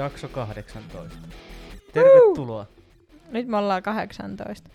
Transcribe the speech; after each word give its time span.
Jakso 0.00 0.28
18. 0.28 1.18
Tervetuloa. 1.92 2.66
Nyt 3.30 3.46
me 3.46 3.56
ollaan 3.56 3.82
18. 3.82 4.70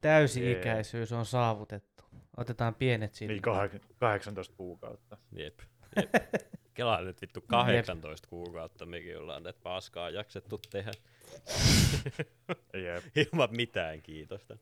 Täysi-ikäisyys 0.00 1.12
on 1.12 1.26
saavutettu. 1.26 2.04
Otetaan 2.36 2.74
pienet 2.74 3.14
sinne. 3.14 3.34
Niin 3.34 3.42
kah- 3.44 3.80
18 3.98 4.56
kuukautta. 4.56 5.16
Jep. 5.32 5.60
jep. 5.96 6.14
Kelaa 6.74 7.00
nyt 7.00 7.20
vittu 7.20 7.40
18 7.46 8.28
kuukautta 8.28 8.86
mekin 8.86 9.18
ollaan 9.18 9.46
että 9.46 9.62
paskaa 9.62 10.10
jaksettu 10.10 10.60
tehdä. 10.70 10.92
Jep. 12.84 13.04
Ilman 13.32 13.48
mitään 13.56 14.02
kiitosta. 14.02 14.56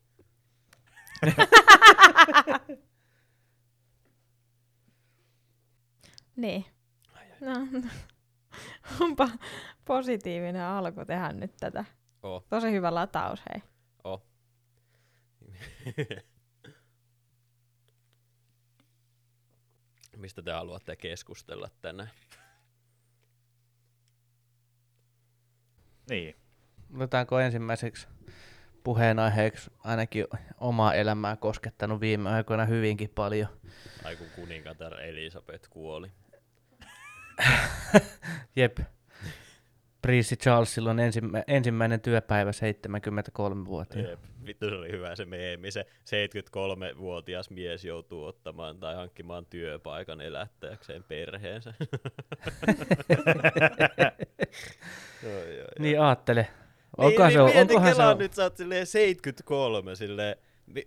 Niin. 6.36 6.64
No, 7.40 7.54
onpa 9.00 9.28
positiivinen 9.84 10.62
alku 10.62 11.04
tehdä 11.04 11.32
nyt 11.32 11.52
tätä. 11.60 11.84
Oh, 12.22 12.44
Tosi 12.48 12.72
hyvä 12.72 12.94
lataus, 12.94 13.42
hei. 13.52 13.62
oh. 14.04 14.22
Mistä 20.16 20.42
te 20.42 20.52
haluatte 20.52 20.96
keskustella 20.96 21.68
tänään? 21.82 22.10
Niin. 26.10 26.36
Otetaanko 26.96 27.40
ensimmäiseksi 27.40 28.08
puheenaiheeksi 28.84 29.70
ainakin 29.84 30.26
omaa 30.58 30.94
elämää 30.94 31.36
koskettanut 31.36 32.00
viime 32.00 32.30
aikoina 32.30 32.64
hyvinkin 32.64 33.10
paljon. 33.14 33.48
Ai 34.04 34.16
kun 34.16 34.26
kuningatar 34.36 35.00
Elisabeth 35.00 35.68
kuoli. 35.70 36.12
Jep. 38.56 38.78
Prinssi 40.02 40.36
Charlesilla 40.36 40.90
on 40.90 41.00
ensimmä, 41.00 41.42
ensimmäinen 41.46 42.00
työpäivä 42.00 42.50
73-vuotiaana. 42.50 44.10
Jep. 44.10 44.20
Vittu 44.46 44.68
se 44.68 44.74
oli 44.74 44.92
hyvä 44.92 45.16
se 45.16 45.24
meemi. 45.24 45.70
Se 45.70 45.86
73-vuotias 46.04 47.50
mies 47.50 47.84
joutuu 47.84 48.24
ottamaan 48.24 48.78
tai 48.78 48.94
hankkimaan 48.94 49.46
työpaikan 49.46 50.20
elättäjäkseen 50.20 51.04
perheensä. 51.04 51.74
oi, 55.24 55.32
oi, 55.32 55.60
oi. 55.60 55.66
Niin 55.78 56.00
aattele. 56.00 56.42
Niin, 56.42 57.06
Onkohan 57.06 57.28
niin, 57.32 57.38
se, 57.38 57.44
mieti, 57.44 57.60
onkohan 57.60 57.94
se, 57.94 58.02
on- 58.02 58.18
nyt 58.18 58.32
sä 58.32 58.42
oot 58.42 58.56
silleen 58.56 58.86
73, 58.86 59.94
silleen, 59.96 60.36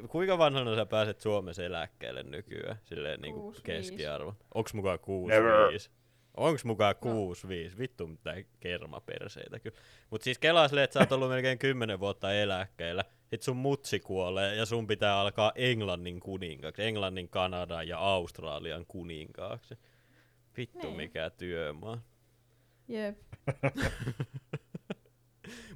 kuinka 0.08 0.38
vanhana 0.38 0.76
sä 0.76 0.86
pääset 0.86 1.22
Suomessa 1.22 1.64
eläkkeelle 1.64 2.23
nykyään, 2.23 2.78
silleen 2.86 3.22
niinku 3.22 3.42
65. 3.42 3.92
keskiarvo? 3.92 4.36
Onks 4.54 4.73
mukaan 4.73 5.00
Never. 5.28 5.72
65? 6.33 6.38
Onks 6.38 6.66
mukaan 6.66 6.95
65? 6.95 7.77
Vittu 7.77 8.08
mitään 8.08 8.44
kermaperseitä 8.60 9.60
kyllä. 9.60 9.77
Mut 10.10 10.21
siis 10.21 10.39
kelaa 10.39 10.67
silleen, 10.67 10.83
että 10.83 10.94
sä 10.94 10.99
oot 10.99 11.11
ollut 11.11 11.30
melkein 11.30 11.60
10 11.60 11.99
vuotta 11.99 12.33
eläkkeellä, 12.33 13.05
sit 13.30 13.42
sun 13.42 13.58
mutsi 13.58 13.99
kuolee 13.99 14.55
ja 14.55 14.66
sun 14.66 14.88
pitää 14.88 15.20
alkaa 15.20 15.52
Englannin 15.55 16.20
kuninkaaksi, 16.20 16.83
Englannin, 16.83 17.30
Kanadan 17.30 17.88
ja 17.88 17.99
Australian 17.99 18.86
kuninkaaksi. 18.88 19.77
Vittu 20.58 20.88
Niin. 20.88 20.98
mikä 20.98 21.30
työmaa. 21.30 22.02
Jep. 22.88 23.17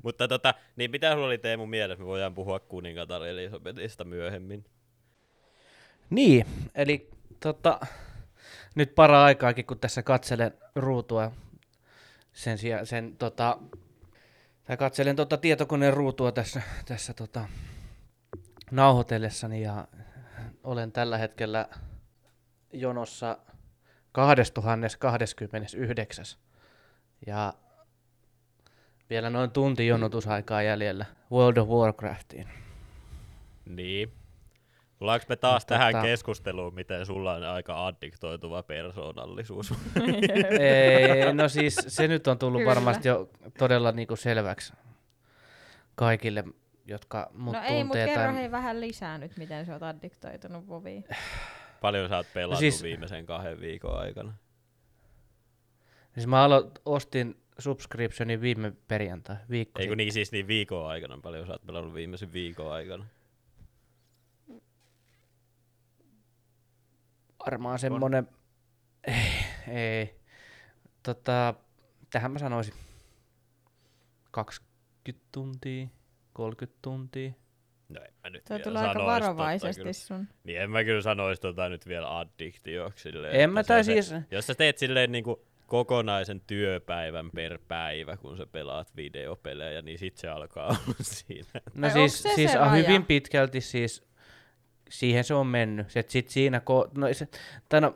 Mutta 0.03 0.27
tota, 0.27 0.53
niin 0.75 0.91
mitä 0.91 1.13
sulla 1.13 1.25
oli 1.27 1.37
Teemu 1.37 1.65
mielessä? 1.65 2.03
Me 2.03 2.07
voidaan 2.07 2.33
puhua 2.33 2.59
kuningatar 2.59 3.23
Elisabetista 3.23 4.03
myöhemmin. 4.03 4.65
Niin, 6.09 6.45
eli 6.75 7.09
tota, 7.39 7.79
nyt 8.77 8.95
para 8.95 9.23
aikaakin, 9.23 9.65
kun 9.65 9.79
tässä 9.79 10.03
katselen 10.03 10.53
ruutua 10.75 11.31
sen 12.33 12.57
sijaan, 12.57 12.85
sen 12.85 13.17
tota, 13.17 13.57
tai 14.63 14.77
katselen 14.77 15.15
tota 15.15 15.37
tietokoneen 15.37 15.93
ruutua 15.93 16.31
tässä, 16.31 16.61
tässä 16.85 17.13
tota, 17.13 17.45
nauhoitellessani 18.71 19.61
ja 19.61 19.87
olen 20.63 20.91
tällä 20.91 21.17
hetkellä 21.17 21.69
jonossa 22.73 23.37
2029. 24.11 26.25
Ja 27.27 27.53
vielä 29.09 29.29
noin 29.29 29.51
tunti 29.51 29.87
jonotusaikaa 29.87 30.61
jäljellä 30.61 31.05
World 31.31 31.57
of 31.57 31.69
Warcraftiin. 31.69 32.47
Niin. 33.65 34.11
Tullaanko 34.99 35.25
me 35.29 35.35
taas 35.35 35.61
Mutta 35.61 35.73
tähän 35.75 35.93
tota- 35.95 36.01
keskusteluun, 36.01 36.73
miten 36.75 37.05
sulla 37.05 37.33
on 37.33 37.43
aika 37.43 37.87
addiktoituva 37.87 38.63
persoonallisuus? 38.63 39.73
Ei, 40.59 41.33
no 41.33 41.49
siis 41.49 41.75
se 41.87 42.07
nyt 42.07 42.27
on 42.27 42.39
tullut 42.39 42.59
Kyllä. 42.61 42.69
varmasti 42.75 43.07
jo 43.07 43.29
todella 43.57 43.91
niinku 43.91 44.15
selväksi 44.15 44.73
kaikille, 45.95 46.43
jotka 46.85 47.29
mut 47.33 47.53
no 47.53 47.61
ei, 47.61 47.83
mutta 47.83 47.97
kerro 47.97 48.13
tai... 48.23 48.35
hei 48.35 48.51
vähän 48.51 48.81
lisää 48.81 49.17
nyt, 49.17 49.37
miten 49.37 49.65
sä 49.65 49.73
oot 49.73 49.83
addiktoitunut 49.83 50.67
Voviin. 50.67 51.05
Paljon 51.81 52.09
sä 52.09 52.17
oot 52.17 52.27
pelannut 52.33 52.55
no 52.57 52.59
siis- 52.59 52.83
viimeisen 52.83 53.25
kahden 53.25 53.59
viikon 53.59 53.99
aikana? 53.99 54.33
Siis 56.13 56.27
mä 56.27 56.47
alo- 56.47 56.71
ostin 56.85 57.41
subscriptionin 57.59 58.41
viime 58.41 58.73
perjantai, 58.87 59.35
viikko 59.49 59.81
Eikö 59.81 59.95
niin 59.95 60.13
siis 60.13 60.31
niin 60.31 60.47
viikon 60.47 60.87
aikana? 60.87 61.19
Paljon 61.23 61.45
sä 61.47 61.51
oot 61.53 61.65
pelannut 61.65 61.93
viimeisen 61.93 62.33
viikon 62.33 62.71
aikana? 62.71 63.05
Varmaan 67.45 67.79
semmonen, 67.79 68.27
ei, 69.07 69.15
ei. 69.67 70.19
Tota, 71.03 71.53
tähän 72.09 72.31
mä 72.31 72.39
sanoisin 72.39 72.73
20 74.31 75.27
tuntia, 75.31 75.87
30 76.33 76.77
tuntia. 76.81 77.31
No 77.89 78.01
en 78.01 78.13
mä 78.23 78.29
nyt 78.29 78.43
Tuo 78.45 78.55
vielä 78.55 78.63
tulee 78.63 78.81
aika 78.81 78.93
sanois 78.93 79.05
tota 79.23 79.25
varovaisesti 79.25 79.81
kyllä. 79.81 79.93
sun. 79.93 80.27
Niin 80.43 80.61
en 80.61 80.71
mä 80.71 80.83
kyllä 80.83 81.01
sanoisi 81.01 81.41
tota 81.41 81.69
nyt 81.69 81.87
vielä 81.87 82.19
addiktioksi. 82.19 83.03
Silleen, 83.03 83.35
En 83.41 83.49
mä 83.49 83.63
tai 83.63 83.77
on 83.79 83.85
se- 83.85 84.01
siis, 84.01 84.13
Jos 84.31 84.47
sä 84.47 84.55
teet 84.55 84.77
silleen 84.77 85.11
niinku 85.11 85.45
kokonaisen 85.67 86.41
työpäivän 86.47 87.31
per 87.35 87.59
päivä, 87.67 88.17
kun 88.17 88.37
sä 88.37 88.45
pelaat 88.45 88.95
videopelejä, 88.95 89.81
niin 89.81 89.99
sit 89.99 90.17
se 90.17 90.27
alkaa 90.27 90.67
olla 90.67 90.79
siinä. 91.01 91.61
no 91.75 91.87
Ai 91.87 91.93
siis, 91.93 92.23
se 92.23 92.29
siis 92.35 92.51
se 92.51 92.57
raja? 92.57 92.71
hyvin 92.71 93.05
pitkälti 93.05 93.61
siis, 93.61 94.06
siihen 94.89 95.23
se 95.23 95.33
on 95.33 95.47
mennyt. 95.47 95.89
Se, 95.91 96.03
sit 96.07 96.29
siinä, 96.29 96.57
ko- 96.69 96.89
no, 96.97 97.13
se, 97.13 97.27
tai 97.69 97.81
no, 97.81 97.93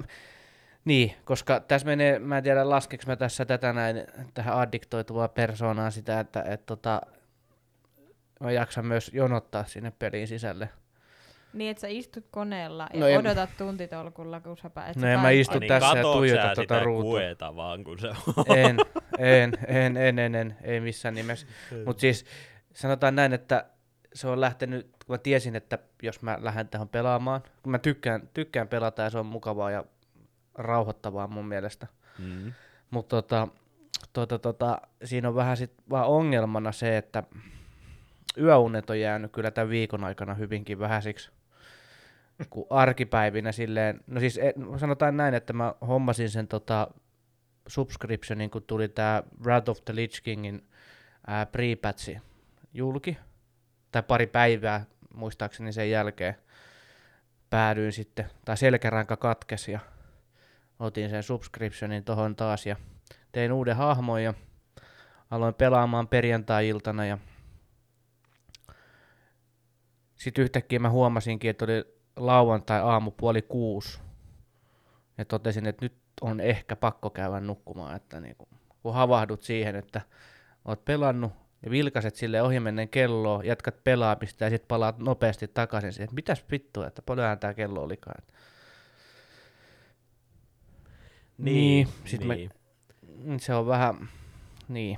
niin, 0.85 1.13
koska 1.25 1.59
tässä 1.59 1.85
menee, 1.87 2.19
mä 2.19 2.37
en 2.37 2.43
tiedä 2.43 2.69
laskeks 2.69 3.07
mä 3.07 3.15
tässä 3.15 3.45
tätä 3.45 3.73
näin, 3.73 4.03
tähän 4.33 4.57
addiktoituvaa 4.59 5.27
persoonaa 5.27 5.91
sitä, 5.91 6.19
että 6.19 6.43
et, 6.43 6.65
tota, 6.65 7.01
mä 8.39 8.51
jaksan 8.51 8.85
myös 8.85 9.11
jonottaa 9.13 9.63
sinne 9.65 9.91
peliin 9.99 10.27
sisälle. 10.27 10.69
Niin, 11.53 11.71
että 11.71 11.81
sä 11.81 11.87
istut 11.87 12.25
koneella 12.31 12.87
ja 12.93 12.99
No 12.99 13.07
en- 13.07 13.19
odotat 13.19 13.49
tuntitolkulla, 13.57 14.39
kun 14.39 14.57
sä 14.57 14.67
pä- 14.67 14.89
et 14.89 14.95
No 14.95 15.07
en 15.07 15.19
mä 15.19 15.23
pääset- 15.23 15.39
istu 15.39 15.59
niin, 15.59 15.67
tässä 15.67 15.97
ja 15.97 16.03
tuijota 16.03 16.41
tota 16.47 16.61
sitä 16.61 16.79
ruutua. 16.79 17.11
kueta 17.11 17.55
vaan, 17.55 17.83
kun 17.83 17.99
se 17.99 18.07
on. 18.07 18.57
En, 18.57 18.77
en, 19.17 19.53
en, 19.67 19.97
en, 19.97 20.19
en, 20.19 20.35
en, 20.35 20.57
ei 20.61 20.79
missään 20.79 21.15
nimessä. 21.15 21.47
Mutta 21.85 22.01
siis 22.01 22.25
sanotaan 22.73 23.15
näin, 23.15 23.33
että 23.33 23.65
se 24.13 24.27
on 24.27 24.41
lähtenyt, 24.41 24.87
kun 25.05 25.13
mä 25.13 25.17
tiesin, 25.17 25.55
että 25.55 25.79
jos 26.03 26.21
mä 26.21 26.37
lähden 26.41 26.67
tähän 26.67 26.89
pelaamaan, 26.89 27.43
kun 27.63 27.71
mä 27.71 27.79
tykkään, 27.79 28.29
tykkään 28.33 28.67
pelata 28.67 29.01
ja 29.01 29.09
se 29.09 29.17
on 29.17 29.25
mukavaa 29.25 29.71
ja 29.71 29.85
rauhoittavaa 30.55 31.27
mun 31.27 31.47
mielestä. 31.47 31.87
Mm. 32.19 32.53
Mutta 32.91 33.21
tota, 33.21 33.47
tota, 34.13 34.39
tota, 34.39 34.81
siinä 35.03 35.27
on 35.27 35.35
vähän 35.35 35.57
sit 35.57 35.73
vaan 35.89 36.07
ongelmana 36.07 36.71
se, 36.71 36.97
että 36.97 37.23
yöunet 38.37 38.89
on 38.89 38.99
jäänyt 38.99 39.31
kyllä 39.31 39.51
tämän 39.51 39.69
viikon 39.69 40.03
aikana 40.03 40.33
hyvinkin 40.33 40.79
vähäisiksi. 40.79 41.31
Kun 42.49 42.67
arkipäivinä 42.69 43.51
silleen, 43.51 43.99
no 44.07 44.19
siis 44.19 44.37
e- 44.37 44.53
sanotaan 44.77 45.17
näin, 45.17 45.33
että 45.33 45.53
mä 45.53 45.73
hommasin 45.87 46.29
sen 46.29 46.47
tota 46.47 46.87
subscriptionin, 47.67 48.49
kun 48.49 48.63
tuli 48.63 48.87
tää 48.87 49.23
Wrath 49.43 49.69
of 49.69 49.85
the 49.85 49.95
Lich 49.95 50.21
Kingin 50.23 50.67
ää, 51.27 51.45
pre-patchi 51.45 52.19
julki, 52.73 53.17
tai 53.91 54.03
pari 54.03 54.27
päivää 54.27 54.85
muistaakseni 55.13 55.73
sen 55.73 55.89
jälkeen 55.91 56.35
päädyin 57.49 57.91
sitten, 57.91 58.29
tai 58.45 58.57
selkäranka 58.57 59.17
katkesi 59.17 59.71
ja 59.71 59.79
otin 60.79 61.09
sen 61.09 61.23
subscriptionin 61.23 62.03
tohon 62.03 62.35
taas 62.35 62.65
ja 62.65 62.75
tein 63.31 63.51
uuden 63.51 63.75
hahmon 63.75 64.23
ja 64.23 64.33
aloin 65.31 65.53
pelaamaan 65.53 66.07
perjantai-iltana 66.07 67.05
ja 67.05 67.17
sitten 70.15 70.43
yhtäkkiä 70.43 70.79
mä 70.79 70.89
huomasinkin, 70.89 71.49
että 71.49 71.65
oli 71.65 71.85
lauantai-aamu 72.15 73.11
puoli 73.11 73.41
kuusi 73.41 73.99
ja 75.17 75.25
totesin, 75.25 75.65
että 75.65 75.85
nyt 75.85 75.97
on 76.21 76.39
ehkä 76.39 76.75
pakko 76.75 77.09
käydä 77.09 77.39
nukkumaan, 77.39 77.95
että 77.95 78.19
niinku, 78.19 78.47
kun 78.81 78.93
havahdut 78.93 79.43
siihen, 79.43 79.75
että 79.75 80.01
oot 80.65 80.85
pelannut 80.85 81.40
ja 81.63 81.71
vilkaset 81.71 82.15
sille 82.15 82.41
ohimennen 82.41 82.89
kelloa, 82.89 83.43
jatkat 83.43 83.83
pelaamista 83.83 84.43
ja 84.43 84.49
sitten 84.49 84.67
palaat 84.67 84.97
nopeasti 84.99 85.47
takaisin 85.47 85.93
siihen, 85.93 86.03
että 86.03 86.15
mitäs 86.15 86.45
vittua, 86.51 86.87
että 86.87 87.01
paljonhan 87.01 87.39
tää 87.39 87.53
kello 87.53 87.83
olikaan. 87.83 88.23
Niin, 91.37 91.87
sit 92.05 92.23
mä- 92.23 92.35
niin, 92.35 92.49
Mm, 93.23 93.39
Se 93.39 93.53
on 93.55 93.67
vähän, 93.67 94.09
niin. 94.67 94.97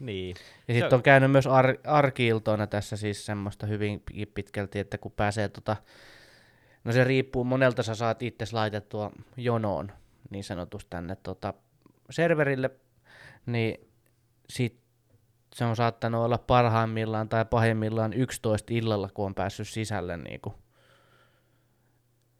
niin. 0.00 0.36
Ja 0.68 0.74
sitten 0.74 0.92
on- 0.92 0.94
on 0.98 1.02
käynyt 1.02 1.30
myös 1.30 1.46
ar- 1.46 1.78
arkiiltoina 1.84 2.66
tässä 2.66 2.96
siis 2.96 3.26
semmoista 3.26 3.66
hyvin 3.66 4.02
pitkälti, 4.34 4.78
että 4.78 4.98
kun 4.98 5.12
pääsee 5.12 5.48
tota, 5.48 5.76
no 6.84 6.92
se 6.92 7.04
riippuu 7.04 7.44
monelta 7.44 7.82
sä 7.82 7.94
saat 7.94 8.22
itse 8.22 8.44
laitettua 8.52 9.12
jonoon 9.36 9.92
niin 10.30 10.44
sanotusti 10.44 10.90
tänne 10.90 11.16
tota, 11.22 11.54
serverille, 12.10 12.70
niin 13.46 13.88
sit 14.50 14.81
se 15.54 15.64
on 15.64 15.76
saattanut 15.76 16.24
olla 16.24 16.38
parhaimmillaan 16.38 17.28
tai 17.28 17.44
pahimmillaan 17.44 18.12
11 18.12 18.74
illalla, 18.74 19.08
kun 19.14 19.26
on 19.26 19.34
päässyt 19.34 19.68
sisälle 19.68 20.16
niinku. 20.16 20.54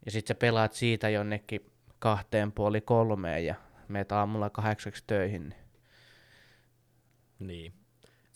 Ja 0.05 0.11
sit 0.11 0.26
sä 0.26 0.35
pelaat 0.35 0.73
siitä 0.73 1.09
jonnekin 1.09 1.70
kahteen 1.99 2.53
puoli 2.53 2.81
kolmeen 2.81 3.47
ja 3.47 3.55
meet 3.88 4.12
aamulla 4.12 4.50
kahdeksaksi 4.50 5.05
töihin. 5.06 5.55
Niin 7.38 7.73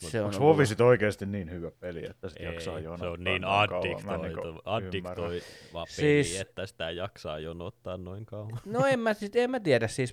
niin. 0.00 0.10
se 0.10 0.20
on 0.20 0.24
Onko 0.26 0.36
ollut- 0.36 0.54
Vovi 0.54 0.66
sit 0.66 0.80
oikeesti 0.80 1.26
niin 1.26 1.50
hyvä 1.50 1.70
peli, 1.70 2.06
että 2.10 2.28
sit 2.28 2.40
Ei, 2.40 2.46
jaksaa 2.46 2.78
jonottaa? 2.80 3.06
se 3.06 3.10
on 3.10 3.24
niin 3.24 3.36
en 3.36 3.44
addiktoitu, 3.44 4.22
niinku 4.22 4.60
addiktoiva 4.64 5.28
peli, 5.72 5.86
Siis- 5.88 6.40
että 6.40 6.66
sitä 6.66 6.90
jaksaa 6.90 7.38
jonottaa 7.38 7.96
noin 7.96 8.26
kauan. 8.26 8.60
No 8.64 8.86
en 8.86 9.00
mä, 9.00 9.14
sit, 9.14 9.36
en 9.36 9.50
mä 9.50 9.60
tiedä, 9.60 9.88
siis 9.88 10.12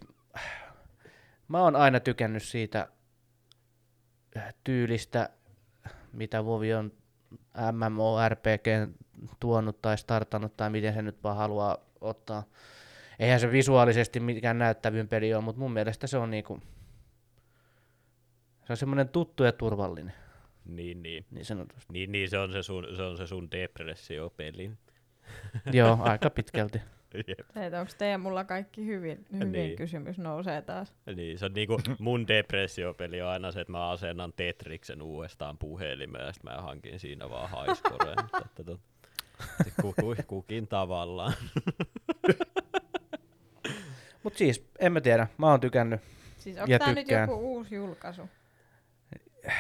mä 1.48 1.62
oon 1.62 1.75
aina 1.75 2.00
tykännyt 2.00 2.44
siitä 2.44 2.88
tyylistä, 4.63 5.30
mitä 6.13 6.45
Vovi 6.45 6.74
on 6.74 6.91
MMORPG 7.71 8.95
tuonut 9.39 9.81
tai 9.81 9.97
startannut 9.97 10.57
tai 10.57 10.69
miten 10.69 10.94
se 10.94 11.01
nyt 11.01 11.24
vaan 11.24 11.38
haluaa 11.38 11.77
ottaa. 12.01 12.44
Eihän 13.19 13.39
se 13.39 13.51
visuaalisesti 13.51 14.19
mikään 14.19 14.57
näyttävyn 14.57 15.07
peli 15.07 15.33
ole, 15.33 15.44
mutta 15.44 15.59
mun 15.59 15.74
mielestä 15.74 16.07
se 16.07 16.18
on 16.18 16.31
niinku, 16.31 16.59
se 18.65 18.74
on 18.74 18.77
semmoinen 18.77 19.09
tuttu 19.09 19.44
ja 19.44 19.51
turvallinen, 19.51 20.13
Niin, 20.65 21.03
niin. 21.03 21.25
niin 21.31 21.45
sanotusti. 21.45 21.94
Niin, 21.94 22.12
niin 22.12 22.29
se 22.29 22.38
on 22.38 22.51
se 22.51 22.63
sun, 22.63 22.88
se 22.95 23.01
on 23.01 23.18
se 23.18 23.27
sun 23.27 23.51
depressiopeli. 23.51 24.71
Joo, 25.71 25.97
aika 26.03 26.29
pitkälti. 26.29 26.81
Että 27.56 27.80
onko 27.80 27.92
teidän 27.98 28.21
mulla 28.21 28.44
kaikki 28.44 28.86
hyvin, 28.86 29.25
hyvin 29.33 29.51
Niin. 29.51 29.75
kysymys 29.75 30.18
nousee 30.18 30.62
taas. 30.62 30.94
Niin, 31.15 31.39
se 31.39 31.45
on 31.45 31.54
niinku, 31.54 31.80
mun 32.00 32.27
depressiopeli 32.27 33.21
on 33.21 33.27
aina 33.30 33.51
se, 33.51 33.62
että 33.62 33.71
mä 33.71 33.89
asennan 33.89 34.33
Tetriksen 34.36 35.01
uudestaan 35.01 35.57
puhelimeen 35.57 36.25
ja 36.25 36.33
sit 36.33 36.44
mä 36.44 36.51
hankin 36.51 37.00
siinä 37.00 37.30
vaan 37.30 37.50
haiskoreen. 37.50 38.18
Kukin 40.27 40.68
tavallaan. 40.68 41.33
Mutta 44.24 44.38
siis, 44.38 44.65
en 44.80 44.94
mä 44.94 45.01
tiedä, 45.01 45.27
mä 45.38 45.50
oon 45.51 45.60
tykännyt. 45.60 46.01
Siis 46.38 46.57
onko 46.57 46.80
tää 46.80 46.94
nyt 46.94 47.07
joku 47.12 47.33
uusi 47.33 47.75
julkaisu? 47.75 48.30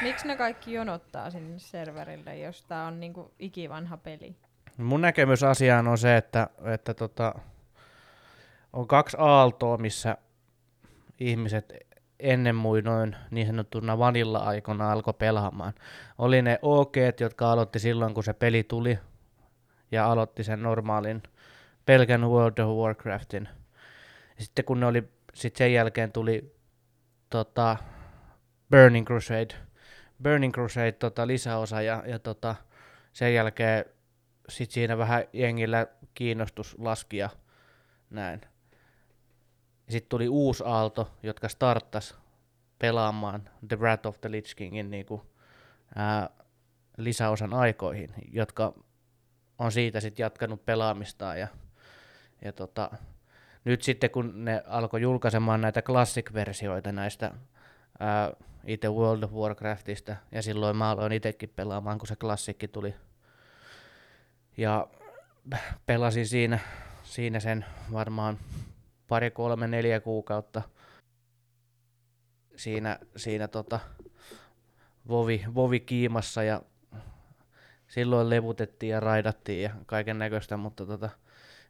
Miksi 0.01 0.27
ne 0.27 0.35
kaikki 0.37 0.73
jonottaa 0.73 1.29
sinne 1.31 1.59
serverille, 1.59 2.37
jos 2.37 2.63
tää 2.63 2.85
on 2.85 2.99
niinku 2.99 3.33
ikivanha 3.39 3.97
peli? 3.97 4.35
Mun 4.77 5.01
näkemys 5.01 5.43
asiaan 5.43 5.87
on 5.87 5.97
se, 5.97 6.17
että, 6.17 6.47
että 6.73 6.93
tota, 6.93 7.35
on 8.73 8.87
kaksi 8.87 9.17
aaltoa, 9.19 9.77
missä 9.77 10.17
ihmiset 11.19 11.73
ennen 12.19 12.55
muinoin 12.55 13.15
niin 13.31 13.47
sanottuna 13.47 13.97
vanilla-aikana 13.97 14.91
alkoi 14.91 15.13
pelaamaan. 15.13 15.73
Oli 16.17 16.41
ne 16.41 16.59
OK, 16.61 16.95
jotka 17.19 17.51
aloitti 17.51 17.79
silloin, 17.79 18.13
kun 18.13 18.23
se 18.23 18.33
peli 18.33 18.63
tuli, 18.63 18.99
ja 19.91 20.11
aloitti 20.11 20.43
sen 20.43 20.63
normaalin 20.63 21.23
pelkän 21.85 22.29
World 22.29 22.57
of 22.57 22.77
Warcraftin. 22.77 23.49
Sitten 24.39 24.65
kun 24.65 24.79
ne 24.79 24.85
oli, 24.85 25.03
sit 25.33 25.55
sen 25.55 25.73
jälkeen 25.73 26.11
tuli 26.11 26.55
tota, 27.29 27.77
Burning 28.71 29.07
Crusade, 29.07 29.55
Burning 30.23 30.53
Crusade 30.53 30.91
tota, 30.91 31.27
lisäosa, 31.27 31.81
ja, 31.81 32.03
ja 32.07 32.19
tota, 32.19 32.55
sen 33.13 33.33
jälkeen 33.33 33.85
sit 34.53 34.71
siinä 34.71 34.97
vähän 34.97 35.23
jengillä 35.33 35.87
kiinnostus 36.13 36.75
laski 36.79 37.17
ja 37.17 37.29
näin. 38.09 38.41
Sitten 39.89 40.09
tuli 40.09 40.27
uusi 40.27 40.63
aalto, 40.65 41.11
jotka 41.23 41.49
starttas 41.49 42.15
pelaamaan 42.79 43.49
The 43.67 43.79
Wrath 43.79 44.07
of 44.07 44.21
the 44.21 44.31
Lich 44.31 44.55
Kingin 44.55 44.91
niinku, 44.91 45.25
ää, 45.95 46.29
lisäosan 46.97 47.53
aikoihin, 47.53 48.13
jotka 48.31 48.73
on 49.59 49.71
siitä 49.71 49.99
sitten 49.99 50.23
jatkanut 50.23 50.65
pelaamistaan. 50.65 51.39
Ja, 51.39 51.47
ja 52.45 52.53
tota, 52.53 52.91
nyt 53.65 53.81
sitten 53.81 54.09
kun 54.09 54.45
ne 54.45 54.63
alkoi 54.67 55.01
julkaisemaan 55.01 55.61
näitä 55.61 55.81
classic-versioita 55.81 56.91
näistä 56.91 57.31
ää, 57.99 58.31
itse 58.65 58.89
World 58.89 59.23
of 59.23 59.31
Warcraftista, 59.31 60.15
ja 60.31 60.41
silloin 60.41 60.77
mä 60.77 60.89
aloin 60.89 61.11
itsekin 61.11 61.49
pelaamaan, 61.55 61.97
kun 61.97 62.07
se 62.07 62.15
klassikki 62.15 62.67
tuli 62.67 62.95
ja 64.57 64.87
pelasin 65.85 66.27
siinä, 66.27 66.59
siinä 67.03 67.39
sen 67.39 67.65
varmaan 67.91 68.37
pari, 69.07 69.31
kolme, 69.31 69.67
neljä 69.67 69.99
kuukautta 69.99 70.61
siinä, 72.55 72.99
siinä 73.15 73.47
tota 73.47 73.79
vovi, 75.07 75.45
vovi 75.55 75.79
kiimassa 75.79 76.43
ja 76.43 76.61
silloin 77.87 78.29
levutettiin 78.29 78.89
ja 78.89 78.99
raidattiin 78.99 79.63
ja 79.63 79.69
kaiken 79.85 80.19
näköistä, 80.19 80.57
mutta 80.57 80.85
tota, 80.85 81.09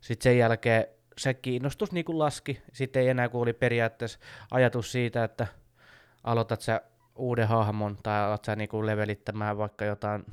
sitten 0.02 0.24
sen 0.24 0.38
jälkeen 0.38 0.86
se 1.18 1.34
kiinnostus 1.34 1.92
niinku 1.92 2.20
laski. 2.20 2.62
Sitten 2.74 3.02
ei 3.02 3.10
enää, 3.10 3.30
kun 3.30 3.42
oli 3.42 3.54
periaatteessa 3.54 4.20
ajatus 4.52 4.92
siitä, 4.92 5.24
että 5.24 5.48
aloitat 6.24 6.62
sä 6.62 6.82
uuden 7.16 7.48
hahmon 7.48 7.98
tai 8.04 8.22
alat 8.22 8.46
sä 8.46 8.56
niinku 8.56 8.86
levelittämään 8.86 9.58
vaikka 9.58 9.86
jotain 9.86 10.26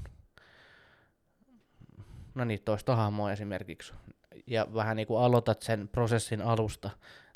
no 2.40 2.44
niin, 2.44 2.62
toista 2.64 2.97
hahmoa 2.97 3.32
esimerkiksi, 3.32 3.92
ja 4.47 4.66
vähän 4.75 4.97
niin 4.97 5.06
kuin 5.06 5.23
aloitat 5.23 5.62
sen 5.62 5.88
prosessin 5.88 6.42
alusta, 6.42 6.90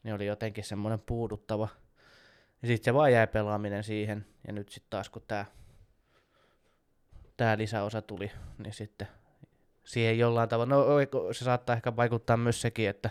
niin 0.05 0.15
oli 0.15 0.27
jotenkin 0.27 0.65
semmoinen 0.65 1.01
puuduttava. 1.07 1.69
Ja 2.63 2.69
sitten 2.69 2.85
se 2.85 2.95
vaan 2.95 3.13
jäi 3.13 3.27
pelaaminen 3.27 3.85
siihen, 3.85 4.27
ja 4.47 4.53
nyt 4.53 4.69
sitten 4.69 4.91
taas 4.91 5.09
kun 5.09 5.23
tämä 5.29 5.45
tää 7.37 7.59
lisäosa 7.59 8.03
tuli, 8.03 8.31
niin 8.59 8.73
sitten 8.73 9.09
siihen 9.85 10.19
jollain 10.19 10.49
tavalla, 10.49 10.75
no 10.75 10.87
se 11.33 11.45
saattaa 11.45 11.77
ehkä 11.77 11.97
vaikuttaa 11.97 12.37
myös 12.37 12.61
sekin, 12.61 12.89
että, 12.89 13.11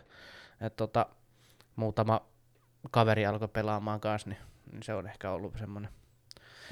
että 0.61 0.77
tota, 0.77 1.05
muutama 1.75 2.25
kaveri 2.91 3.25
alkoi 3.25 3.47
pelaamaan 3.47 3.99
kanssa, 3.99 4.29
niin, 4.29 4.39
niin 4.71 4.83
se 4.83 4.93
on 4.93 5.07
ehkä 5.07 5.31
ollut 5.31 5.53
semmoinen. 5.59 5.91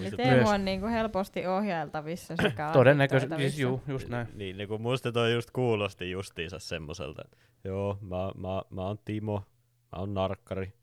Eli 0.07 0.17
Teemu 0.17 0.35
myös- 0.35 0.49
on 0.49 0.65
niinku 0.65 0.87
helposti 0.87 1.47
ohjailtavissa 1.47 2.33
sekä 2.41 2.69
Todennäköisesti, 2.73 3.35
siis 3.35 3.53
addiktoitavissa. 3.53 3.61
juu, 3.61 3.81
just 3.95 4.09
näin. 4.09 4.27
Niin, 4.33 4.57
niin 4.57 4.67
kuin 4.67 4.81
musta 4.81 5.11
toi 5.11 5.33
just 5.33 5.51
kuulosti 5.51 6.11
justiinsa 6.11 6.59
semmoiselta, 6.59 7.21
että 7.25 7.37
joo, 7.63 7.97
mä, 8.01 8.31
mä, 8.37 8.61
mä 8.69 8.81
oon 8.81 8.99
Timo, 9.05 9.43
mä 9.91 9.99
oon 9.99 10.13
narkkari. 10.13 10.73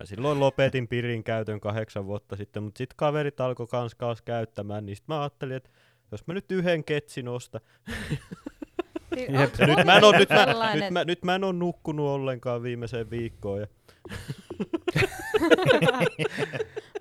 Mä 0.00 0.06
silloin 0.06 0.40
lopetin 0.40 0.88
pirin 0.88 1.24
käytön 1.24 1.60
kahdeksan 1.60 2.06
vuotta 2.06 2.36
sitten, 2.36 2.62
mutta 2.62 2.78
sit 2.78 2.94
kaverit 2.94 3.40
alkoi 3.40 3.66
kans 3.66 3.94
kaas 3.94 4.22
käyttämään, 4.22 4.86
niin 4.86 4.96
sit 4.96 5.08
mä 5.08 5.20
ajattelin, 5.20 5.56
että 5.56 5.70
jos 6.12 6.26
mä 6.26 6.34
nyt 6.34 6.52
yhden 6.52 6.84
ketsin 6.84 7.28
Siis 9.14 9.28
Jep. 9.28 9.40
onks 9.40 9.58
ja 9.58 9.66
nyt 9.66 9.86
mä, 9.86 9.96
en 9.96 10.02
nyt, 10.18 10.30
mä, 10.30 10.74
nyt, 10.74 10.90
mä, 10.90 11.04
nyt 11.04 11.24
mä 11.24 11.34
en 11.34 11.44
oo 11.44 11.52
nukkunut 11.52 12.06
ollenkaan 12.06 12.62
viimeiseen 12.62 13.10
viikkoon. 13.10 13.60
Ja, 13.60 13.66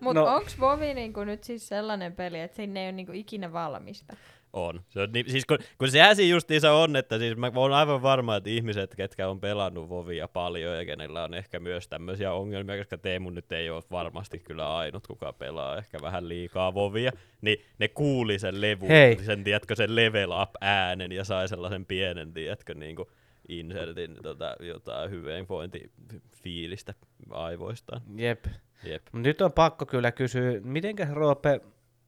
Mut 0.03 0.15
No. 0.15 0.25
onks 0.35 0.59
Vovi 0.59 0.93
niinku 0.93 1.23
nyt 1.23 1.43
siis 1.43 1.67
sellainen 1.67 2.13
peli, 2.15 2.39
että 2.39 2.55
sinne 2.57 2.79
ei 2.81 2.85
ole 2.85 2.91
niinku 2.91 3.11
ikinä 3.15 3.53
valmista? 3.53 4.15
On. 4.53 4.81
Se 4.89 4.99
on 5.01 5.11
niin, 5.11 5.31
siis 5.31 5.45
kun, 5.45 5.57
kun 5.77 5.91
sehän 5.91 6.15
siinä 6.15 6.31
justiinsa 6.35 6.71
on, 6.71 6.95
että 6.95 7.17
siis 7.17 7.37
mä 7.37 7.51
oon 7.55 7.73
aivan 7.73 8.01
varma, 8.01 8.35
että 8.35 8.49
ihmiset, 8.49 8.95
ketkä 8.95 9.27
on 9.29 9.39
pelannut 9.39 9.89
Vovia 9.89 10.27
paljon 10.27 10.77
ja 10.77 10.85
kenellä 10.85 11.23
on 11.23 11.33
ehkä 11.33 11.59
myös 11.59 11.87
tämmöisiä 11.87 12.33
ongelmia, 12.33 12.77
koska 12.77 12.97
Teemu 12.97 13.29
nyt 13.29 13.51
ei 13.51 13.69
ole 13.69 13.83
varmasti 13.91 14.39
kyllä 14.39 14.77
ainut, 14.77 15.07
kuka 15.07 15.33
pelaa 15.33 15.77
ehkä 15.77 15.97
vähän 16.01 16.29
liikaa 16.29 16.73
Vovia, 16.73 17.11
niin 17.41 17.57
ne 17.79 17.87
kuuli 17.87 18.39
sen 18.39 18.61
levun, 18.61 18.89
Hei. 18.89 19.17
sen, 19.23 19.43
tiedätkö, 19.43 19.75
sen 19.75 19.95
level 19.95 20.31
up 20.41 20.49
äänen 20.61 21.11
ja 21.11 21.23
sai 21.23 21.47
sellaisen 21.47 21.85
pienen, 21.85 22.33
tiedätkö, 22.33 22.73
niin 22.73 22.95
kuin 22.95 23.07
insertin 23.47 24.17
tota, 24.23 24.55
jotain 24.59 25.11
hyvinvointifiilistä 25.11 26.93
aivoistaan. 27.29 28.01
Jep. 28.15 28.45
Jep. 28.83 29.01
Nyt 29.13 29.41
on 29.41 29.51
pakko 29.53 29.85
kyllä 29.85 30.11
kysyä, 30.11 30.59
mitenkä 30.63 31.07
Roope 31.11 31.61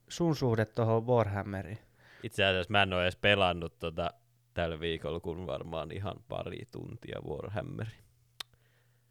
sun 0.08 0.36
suhde 0.36 0.64
tuohon 0.64 1.06
Warhammeriin? 1.06 1.78
Itse 2.22 2.44
asiassa 2.44 2.70
mä 2.72 2.82
en 2.82 2.92
ole 2.92 3.02
edes 3.02 3.16
pelannut 3.16 3.78
tota, 3.78 4.10
tällä 4.54 4.80
viikolla, 4.80 5.20
kun 5.20 5.46
varmaan 5.46 5.92
ihan 5.92 6.16
pari 6.28 6.58
tuntia 6.70 7.20
Warhammer. 7.28 7.86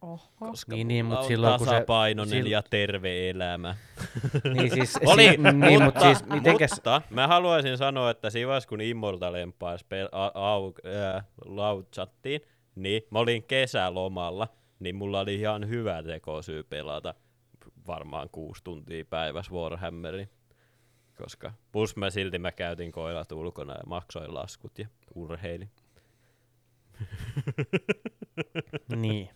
Oho. 0.01 0.19
Koska 0.36 0.75
Niin, 0.75 0.88
niin, 0.88 1.05
mulla 1.05 1.15
mut 1.17 1.24
on 1.24 1.27
silloin, 1.27 1.57
kun 1.57 1.67
se- 1.67 1.74
tasapainoinen 1.74 2.43
sil- 2.45 2.48
ja 2.50 2.63
terve 2.69 3.29
elämä. 3.29 3.75
Niin 4.53 4.72
siis, 4.72 5.00
Oli, 5.05 5.24
si- 5.24 5.38
niin, 5.38 5.51
mutta, 5.53 5.84
mutta 5.86 6.00
siis 6.00 6.25
mitenkäs, 6.25 6.72
mutta 6.72 7.01
mä 7.10 7.27
haluaisin 7.27 7.77
sanoa, 7.77 8.10
että 8.10 8.29
siinä 8.29 8.51
kun 8.69 8.81
Immortal 8.81 9.34
Empires 9.34 9.86
pel- 9.86 10.10
a- 10.12 10.29
au- 10.60 10.89
ää, 10.89 11.24
launchattiin, 11.45 12.41
niin 12.75 13.01
mä 13.12 13.19
olin 13.19 13.43
kesälomalla, 13.43 14.48
niin 14.79 14.95
mulla 14.95 15.19
oli 15.19 15.36
ihan 15.36 15.69
hyvä 15.69 16.03
tekosyy 16.03 16.63
pelata 16.63 17.13
varmaan 17.87 18.29
kuusi 18.31 18.63
tuntia 18.63 19.05
päivässä 19.05 19.51
Warhammerin. 19.51 20.29
Koska 21.17 21.53
plus 21.71 21.95
mä 21.95 22.09
silti 22.09 22.39
mä 22.39 22.51
käytin 22.51 22.91
koilat 22.91 23.31
ulkona 23.31 23.73
ja 23.73 23.83
maksoin 23.85 24.33
laskut 24.33 24.79
ja 24.79 24.87
urheilin. 25.15 25.69
Niin. 28.95 29.29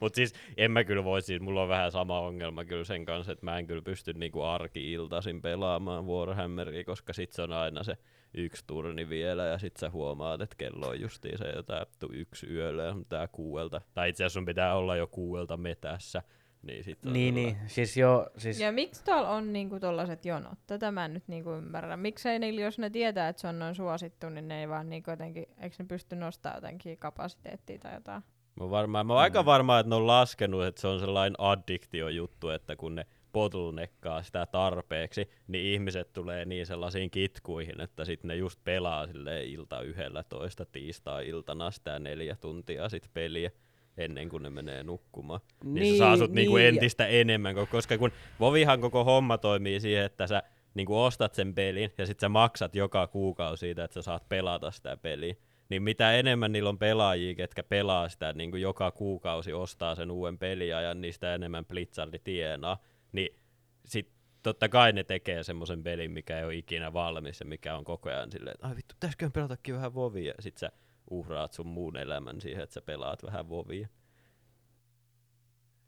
Mutta 0.00 0.16
siis 0.16 0.34
en 0.56 0.70
mä 0.70 0.84
kyllä 0.84 1.04
voi, 1.04 1.22
siis 1.22 1.40
mulla 1.40 1.62
on 1.62 1.68
vähän 1.68 1.92
sama 1.92 2.20
ongelma 2.20 2.64
kyllä 2.64 2.84
sen 2.84 3.04
kanssa, 3.04 3.32
että 3.32 3.44
mä 3.44 3.58
en 3.58 3.66
kyllä 3.66 3.82
pysty 3.82 4.12
niinku 4.12 4.42
arki-iltaisin 4.42 5.42
pelaamaan 5.42 6.06
Warhammeria, 6.06 6.84
koska 6.84 7.12
sit 7.12 7.32
se 7.32 7.42
on 7.42 7.52
aina 7.52 7.82
se 7.82 7.96
yksi 8.34 8.64
turni 8.66 9.08
vielä 9.08 9.44
ja 9.44 9.58
sit 9.58 9.76
sä 9.76 9.90
huomaat, 9.90 10.40
että 10.40 10.56
kello 10.58 10.88
on 10.88 11.00
justiin 11.00 11.38
se 11.38 11.44
jotain 11.56 11.86
yksi 12.12 12.46
yöllä 12.46 12.82
ja 12.82 12.94
tää 13.08 13.28
kuuelta. 13.28 13.80
Tai 13.94 14.08
itse 14.08 14.24
asiassa 14.24 14.38
sun 14.38 14.46
pitää 14.46 14.74
olla 14.74 14.96
jo 14.96 15.06
kuuelta 15.06 15.56
metässä. 15.56 16.22
Niin, 16.62 16.84
sit 16.84 17.06
on 17.06 17.12
Niin, 17.12 17.34
niin. 17.34 17.56
Siis 17.66 17.96
joo, 17.96 18.30
siis 18.36 18.60
Ja 18.60 18.72
miksi 18.72 19.04
tuolla 19.04 19.30
on 19.30 19.52
niinku 19.52 19.80
tollaset 19.80 20.24
jonot? 20.24 20.58
Tätä 20.66 20.90
mä 20.90 21.04
en 21.04 21.14
nyt 21.14 21.28
niinku 21.28 21.50
ymmärrä. 21.50 21.96
Miksei 21.96 22.38
niillä, 22.38 22.60
jos 22.60 22.78
ne 22.78 22.90
tietää, 22.90 23.28
että 23.28 23.40
se 23.40 23.48
on 23.48 23.58
noin 23.58 23.74
suosittu, 23.74 24.28
niin 24.28 24.48
ne 24.48 24.60
ei 24.60 24.68
vaan 24.68 24.88
niinku 24.88 25.10
jotenkin, 25.10 25.46
eikö 25.58 25.76
ne 25.78 25.84
pysty 25.84 26.16
nostamaan 26.16 26.56
jotenkin 26.56 26.98
kapasiteettia 26.98 27.78
tai 27.78 27.94
jotain? 27.94 28.22
Mä, 28.60 28.70
varmaan, 28.70 29.06
mä 29.06 29.12
oon 29.12 29.22
aika 29.22 29.44
varma, 29.44 29.78
että 29.78 29.90
ne 29.90 29.96
on 29.96 30.06
laskenut, 30.06 30.64
että 30.64 30.80
se 30.80 30.88
on 30.88 31.00
sellainen 31.00 31.40
addiktio-juttu, 31.40 32.48
että 32.48 32.76
kun 32.76 32.94
ne 32.94 33.06
bottleneckkaa 33.32 34.22
sitä 34.22 34.46
tarpeeksi, 34.46 35.30
niin 35.48 35.72
ihmiset 35.72 36.12
tulee 36.12 36.44
niin 36.44 36.66
sellaisiin 36.66 37.10
kitkuihin, 37.10 37.80
että 37.80 38.04
sitten 38.04 38.28
ne 38.28 38.36
just 38.36 38.60
pelaa 38.64 39.06
sille 39.06 39.44
ilta 39.44 39.80
yhdellä 39.80 40.24
toista 40.24 40.66
tiistai-iltana 40.66 41.70
sitä 41.70 41.98
neljä 41.98 42.36
tuntia 42.36 42.88
sit 42.88 43.10
peliä 43.14 43.50
ennen 43.96 44.28
kuin 44.28 44.42
ne 44.42 44.50
menee 44.50 44.82
nukkumaan. 44.82 45.40
Niin, 45.64 45.74
niin 45.74 45.94
sä 45.94 45.98
saa 45.98 46.16
sut 46.16 46.32
niinku 46.32 46.56
niin, 46.56 46.68
entistä 46.68 47.06
enemmän, 47.06 47.56
ko- 47.56 47.66
koska 47.66 47.98
kun 47.98 48.12
Vovihan 48.40 48.80
koko 48.80 49.04
homma 49.04 49.38
toimii 49.38 49.80
siihen, 49.80 50.04
että 50.04 50.26
sä 50.26 50.42
niinku 50.74 51.02
ostat 51.02 51.34
sen 51.34 51.54
pelin 51.54 51.92
ja 51.98 52.06
sit 52.06 52.20
sä 52.20 52.28
maksat 52.28 52.74
joka 52.74 53.06
kuukausi 53.06 53.60
siitä, 53.60 53.84
että 53.84 53.94
sä 53.94 54.02
saat 54.02 54.28
pelata 54.28 54.70
sitä 54.70 54.96
peliä. 54.96 55.34
Niin 55.68 55.82
mitä 55.82 56.12
enemmän 56.12 56.52
niillä 56.52 56.68
on 56.68 56.78
pelaajia, 56.78 57.34
ketkä 57.34 57.62
pelaa 57.62 58.08
sitä 58.08 58.32
niin 58.32 58.50
kuin 58.50 58.62
joka 58.62 58.90
kuukausi 58.90 59.52
ostaa 59.52 59.94
sen 59.94 60.10
uuden 60.10 60.38
peliajan, 60.38 61.00
niin 61.00 61.14
sitä 61.14 61.34
enemmän 61.34 61.64
Blizzardi 61.64 62.18
tienaa. 62.18 62.82
Niin 63.12 63.38
sit 63.84 64.12
totta 64.42 64.68
kai 64.68 64.92
ne 64.92 65.04
tekee 65.04 65.42
semmoisen 65.42 65.82
pelin, 65.82 66.10
mikä 66.10 66.38
ei 66.38 66.44
ole 66.44 66.54
ikinä 66.54 66.92
valmis 66.92 67.40
ja 67.40 67.46
mikä 67.46 67.76
on 67.76 67.84
koko 67.84 68.08
ajan 68.08 68.32
silleen, 68.32 68.54
että 68.54 68.66
ai 68.66 68.76
vittu, 68.76 68.94
pitäisikö 68.94 69.30
pelatakin 69.30 69.74
vähän 69.74 69.94
Vovia. 69.94 70.34
Ja 70.36 70.42
sit 70.42 70.56
sä 70.56 70.72
uhraat 71.12 71.52
sun 71.52 71.66
muun 71.66 71.96
elämän 71.96 72.40
siihen, 72.40 72.62
että 72.62 72.74
sä 72.74 72.82
pelaat 72.82 73.22
vähän 73.22 73.48
Vovia. 73.48 73.88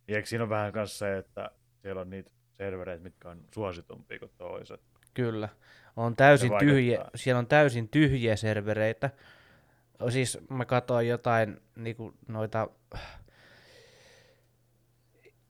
Ja 0.08 0.16
eikö 0.16 0.28
siinä 0.28 0.42
on 0.44 0.50
vähän 0.50 0.72
kanssa 0.72 0.98
se, 0.98 1.18
että 1.18 1.50
siellä 1.82 2.00
on 2.00 2.10
niitä 2.10 2.30
servereitä, 2.52 3.02
mitkä 3.02 3.30
on 3.30 3.44
suositumpia 3.54 4.18
kuin 4.18 4.32
toiset. 4.38 4.80
Kyllä. 5.14 5.48
On 5.96 6.16
täysin 6.16 6.52
tyhjiä, 6.58 6.98
vaikuttaa. 6.98 7.18
siellä 7.18 7.38
on 7.38 7.46
täysin 7.46 7.88
tyhjiä 7.88 8.36
servereitä. 8.36 9.10
Siis 10.08 10.38
mä 10.50 10.64
katsoin 10.64 11.08
jotain 11.08 11.60
niinku 11.76 12.14
noita 12.28 12.68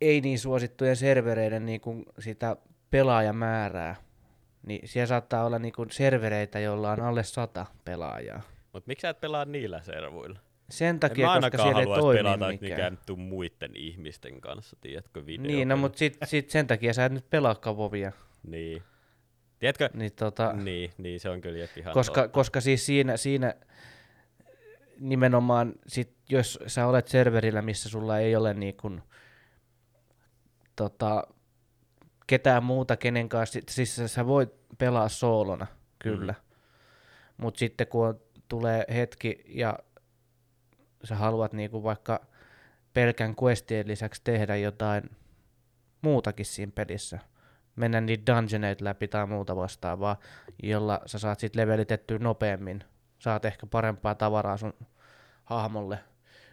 ei 0.00 0.20
niin 0.20 0.38
suosittujen 0.38 0.96
servereiden 0.96 1.66
niinku 1.66 2.04
sitä 2.18 2.56
pelaajamäärää. 2.90 3.96
Niin 4.62 4.88
siellä 4.88 5.06
saattaa 5.06 5.44
olla 5.44 5.58
niinku 5.58 5.86
servereitä, 5.90 6.58
joilla 6.58 6.92
on 6.92 7.00
alle 7.00 7.22
sata 7.22 7.66
pelaajaa. 7.84 8.42
Mut 8.74 8.86
miksi 8.86 9.02
sä 9.02 9.08
et 9.08 9.20
pelaa 9.20 9.44
niillä 9.44 9.80
servuilla? 9.82 10.38
Sen 10.70 10.88
En 10.88 11.00
takia, 11.00 11.26
mä 11.26 11.40
koska 11.40 11.62
siellä 11.62 11.80
ei 11.80 11.86
toimi 11.86 12.18
pelata 12.18 12.48
mikään. 12.48 12.98
tuu 13.06 13.16
muiden 13.16 13.76
ihmisten 13.76 14.40
kanssa, 14.40 14.76
tiedätkö, 14.80 15.26
video. 15.26 15.46
Niin, 15.46 15.68
no 15.68 15.76
mut 15.76 15.96
sit, 15.96 16.18
sit 16.24 16.50
sen 16.50 16.66
takia 16.66 16.92
sä 16.94 17.04
et 17.04 17.12
nyt 17.12 17.30
pelaa 17.30 17.54
kavovia. 17.54 18.12
Niin. 18.46 18.82
Tiedätkö? 19.58 19.90
Niin 19.94 20.12
tota, 20.12 20.52
Niin, 20.52 20.90
niin 20.98 21.20
se 21.20 21.30
on 21.30 21.40
kyllä 21.40 21.68
ihan 21.76 21.94
koska, 21.94 22.20
totta. 22.22 22.34
koska 22.34 22.60
siis 22.60 22.86
siinä, 22.86 23.16
siinä 23.16 23.54
nimenomaan, 24.98 25.72
sit, 25.86 26.16
jos 26.28 26.58
sä 26.66 26.86
olet 26.86 27.08
serverillä, 27.08 27.62
missä 27.62 27.88
sulla 27.88 28.18
ei 28.18 28.36
ole 28.36 28.54
niin 28.54 28.76
kun, 28.76 29.02
tota, 30.76 31.26
ketään 32.26 32.64
muuta, 32.64 32.96
kenen 32.96 33.28
kanssa, 33.28 33.60
siis 33.68 33.96
sä- 33.96 34.08
sä 34.08 34.26
voit 34.26 34.50
pelaa 34.78 35.08
soolona, 35.08 35.66
kyllä. 35.98 36.32
Mm. 36.32 36.54
Mutta 37.36 37.58
sitten 37.58 37.86
kun 37.86 38.06
on, 38.08 38.20
tulee 38.48 38.84
hetki 38.94 39.44
ja 39.46 39.78
sä 41.04 41.14
haluat 41.14 41.52
niinku 41.52 41.82
vaikka 41.82 42.26
pelkän 42.94 43.34
questien 43.42 43.88
lisäksi 43.88 44.20
tehdä 44.24 44.56
jotain 44.56 45.10
muutakin 46.02 46.46
siinä 46.46 46.72
pelissä, 46.74 47.18
mennä 47.76 48.00
niitä 48.00 48.36
dungeoneita 48.36 48.84
läpi 48.84 49.08
tai 49.08 49.26
muuta 49.26 49.56
vastaavaa, 49.56 50.20
jolla 50.62 51.00
sä 51.06 51.18
saat 51.18 51.40
sit 51.40 51.56
levelitettyä 51.56 52.18
nopeammin, 52.18 52.84
saat 53.18 53.44
ehkä 53.44 53.66
parempaa 53.66 54.14
tavaraa 54.14 54.56
sun 54.56 54.74
hahmolle, 55.44 55.98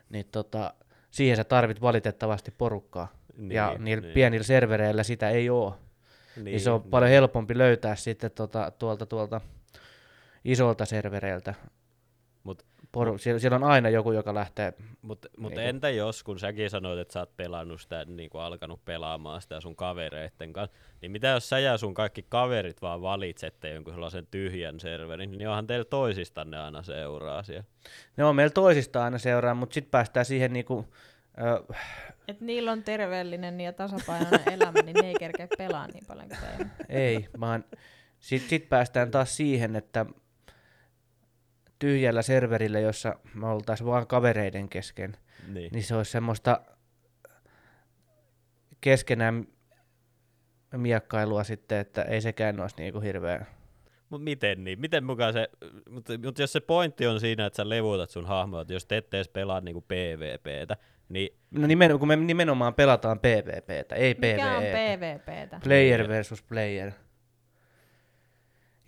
niin 0.09 0.25
tota, 0.31 0.73
siihen 1.11 1.37
sä 1.37 1.43
tarvit 1.43 1.81
valitettavasti 1.81 2.51
porukkaa. 2.51 3.07
Niin, 3.37 3.51
ja 3.51 3.75
niillä 3.79 4.01
niin. 4.01 4.13
pienillä 4.13 4.43
servereillä 4.43 5.03
sitä 5.03 5.29
ei 5.29 5.49
ole. 5.49 5.73
Niin, 6.35 6.45
niin 6.45 6.59
se 6.59 6.71
on 6.71 6.81
niin. 6.81 6.89
paljon 6.89 7.11
helpompi 7.11 7.57
löytää 7.57 7.95
sitten 7.95 8.31
tota, 8.31 8.71
tuolta, 8.79 9.05
tuolta 9.05 9.41
isolta 10.45 10.85
servereiltä. 10.85 11.53
Poru- 12.97 13.17
siellä, 13.17 13.39
siellä 13.39 13.55
on 13.55 13.63
aina 13.63 13.89
joku, 13.89 14.11
joka 14.11 14.33
lähtee 14.33 14.73
Mutta 15.01 15.29
mut 15.37 15.49
Niinku- 15.51 15.69
entä 15.69 15.89
jos, 15.89 16.23
kun 16.23 16.39
säkin 16.39 16.69
sanoit, 16.69 16.99
että 16.99 17.13
sä 17.13 17.19
oot 17.19 17.37
pelannut 17.37 17.81
sitä, 17.81 18.05
niin 18.05 18.29
kuin 18.29 18.41
alkanut 18.41 18.85
pelaamaan 18.85 19.41
sitä 19.41 19.61
sun 19.61 19.75
kavereitten 19.75 20.53
kanssa, 20.53 20.77
niin 21.01 21.11
mitä 21.11 21.27
jos 21.27 21.49
sä 21.49 21.59
ja 21.59 21.77
sun 21.77 21.93
kaikki 21.93 22.25
kaverit 22.29 22.81
vaan 22.81 23.01
valitsette 23.01 23.69
jonkun 23.73 23.93
sellaisen 23.93 24.27
tyhjän 24.31 24.79
serverin, 24.79 25.31
niin 25.31 25.49
onhan 25.49 25.67
teillä 25.67 25.85
toisistanne 25.85 26.59
aina 26.59 26.83
seuraa 26.83 27.43
siellä. 27.43 27.63
Ne 28.17 28.23
on 28.23 28.35
meillä 28.35 28.53
toisista 28.53 29.03
aina 29.03 29.17
seuraa, 29.17 29.53
mutta 29.53 29.73
sitten 29.73 29.91
päästään 29.91 30.25
siihen 30.25 30.53
niinku, 30.53 30.85
ö, 31.37 31.73
Et 32.27 32.41
niillä 32.41 32.71
on 32.71 32.83
terveellinen 32.83 33.61
ja 33.61 33.73
tasapainoinen 33.73 34.53
elämä, 34.61 34.81
niin 34.81 34.95
ne 35.01 35.07
ei 35.07 35.15
kerkeä 35.19 35.47
pelaa 35.57 35.87
niin 35.87 36.05
paljon 36.07 36.27
kuin 36.27 36.71
ei, 36.89 37.27
vaan 37.39 37.63
sitten 38.19 38.49
sit 38.49 38.69
päästään 38.69 39.11
taas 39.11 39.37
siihen, 39.37 39.75
että 39.75 40.05
tyhjällä 41.81 42.21
serverillä, 42.21 42.79
jossa 42.79 43.15
me 43.33 43.47
oltaisiin 43.47 43.87
vaan 43.87 44.07
kavereiden 44.07 44.69
kesken, 44.69 45.17
Niin. 45.53 45.71
niin 45.73 45.83
se 45.83 45.95
olisi 45.95 46.11
semmoista 46.11 46.61
keskenään 48.81 49.47
miekkailua 50.77 51.43
sitten, 51.43 51.77
että 51.79 52.01
ei 52.01 52.21
sekään 52.21 52.59
olisi 52.59 52.75
niinku 52.77 52.99
hirveä. 52.99 53.45
Mutta 54.09 54.23
miten 54.23 54.63
niin? 54.63 54.79
Miten 54.79 55.03
mukaan 55.03 55.33
se, 55.33 55.49
mutta 55.89 56.13
mut 56.23 56.39
jos 56.39 56.53
se 56.53 56.59
pointti 56.59 57.07
on 57.07 57.19
siinä, 57.19 57.45
että 57.45 57.57
sä 57.57 57.69
levuutat 57.69 58.09
sun 58.09 58.25
hahmoa, 58.25 58.61
että 58.61 58.73
jos 58.73 58.85
te 58.85 58.97
ette 58.97 59.17
edes 59.17 59.29
pelaa 59.29 59.61
niinku 59.61 59.81
PvPtä, 59.81 60.77
niin 61.09 61.29
No 61.51 61.67
nimen, 61.67 61.99
kun 61.99 62.07
me 62.07 62.15
nimenomaan 62.15 62.73
pelataan 62.73 63.19
PvPtä, 63.19 63.95
ei 63.95 64.15
Mikä 64.21 64.57
on 64.57 64.63
PvE. 64.63 64.97
PvPtä? 64.97 65.59
Player 65.63 66.07
versus 66.07 66.43
player. 66.43 66.91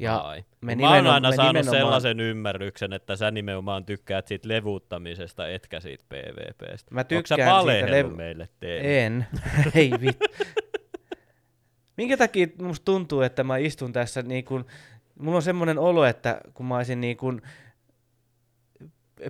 Ja 0.04 0.18
Ai. 0.18 0.44
me 0.62 0.76
Mä 0.76 0.96
oon 0.96 1.08
aina 1.08 1.30
me 1.30 1.36
saanut 1.36 1.54
nimenomaan- 1.54 1.78
sellaisen 1.78 2.20
ymmärryksen, 2.20 2.94
että 2.94 3.16
sä 3.16 3.32
nimenomaan 3.32 3.86
tykkäät 3.86 4.28
siitä 4.28 4.48
levuuttamisesta, 4.48 5.48
etkä 5.48 5.80
siitä 5.80 6.04
PvPstä. 6.10 6.94
Mä 6.96 7.00
Onko 7.00 7.22
sä 7.26 7.36
tykkään 7.36 7.64
siitä 7.64 7.88
lev- 7.88 8.16
meille 8.16 8.50
teille? 8.60 9.06
En. 9.06 9.26
ei 9.76 9.92
vittu. 10.02 10.26
Minkä 11.98 12.18
takia 12.18 12.48
musta 12.62 12.86
tuntuu, 12.86 13.22
että 13.22 13.44
mä 13.44 13.58
istun 13.58 13.94
tässä 13.94 14.22
niin 14.22 14.46
kuin, 14.46 14.66
mulla 15.20 15.36
on 15.36 15.42
semmoinen 15.42 15.80
olo, 15.80 16.06
että 16.06 16.42
kun 16.54 16.66
mä 16.66 16.76
olisin 16.78 17.02
niin 17.02 17.18
kuin 17.18 17.42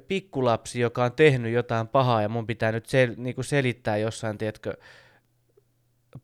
pikkulapsi, 0.08 0.80
joka 0.80 1.03
on 1.03 1.12
tehnyt 1.12 1.53
jotain 1.53 1.88
pahaa 1.88 2.22
ja 2.22 2.30
mun 2.30 2.48
pitää 2.48 2.72
nyt 2.72 2.86
sel, 2.86 3.13
niin 3.18 3.36
kuin 3.36 3.46
selittää 3.46 3.98
jossain, 3.98 4.38
tiedätkö, 4.38 4.74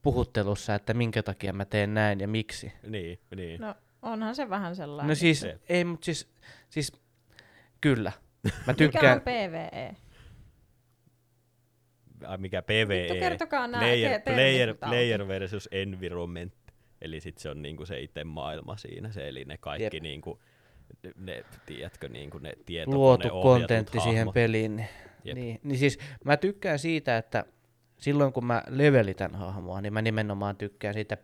puhuttelussa, 0.02 0.76
että 0.76 0.94
minkä 0.94 1.24
takia 1.24 1.54
mä 1.54 1.66
teen 1.66 1.94
näin 1.94 2.20
ja 2.20 2.28
miksi. 2.28 2.72
Niin, 2.88 3.20
niin. 3.36 3.62
No 3.62 3.76
onhan 4.02 4.36
se 4.36 4.50
vähän 4.50 4.76
sellainen. 4.76 5.10
No 5.10 5.16
siis, 5.16 5.44
Jep. 5.44 5.62
ei, 5.70 5.84
mutta 5.84 6.06
siis, 6.06 6.30
siis 6.70 6.92
kyllä. 7.82 8.12
Mä 8.44 8.50
Mikä 8.52 8.70
on 8.72 8.76
tykkään, 8.76 9.22
PvE? 9.22 9.96
Ai, 12.26 12.38
mikä 12.38 12.62
PvE? 12.62 12.88
Vittu, 12.88 13.14
kertokaa 13.14 13.68
nää 13.68 13.82
player, 13.82 14.22
player, 14.22 14.76
player 14.76 15.28
versus 15.28 15.70
environment. 15.72 16.54
Eli 17.02 17.20
sit 17.20 17.38
se 17.38 17.50
on 17.50 17.62
niinku 17.62 17.86
se 17.86 18.00
itse 18.00 18.24
maailma 18.24 18.78
siinä, 18.78 19.12
se, 19.12 19.28
eli 19.30 19.46
ne 19.46 19.58
kaikki 19.58 19.84
Jep. 19.96 20.04
niinku, 20.04 20.40
ne, 21.04 21.12
ne, 21.16 21.46
tiedätkö, 21.66 22.10
niinku 22.10 22.38
ne 22.38 22.50
luotu 22.50 22.64
tietokoneohjatut 22.66 23.42
kontentti 23.42 24.00
siihen 24.00 24.18
hahmot. 24.18 24.34
peliin. 24.34 24.76
Niin, 24.76 24.90
Jep. 25.24 25.36
niin, 25.36 25.60
niin 25.64 25.80
siis 25.80 26.00
mä 26.26 26.38
tykkään 26.38 26.80
siitä, 26.80 27.18
että 27.18 27.46
silloin 27.98 28.34
kun 28.34 28.46
mä 28.46 28.64
levelitän 28.68 29.36
hahmoa, 29.36 29.82
niin 29.82 29.94
mä 29.94 30.02
nimenomaan 30.02 30.58
tykkään 30.58 30.94
siitä 30.94 31.18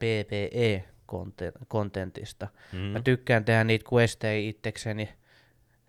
PvE-kontentista. 1.07 2.47
Mm. 2.73 2.79
Mä 2.79 3.01
tykkään 3.01 3.45
tehdä 3.45 3.63
niitä 3.63 3.85
questeja 3.93 4.49
itsekseni 4.49 5.09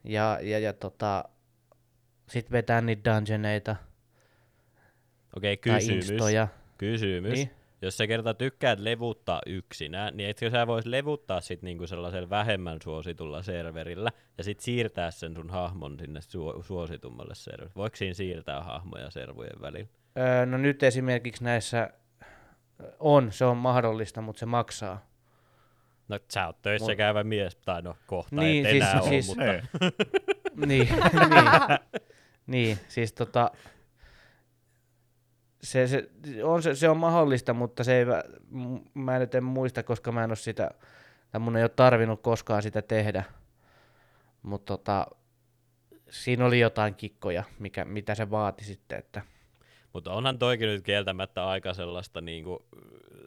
ja, 0.04 0.38
ja, 0.42 0.58
ja 0.58 0.72
tota, 0.72 1.24
sit 2.28 2.50
vetää 2.50 2.80
niitä 2.80 3.14
dungeoneita. 3.14 3.76
Okei, 5.36 5.56
tai 5.56 5.74
kysymys. 5.74 6.10
Instoja. 6.10 6.48
Kysymys. 6.78 7.32
Niin. 7.32 7.50
Jos 7.82 7.96
sä 7.96 8.06
kerta 8.06 8.34
tykkäät 8.34 8.78
levuttaa 8.78 9.40
yksinään, 9.46 10.16
niin 10.16 10.30
etkö 10.30 10.50
sä 10.50 10.66
vois 10.66 10.86
levuttaa 10.86 11.40
sit 11.40 11.62
niinku 11.62 11.86
sellaisella 11.86 12.30
vähemmän 12.30 12.78
suositulla 12.82 13.42
serverillä 13.42 14.12
ja 14.38 14.44
sit 14.44 14.60
siirtää 14.60 15.10
sen 15.10 15.34
sun 15.34 15.50
hahmon 15.50 15.98
sinne 15.98 16.20
su- 16.20 16.62
suositummalle 16.62 17.34
serverille? 17.34 17.74
Voiko 17.76 17.96
siinä 17.96 18.14
siirtää 18.14 18.62
hahmoja 18.62 19.10
servujen 19.10 19.60
välillä? 19.60 19.88
Öö, 20.18 20.46
no 20.46 20.58
nyt 20.58 20.82
esimerkiksi 20.82 21.44
näissä 21.44 21.90
on, 22.98 23.32
se 23.32 23.44
on 23.44 23.56
mahdollista, 23.56 24.20
mutta 24.20 24.40
se 24.40 24.46
maksaa. 24.46 25.06
No 26.08 26.18
sä 26.32 26.46
oot 26.46 26.62
töissä 26.62 26.92
Mut- 26.92 26.96
käyvä 26.96 27.24
mies, 27.24 27.56
tai 27.56 27.82
no 27.82 27.96
kohta 28.06 28.36
Niin, 28.36 28.66
et 28.66 28.70
siis- 28.72 28.84
enää 28.84 29.02
siis- 29.02 29.28
oo, 29.28 29.34
mutta 29.34 29.52
Ei. 29.52 29.60
niin, 30.66 30.88
niin, 30.88 31.78
niin, 32.46 32.78
siis 32.88 33.12
tota, 33.12 33.50
se, 35.62 35.86
se, 35.86 36.08
on, 36.44 36.62
se, 36.62 36.74
se 36.74 36.88
on 36.88 36.96
mahdollista, 36.96 37.54
mutta 37.54 37.84
se 37.84 37.98
ei, 37.98 38.04
mä 38.94 39.18
nyt 39.18 39.34
en 39.34 39.44
muista, 39.44 39.82
koska 39.82 40.12
mä 40.12 40.24
en 40.24 40.30
ole 40.30 40.36
sitä, 40.36 40.70
tai 41.30 41.38
mun 41.40 41.56
ei 41.56 41.62
ole 41.62 41.68
tarvinnut 41.68 42.22
koskaan 42.22 42.62
sitä 42.62 42.82
tehdä. 42.82 43.24
Mutta 44.42 44.76
tota, 44.76 45.06
siinä 46.10 46.44
oli 46.46 46.60
jotain 46.60 46.94
kikkoja, 46.94 47.44
mikä, 47.58 47.84
mitä 47.84 48.14
se 48.14 48.30
vaati 48.30 48.64
sitten, 48.64 48.98
että 48.98 49.22
Mutta 49.96 50.12
onhan 50.12 50.38
toikin 50.38 50.68
nyt 50.68 50.84
kieltämättä 50.84 51.46
aika 51.46 51.74
sellaista, 51.74 52.20
niinku, 52.20 52.66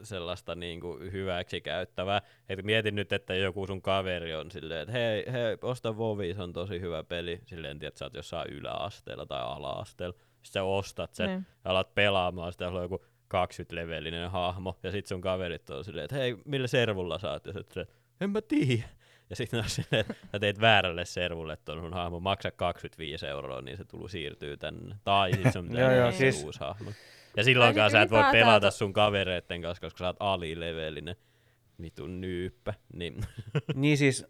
sellaista 0.04 0.56
niinku 0.56 1.00
hyväksi 1.12 1.62
käyttävää. 1.62 2.22
Et 2.50 2.64
mietin 2.64 2.96
nyt, 2.96 3.14
että 3.14 3.36
joku 3.36 3.68
sun 3.68 3.82
kaveri 3.82 4.36
on 4.36 4.52
silleen, 4.52 4.82
että 4.82 4.92
hei, 4.92 5.26
hei, 5.32 5.58
osta 5.62 5.98
Vovi, 5.98 6.34
se 6.34 6.42
on 6.42 6.54
tosi 6.54 6.80
hyvä 6.80 7.04
peli. 7.04 7.40
Silleen, 7.46 7.80
tiedät, 7.80 7.98
sä 7.98 8.06
oot 8.06 8.14
jossain 8.14 8.52
yläasteella 8.52 9.26
tai 9.26 9.42
ala-asteella. 9.42 10.14
Sitten 10.18 10.52
sä 10.52 10.64
ostat 10.64 11.14
sen 11.14 11.28
Niin. 11.30 11.46
ja 11.66 11.72
alat 11.72 11.96
pelaamaan, 11.96 12.52
sitä 12.52 12.68
on 12.68 12.82
joku 12.82 13.06
20-levelinen 13.34 14.30
hahmo. 14.30 14.80
Ja 14.84 14.92
sit 14.92 15.06
sun 15.06 15.22
kaverit 15.22 15.70
on 15.70 15.86
silleen, 15.86 16.06
että 16.06 16.16
hei, 16.16 16.38
millä 16.46 16.68
servulla 16.68 17.20
sä 17.20 17.32
oot? 17.32 17.46
Ja 17.46 17.54
sä 17.54 17.86
en 18.22 18.30
mä 18.30 18.42
tiedä. 18.42 18.84
Ja 19.30 19.36
sitten 19.36 19.60
on 19.60 19.70
silleen, 19.70 20.00
että 20.02 20.14
sä 20.32 20.40
teit 20.40 20.62
väärälle 20.62 21.06
servulle 21.06 21.58
ton 21.66 21.80
sun 21.82 21.94
hahmo, 21.94 22.20
maksa 22.20 22.52
25 22.52 23.28
euroa, 23.28 23.62
niin 23.62 23.78
se 23.78 23.86
tullut 23.86 24.12
siirtyy 24.12 24.58
tänne. 24.58 24.96
Tai 25.04 25.34
sit 25.34 25.54
sun 25.54 25.68
pitää 25.68 25.82
Joo, 25.92 25.92
joo, 25.96 26.12
siis- 26.12 26.44
uusi 26.44 26.60
hahmo. 26.60 26.92
Ja 27.38 27.44
silloinkaan 27.44 27.90
sit 27.90 27.98
sä 27.98 28.02
et 28.02 28.12
voi 28.12 28.24
pelata 28.32 28.72
sun 28.72 28.94
kavereitten 28.94 29.62
kanssa, 29.62 29.82
koska 29.82 29.98
sä 30.00 30.06
oot 30.08 30.18
alilevelinen. 30.20 31.16
Vitun 31.82 32.22
nyyppä. 32.22 32.74
Niin. 32.94 33.22
niin 33.76 33.98
siis, 33.98 34.26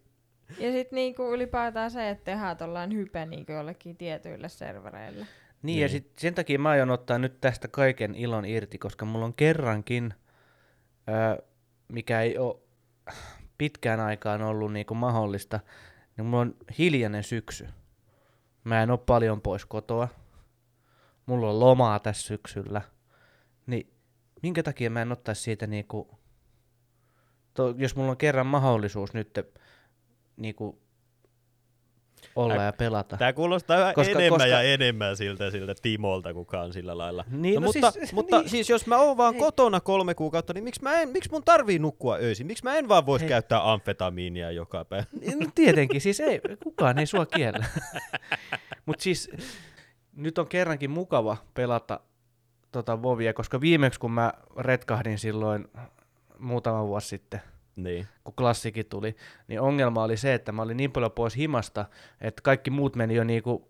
Ja 0.59 0.71
sitten 0.71 0.95
niinku 0.95 1.33
ylipäätään 1.33 1.91
se, 1.91 2.09
että 2.09 2.23
tehdään 2.23 2.57
tollain 2.57 2.93
hype 2.95 3.25
niinku 3.25 3.51
jollekin 3.51 3.97
tietyille 3.97 4.49
servereille. 4.49 5.25
Niin, 5.61 5.79
ja 5.81 5.87
Niin. 5.87 5.89
sit 5.89 6.11
sen 6.17 6.33
takia 6.35 6.59
mä 6.59 6.69
aion 6.69 6.89
ottaa 6.89 7.17
nyt 7.17 7.41
tästä 7.41 7.67
kaiken 7.67 8.15
ilon 8.15 8.45
irti, 8.45 8.77
koska 8.77 9.05
mulla 9.05 9.25
on 9.25 9.33
kerrankin, 9.33 10.13
ö, 11.09 11.43
mikä 11.87 12.21
ei 12.21 12.37
ole 12.37 12.55
pitkään 13.59 13.99
aikaan 13.99 14.41
ollut 14.41 14.73
niinku 14.73 14.93
mahdollista, 14.93 15.59
niin 16.17 16.25
mulla 16.25 16.41
on 16.41 16.55
hiljainen 16.77 17.23
syksy. 17.23 17.67
Mä 18.63 18.83
en 18.83 18.91
ole 18.91 18.99
paljon 19.05 19.41
pois 19.41 19.65
kotoa. 19.65 20.07
Mulla 21.25 21.49
on 21.49 21.59
lomaa 21.59 21.99
tässä 21.99 22.27
syksyllä. 22.27 22.81
Niin 23.65 23.93
minkä 24.41 24.63
takia 24.63 24.89
mä 24.89 25.01
en 25.01 25.11
ottaisi 25.11 25.41
siitä 25.41 25.67
niinku, 25.67 26.19
to, 27.53 27.73
jos 27.77 27.95
mulla 27.95 28.11
on 28.11 28.17
kerran 28.17 28.47
mahdollisuus 28.47 29.13
nyt 29.13 29.39
niinku 30.37 30.81
olla 32.35 32.53
Ä- 32.53 32.63
ja 32.63 32.73
pelata. 32.73 33.17
Tää 33.17 33.33
kuulostaa 33.33 33.77
yhä 33.79 33.93
Koska- 33.93 34.11
enemmän 34.11 34.29
koska- 34.29 34.47
ja 34.47 34.61
enemmän 34.61 35.17
siltä, 35.17 35.51
siltä 35.51 35.75
Timolta, 35.81 36.33
kuka 36.33 36.61
on 36.61 36.73
sillä 36.73 36.97
lailla. 36.97 37.25
Niin, 37.31 37.55
no, 37.55 37.61
no 37.61 37.65
mutta, 37.65 37.91
siis- 37.91 38.13
mutta 38.19 38.39
niin. 38.39 38.49
siis 38.49 38.69
jos 38.69 38.87
mä 38.87 38.97
oon 38.97 39.17
vaan 39.17 39.33
Hei. 39.33 39.39
kotona 39.39 39.79
kolme 39.79 40.13
kuukautta, 40.15 40.53
niin 40.53 40.63
miksi, 40.63 40.83
mä 40.83 41.01
en, 41.01 41.09
miksi 41.09 41.31
mun 41.31 41.43
tarvii 41.43 41.79
nukkua 41.79 42.15
öisin? 42.15 42.47
Miksi 42.47 42.63
mä 42.63 42.77
en 42.77 42.89
vaan 42.89 43.05
vois 43.05 43.21
Hei. 43.21 43.29
käyttää 43.29 43.71
amfetamiinia 43.71 44.51
joka 44.51 44.85
päivä? 44.85 45.05
No 45.39 45.47
tietenkin, 45.55 46.01
siis 46.01 46.19
ei, 46.19 46.41
kukaan 46.63 46.99
ei 46.99 47.05
sua 47.05 47.25
kiellä. 47.25 47.65
Mutta 48.85 49.03
siis 49.03 49.29
nyt 50.15 50.37
on 50.37 50.47
kerrankin 50.47 50.91
mukava 50.91 51.37
pelata 51.53 51.99
tota 52.71 53.01
Vovia, 53.01 53.33
koska 53.33 53.61
viimeksi 53.61 53.99
kun 53.99 54.11
mä 54.11 54.33
retkahdin 54.57 55.19
silloin 55.19 55.67
muutama 56.39 56.87
vuosi 56.87 57.07
sitten, 57.07 57.41
Niin. 57.83 58.07
kun 58.23 58.33
klassikin 58.33 58.85
tuli, 58.85 59.15
niin 59.47 59.61
ongelma 59.61 60.03
oli 60.03 60.17
se, 60.17 60.33
että 60.33 60.51
mä 60.51 60.61
olin 60.61 60.77
niin 60.77 60.91
paljon 60.91 61.11
pois 61.11 61.35
himasta, 61.37 61.85
että 62.21 62.41
kaikki 62.41 62.71
muut 62.71 62.95
meni 62.95 63.15
jo 63.15 63.23
niinku 63.23 63.69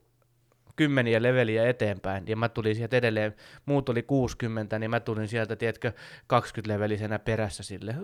kymmeniä 0.75 1.21
leveliä 1.21 1.69
eteenpäin, 1.69 2.27
ja 2.27 2.35
mä 2.35 2.49
tulin 2.49 2.75
sieltä 2.75 2.97
edelleen, 2.97 3.35
muut 3.65 3.89
oli 3.89 4.03
60, 4.03 4.79
niin 4.79 4.89
mä 4.89 4.99
tulin 4.99 5.27
sieltä, 5.27 5.55
tiedätkö, 5.55 5.91
20-levelisenä 6.33 7.19
perässä 7.19 7.63
sille, 7.63 7.95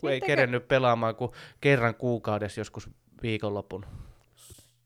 kun 0.00 0.10
ei 0.10 0.20
kerennyt 0.20 0.68
pelaamaan 0.68 1.16
kuin 1.16 1.30
kerran 1.60 1.94
kuukaudessa 1.94 2.60
joskus 2.60 2.90
viikonlopun. 3.22 3.86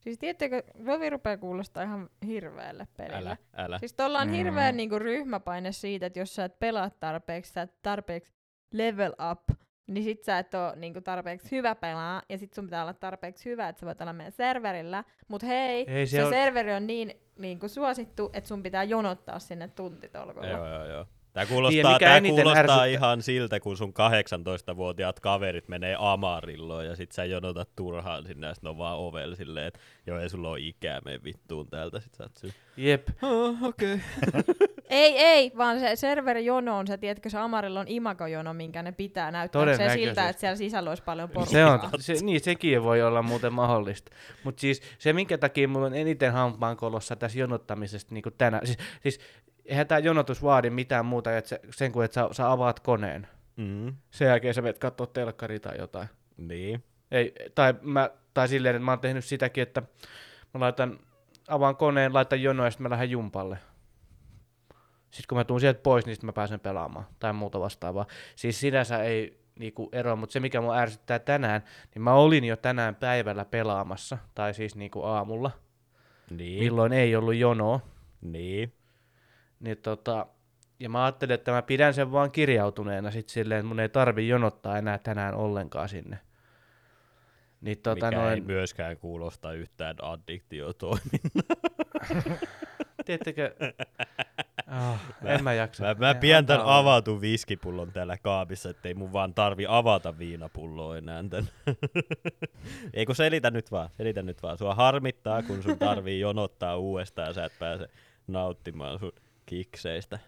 Siis 0.01 0.19
tiedättekö, 0.19 0.63
Vovi 0.87 1.11
rupeaa 1.11 1.37
kuulostaa 1.37 1.83
ihan 1.83 2.11
hirveälle 2.27 2.89
pelille. 2.97 3.17
Älä, 3.31 3.37
älä. 3.57 3.79
Siis 3.79 3.93
tuolla 3.93 4.19
on 4.19 4.29
Mm. 4.29 4.33
hirveä 4.35 4.73
niinku 4.73 4.99
ryhmäpaine 4.99 5.73
siitä, 5.73 6.07
että 6.07 6.19
jos 6.19 6.35
sä 6.35 6.45
et 6.45 6.59
pelaa 6.59 6.91
tarpeeksi, 6.91 7.53
sä 7.53 7.63
et 7.63 7.75
tarpeeksi 7.83 8.33
level 8.73 9.13
up, 9.33 9.59
niin 9.91 10.05
sit 10.05 10.25
sä 10.25 10.39
et 10.39 10.55
oo 10.55 10.73
niinku 10.77 11.01
tarpeeksi 11.01 11.51
hyvä 11.51 11.75
pelaa, 11.75 12.23
ja 12.29 12.39
sit 12.39 12.55
sun 12.55 12.65
pitää 12.65 12.83
olla 12.83 12.95
tarpeeksi 12.95 13.51
hyvä, 13.51 13.69
että 13.69 13.81
sä 13.81 13.87
voit 13.87 14.01
olla 14.01 14.13
meidän 14.13 14.33
serverillä. 14.33 15.05
Mut 15.29 15.43
hei, 15.43 15.85
Ei 15.91 16.07
se 16.07 16.17
se, 16.17 16.25
on- 16.25 16.31
serveri 16.33 16.73
on 16.75 16.87
niin 16.87 17.15
niinku 17.39 17.69
suosittu, 17.69 18.31
että 18.33 18.49
sun 18.49 18.63
pitää 18.63 18.85
jonottaa 18.85 19.39
sinne 19.39 19.69
tuntitolkulla. 19.69 20.47
Joo, 20.47 20.67
joo, 20.69 20.85
joo. 20.87 21.07
Tää 21.33 21.45
Niin, 21.45 21.53
kuulostaa, 21.53 21.93
mikä 21.93 22.07
tää 22.07 22.21
kuulostaa 22.21 22.53
ärsyttää- 22.53 22.85
ihan 22.85 23.23
siltä, 23.23 23.61
kun 23.61 23.77
sun 23.77 23.95
18-vuotiaat 23.95 25.21
kaverit 25.21 25.69
menee 25.69 25.97
Amarilloon 25.99 26.87
ja 26.87 26.97
sit 26.97 27.13
sä 27.13 27.25
jonotat 27.25 27.69
turhaan 27.77 28.27
sinne 28.27 28.47
ja 28.47 28.55
sit 28.55 28.63
ne 28.63 28.71
on 28.71 28.79
vaan 28.79 28.99
ovella 28.99 29.37
silleen, 29.37 29.67
että 29.67 29.81
joo 30.07 30.19
ei 30.19 30.29
sulla 30.29 30.49
ole 30.49 30.61
ikää, 30.61 31.01
mene 31.05 31.21
vittuun 31.25 31.69
täältä. 31.69 32.01
Sit 32.01 32.15
sä 32.15 32.23
oot 32.23 32.37
sille, 32.37 32.55
Jep. 32.77 33.09
oh, 33.23 33.63
okei. 33.63 33.95
Okay. 34.29 34.43
Ei, 34.91 35.19
ei, 35.19 35.53
vaan 35.57 35.81
se 35.81 35.97
serverijono 35.97 36.79
on 36.79 36.87
se, 36.87 36.99
tiedätkö, 36.99 37.31
se 37.31 37.39
Amarillon 37.39 37.89
imagojono, 37.89 38.55
minkä 38.55 38.83
ne 38.83 38.93
pitää 38.93 39.31
näyttää 39.31 39.77
se 39.77 39.89
siltä, 39.89 40.29
että 40.29 40.41
siellä 40.41 40.57
sisällä 40.57 40.91
olisi 40.91 41.03
paljon 41.03 41.29
porukkaa. 41.29 41.53
Se 41.53 41.65
on, 41.65 41.81
se, 42.01 42.15
niin 42.23 42.41
sekin 42.41 42.83
voi 42.83 43.03
olla 43.03 43.23
muuten 43.23 43.53
mahdollista. 43.53 44.13
Mutta 44.45 44.61
siis 44.61 44.83
se, 44.99 45.13
minkä 45.13 45.39
takia 45.39 45.69
mulla 45.69 45.87
on 45.87 45.95
eniten 45.95 46.33
hampaankolossa 46.33 47.17
tässä 47.17 47.39
jonottamisesta 47.39 48.15
niin 48.15 48.25
tänään, 48.39 48.67
siis, 48.67 48.79
siis 49.03 49.21
eihän 49.65 49.87
tämä 49.87 49.99
jonotus 49.99 50.43
vaadi 50.43 50.71
mitään 50.71 51.07
muuta, 51.07 51.37
että 51.37 51.49
se, 51.49 51.61
sen 51.71 51.93
kuin 51.93 52.05
että 52.05 52.15
sä, 52.15 52.29
sä 52.33 52.53
avaat 52.53 52.81
koneen. 52.81 53.29
Mm, 53.57 53.95
Sen 54.11 54.29
jälkeen 54.29 54.55
sä 54.55 54.63
menet 54.63 54.79
katsoa 54.79 55.07
telkkari 55.07 55.61
tai 55.61 55.79
jotain. 55.79 56.09
niin. 56.37 56.85
Ei, 57.11 57.35
tai, 57.55 57.75
mä, 57.83 58.11
tai 58.35 58.49
silleen, 58.49 58.77
että 58.77 58.85
mä 58.85 58.93
oon 58.93 59.01
tehnyt 59.01 59.25
sitäkin, 59.25 59.63
että 59.63 59.81
mä 60.55 60.61
laitan, 60.61 60.99
avaan 61.49 61.77
koneen, 61.77 62.15
laitan 62.15 62.43
jonoa 62.43 62.67
ja 62.67 62.71
sitten 62.71 62.83
mä 62.83 62.91
lähden 62.91 63.11
jumpalle. 63.11 63.59
Sitten 65.11 65.25
kun 65.29 65.39
mä 65.39 65.45
tuun 65.45 65.61
sieltä 65.61 65.81
pois, 65.83 66.07
niin 66.07 66.17
sit 66.17 66.23
mä 66.23 66.33
pääsen 66.33 66.61
pelaamaan 66.61 67.07
tai 67.19 67.33
muuta 67.33 67.61
vastaavaa. 67.61 68.07
Siis 68.37 68.61
sinänsä 68.61 69.03
ei 69.03 69.41
niinku 69.59 69.89
ero, 69.93 70.17
mutta 70.17 70.33
se 70.33 70.41
mikä 70.41 70.61
mua 70.61 70.77
ärsyttää 70.77 71.19
tänään, 71.19 71.63
niin 71.95 72.03
mä 72.03 72.13
olin 72.15 72.45
jo 72.45 72.57
tänään 72.57 72.95
päivällä 72.95 73.45
pelaamassa, 73.45 74.19
tai 74.35 74.55
siis 74.55 74.77
niinku 74.77 75.03
aamulla, 75.03 75.51
Niin. 76.31 76.65
milloin 76.65 76.93
ei 76.93 77.17
ollut 77.17 77.35
jonoa. 77.35 77.81
Niin. 78.21 78.73
Niin 79.61 79.79
tota, 79.79 80.27
ja 80.81 80.89
mä 80.89 81.05
ajattelin, 81.05 81.35
että 81.35 81.53
mä 81.53 81.63
pidän 81.63 81.95
sen 81.95 82.13
vaan 82.13 82.31
kirjautuneena 82.31 83.11
sit 83.11 83.29
silleen, 83.29 83.59
että 83.59 83.69
mun 83.69 83.81
ei 83.81 83.89
tarvi 83.89 84.29
jonottaa 84.29 84.79
enää 84.79 84.99
tänään 84.99 85.35
ollenkaan 85.35 85.89
sinne. 85.89 86.19
Niin 87.61 87.79
tota 87.79 88.07
Mikä 88.07 88.19
noin, 88.21 88.35
ei 88.35 88.41
myöskään 88.41 88.97
kuulosta 88.97 89.53
yhtään 89.53 89.97
addiktiotoimintaa. 90.03 91.57
Tiedättekö? 93.05 93.55
Oh, 94.71 94.99
en 95.25 95.45
mä 95.45 95.53
jaksa. 95.53 95.85
Mä, 95.85 95.95
mä 95.95 96.15
pidän 96.15 96.47
olla. 96.51 96.79
avatun 96.79 97.21
viskipullon 97.21 97.93
täällä 97.93 98.19
kaapissa, 98.19 98.71
ettei 98.71 98.95
mun 98.95 99.13
vaan 99.13 99.35
tarvi 99.35 99.65
avata 99.69 100.19
viinapulloa 100.19 100.97
enää 100.97 101.25
tän. 101.31 101.49
ei 102.95 103.07
kun 103.07 103.17
selitä 103.17 103.51
nyt 103.51 103.71
vaan, 103.71 103.91
selitä 103.97 104.23
nyt 104.23 104.43
vaan. 104.43 104.59
Sua 104.59 104.75
harmittaa, 104.75 105.43
kun 105.43 105.63
sun 105.63 105.79
tarvii 105.79 106.21
jonottaa 106.21 106.77
uudestaan 106.77 107.35
sä 107.35 107.45
et 107.45 107.59
pääse 107.59 107.89
nauttimaan 108.27 108.99
sun 108.99 109.13
kikseistä. 109.51 110.19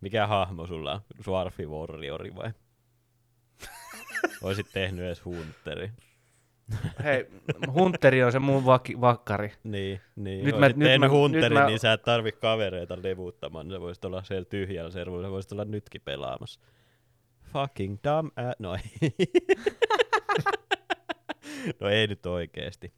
Mikä 0.00 0.26
hahmo 0.26 0.66
sulla 0.66 0.92
on? 0.92 1.00
Swarfi 1.24 1.66
Warriori 1.66 2.34
vai? 2.36 2.50
Oisit 4.42 4.66
tehnyt 4.72 5.04
edes 5.04 5.24
Hunteri. 5.24 5.90
Hei, 7.04 7.26
Hunteri 7.72 8.22
on 8.24 8.32
se 8.32 8.38
mun 8.38 8.66
vaki, 8.66 9.00
vakkari. 9.00 9.52
Niin, 9.64 10.00
niin. 10.16 10.44
Nyt 10.44 10.58
mä- 10.58 10.66
Oisit 10.66 10.76
nyt 10.76 11.00
mä- 11.00 11.08
Hunterin, 11.08 11.44
nyt 11.44 11.52
mä- 11.52 11.66
niin 11.66 11.78
sä 11.78 11.92
et 11.92 12.02
tarvi 12.02 12.32
kavereita 12.32 12.98
levuttamaan. 13.02 13.70
Sä 13.70 13.80
voisit 13.80 14.04
olla 14.04 14.22
siellä 14.22 14.44
tyhjällä 14.44 14.90
servuilla, 14.90 15.26
sä 15.28 15.32
voisit 15.32 15.52
olla 15.52 15.64
nytkin 15.64 16.00
pelaamassa. 16.04 16.60
Fucking 17.52 17.96
dumb 18.04 18.32
a- 18.38 18.52
No 18.58 18.74
ei. 18.74 18.80
no 21.80 21.88
ei 21.88 22.06
nyt 22.06 22.26
oikeesti. 22.26 22.92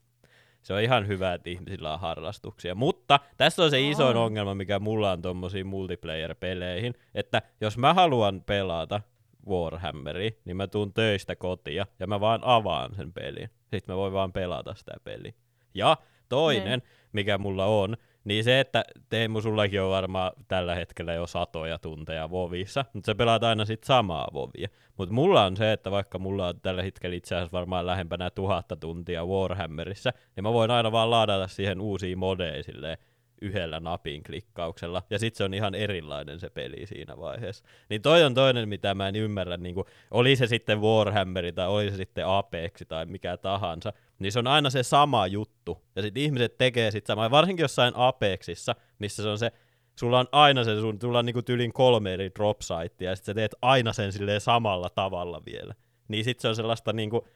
Se 0.67 0.75
on 0.75 0.81
ihan 0.81 1.07
hyvä, 1.07 1.35
että 1.35 1.51
ihmisillä 1.51 1.93
on 1.93 2.01
harrastuksia. 2.01 2.75
Mutta 2.75 3.21
tässä 3.37 3.65
on 3.65 3.71
se 3.71 3.77
On. 4.05 4.17
ongelma, 4.17 4.55
mikä 4.55 4.79
mulla 4.79 5.13
on 5.13 5.23
tommosiin 5.23 5.67
multiplayer-peleihin, 5.67 6.95
että 7.15 7.43
jos 7.61 7.79
mä 7.79 7.95
haluan 7.95 8.43
pelata 8.47 9.01
Warhammeria, 9.49 10.31
niin 10.45 10.57
mä 10.57 10.67
tuun 10.67 10.93
töistä 10.93 11.37
kotia 11.37 11.87
ja 12.01 12.07
mä 12.07 12.21
vaan 12.21 12.41
avaan 12.43 12.95
sen 12.95 13.13
pelin. 13.13 13.51
Sitten 13.61 13.95
mä 13.95 13.97
voin 13.97 14.13
vaan 14.13 14.33
pelata 14.33 14.75
sitä 14.75 14.93
peliä. 15.05 15.33
Ja 15.75 15.97
toinen, 16.29 16.83
mikä 17.13 17.39
mulla 17.39 17.65
on, 17.67 17.97
niin 18.27 18.45
se, 18.45 18.61
että 18.61 18.85
Teemu, 19.09 19.41
sullakin 19.41 19.83
on 19.83 19.91
varmaan 19.91 20.33
tällä 20.49 20.75
hetkellä 20.75 21.13
jo 21.13 21.27
satoja 21.27 21.79
tunteja 21.79 22.31
Vovissa, 22.31 22.85
mutta 22.93 23.07
sä 23.07 23.15
pelaat 23.15 23.43
aina 23.43 23.65
sit 23.65 23.85
samaa 23.85 24.29
Vovia. 24.35 24.69
Mutta 24.97 25.15
mulla 25.15 25.45
on 25.45 25.57
se, 25.57 25.73
että 25.73 25.91
vaikka 25.91 26.19
mulla 26.19 26.49
on 26.49 26.61
tällä 26.61 26.83
hetkellä 26.83 27.17
itse 27.17 27.35
asiassa 27.35 27.53
varmaan 27.53 27.87
lähempänä 27.87 28.31
tuhatta 28.31 28.77
tuntia 28.77 29.27
Warhammerissa, 29.27 30.13
niin 30.37 30.43
mä 30.45 30.53
voin 30.53 30.71
aina 30.71 30.93
vaan 30.93 31.11
laadata 31.11 31.47
siihen 31.47 31.81
uusia 31.81 32.17
modeja 32.17 32.63
silleen 32.63 32.99
yhdellä 33.43 33.81
napin 33.81 34.23
klikkauksella, 34.23 35.03
ja 35.11 35.19
sitten 35.19 35.39
se 35.39 35.45
on 35.45 35.55
ihan 35.55 35.75
erilainen 35.75 36.41
se 36.41 36.51
peli 36.51 36.87
siinä 36.87 37.17
vaiheessa. 37.17 37.65
Niin 37.89 38.03
toi 38.03 38.25
on 38.25 38.35
toinen, 38.35 38.69
mitä 38.69 38.95
mä 38.95 39.09
en 39.09 39.17
ymmärrä, 39.17 39.57
niin 39.57 39.75
kuin, 39.75 39.87
oli 40.11 40.37
se 40.37 40.47
sitten 40.47 40.81
Warhammeri 40.81 41.53
tai 41.53 41.69
oli 41.69 41.91
se 41.91 41.97
sitten 41.97 42.27
Apex 42.27 42.83
tai 42.89 43.07
mikä 43.07 43.37
tahansa, 43.37 43.93
niin 44.19 44.33
se 44.33 44.39
on 44.39 44.47
aina 44.47 44.71
se 44.71 44.83
sama 44.83 45.27
juttu. 45.27 45.85
Ja 45.97 46.03
sitten 46.03 46.23
ihmiset 46.23 46.59
tekee 46.59 46.91
sitten 46.91 47.13
samaa, 47.13 47.31
varsinkin 47.31 47.65
jossain 47.65 47.95
Apexissa, 47.97 48.75
missä 48.99 49.23
se 49.23 49.29
on 49.29 49.39
se, 49.39 49.53
sulla 49.99 50.19
on 50.19 50.27
aina 50.33 50.65
se, 50.65 50.81
sun, 50.81 50.99
sulla 51.01 51.19
on 51.19 51.27
niinku 51.27 51.43
tyylin 51.43 51.73
kolme 51.73 52.15
eri 52.15 52.31
drop 52.35 52.61
sitea, 52.61 53.11
ja 53.11 53.17
sitten 53.17 53.33
sä 53.33 53.35
teet 53.35 53.55
aina 53.63 53.93
sen 53.93 54.13
silleen 54.13 54.41
samalla 54.41 54.91
tavalla 54.91 55.43
vielä. 55.47 55.75
Niin 56.09 56.25
sitten 56.25 56.43
se 56.43 56.49
on 56.49 56.57
sellaista 56.57 56.93
niinku 56.93 57.29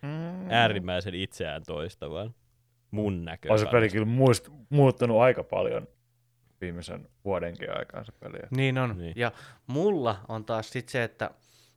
äärimmäisen 0.48 1.14
itseään 1.14 1.62
toistavaa. 1.66 2.30
Mun 2.90 3.12
On 3.12 3.18
se 3.18 3.24
näkökulmasta. 3.24 3.70
peli 3.70 3.88
kyllä 3.88 4.06
muist, 4.06 4.48
muuttunut 4.68 5.20
aika 5.20 5.44
paljon 5.44 5.88
viimeisen 6.60 7.08
vuodenkin 7.24 7.78
aikaan 7.78 8.04
se 8.04 8.12
peli. 8.12 8.38
Niin 8.50 8.78
on. 8.78 8.88
Niin. 8.88 8.98
Niin. 8.98 9.12
Ja 9.16 9.32
mulla 9.66 10.16
on 10.28 10.44
taas 10.44 10.70
sit 10.70 10.88
se, 10.88 11.02
että 11.04 11.30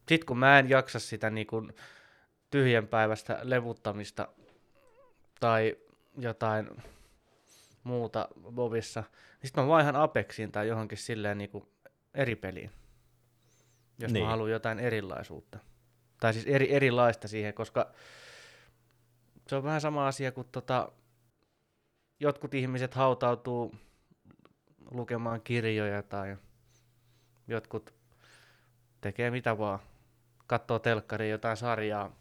sit 0.09 0.23
kun 0.23 0.37
mä 0.37 0.59
en 0.59 0.69
jaksa 0.69 0.99
sitä 0.99 1.29
niinku 1.29 1.67
tyhjänpäiväistä 2.51 3.39
levuttamista 3.43 4.27
tai 5.43 5.77
jotain 6.17 6.69
muuta 7.83 8.27
Bobissa, 8.51 9.01
niin 9.01 9.47
sit 9.47 9.55
mä 9.55 9.67
vaihan 9.67 9.95
Apexiin 9.95 10.51
tai 10.51 10.67
johonkin 10.67 10.97
silleen 10.97 11.37
niinku 11.37 11.69
eri 12.13 12.35
peliin. 12.35 12.71
Jos 13.99 14.11
niin. 14.11 14.13
Niin. 14.13 14.23
mä 14.23 14.29
haluan 14.29 14.51
jotain 14.51 14.79
erilaisuutta. 14.79 15.59
Tai 16.19 16.33
siis 16.33 16.45
eri, 16.45 16.73
erilaista 16.73 17.27
siihen, 17.27 17.53
koska 17.53 17.91
se 19.47 19.55
on 19.55 19.63
vähän 19.63 19.81
sama 19.81 20.07
asia 20.07 20.31
kuin 20.31 20.47
tota, 20.51 20.91
jotkut 22.19 22.53
ihmiset 22.53 22.93
hautautuu 22.93 23.75
lukemaan 24.91 25.41
kirjoja 25.41 26.03
tai 26.03 26.37
jotkut 27.47 27.93
tekee 29.01 29.31
mitä 29.31 29.57
vaan. 29.57 29.79
Katsoo 30.47 30.79
telkkaria 30.79 31.29
jotain 31.29 31.57
sarjaa 31.57 32.15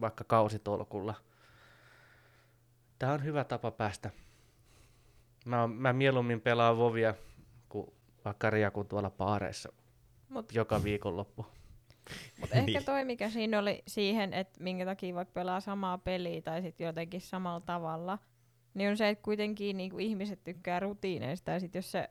vaikka 0.00 0.24
kausitolkulla. 0.24 1.14
Tämä 2.98 3.12
on 3.12 3.24
hyvä 3.24 3.44
tapa 3.44 3.70
päästä. 3.70 4.10
Mä, 5.46 5.60
oon- 5.60 5.70
mä 5.70 5.92
mieluummin 5.92 6.40
pelaan 6.40 6.78
Vovia 6.78 7.14
kuin 7.68 7.86
vaikka 8.24 8.50
Riakun 8.50 8.88
tuolla 8.88 9.10
paareissa 9.10 9.72
Mut, 10.28 10.54
joka 10.54 10.84
viikonloppu. 10.84 11.46
mut 12.40 12.50
ehkä 12.52 12.66
Niin. 12.66 12.84
toi, 12.84 13.04
mikä 13.04 13.30
siinä 13.30 13.58
oli 13.58 13.82
siihen, 13.86 14.32
että 14.34 14.62
minkä 14.64 14.84
takia 14.84 15.14
vaikka 15.14 15.32
pelaa 15.32 15.60
samaa 15.60 15.98
peliä 15.98 16.42
tai 16.42 16.62
sitten 16.62 16.84
jotenkin 16.86 17.20
samalla 17.20 17.60
tavalla, 17.60 18.18
niin 18.74 18.90
on 18.90 18.96
se, 18.96 19.08
että 19.08 19.22
kuitenkin 19.22 19.76
niinku 19.76 19.98
ihmiset 19.98 20.44
tykkää 20.44 20.80
rutiineista 20.80 21.50
ja 21.50 21.60
sit 21.60 21.74
jos 21.74 21.92
se 21.92 22.10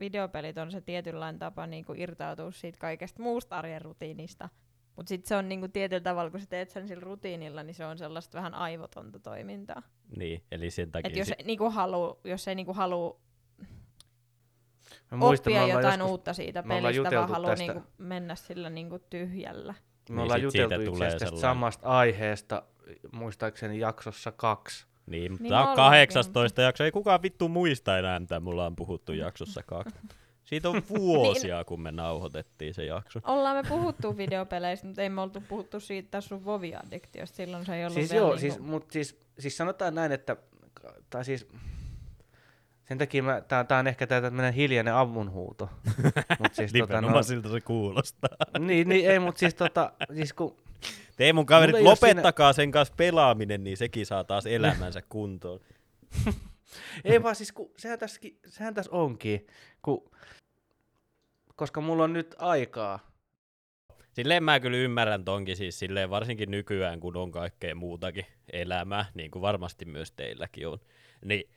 videopelit 0.00 0.58
on 0.58 0.70
se 0.72 0.80
tietynlainen 0.80 1.38
tapa 1.38 1.66
niinku 1.66 1.92
irtautua 1.96 2.50
siitä 2.52 2.78
kaikesta 2.78 3.22
muusta 3.22 3.58
arjen 3.58 3.82
rutiinista, 3.82 4.48
mutta 4.96 5.08
sitten 5.08 5.28
se 5.28 5.36
on 5.36 5.48
niinku 5.48 5.68
tietyllä 5.68 6.00
tavalla, 6.00 6.30
kun 6.30 6.40
sä 6.40 6.46
teet 6.46 6.70
sen 6.70 6.88
sillä 6.88 7.00
rutiinilla, 7.04 7.62
niin 7.62 7.74
se 7.74 7.86
on 7.86 7.98
sellaista 7.98 8.36
vähän 8.38 8.54
aivotonta 8.54 9.18
toimintaa. 9.18 9.82
Niin, 10.16 10.42
eli 10.52 10.70
sen 10.70 10.90
takia... 10.90 11.08
Et 11.10 11.16
jos, 11.16 11.26
si- 11.28 11.44
niinku 11.44 11.70
haluu, 11.70 12.20
jos 12.24 12.48
ei 12.48 12.54
niinku 12.54 12.72
halua 12.72 13.20
Mä 15.10 15.16
muistan, 15.18 15.52
me 15.52 15.60
oppia 15.60 15.74
jotain 15.76 15.98
joskus- 16.00 16.10
uutta 16.10 16.32
siitä 16.32 16.62
pelistä, 16.62 17.10
vaan 17.16 17.28
haluaa 17.28 17.50
tästä. 17.50 17.72
niinku 17.72 17.88
mennä 17.98 18.34
sillä 18.34 18.70
niinku 18.70 18.98
tyhjällä. 19.10 19.72
Me 19.72 19.78
Niin 20.14 20.18
ollaan 20.18 20.40
sit 20.40 20.50
siitä 20.50 20.62
juteltu 20.64 20.82
itse 20.82 20.92
tulee 20.94 21.10
tästä 21.10 21.18
sellainen- 21.18 21.40
samasta 21.40 21.88
aiheesta, 21.88 22.62
muistaakseni 23.12 23.78
jaksossa 23.78 24.32
kaksi. 24.32 24.86
Niin, 25.06 25.32
mutta 25.32 25.42
Niin 25.42 25.50
niin 25.50 25.54
on 25.54 25.60
ollaankin, 25.60 25.84
18 25.84 26.62
jakso. 26.62 26.84
Ei 26.84 26.90
kukaan 26.92 27.22
vittu 27.22 27.48
muista 27.48 27.98
enää, 27.98 28.20
mitä 28.20 28.40
mulla 28.40 28.66
on 28.66 28.76
puhuttu 28.76 29.12
jaksossa 29.12 29.62
kaksi. 29.62 29.94
Siitä 30.52 30.70
on 30.70 30.82
vuosia, 30.98 31.64
kun 31.64 31.80
me 31.80 31.92
nauhoitettiin 31.92 32.74
se 32.74 32.84
jakso. 32.84 33.20
Ollaan 33.24 33.56
me 33.56 33.68
puhuttu 33.68 34.16
videopeleistä, 34.16 34.86
mutta 34.86 35.02
ei 35.02 35.08
me 35.08 35.20
oltu 35.20 35.42
puhuttu 35.48 35.80
siitä 35.80 36.20
sun 36.20 36.44
Vovi-addiktiosta. 36.44 37.36
Silloin 37.36 37.66
se 37.66 37.76
ei 37.76 37.84
ollut 37.84 37.94
Siis 37.94 38.10
vielä 38.10 38.24
joo, 38.24 38.34
niinku... 38.34 38.40
siis, 38.40 38.58
mut 38.58 38.90
siis, 38.90 39.20
siis 39.38 39.56
sanotaan 39.56 39.94
näin, 39.94 40.12
että 40.12 40.36
tai 41.10 41.24
siis, 41.24 41.48
sen 42.88 42.98
takia 42.98 43.22
mä, 43.22 43.40
tää, 43.40 43.64
tää 43.64 43.78
on 43.78 43.86
ehkä 43.86 44.06
tää 44.06 44.20
tämmönen 44.20 44.54
hiljainen 44.54 44.94
avunhuuto. 44.94 45.70
mut 46.40 46.54
siis, 46.54 46.72
tota, 46.72 47.00
no, 47.00 47.22
siltä 47.22 47.48
se 47.48 47.60
kuulostaa. 47.60 48.36
niin, 48.58 48.88
niin, 48.88 49.10
ei, 49.10 49.18
mut 49.18 49.36
siis 49.36 49.54
tota, 49.54 49.92
siis 50.14 50.32
kun, 50.32 50.56
Teemun 51.16 51.46
kaverit, 51.46 51.76
Mulla 51.76 51.90
lopettakaa 51.90 52.52
sen 52.52 52.70
kanssa 52.70 52.94
pelaaminen, 52.96 53.64
niin 53.64 53.76
sekin 53.76 54.06
saa 54.06 54.24
taas 54.24 54.46
elämänsä 54.46 55.02
kuntoon. 55.08 55.60
ei 57.04 57.22
vaan 57.22 57.36
siis 57.36 57.52
kun, 57.52 57.70
sehän 57.76 57.98
tässä, 57.98 58.20
sehän 58.46 58.74
tässä 58.74 58.92
onkin, 58.92 59.46
kun, 59.82 60.12
koska 61.62 61.80
mulla 61.80 62.04
on 62.04 62.12
nyt 62.12 62.34
aikaa, 62.38 62.98
Silleen 64.12 64.44
mä 64.44 64.60
kyllä 64.60 64.76
ymmärrän 64.76 65.24
tonkin 65.24 65.56
siis 65.56 65.78
silleen 65.78 66.10
varsinkin 66.10 66.50
nykyään, 66.50 67.00
kun 67.00 67.16
on 67.16 67.32
kaikkea 67.32 67.74
muutakin 67.74 68.26
elämää, 68.52 69.04
niin 69.14 69.30
kuin 69.30 69.42
varmasti 69.42 69.84
myös 69.84 70.12
teilläkin 70.12 70.68
on. 70.68 70.78
Niin 71.24 71.50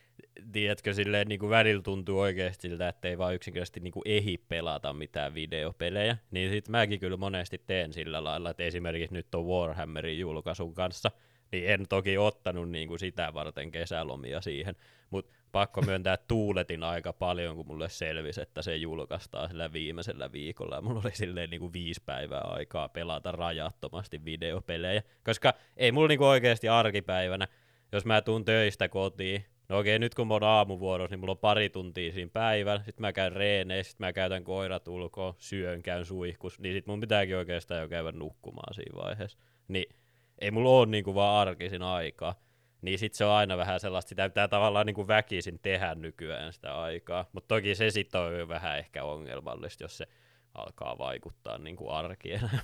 tiedätkö, 0.52 0.94
silleen 0.94 1.28
niin 1.28 1.40
kuin 1.40 1.50
välillä 1.50 1.82
tuntuu 1.82 2.20
oikeasti 2.20 2.68
siltä, 2.68 2.90
että 2.90 3.08
ei 3.08 3.18
vaan 3.18 3.36
yksinkertaisesti 3.36 3.80
niin 3.80 3.92
kuin 3.92 4.04
ehi 4.06 4.38
pelata 4.38 4.94
mitään 4.94 5.34
videopelejä. 5.34 6.18
Niin 6.32 6.50
sit 6.50 6.70
mäkin 6.70 7.00
kyllä 7.00 7.18
monesti 7.18 7.62
teen 7.68 7.94
sillä 7.94 8.24
lailla, 8.24 8.50
että 8.50 8.64
esimerkiksi 8.64 9.14
nyt 9.14 9.36
on 9.36 9.46
Warhammerin 9.46 10.20
julkaisun 10.20 10.74
kanssa, 10.74 11.12
niin 11.52 11.70
en 11.70 11.86
toki 11.90 12.18
ottanut 12.18 12.70
niin 12.70 12.88
kuin 12.88 13.00
sitä 13.00 13.34
varten 13.34 13.72
kesälomia 13.72 14.42
siihen, 14.42 14.76
mutta 15.10 15.32
pakko 15.56 15.82
myöntää, 15.82 16.18
tuuletin 16.18 16.84
aika 16.84 17.14
paljon, 17.14 17.56
kun 17.56 17.68
mulle 17.68 17.90
selvisi, 17.90 18.42
että 18.42 18.62
se 18.62 18.76
julkaistaan 18.76 19.50
sillä 19.50 19.74
viimeisellä 19.74 20.32
viikolla. 20.32 20.82
Mulla 20.82 21.02
oli 21.06 21.16
silleen 21.16 21.50
niin 21.50 21.60
kuin 21.60 21.74
viisi 21.74 22.02
päivää 22.06 22.42
aikaa 22.42 22.90
pelata 22.90 23.32
rajattomasti 23.32 24.26
videopelejä, 24.26 25.04
koska 25.24 25.54
ei 25.78 25.92
mulla 25.92 26.08
niin 26.08 26.18
kuin 26.18 26.28
oikeasti 26.28 26.70
arkipäivänä, 26.70 27.48
jos 27.92 28.06
mä 28.06 28.22
tuun 28.22 28.46
töistä 28.46 28.90
kotiin, 28.90 29.46
no 29.70 29.80
okei, 29.80 30.00
nyt 30.00 30.16
kun 30.16 30.28
mä 30.28 30.34
oon 30.34 30.44
aamuvuorossa, 30.44 31.14
niin 31.14 31.20
mulla 31.20 31.32
on 31.32 31.38
pari 31.38 31.70
tuntia 31.70 32.14
siinä 32.14 32.32
päivällä, 32.34 32.84
sit 32.84 33.00
mä 33.00 33.14
käyn 33.14 33.32
reeneissä, 33.32 33.92
sit 33.92 34.00
mä 34.00 34.14
käytän 34.14 34.44
koirat 34.44 34.88
ulkoa, 34.88 35.36
syön, 35.38 35.84
käyn 35.84 36.06
suihkus, 36.06 36.60
niin 36.60 36.74
sit 36.76 36.88
mun 36.88 37.02
pitääkin 37.02 37.38
oikeastaan 37.38 37.82
jo 37.82 37.88
käydä 37.88 38.12
nukkumaan 38.12 38.74
siinä 38.74 39.04
vaiheessa. 39.04 39.38
Niin 39.68 39.96
ei 40.40 40.52
mulla 40.52 40.70
ole 40.70 40.86
niinku 40.86 41.16
vaan 41.16 41.48
arkisin 41.48 41.82
aikaa. 41.82 42.45
Niin 42.86 43.00
sit 43.00 43.14
se 43.14 43.26
on 43.26 43.32
aina 43.32 43.58
vähän 43.58 43.80
sellaista, 43.80 44.10
sitä 44.10 44.30
pitää 44.30 44.48
tavallaan 44.48 44.86
niinku 44.86 45.08
väkisin 45.08 45.60
tehdä 45.60 45.96
nykyään 45.96 46.54
sitä 46.54 46.82
aikaa. 46.82 47.26
Mutta 47.34 47.48
toki 47.56 47.76
se 47.76 47.90
sit 47.92 48.16
on 48.16 48.40
jo 48.40 48.48
vähän 48.48 48.78
ehkä 48.80 49.04
ongelmallista, 49.04 49.84
jos 49.84 49.98
se 49.98 50.08
alkaa 50.54 50.98
vaikuttaa 50.98 51.58
niinku 51.58 51.90
arkielämään 51.90 52.60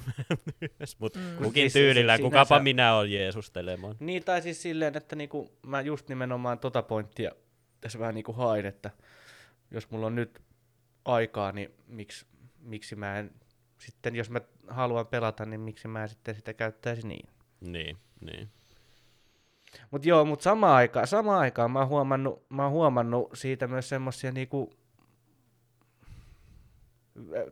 myös. 0.80 1.00
Mutta 1.00 1.20
Mm. 1.20 1.26
mm. 1.26 1.30
Siis 1.32 1.44
kukin 1.44 1.72
se- 1.72 1.80
tyylillä, 1.80 2.18
se- 2.18 2.24
kukapa 2.24 2.60
minä 2.60 2.96
olen 2.96 3.12
Jeesustelemaan. 3.12 3.96
Niin, 4.00 4.24
tai 4.24 4.42
siis 4.42 4.62
silleen, 4.62 4.98
että 4.98 5.16
niinku, 5.16 5.52
mä 5.68 5.82
just 5.82 6.10
nimenomaan 6.10 6.60
tota 6.60 6.82
pointtia 6.82 7.32
tässä 7.82 8.00
vähän 8.00 8.16
niinku 8.16 8.34
hain, 8.34 8.66
että 8.66 8.92
jos 9.72 9.90
mulla 9.90 10.06
on 10.08 10.16
nyt 10.16 10.42
aikaa, 11.06 11.52
niin 11.52 11.74
miksi, 11.88 12.26
miksi 12.60 12.96
mä 12.96 13.20
en 13.20 13.32
sitten, 13.78 14.16
jos 14.16 14.30
mä 14.30 14.42
haluan 14.68 15.08
pelata, 15.08 15.46
niin 15.46 15.62
miksi 15.62 15.88
mä 15.88 16.04
en 16.04 16.10
sitten 16.10 16.36
sitä 16.36 16.54
käyttäisi 16.54 17.08
niin. 17.08 17.30
Niin, 17.62 17.98
niin. 18.22 18.50
Mutta 19.92 20.10
joo, 20.10 20.26
mutta 20.26 20.44
samaan 20.44 20.76
aikaan, 20.76 21.08
samaan 21.08 21.40
aikaan 21.40 21.72
mä 21.72 21.80
oon 21.80 21.88
huomannut, 21.88 22.46
mä 22.50 22.64
oon 22.64 22.72
huomannut 22.72 23.30
siitä 23.34 23.68
myös 23.68 23.90
semmosia 23.90 24.32
niinku 24.32 24.74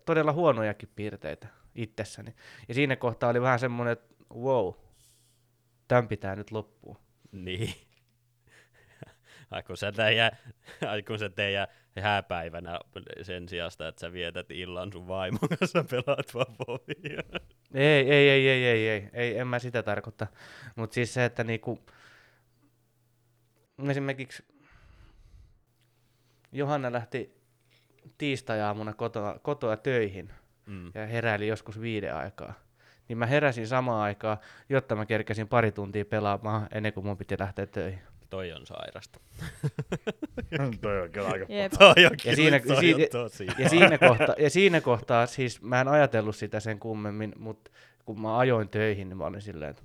todella 0.05 0.34
huonojakin 0.34 0.89
piirteitä 0.95 1.47
itsessäni. 1.75 2.36
Ja 2.67 2.73
siinä 2.73 2.95
kohtaa 2.95 3.29
oli 3.29 3.41
vähän 3.41 3.60
semmoinen, 3.60 3.91
että 3.91 4.15
wow, 4.36 4.73
tämän 5.88 6.08
pitää 6.08 6.36
nyt 6.36 6.51
loppua. 6.51 6.99
Niin. 7.32 7.73
Ai 9.51 9.63
kun 9.63 9.77
sä 9.77 9.91
teijä, 9.91 10.32
ai 10.88 11.03
kun 11.03 11.19
sä 11.19 11.29
teijä 11.29 11.67
hääpäivänä 12.01 12.79
sen 13.21 13.49
sijasta, 13.49 13.88
että 13.88 13.99
sä 13.99 14.13
vietät 14.13 14.51
illan 14.51 14.93
sun 14.93 15.08
vaimon 15.08 15.49
kanssa 15.60 15.86
pelaat 15.89 16.34
vaan. 16.34 16.79
Ei, 17.73 18.12
ei, 18.12 18.29
ei, 18.29 18.49
ei, 18.49 18.65
ei, 18.65 18.89
ei, 18.89 19.10
ei, 19.13 19.38
en 19.38 19.47
mä 19.47 19.60
sitä 19.60 19.84
tarkoita. 19.84 20.27
Mutta 20.75 20.93
siis 20.93 21.13
se, 21.13 21.25
että 21.25 21.43
niinku, 21.43 21.79
esimerkiksi 23.89 24.44
Johanna 26.52 26.92
lähti 26.92 27.39
tiistai-aamuna 28.18 28.94
kotoa, 28.94 29.39
kotoa 29.42 29.78
töihin 29.78 30.30
Mm. 30.65 30.92
ja 30.96 31.08
heräili 31.08 31.48
joskus 31.48 31.82
viiden 31.82 32.15
aikaa. 32.15 32.54
Niin 33.08 33.18
mä 33.18 33.26
heräsin 33.26 33.68
samaan 33.68 34.02
aikaan, 34.02 34.38
jotta 34.70 34.96
mä 34.96 35.06
kerkesin 35.06 35.48
pari 35.48 35.72
tuntia 35.72 36.06
pelaamaan 36.06 36.68
ennen 36.72 36.94
kuin 36.94 37.06
mun 37.06 37.18
piti 37.18 37.36
lähteä 37.39 37.65
töihin. 37.65 38.00
Toi 38.30 38.52
on 38.54 38.65
sairasta. 38.65 39.20
Toi 40.82 41.02
on 41.02 41.12
kyllä 41.12 41.28
aika 41.28 41.46
Jep. 41.50 41.72
Toi 41.80 42.06
on 42.06 42.12
Ja 42.26 42.36
siinä- 42.36 42.60
toi 42.60 42.76
siinä- 42.80 43.04
on 43.04 43.10
tosi. 43.12 43.48
Ja 43.58 43.70
siinä, 43.70 43.98
kohta, 43.98 44.36
ja 44.38 44.50
siinä 44.50 44.82
kohtaa, 44.82 45.26
siis 45.26 45.62
mä 45.62 45.82
en 45.82 45.88
ajatellut 45.88 46.36
sitä 46.36 46.60
sen 46.60 46.80
kummemmin, 46.80 47.34
mutta 47.38 47.72
kun 48.06 48.22
mä 48.22 48.38
ajoin 48.38 48.70
töihin, 48.70 49.10
niin 49.10 49.18
mä 49.18 49.26
olin 49.26 49.42
silleen, 49.42 49.72
että 49.72 49.84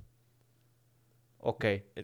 okei, 1.39 1.75
okay, 1.91 2.03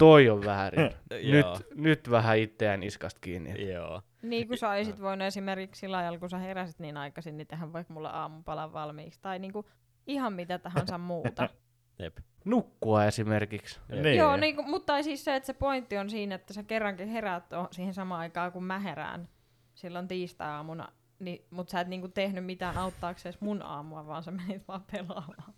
toi 0.00 0.30
on 0.30 0.44
väärin. 0.44 0.90
nyt, 1.10 1.46
Joo. 1.46 1.58
nyt 1.74 2.10
vähän 2.10 2.38
itseään 2.38 2.80
niskasta 2.80 3.20
kiinni. 3.20 3.72
Joo. 3.72 4.02
Niin 4.22 4.48
kuin 4.48 4.58
sä 4.58 4.70
olisit 4.70 5.00
voinut 5.00 5.26
esimerkiksi 5.26 5.80
sillä 5.80 5.98
ajalla, 5.98 6.18
kun 6.18 6.30
sä 6.30 6.38
heräsit 6.38 6.78
niin 6.78 6.96
aikaisin, 6.96 7.36
niin 7.36 7.46
tehdä 7.46 7.72
vaikka 7.72 7.94
mulle 7.94 8.08
aamupalan 8.12 8.72
valmiiksi. 8.72 9.20
Tai 9.22 9.38
niinku 9.38 9.64
ihan 10.06 10.32
mitä 10.32 10.58
tahansa 10.58 10.98
muuta. 10.98 11.48
Jep. 12.02 12.16
Nukkua 12.44 13.04
esimerkiksi. 13.04 13.80
Jep. 13.88 14.02
Niin. 14.02 14.16
Joo, 14.16 14.36
niin 14.36 14.56
kuin, 14.56 14.70
mutta 14.70 15.02
siis 15.02 15.24
se, 15.24 15.36
että 15.36 15.46
se 15.46 15.52
pointti 15.52 15.98
on 15.98 16.10
siinä, 16.10 16.34
että 16.34 16.54
sä 16.54 16.62
kerrankin 16.62 17.08
heräät 17.08 17.44
siihen 17.72 17.94
samaan 17.94 18.20
aikaan, 18.20 18.52
kun 18.52 18.64
mä 18.64 18.78
herään 18.78 19.28
silloin 19.74 20.08
tiistai-aamuna, 20.08 20.92
niin, 21.18 21.46
mutta 21.50 21.70
sä 21.70 21.80
et 21.80 21.88
niinku 21.88 22.08
tehnyt 22.08 22.44
mitään 22.44 22.78
auttaaksesi 22.78 23.38
mun 23.40 23.62
aamua, 23.62 24.06
vaan 24.06 24.22
sä 24.22 24.30
menit 24.30 24.68
vaan 24.68 24.84
pelaamaan. 24.92 25.54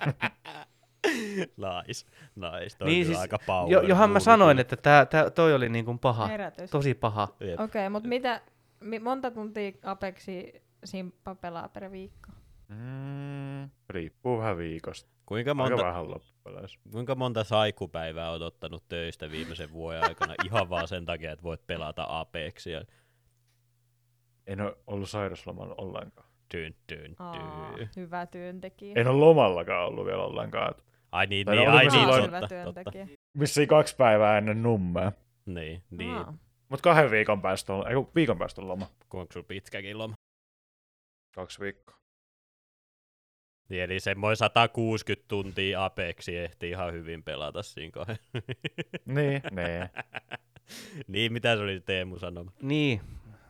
Nice. 1.66 2.06
Nice. 2.36 2.78
Toi 2.78 2.88
Niin 2.88 3.06
siis 3.06 3.18
aika 3.18 3.38
power 3.46 3.72
Jo, 3.72 3.82
johan 3.82 4.10
mä 4.10 4.20
sanoin, 4.20 4.58
että 4.58 4.76
tää, 4.76 5.06
tää, 5.06 5.30
toi 5.30 5.54
oli 5.54 5.68
niinku 5.68 5.98
paha, 5.98 6.26
Herätys. 6.26 6.70
tosi 6.70 6.94
paha. 6.94 7.22
Okei, 7.22 7.54
okay, 7.54 7.88
mutta 7.88 8.08
mitä, 8.08 8.40
mi, 8.80 8.98
monta 8.98 9.30
tuntia 9.30 9.72
Apexi 9.82 10.62
simppa 10.84 11.34
pelaa 11.34 11.68
per 11.68 11.90
viikko? 11.90 12.28
Mm, 12.68 13.70
riippuu 13.88 14.38
vähän 14.38 14.56
viikosta. 14.56 15.10
Kuinka 15.26 15.50
Aika 15.50 15.54
monta, 15.54 15.84
vähän 15.84 16.10
loppupeleissä. 16.10 16.78
kuinka 16.92 17.14
monta 17.14 17.44
saikupäivää 17.44 18.30
oot 18.30 18.42
ottanut 18.42 18.84
töistä 18.88 19.30
viimeisen 19.30 19.72
vuoden 19.72 20.04
aikana 20.04 20.34
ihan 20.46 20.70
vaan 20.70 20.88
sen 20.88 21.04
takia, 21.04 21.32
että 21.32 21.42
voit 21.42 21.66
pelata 21.66 22.06
Apexia? 22.08 22.84
En 24.46 24.60
ole 24.60 24.76
ollut 24.86 25.10
sairaslomalla 25.10 25.74
ollenkaan. 25.78 26.28
Dyn, 26.54 26.74
dyn, 26.88 27.14
Aa, 27.18 27.72
dyn. 27.76 27.88
hyvä 27.96 28.26
työntekijä. 28.26 28.92
En 28.96 29.08
ole 29.08 29.18
lomallakaan 29.18 29.86
ollut 29.86 30.06
vielä 30.06 30.22
ollenkaan. 30.22 30.70
Et 30.70 30.84
Ai 31.12 31.26
niin, 31.26 31.46
Tai 31.46 31.56
niin, 31.56 31.70
ai 31.70 31.86
niin, 31.86 32.30
totta, 32.30 32.82
totta. 32.84 32.92
Vissiin 33.40 33.68
kaksi 33.68 33.96
päivää 33.96 34.38
ennen 34.38 34.62
nummea. 34.62 35.12
Niin, 35.46 35.82
niin. 35.90 36.14
Aa. 36.14 36.34
Mutta 36.68 36.82
kahden 36.82 37.10
viikon 37.10 37.42
päästä 37.42 37.72
on, 37.72 37.88
ei 37.88 37.94
kun 37.94 38.10
viikon 38.14 38.38
päästä 38.38 38.60
on 38.60 38.68
loma. 38.68 38.86
Kuinka 39.08 39.32
sulla 39.32 39.46
pitkäkin 39.48 39.98
loma? 39.98 40.14
Kaksi 41.34 41.60
viikkoa. 41.60 41.98
Niin, 43.68 43.82
eli 43.82 44.00
semmoinen 44.00 44.36
160 44.36 45.28
tuntia 45.28 45.84
Apexi 45.84 46.36
ehti 46.36 46.70
ihan 46.70 46.92
hyvin 46.92 47.22
pelata 47.22 47.62
siinä 47.62 47.90
kahden. 47.90 48.18
niin, 49.04 49.42
niin. 49.50 49.88
niin, 51.08 51.32
mitä 51.32 51.56
se 51.56 51.62
oli 51.62 51.80
Teemu 51.80 52.18
sanoma? 52.18 52.52
Niin, 52.62 53.00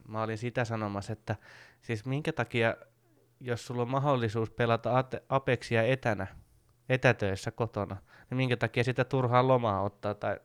mä 0.09 0.23
olin 0.23 0.39
sitä 0.39 0.65
sanomassa, 0.65 1.13
että 1.13 1.37
siis 1.83 2.07
minkä 2.07 2.33
takia, 2.33 2.77
jos 3.41 3.67
sulla 3.67 3.83
on 3.83 3.91
mahdollisuus 3.91 4.51
pelata 4.51 5.05
Apexia 5.29 5.83
etänä, 5.83 6.27
etätöissä 6.89 7.51
kotona, 7.51 7.97
niin 8.31 8.37
minkä 8.37 8.57
takia 8.57 8.85
sitä 8.85 9.05
turhaa 9.05 9.49
lomaa 9.49 9.83
ottaa 9.83 10.15
tai 10.15 10.41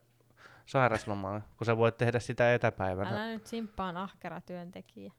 sairaslomaa, 0.66 1.42
kun 1.58 1.66
sä 1.66 1.78
voit 1.78 1.98
tehdä 1.98 2.20
sitä 2.20 2.54
etäpäivänä. 2.54 3.10
Älä 3.10 3.28
nyt 3.28 3.48
simppaan 3.48 3.98
ahkera 3.98 4.42
työntekijä. 4.42 5.12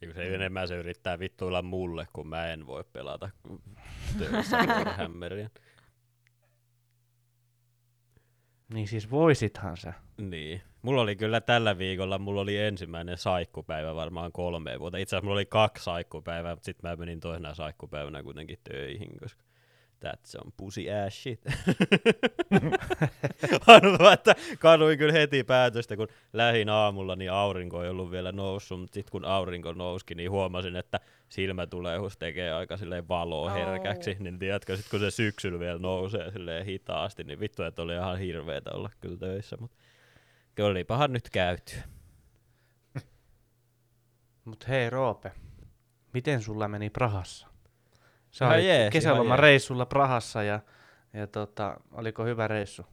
Ja 0.00 0.14
se 0.14 0.34
enemmän 0.34 0.68
se 0.68 0.76
yrittää 0.76 1.18
vittuilla 1.18 1.62
mulle, 1.62 2.06
kun 2.12 2.28
mä 2.28 2.46
en 2.46 2.66
voi 2.66 2.84
pelata 2.92 3.30
töissä 4.18 4.58
Warhammeria. 4.58 5.50
Niin 8.74 8.88
siis 8.88 9.10
voisithan 9.10 9.76
sä. 9.76 9.92
Niin. 10.18 10.62
Mulla 10.82 11.02
oli 11.02 11.16
kyllä 11.16 11.40
tällä 11.40 11.78
viikolla, 11.78 12.18
mulla 12.18 12.40
oli 12.40 12.58
ensimmäinen 12.58 13.18
saikkupäivä 13.18 13.94
varmaan 13.94 14.32
kolme 14.32 14.78
vuotta. 14.80 14.98
Itse 14.98 15.16
asiassa 15.16 15.24
mulla 15.24 15.38
oli 15.38 15.46
kaksi 15.46 15.84
saikkupäivää, 15.84 16.54
mutta 16.54 16.64
sitten 16.64 16.90
mä 16.90 16.96
menin 16.96 17.20
toisena 17.20 17.54
saikkupäivänä 17.54 18.22
kuitenkin 18.22 18.58
töihin, 18.64 19.18
koska 19.20 19.42
that's 20.04 20.44
on 20.44 20.52
pussy 20.56 20.90
ass 20.90 21.22
shit. 21.22 21.40
Vaan, 23.66 24.12
että 24.12 24.34
kaduin 24.58 24.98
kyllä 24.98 25.12
heti 25.12 25.44
päätöstä, 25.44 25.96
kun 25.96 26.08
lähin 26.32 26.68
aamulla, 26.68 27.16
niin 27.16 27.32
aurinko 27.32 27.84
ei 27.84 27.90
ollut 27.90 28.10
vielä 28.10 28.32
noussut, 28.32 28.80
mutta 28.80 28.94
sitten 28.94 29.12
kun 29.12 29.24
aurinko 29.24 29.72
nouski, 29.72 30.14
niin 30.14 30.30
huomasin, 30.30 30.76
että 30.76 31.00
silmätulehus 31.28 32.16
tekee 32.16 32.52
aika 32.52 32.76
silleen 32.76 33.08
valoa 33.08 33.50
herkäksi, 33.50 34.16
niin 34.20 34.38
tiedätkö, 34.38 34.76
sit 34.76 34.88
kun 34.90 35.00
se 35.00 35.10
syksyllä 35.10 35.58
vielä 35.58 35.78
nousee 35.78 36.30
silleen 36.30 36.64
hitaasti, 36.64 37.24
niin 37.24 37.40
vittu, 37.40 37.62
että 37.62 37.82
oli 37.82 37.94
ihan 37.94 38.18
hirveetä 38.18 38.70
olla 38.70 38.90
kyllä 39.00 39.16
töissä, 39.16 39.56
mutta 39.60 39.76
kyllä 40.54 40.70
olipahan 40.70 41.12
nyt 41.12 41.30
käyty. 41.30 41.74
Mut 44.44 44.68
hei 44.68 44.90
Roope, 44.90 45.32
miten 46.12 46.42
sulla 46.42 46.68
meni 46.68 46.90
Prahassa? 46.90 47.45
Sä 48.30 48.48
olit 48.48 48.64
jees, 48.64 48.92
kesäloman 48.92 49.38
reissulla 49.38 49.86
Prahassa 49.86 50.42
ja, 50.42 50.60
ja 51.12 51.26
tota, 51.26 51.80
oliko 51.92 52.24
hyvä 52.24 52.48
reissu? 52.48 52.86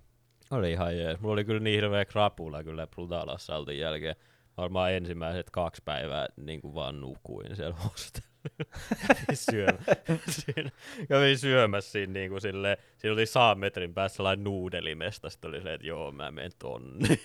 Oli 0.52 0.72
ihan 0.72 0.98
jees. 0.98 1.19
Mulla 1.19 1.34
oli 1.34 1.46
kyllä 1.46 1.60
niin 1.60 1.76
hirveä 1.76 2.06
krapula 2.06 2.63
kyllä 2.63 2.88
Brutalassaltin 2.88 3.80
jälkeen. 3.80 4.15
Varmaan 4.58 4.93
ensimmäiset 4.93 5.50
kaksi 5.50 5.82
päivää 5.86 6.28
niin 6.38 6.62
kuin 6.62 6.74
vaan 6.74 7.02
nukuin 7.02 7.56
siellä 7.56 7.76
hostellilla. 7.76 8.34
Kävin 9.08 9.38
syömä- 9.38 9.84
siinä, 10.30 10.69
kävin 11.08 11.38
syömässä 11.38 11.91
siinä 11.91 12.13
niin 12.13 12.30
kuin 12.30 12.41
silleen, 12.41 12.78
siinä 12.98 13.13
oli 13.13 13.26
saan 13.26 13.60
metrin 13.60 13.93
päässä 13.93 14.15
sellainen 14.15 14.43
nuudelimesta, 14.43 15.30
sitten 15.30 15.50
oli 15.50 15.58
silleen, 15.58 15.76
että 15.76 15.88
joo, 15.88 16.12
mä 16.12 16.32
menen 16.32 16.52
tonne. 16.60 17.08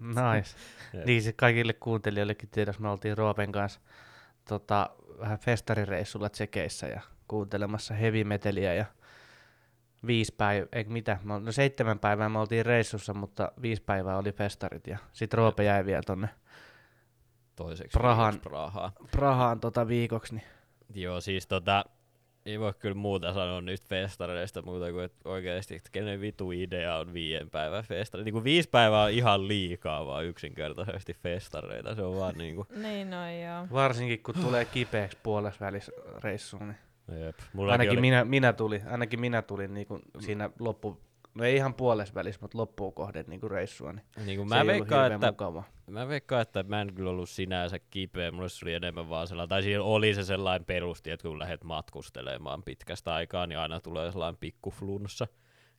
Nice. 0.00 0.56
Niin 1.04 1.22
se 1.22 1.32
kaikille 1.32 1.72
kuuntelijoillekin 1.72 2.48
tiedos, 2.50 2.78
me 2.78 2.88
oltiin 2.88 3.18
Roopen 3.18 3.52
kanssa 3.52 3.80
tota, 4.48 4.90
vähän 5.20 5.38
festarireissulla 5.38 6.28
tsekeissä 6.28 6.86
ja 6.86 7.00
kuuntelemassa 7.28 7.94
heavy 7.94 8.24
metaliä 8.24 8.74
ja 8.74 8.84
viisi 10.06 10.34
päivää, 10.38 10.68
eikö 10.72 10.90
mitä, 10.90 11.18
no 11.24 11.52
seitsemän 11.52 11.98
päivää 11.98 12.28
me 12.28 12.38
oltiin 12.38 12.66
reissussa, 12.66 13.14
mutta 13.14 13.52
viisi 13.62 13.82
päivää 13.82 14.18
oli 14.18 14.32
festarit 14.32 14.86
ja 14.86 14.98
sit 15.12 15.34
Roope 15.34 15.64
jäi 15.64 15.84
vielä 15.86 16.02
tonne 16.06 16.28
Toiseksi 17.56 17.98
Prahan- 17.98 18.40
Prahaan. 18.40 18.92
Prahaan 19.10 19.60
tota 19.60 19.88
viikoksi, 19.88 20.34
niin 20.34 20.46
Joo, 20.94 21.20
siis 21.20 21.46
tota, 21.46 21.84
ei 22.46 22.60
voi 22.60 22.72
kyllä 22.78 22.94
muuta 22.94 23.34
sanoa 23.34 23.60
niistä 23.60 23.86
festareista 23.88 24.62
muuta 24.62 24.92
kuin, 24.92 25.04
että 25.04 25.28
oikeasti, 25.28 25.74
että 25.74 25.90
kenen 25.92 26.20
vitu 26.20 26.52
idea 26.52 26.96
on 26.96 27.12
viiden 27.12 27.50
päivän 27.50 27.84
festari. 27.84 28.24
Niin 28.24 28.32
kuin 28.32 28.44
viisi 28.44 28.68
päivää 28.68 29.02
on 29.02 29.10
ihan 29.10 29.48
liikaa 29.48 30.06
vaan 30.06 30.24
yksinkertaisesti 30.24 31.14
festareita, 31.14 31.94
se 31.94 32.02
on 32.02 32.16
vaan 32.16 32.34
niinku, 32.38 32.66
Niin 32.82 33.10
no 33.10 33.16
joo. 33.16 33.66
varsinkin 33.72 34.22
kun 34.22 34.34
tulee 34.34 34.64
kipeäksi 34.64 35.18
puolesvälis 35.22 35.90
reissuun, 36.22 36.68
niin 36.68 37.24
jep. 37.24 37.38
Mullakin 37.52 37.72
ainakin 37.72 37.92
oli, 37.92 38.00
minä, 38.00 38.24
minä, 38.24 38.52
tulin, 38.52 38.82
ainakin 38.86 39.20
minä 39.20 39.42
tulin 39.42 39.74
niin 39.74 39.86
kuin 39.86 40.02
siinä 40.20 40.50
loppu, 40.58 41.00
no 41.34 41.44
ei 41.44 41.56
ihan 41.56 41.74
puolesvälis, 41.74 42.40
mutta 42.40 42.58
loppuun 42.58 42.92
kohden 42.92 43.24
niin 43.28 43.40
kuin 43.40 43.50
reissua, 43.50 43.92
niin 43.92 44.04
niin 44.24 44.38
kuin 44.38 44.48
se 44.48 44.54
mä 44.54 44.66
veikkaan, 44.66 45.12
että 45.12 45.26
mukava. 45.26 45.62
Mä 45.86 46.08
veikkaan, 46.08 46.42
että 46.42 46.62
mä 46.62 46.80
en 46.80 46.94
kyllä 46.94 47.10
ollut 47.10 47.28
sinänsä 47.28 47.78
kipeä, 47.78 48.32
mulle 48.32 48.48
se 48.48 48.64
oli 48.64 48.74
enemmän 48.74 49.08
vaan 49.08 49.26
sellainen, 49.26 49.48
tai 49.48 49.62
siinä 49.62 49.82
oli 49.82 50.14
se 50.14 50.24
sellainen 50.24 50.66
perusti, 50.66 51.10
että 51.10 51.28
kun 51.28 51.38
lähdet 51.38 51.64
matkustelemaan 51.64 52.62
pitkästä 52.62 53.14
aikaa, 53.14 53.46
niin 53.46 53.58
aina 53.58 53.80
tulee 53.80 54.10
sellainen 54.10 54.40
pikkuflunssa, 54.40 55.26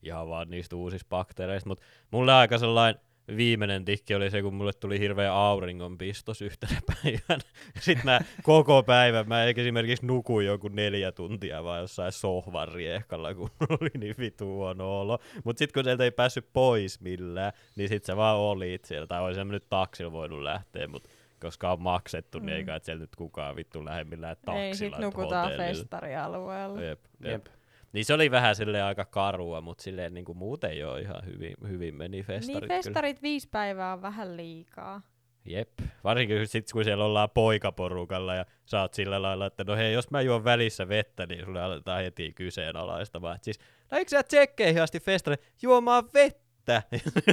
ihan 0.03 0.29
vaan 0.29 0.49
niistä 0.49 0.75
uusista 0.75 1.09
bakteereista, 1.09 1.69
mutta 1.69 1.83
mulle 2.11 2.33
aika 2.33 2.57
sellainen 2.57 3.01
viimeinen 3.27 3.85
tikki 3.85 4.15
oli 4.15 4.31
se, 4.31 4.41
kun 4.41 4.53
mulle 4.53 4.73
tuli 4.73 4.99
hirveä 4.99 5.33
auringonpistos 5.33 6.41
yhtenä 6.41 6.79
päivänä. 6.93 7.43
Sitten 7.79 8.05
mä 8.05 8.19
koko 8.43 8.83
päivän, 8.83 9.27
mä 9.27 9.43
esimerkiksi 9.43 10.05
nukuin 10.05 10.47
joku 10.47 10.67
neljä 10.67 11.11
tuntia 11.11 11.63
vaan 11.63 11.81
jossain 11.81 12.11
sohvan 12.11 12.67
riehkalla, 12.67 13.33
kun 13.33 13.49
mulla 13.59 13.77
oli 13.81 13.89
niin 13.99 14.15
vitu 14.17 14.45
huono 14.45 14.99
olo. 14.99 15.19
Mutta 15.43 15.59
sitten 15.59 15.73
kun 15.73 15.83
sieltä 15.83 16.03
ei 16.03 16.11
päässyt 16.11 16.47
pois 16.53 17.01
millään, 17.01 17.53
niin 17.75 17.89
sit 17.89 18.05
sä 18.05 18.17
vaan 18.17 18.37
olit 18.37 18.85
siellä. 18.85 19.07
Tai 19.07 19.21
olisin 19.21 19.47
nyt 19.47 19.69
taksilla 19.69 20.11
voinut 20.11 20.41
lähteä, 20.41 20.87
mutta 20.87 21.09
koska 21.39 21.71
on 21.71 21.81
maksettu, 21.81 22.39
mm. 22.39 22.45
niin 22.45 22.57
ei 22.57 22.63
kai 22.63 22.79
sieltä 22.83 23.03
nyt 23.03 23.15
kukaan 23.15 23.55
vittu 23.55 23.85
lähde 23.85 24.03
millään 24.03 24.35
taksilla. 24.35 24.65
Ei 24.65 24.75
sit 24.75 24.91
nyt 24.91 24.99
nukutaan 24.99 25.51
festarialueella. 25.57 26.81
Jep, 26.81 26.99
jep. 27.19 27.31
Jep. 27.31 27.45
Niin 27.93 28.05
se 28.05 28.13
oli 28.13 28.31
vähän 28.31 28.55
silleen 28.55 28.83
aika 28.83 29.05
karua, 29.05 29.61
mutta 29.61 29.83
silleen 29.83 30.13
niin 30.13 30.25
kuin 30.25 30.37
muuten 30.37 30.79
jo 30.79 30.97
ihan 30.97 31.25
hyvin, 31.25 31.53
hyvin 31.67 31.95
meni 31.95 32.23
festarit. 32.23 32.47
Niin 32.47 32.59
kyllä. 32.59 32.73
festarit 32.73 33.21
viisi 33.21 33.49
päivää 33.49 33.93
on 33.93 34.01
vähän 34.01 34.37
liikaa. 34.37 35.01
Jep. 35.45 35.69
Varsinkin 36.03 36.37
kun 36.37 36.47
sit, 36.47 36.71
kun 36.73 36.83
siellä 36.83 37.05
ollaan 37.05 37.29
poikaporukalla 37.29 38.35
ja 38.35 38.45
sä 38.65 38.81
oot 38.81 38.93
sillä 38.93 39.21
lailla, 39.21 39.45
että 39.45 39.63
no 39.63 39.75
hei, 39.75 39.93
jos 39.93 40.11
mä 40.11 40.21
juon 40.21 40.43
välissä 40.43 40.87
vettä, 40.89 41.25
niin 41.25 41.45
sulle 41.45 41.61
aletaan 41.61 42.03
heti 42.03 42.33
kyseenalaistamaan. 42.33 43.35
Et 43.35 43.43
siis, 43.43 43.59
no 43.91 43.97
eikö 43.97 44.09
sä 44.09 44.23
tsekkeihin 44.23 44.81
asti 44.81 44.99
festari 44.99 45.35
juomaan 45.61 46.03
vettä? 46.13 46.83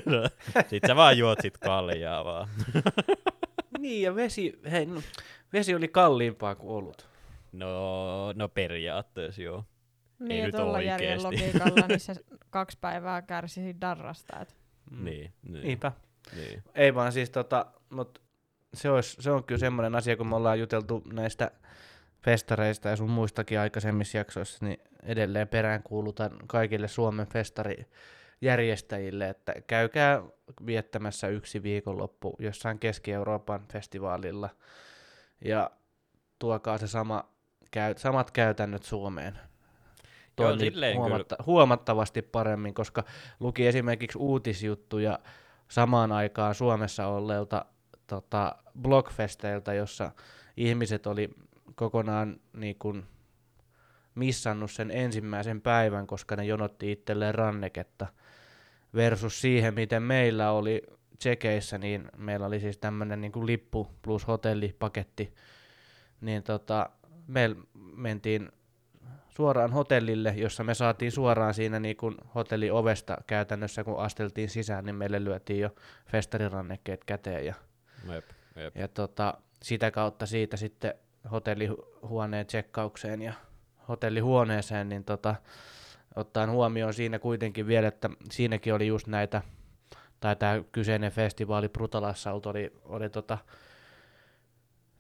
Sitten 0.71 0.89
sä 0.89 0.97
vaan 0.97 1.19
juot 1.19 1.39
sit 1.43 1.59
kaljaa 1.59 2.25
vaan. 2.25 2.49
Niin, 3.79 4.03
ja 4.03 4.15
vesi, 4.15 4.59
hei, 4.71 4.87
no, 4.87 5.03
vesi 5.53 5.75
oli 5.75 5.89
kalliimpaa 5.89 6.55
kuin 6.55 6.71
olut. 6.71 7.09
No, 7.53 8.33
no 8.33 8.49
periaatteessa 8.49 9.43
joo. 9.43 9.65
Niin, 10.21 10.45
ja 10.45 10.53
tuolla 10.53 10.83
järjen 10.83 11.23
logiikalla, 11.29 11.87
niin 11.89 12.01
se 12.01 12.15
kaksi 12.51 12.79
päivää 12.81 13.23
kärsisi 13.23 13.77
darrasta. 13.81 14.41
Et. 14.41 14.57
Mm. 14.91 15.05
Niin, 15.05 15.33
niin, 15.49 15.65
Niinpä. 15.65 15.93
niin. 16.37 16.63
Ei 16.75 16.95
vaan 16.95 17.13
siis 17.13 17.31
tota, 17.31 17.67
mut 17.91 18.23
se, 18.75 18.91
olisi, 18.91 19.23
se 19.23 19.31
on 19.31 19.45
kyllä 19.45 19.59
semmoinen 19.59 19.95
asia, 19.95 20.17
kun 20.17 20.27
me 20.27 20.37
ollaan 20.37 20.61
juteltu 20.61 21.03
näistä 21.13 21.51
festareista 22.25 22.89
ja 22.89 22.97
sun 22.97 23.11
muistakin 23.11 23.61
aikaisemmissa 23.61 24.19
jaksoissa, 24.19 24.67
niin 24.67 24.79
edelleen 25.03 25.49
peräänkuulutan 25.49 26.31
kaikille 26.47 26.89
Suomen 26.89 27.27
festarijärjestäjille, 27.27 29.29
että 29.29 29.55
käykää 29.67 30.23
viettämässä 30.67 31.29
yksi 31.29 31.63
viikonloppu 31.63 32.37
jossain 32.39 32.79
Keski-Euroopan 32.79 33.67
festivaalilla 33.73 34.51
ja 35.45 35.71
tuokaa 36.39 36.79
se 36.79 36.87
sama, 36.87 37.25
käy, 37.71 37.95
samat 37.97 38.31
käytännöt 38.31 38.83
Suomeen. 38.83 39.39
Joo, 40.41 40.51
Toimii 40.51 40.71
silleen 40.71 40.97
huomatta, 40.97 41.37
huomattavasti 41.47 42.23
paremmin, 42.23 42.75
koska 42.75 43.05
luki 43.41 43.67
esimerkiksi 43.67 44.19
uutisjuttuja 44.19 45.19
samaan 45.69 46.13
aikaan 46.13 46.55
Suomessa 46.55 47.07
olleilta 47.07 47.65
tota, 48.07 48.57
blogfesteiltä, 48.83 49.75
jossa 49.75 50.13
ihmiset 50.57 51.07
oli 51.07 51.31
kokonaan 51.75 52.41
niin 52.53 52.77
kuin, 52.79 53.07
missannut 54.15 54.71
sen 54.71 54.91
ensimmäisen 54.91 55.61
päivän, 55.61 56.07
koska 56.07 56.37
ne 56.37 56.45
jonotti 56.45 56.93
itselleen 56.93 57.35
ranneketta. 57.35 58.07
Versus 58.95 59.41
siihen, 59.41 59.75
miten 59.75 60.03
meillä 60.03 60.51
oli 60.51 60.83
tsekeissä, 61.19 61.79
niin 61.79 62.09
meillä 62.17 62.47
oli 62.47 62.61
siis 62.61 62.79
tämmöinen 62.79 63.21
niin 63.21 63.47
lippu 63.47 63.89
plus 64.03 64.27
hotellipaketti, 64.27 65.35
niin 66.21 66.43
tota, 66.43 66.91
me 67.27 67.57
mentiin 67.97 68.53
suoraan 69.37 69.73
hotellille, 69.73 70.35
jossa 70.37 70.65
me 70.65 70.75
saatiin 70.75 71.13
suoraan 71.13 71.55
siinä 71.55 71.81
niin 71.81 71.97
kuin 71.97 72.15
hotelliovesta 72.35 73.17
käytännössä, 73.27 73.85
kun 73.85 74.01
asteltiin 74.01 74.49
sisään, 74.49 74.85
niin 74.85 74.95
meille 74.95 75.25
lyötiin 75.25 75.61
jo 75.61 75.71
festarirannekkeet 76.07 77.05
käteen 77.05 77.47
ja, 77.47 77.55
Jep, 78.13 78.25
jep. 78.57 78.77
ja 78.77 78.89
tota, 78.89 79.35
sitä 79.63 79.91
kautta 79.91 80.27
siitä 80.27 80.57
sitten 80.57 80.95
hotellihuoneen 81.31 82.47
tsekkaukseen 82.47 83.23
ja 83.23 83.33
hotellihuoneeseen, 83.89 84.89
niin 84.89 85.05
tota, 85.05 85.35
ottaen 86.17 86.51
huomioon 86.51 86.95
siinä 86.95 87.19
kuitenkin 87.19 87.67
vielä, 87.67 87.89
että 87.89 88.11
siinäkin 88.31 88.75
oli 88.75 88.87
just 88.87 89.07
näitä, 89.07 89.43
tai 90.21 90.37
tämä 90.37 90.63
kyseinen 90.73 91.13
festivaali 91.13 91.69
Brutalassault 91.69 92.47
oli, 92.47 92.73
oli 92.85 93.11
tota, 93.11 93.39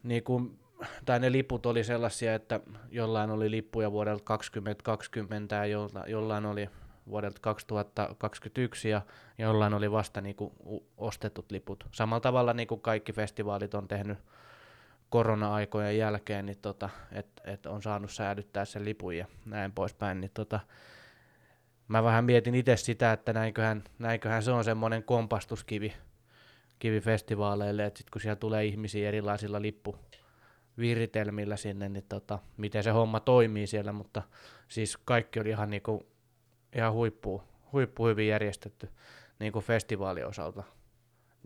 niin 0.02 0.24
kuin, 0.24 0.60
tai 1.04 1.20
ne 1.20 1.32
liput 1.32 1.66
oli 1.66 1.84
sellaisia, 1.84 2.34
että 2.34 2.60
jollain 2.90 3.30
oli 3.30 3.50
lippuja 3.50 3.92
vuodelta 3.92 4.24
2020 4.24 5.54
ja 5.56 5.66
jolla, 5.66 6.04
jollain 6.06 6.46
oli 6.46 6.70
vuodelta 7.08 7.40
2021 7.40 8.88
ja 8.88 9.02
jollain 9.38 9.74
oli 9.74 9.90
vasta 9.92 10.20
niin 10.20 10.36
kuin 10.36 10.52
ostetut 10.96 11.50
liput. 11.50 11.84
Samalla 11.92 12.20
tavalla 12.20 12.52
niin 12.52 12.68
kuin 12.68 12.80
kaikki 12.80 13.12
festivaalit 13.12 13.74
on 13.74 13.88
tehnyt 13.88 14.18
korona-aikojen 15.10 15.98
jälkeen, 15.98 16.46
niin 16.46 16.58
tota, 16.62 16.90
että 17.12 17.42
et 17.44 17.66
on 17.66 17.82
saanut 17.82 18.10
säilyttää 18.10 18.64
sen 18.64 18.84
lipun 18.84 19.16
ja 19.16 19.26
näin 19.44 19.72
poispäin. 19.72 20.20
Niin 20.20 20.30
tota, 20.34 20.60
mä 21.88 22.04
vähän 22.04 22.24
mietin 22.24 22.54
itse 22.54 22.76
sitä, 22.76 23.12
että 23.12 23.32
näinköhän, 23.32 23.84
näinköhän 23.98 24.42
se 24.42 24.50
on 24.50 24.64
semmoinen 24.64 25.02
kompastuskivi 25.02 25.92
kivi 26.78 27.00
festivaaleille, 27.00 27.84
että 27.84 27.98
sit 27.98 28.10
kun 28.10 28.20
siellä 28.20 28.36
tulee 28.36 28.64
ihmisiä 28.64 29.08
erilaisilla 29.08 29.62
lippuviritelmillä 30.80 31.56
sinne, 31.56 31.88
niin 31.88 32.04
tota, 32.08 32.38
miten 32.56 32.82
se 32.82 32.90
homma 32.90 33.20
toimii 33.20 33.66
siellä, 33.66 33.92
mutta 33.92 34.22
siis 34.68 34.96
kaikki 34.96 35.40
oli 35.40 35.48
ihan, 35.48 35.70
niinku, 35.70 36.06
ihan 36.76 36.92
huippu, 36.92 37.42
huippu 37.72 38.06
hyvin 38.06 38.28
järjestetty 38.28 38.88
niinku 39.38 39.60
festivaalin 39.60 40.26
osalta. 40.26 40.62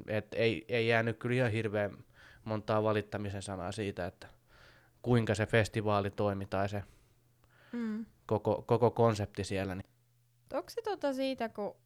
Et 0.06 0.34
ei, 0.34 0.64
ei 0.68 0.88
jäänyt 0.88 1.18
kyllä 1.18 1.36
ihan 1.36 1.50
hirveän 1.50 1.98
montaa 2.44 2.82
valittamisen 2.82 3.42
sanaa 3.42 3.72
siitä, 3.72 4.06
että 4.06 4.26
kuinka 5.02 5.34
se 5.34 5.46
festivaali 5.46 6.10
toimi 6.10 6.46
tai 6.46 6.68
se 6.68 6.82
Mm. 7.72 8.06
koko, 8.26 8.62
koko 8.66 8.90
konsepti 8.90 9.44
siellä. 9.44 9.74
Niin 9.74 9.86
Onko 10.52 10.70
se 10.70 10.82
tota 10.82 11.12
siitä, 11.12 11.48
kun 11.48 11.76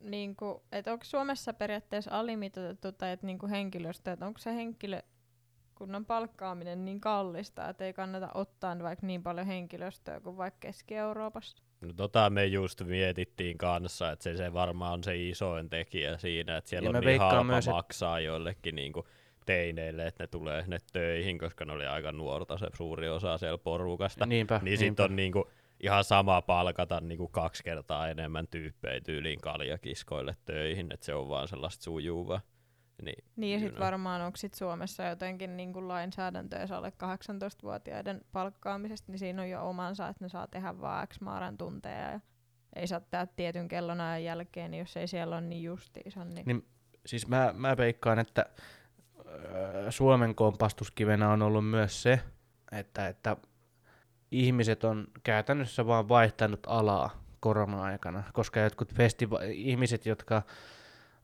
niinku, 0.00 0.62
et 0.72 0.86
onko 0.86 1.04
Suomessa 1.04 1.52
periaatteessa 1.52 2.10
alimitoitettu 2.10 2.92
tai 2.92 3.10
et 3.10 3.22
niinku 3.22 3.48
henkilöstö, 3.48 4.12
että 4.12 4.26
onko 4.26 4.38
se 4.38 4.54
henkilökunnan 5.76 6.06
palkkaaminen 6.06 6.84
niin 6.84 7.00
kallista, 7.00 7.68
että 7.68 7.84
ei 7.84 7.92
kannata 7.92 8.30
ottaa 8.34 8.78
vaikka 8.82 9.06
niin 9.06 9.22
paljon 9.22 9.46
henkilöstöä 9.46 10.20
kuin 10.20 10.36
vaikka 10.36 10.58
Keski-Euroopassa? 10.60 11.62
No 11.80 11.92
tota 11.92 12.30
me 12.30 12.46
just 12.46 12.82
mietittiin 12.84 13.58
kanssa, 13.58 14.10
että 14.10 14.22
se, 14.22 14.36
se 14.36 14.52
varmaan 14.52 14.92
on 14.92 15.04
se 15.04 15.16
isoin 15.16 15.70
tekijä 15.70 16.18
siinä, 16.18 16.56
että 16.56 16.70
siellä 16.70 16.86
Ja 16.86 16.90
on 16.90 17.04
mä 17.04 17.10
niin 17.10 17.20
halpa 17.20 17.44
myös, 17.44 17.68
et- 17.68 17.74
maksaa 17.74 18.20
joillekin 18.20 18.74
niinku 18.74 19.06
teineille, 19.46 20.06
että 20.06 20.22
ne 20.22 20.26
tulee 20.26 20.62
sinne 20.62 20.78
töihin, 20.92 21.38
koska 21.38 21.64
ne 21.64 21.72
oli 21.72 21.86
aika 21.86 22.12
nuorta 22.12 22.58
se 22.58 22.66
suuri 22.76 23.08
osa 23.08 23.38
siellä 23.38 23.58
porukasta. 23.58 24.26
niinpä, 24.26 24.60
niin 24.62 24.78
niinpä. 24.80 25.02
sit 25.02 25.10
on 25.10 25.16
niinku 25.16 25.50
ihan 25.80 26.04
sama 26.04 26.42
palkata 26.42 27.00
niinku 27.00 27.28
kaksi 27.28 27.64
kertaa 27.64 28.08
enemmän 28.08 28.48
tyyppejä 28.48 29.00
tyyliin 29.00 29.40
kaljakiskoille 29.40 30.36
töihin, 30.44 30.92
että 30.92 31.06
se 31.06 31.14
on 31.14 31.28
vaan 31.28 31.48
sellaista 31.48 31.84
sujuvaa. 31.84 32.40
Niin, 33.02 33.24
Niin 33.36 33.52
ja 33.54 33.60
sitten 33.60 33.80
varmaan 33.80 34.20
onko 34.20 34.36
sit 34.36 34.54
Suomessa 34.54 35.02
jotenkin 35.02 35.56
niinku 35.56 35.88
lainsäädäntö, 35.88 36.56
jos 36.56 36.72
alle 36.72 36.92
18-vuotiaiden 37.04 38.20
palkkaamisesta, 38.32 39.12
niin 39.12 39.18
siinä 39.18 39.42
on 39.42 39.50
jo 39.50 39.68
omansa, 39.68 40.08
että 40.08 40.24
ne 40.24 40.28
saa 40.28 40.46
tehdä 40.46 40.80
vaan 40.80 41.08
X 41.08 41.20
määrän 41.20 41.58
tunteja 41.58 42.10
ja 42.10 42.20
ei 42.76 42.86
saa 42.86 43.00
tehdä 43.00 43.26
tietyn 43.26 43.68
kellonajan 43.68 44.24
jälkeen, 44.24 44.70
niin 44.70 44.78
jos 44.78 44.96
ei 44.96 45.08
siellä 45.08 45.36
ole 45.36 45.46
niin 45.46 45.62
justiinsa. 45.62 46.24
Niin, 46.24 46.46
Niin 46.46 46.66
siis 47.06 47.28
mä, 47.28 47.54
mä 47.56 47.76
veikkaan, 47.76 48.18
että 48.18 48.46
ö, 49.26 49.90
Suomen 49.90 50.34
kompastuskivenä 50.34 51.30
on 51.30 51.42
ollut 51.42 51.70
myös 51.70 52.02
se, 52.02 52.20
että, 52.72 53.08
että 53.08 53.36
ihmiset 54.30 54.84
on 54.84 55.06
käytännössä 55.22 55.86
vaan 55.86 56.08
vaihtanut 56.08 56.60
alaa 56.66 57.22
korona-aikana, 57.40 58.22
koska 58.32 58.60
jotkut 58.60 58.94
festiva- 58.94 59.42
ihmiset, 59.52 60.06
jotka 60.06 60.42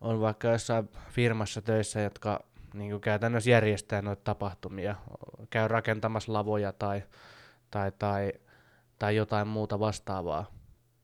on 0.02 0.20
vaikka 0.20 0.48
jossain 0.48 0.88
firmassa 1.10 1.62
töissä, 1.62 2.00
jotka 2.00 2.44
niin 2.74 3.00
käytännössä 3.00 3.50
järjestää 3.50 4.02
noita 4.02 4.22
tapahtumia, 4.24 4.94
käy 5.50 5.68
rakentamassa 5.68 6.32
lavoja 6.32 6.72
tai, 6.72 7.02
tai, 7.70 7.92
tai, 7.98 8.33
tai 8.98 9.16
jotain 9.16 9.48
muuta 9.48 9.81
vastaavaa, 9.81 10.46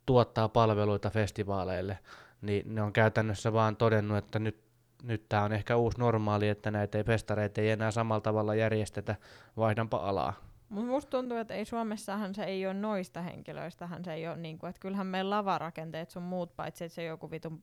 tuottaa 0.07 0.49
palveluita 0.49 1.11
festivaaleille, 1.11 1.99
niin 2.43 2.75
ne 2.75 2.83
on 2.83 2.93
käytännössä 2.93 3.53
vaan 3.53 3.77
todennut, 3.77 4.19
että 4.19 4.39
nyt, 4.39 4.61
nyt 5.03 5.29
tämä 5.29 5.43
on 5.43 5.53
ehkä 5.53 5.77
uusi 5.77 5.99
normaali, 5.99 6.49
että 6.49 6.71
näitä 6.71 6.99
ei 6.99 7.05
festareita 7.05 7.61
ei 7.61 7.71
enää 7.71 7.91
samalla 7.91 8.21
tavalla 8.21 8.55
järjestetä, 8.55 9.17
vaihdanpa 9.57 9.97
alaa. 9.97 10.33
Mut 10.69 10.87
musta 10.87 11.11
tuntuu, 11.11 11.37
että 11.39 11.55
ei 11.55 11.65
Suomessahan 11.65 12.35
se 12.35 12.45
ei 12.45 12.67
ole 12.67 12.75
noista 12.75 13.23
henkilöistähän 13.23 14.05
se 14.05 14.13
ei 14.13 14.29
ole 14.29 14.37
niinku, 14.37 14.67
että 14.67 14.81
kyllähän 14.81 15.07
meillä 15.07 15.37
lavarakenteet 15.37 16.11
sun 16.11 16.23
muut, 16.23 16.57
paitsi 16.57 16.85
että 16.85 16.95
se 16.95 17.05
joku 17.05 17.31
vitun 17.31 17.63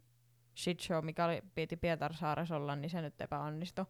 shit 0.56 0.80
show, 0.80 1.06
mikä 1.06 1.26
oli, 1.26 1.42
piti 1.56 1.78
Pietarsaaressa 1.78 2.56
olla, 2.56 2.76
niin 2.76 2.90
se 2.90 3.02
nyt 3.02 3.22
epäonnistui. 3.22 3.86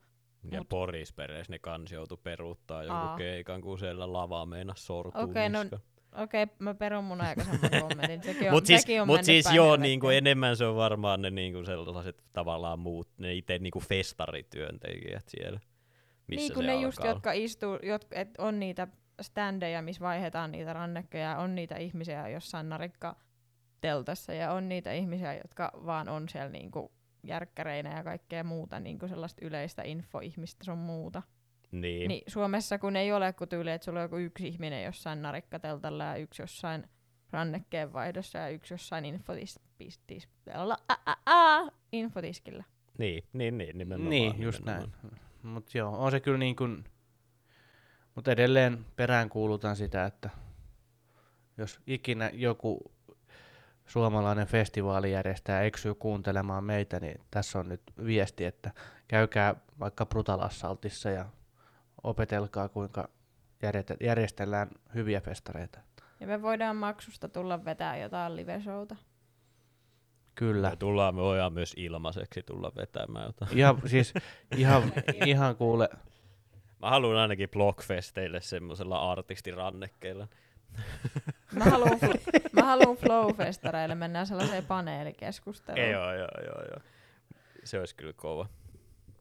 Ja 0.51 0.59
Mut- 0.59 0.67
Porispereissä 0.69 1.53
ne 1.53 1.59
kans 1.59 1.91
joutui 1.91 2.17
peruuttaa 2.23 2.83
joku 2.83 2.95
Aa. 2.95 3.17
keikan, 3.17 3.61
kun 3.61 3.79
siellä 3.79 4.13
lava 4.13 4.45
meinas 4.45 4.85
sortua 4.85 5.21
Okei, 5.21 5.49
no 5.49 5.63
niska. 5.63 5.79
Okei, 6.15 6.43
okay, 6.43 6.55
mä 6.59 6.73
perun 6.73 7.03
mun 7.03 7.21
aikaisemman 7.21 7.69
kommentin. 7.89 8.23
Sekin 8.23 8.47
on, 8.47 8.55
Mut 8.55 8.65
siis, 8.65 8.81
sekin 8.81 9.01
on 9.01 9.07
mut 9.07 9.23
siis 9.23 9.53
joo, 9.53 9.75
niinku 9.75 10.09
enemmän 10.09 10.57
se 10.57 10.65
on 10.65 10.75
varmaan 10.75 11.21
ne 11.21 11.29
niinku 11.29 11.65
sellaiset 11.65 12.23
tavallaan 12.33 12.79
muut, 12.79 13.09
ne 13.17 13.33
itse 13.33 13.59
niinku 13.59 13.79
festarityöntekijät 13.79 15.23
siellä. 15.27 15.59
Missä 16.27 16.41
niin 16.41 16.53
kuin 16.53 16.65
ne 16.65 16.75
just, 16.75 16.99
alkaa 16.99 17.11
jotka 17.11 17.31
istuu, 17.31 17.79
jotka, 17.83 18.15
et 18.15 18.29
on 18.37 18.59
niitä 18.59 18.87
standeja, 19.21 19.81
missä 19.81 20.01
vaihdetaan 20.01 20.51
niitä 20.51 20.73
rannekkeja, 20.73 21.37
on 21.37 21.55
niitä 21.55 21.75
ihmisiä 21.77 22.29
jossain 22.29 22.69
narikka 22.69 23.15
teltassa 23.85 24.33
ja 24.33 24.51
on 24.51 24.69
niitä 24.69 24.93
ihmisiä, 24.93 25.33
jotka 25.33 25.71
vaan 25.85 26.09
on 26.09 26.29
siellä 26.29 26.49
niinku 26.49 26.91
järkkäreinä 27.23 27.97
ja 27.97 28.03
kaikkea 28.03 28.43
muuta, 28.43 28.79
niinku 28.79 29.07
sellaista 29.07 29.45
yleistä 29.45 29.83
infoihmistä 29.83 30.63
sun 30.63 30.77
muuta. 30.77 31.23
Niin. 31.71 32.07
niin. 32.07 32.23
Suomessa 32.27 32.79
kun 32.79 32.95
ei 32.95 33.13
ole 33.13 33.33
kuin 33.33 33.49
tyyli, 33.49 33.71
että 33.71 33.85
sulla 33.85 33.99
on 33.99 34.03
joku 34.03 34.17
yksi 34.17 34.47
ihminen 34.47 34.83
jossain 34.83 35.21
narikkateltalla 35.21 36.03
ja 36.03 36.15
yksi 36.15 36.41
jossain 36.41 36.87
rannekkeen 37.31 37.93
vaihdossa 37.93 38.37
ja 38.37 38.49
yksi 38.49 38.73
jossain 38.73 39.05
infotis, 39.05 39.59
pistis, 39.77 40.29
ä, 40.49 40.93
ä, 41.09 41.15
ä, 41.29 41.71
infotiskillä. 41.91 42.63
Niin, 42.97 43.23
niin, 43.33 43.57
niin, 43.57 43.77
nimenomaan. 43.77 44.09
Niin, 44.09 44.41
just 44.41 44.59
nimenomaan. 44.59 44.91
näin. 45.03 45.19
Mutta 45.43 45.77
joo, 45.77 45.97
on 45.97 46.11
se 46.11 46.19
kyllä 46.19 46.37
niin 46.37 46.55
kuin, 46.55 46.83
mutta 48.15 48.31
edelleen 48.31 48.85
peräänkuulutan 48.95 49.75
sitä, 49.75 50.05
että 50.05 50.29
jos 51.57 51.79
ikinä 51.87 52.29
joku 52.33 52.94
suomalainen 53.85 54.47
festivaalijärjestäjä 54.47 55.61
eksyy 55.61 55.95
kuuntelemaan 55.95 56.63
meitä, 56.63 56.99
niin 56.99 57.21
tässä 57.31 57.59
on 57.59 57.69
nyt 57.69 57.81
viesti, 58.05 58.45
että 58.45 58.71
käykää 59.07 59.55
vaikka 59.79 60.05
Brutalassaltissa 60.05 61.09
ja 61.09 61.25
opetelkaa, 62.03 62.69
kuinka 62.69 63.09
järjestellään 64.01 64.69
hyviä 64.95 65.21
festareita. 65.21 65.79
Ja 66.19 66.27
me 66.27 66.41
voidaan 66.41 66.75
maksusta 66.75 67.29
tulla 67.29 67.65
vetää 67.65 67.97
jotain 67.97 68.35
live-showta. 68.35 68.95
Kyllä. 70.35 70.69
Me 70.69 70.75
tullaan, 70.75 71.15
me 71.15 71.21
voidaan 71.21 71.53
myös 71.53 71.73
ilmaiseksi 71.77 72.43
tulla 72.43 72.71
vetämään 72.75 73.25
jotain. 73.25 73.57
Ihan, 73.57 73.81
siis, 73.85 74.13
ihan, 74.57 74.83
ihan 75.25 75.55
kuule, 75.55 75.89
Mä 76.85 76.89
haluan 76.89 77.17
ainakin 77.17 77.49
Blockfesteille 77.49 78.41
semmoisella 78.41 79.11
artistirannekkeella. 79.11 80.27
Mä 81.51 81.65
haluun, 81.65 81.99
fl- 81.99 82.49
mä 82.51 82.77
Flow-festareille, 82.95 83.95
mennään 83.95 84.27
sellaiseen 84.27 84.65
paneelikeskusteluun. 84.65 85.89
Joo, 85.89 86.13
joo, 86.13 86.29
joo, 86.45 86.61
joo. 86.71 86.79
Se 87.63 87.79
olisi 87.79 87.95
kyllä 87.95 88.13
kova. 88.13 88.47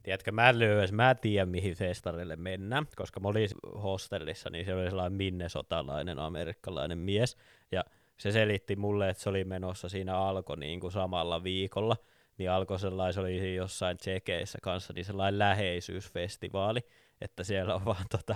Tiedätkö, 0.03 0.31
mä 0.31 0.59
löyä, 0.59 0.87
mä 0.91 1.11
en 1.11 1.17
tiedä 1.17 1.45
mihin 1.45 1.75
festareille 1.75 2.35
mennään, 2.35 2.87
koska 2.95 3.19
mä 3.19 3.27
olin 3.27 3.49
hostellissa, 3.83 4.49
niin 4.49 4.65
se 4.65 4.73
oli 4.73 4.89
sellainen 4.89 5.17
minnesotalainen 5.17 6.19
amerikkalainen 6.19 6.97
mies, 6.97 7.37
ja 7.71 7.83
se 8.17 8.31
selitti 8.31 8.75
mulle, 8.75 9.09
että 9.09 9.23
se 9.23 9.29
oli 9.29 9.43
menossa 9.43 9.89
siinä 9.89 10.17
alko 10.17 10.55
niin 10.55 10.79
kuin 10.79 10.91
samalla 10.91 11.43
viikolla, 11.43 11.97
niin 12.37 12.51
alkoi 12.51 12.79
sellainen, 12.79 13.13
se 13.13 13.19
oli 13.19 13.55
jossain 13.55 13.97
tsekeissä 13.97 14.57
kanssa, 14.61 14.93
niin 14.93 15.05
sellainen 15.05 15.39
läheisyysfestivaali, 15.39 16.79
että 17.21 17.43
siellä 17.43 17.75
on 17.75 17.85
vaan 17.85 18.05
tota, 18.11 18.35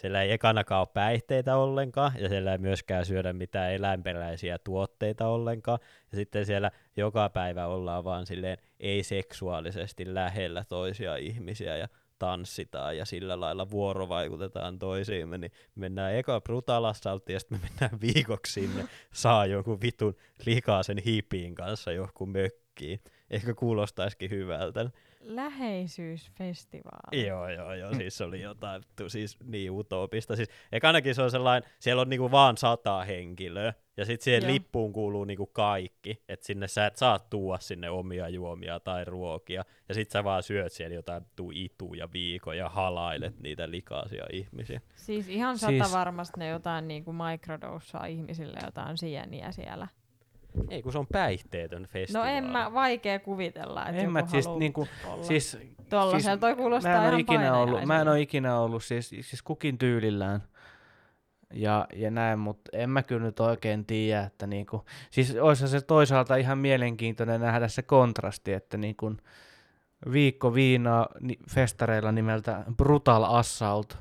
siellä 0.00 0.22
ei 0.22 0.32
ekanakaan 0.32 0.80
ole 0.80 0.88
päihteitä 0.94 1.56
ollenkaan, 1.56 2.12
ja 2.18 2.28
siellä 2.28 2.52
ei 2.52 2.58
myöskään 2.58 3.06
syödä 3.06 3.32
mitään 3.32 3.72
eläinperäisiä 3.72 4.58
tuotteita 4.58 5.26
ollenkaan, 5.26 5.78
ja 6.12 6.16
sitten 6.16 6.46
siellä 6.46 6.70
joka 6.96 7.28
päivä 7.28 7.66
ollaan 7.66 8.04
vaan 8.04 8.26
silleen 8.26 8.58
ei-seksuaalisesti 8.80 10.14
lähellä 10.14 10.64
toisia 10.68 11.16
ihmisiä, 11.16 11.76
ja 11.76 11.88
tanssitaan 12.18 12.96
ja 12.96 13.04
sillä 13.04 13.40
lailla 13.40 13.70
vuorovaikutetaan 13.70 14.78
toisiimme, 14.78 15.38
niin 15.38 15.52
mennään 15.74 16.14
eka 16.14 16.40
brutalassaltti 16.40 17.32
ja 17.32 17.40
sitten 17.40 17.60
me 17.60 17.68
mennään 17.68 18.00
viikoksi 18.00 18.52
sinne, 18.52 18.84
saa 19.12 19.46
jonkun 19.46 19.80
vitun 19.80 20.16
likaisen 20.46 20.98
hipiin 20.98 21.54
kanssa 21.54 21.92
johonkin 21.92 22.28
mökkiin. 22.28 23.00
Ehkä 23.30 23.54
kuulostaisikin 23.54 24.30
hyvältä. 24.30 24.90
Läheisyysfestivaali. 25.20 27.26
Joo, 27.26 27.48
joo, 27.48 27.74
joo, 27.74 27.94
siis 27.94 28.18
se 28.18 28.24
oli 28.24 28.40
jotain 28.40 28.82
vittu, 28.82 29.08
siis 29.08 29.36
niin 29.44 29.70
utopista. 29.70 30.36
Siis, 30.36 30.48
ekanakin 30.72 31.14
se 31.14 31.22
on 31.22 31.30
sellainen, 31.30 31.70
siellä 31.78 32.02
on 32.02 32.08
niinku 32.08 32.30
vaan 32.30 32.56
sata 32.56 33.04
henkilöä, 33.04 33.74
ja 33.96 34.04
sitten 34.04 34.24
siihen 34.24 34.42
Joo. 34.42 34.52
lippuun 34.52 34.92
kuuluu 34.92 35.24
niinku 35.24 35.46
kaikki, 35.46 36.22
että 36.28 36.46
sinne 36.46 36.68
sä 36.68 36.86
et 36.86 36.96
saa 36.96 37.18
tuoda 37.18 37.60
sinne 37.60 37.90
omia 37.90 38.28
juomia 38.28 38.80
tai 38.80 39.04
ruokia, 39.04 39.64
ja 39.88 39.94
sit 39.94 40.10
sä 40.10 40.24
vaan 40.24 40.42
syöt 40.42 40.72
siellä 40.72 40.94
jotain 40.94 41.22
vittu 41.22 41.50
ituja 41.54 42.08
viikon 42.12 42.56
ja 42.56 42.68
halailet 42.68 43.40
niitä 43.40 43.70
likaisia 43.70 44.24
ihmisiä. 44.32 44.80
Siis 44.96 45.28
ihan 45.28 45.58
sata 45.58 45.70
Siis- 45.70 45.84
siis... 45.84 45.96
varmasti 45.96 46.40
ne 46.40 46.48
jotain 46.48 46.88
niinku 46.88 47.12
microdossaa 47.12 48.06
ihmisille 48.06 48.58
jotain 48.64 48.98
sieniä 48.98 49.52
siellä. 49.52 49.88
Ei, 50.68 50.82
kun 50.82 50.92
se 50.92 50.98
on 50.98 51.06
päihteetön 51.06 51.82
No 51.82 51.88
festivaali. 51.88 52.30
en 52.30 52.44
mä, 52.44 52.74
vaikea 52.74 53.18
kuvitella, 53.18 53.86
että 53.86 53.96
en 53.96 54.04
joku 54.04 54.12
mä 54.12 54.26
siis 54.26 54.46
haluu 54.46 54.58
niinku, 54.58 54.88
olla. 55.06 55.22
siis, 55.22 55.58
Tollasella 55.88 56.36
toi 56.36 56.56
kuulostaa 56.56 56.92
mä 56.92 56.98
en, 56.98 57.02
ihan 57.02 57.14
ole 57.14 57.20
ikinä 57.20 57.54
ollut, 57.54 57.84
mä 57.84 58.00
en 58.00 58.08
ole 58.08 58.20
ikinä 58.20 58.58
ollut, 58.58 58.84
siis, 58.84 59.08
siis 59.08 59.42
kukin 59.42 59.78
tyylillään 59.78 60.42
ja, 61.52 61.86
ja 61.96 62.10
näin, 62.10 62.38
mutta 62.38 62.70
en 62.72 62.90
mä 62.90 63.02
kyllä 63.02 63.26
nyt 63.26 63.40
oikein 63.40 63.86
tiedä, 63.86 64.22
että 64.22 64.46
niinku, 64.46 64.84
siis 65.10 65.36
olisi 65.40 65.68
se 65.68 65.80
toisaalta 65.80 66.36
ihan 66.36 66.58
mielenkiintoinen 66.58 67.40
nähdä 67.40 67.68
se 67.68 67.82
kontrasti, 67.82 68.52
että 68.52 68.76
niinku 68.76 69.16
viikko 70.12 70.54
viinaa 70.54 71.08
ni, 71.20 71.38
festareilla 71.50 72.12
nimeltä 72.12 72.64
Brutal 72.76 73.24
Assault 73.24 73.98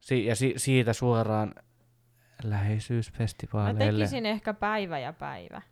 si, 0.00 0.26
ja 0.26 0.36
si, 0.36 0.54
siitä 0.56 0.92
suoraan 0.92 1.54
Mä 2.44 2.50
läheisyysfestivaaleille. 2.50 4.04
tekisin 4.04 4.26
ehkä 4.26 4.54
päivä 4.54 4.98
ja 4.98 5.12
päivä. 5.12 5.62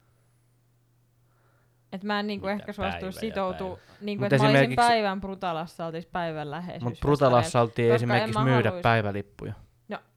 Et 1.92 2.04
mä 2.04 2.20
en 2.20 2.26
niinku 2.26 2.46
Mitä 2.46 2.52
ehkä 2.60 2.72
suostuisi 2.72 3.16
ja 3.16 3.20
sitoutua, 3.20 3.78
niinku, 4.00 4.24
että 4.24 4.36
mä 4.36 4.42
olisin 4.42 4.56
esimerkiksi- 4.56 4.76
päivän 4.88 5.20
brutalassa, 5.20 5.86
oltis 5.86 6.06
päivän 6.06 6.50
läheisyys. 6.50 6.82
Mutta 6.82 7.00
Brutal 7.00 7.34
Assaultiin 7.34 7.86
ei 7.86 7.92
koska 7.92 8.04
en 8.04 8.10
esimerkiksi 8.16 8.38
mä 8.38 8.44
myydä 8.44 8.68
haluis- 8.68 8.82
päivälippuja. 8.82 9.52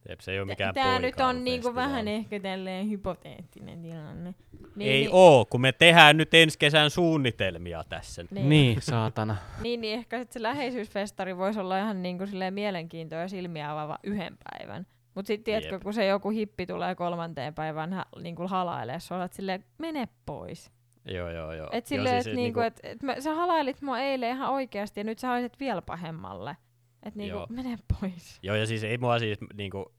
Jep, 0.09 0.19
se 0.19 0.31
ei 0.31 0.39
ole 0.39 0.47
mikään 0.47 0.73
Tää 0.73 0.99
nyt 0.99 1.19
on 1.19 1.43
niinku 1.43 1.75
vähän 1.75 2.07
ehkä 2.07 2.39
tälleen 2.39 2.89
hypoteettinen 2.89 3.81
tilanne. 3.81 4.35
Niin, 4.75 4.91
Ei 4.91 4.99
niin, 4.99 5.09
oo, 5.11 5.45
kun 5.45 5.61
me 5.61 5.71
tehdään 5.71 6.17
nyt 6.17 6.33
ensi 6.33 6.59
kesän 6.59 6.89
suunnitelmia 6.89 7.83
tässä. 7.89 8.23
Niin. 8.31 8.49
Niin, 8.49 8.81
saatana. 8.81 9.35
Niin, 9.63 9.81
niin 9.81 9.93
ehkä 9.99 10.19
sit 10.19 10.31
se 10.31 10.41
läheisyysfestari 10.41 11.37
voisi 11.37 11.59
olla 11.59 11.77
ihan 11.79 12.01
niinku 12.03 12.27
silleen 12.27 12.53
mielenkiintoa 12.53 13.19
ja 13.19 13.27
silmiä 13.27 13.71
avaava 13.71 13.97
yhden 14.03 14.37
päivän. 14.43 14.85
Mutta 15.15 15.27
sitten 15.27 15.43
tiedätkö, 15.43 15.75
Jep. 15.75 15.83
kun 15.83 15.93
se 15.93 16.05
joku 16.05 16.29
hippi 16.29 16.65
tulee 16.65 16.95
kolmanteen 16.95 17.53
päivään 17.53 17.93
ha, 17.93 18.05
niinku 18.21 18.47
halailee, 18.47 18.99
sä 18.99 19.15
olet 19.15 19.33
silleen, 19.33 19.65
mene 19.77 20.07
pois. 20.25 20.71
Joo, 21.05 21.29
joo, 21.29 21.53
joo. 21.53 21.69
Et 21.71 21.91
Joo, 21.91 21.97
silleen, 21.97 22.23
siis 22.23 22.33
et 22.33 22.35
niinku, 22.35 22.59
et, 22.59 22.79
et 22.83 23.03
mä, 23.03 23.21
sä 23.21 23.33
halailit 23.33 23.81
mua 23.81 23.99
eilen 23.99 24.29
ihan 24.29 24.49
oikeasti 24.49 24.99
ja 24.99 25.03
nyt 25.03 25.19
sä 25.19 25.27
haiset 25.27 25.59
vielä 25.59 25.81
pahemmalle. 25.81 26.57
Et 27.03 27.15
niinku, 27.15 27.37
Joo. 27.37 27.47
mene 27.49 27.77
pois. 27.99 28.39
Joo, 28.43 28.55
ja 28.55 28.65
siis 28.65 28.83
ei 28.83 28.97
mua 28.97 29.19
siis 29.19 29.37
niinku, 29.53 29.93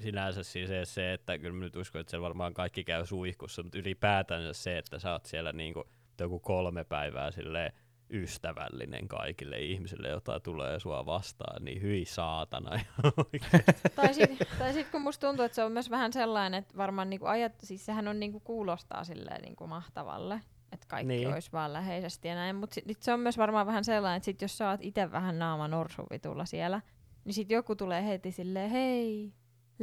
sinänsä 0.00 0.42
siis 0.42 0.70
edes 0.70 0.94
se, 0.94 1.12
että 1.12 1.38
kyllä 1.38 1.54
mä 1.54 1.64
nyt 1.64 1.76
uskon, 1.76 2.00
että 2.00 2.10
siellä 2.10 2.24
varmaan 2.24 2.54
kaikki 2.54 2.84
käy 2.84 3.06
suihkussa, 3.06 3.62
mutta 3.62 3.78
ylipäätään 3.78 4.54
se, 4.54 4.78
että 4.78 4.98
sä 4.98 5.12
oot 5.12 5.26
siellä 5.26 5.52
niinku 5.52 5.84
joku 6.20 6.40
kolme 6.40 6.84
päivää 6.84 7.30
silleen 7.30 7.72
ystävällinen 8.12 9.08
kaikille 9.08 9.58
ihmisille, 9.60 10.08
jota 10.08 10.40
tulee 10.40 10.80
sua 10.80 11.06
vastaan, 11.06 11.64
niin 11.64 11.82
hyi 11.82 12.04
saatana. 12.04 12.70
tai 13.96 14.14
sitten 14.14 14.74
sit, 14.74 14.88
kun 14.90 15.02
musta 15.02 15.26
tuntuu, 15.26 15.44
että 15.44 15.56
se 15.56 15.64
on 15.64 15.72
myös 15.72 15.90
vähän 15.90 16.12
sellainen, 16.12 16.58
että 16.58 16.76
varmaan 16.76 17.10
niinku 17.10 17.26
ajat, 17.26 17.52
siis 17.62 17.86
sehän 17.86 18.08
on 18.08 18.20
niinku 18.20 18.40
kuulostaa 18.40 19.04
silleen 19.04 19.42
niinku 19.42 19.66
mahtavalle, 19.66 20.40
että 20.72 20.86
kaikki 20.88 21.08
Niin. 21.08 21.32
olisi 21.32 21.52
vaan 21.52 21.72
läheisesti 21.72 22.28
ja 22.28 22.34
näin, 22.34 22.56
mutta 22.56 22.74
sit, 22.74 23.02
se 23.02 23.12
on 23.12 23.20
myös 23.20 23.38
varmaan 23.38 23.66
vähän 23.66 23.84
sellainen, 23.84 24.16
että 24.16 24.24
sit 24.24 24.42
jos 24.42 24.58
sä 24.58 24.70
oot 24.70 24.80
itse 24.82 25.10
vähän 25.12 25.38
naama 25.38 25.68
norsuvitulla 25.68 26.44
siellä, 26.44 26.80
niin 27.24 27.34
sit 27.34 27.50
joku 27.50 27.76
tulee 27.76 28.06
heti 28.06 28.32
silleen, 28.32 28.70
hei, 28.70 29.32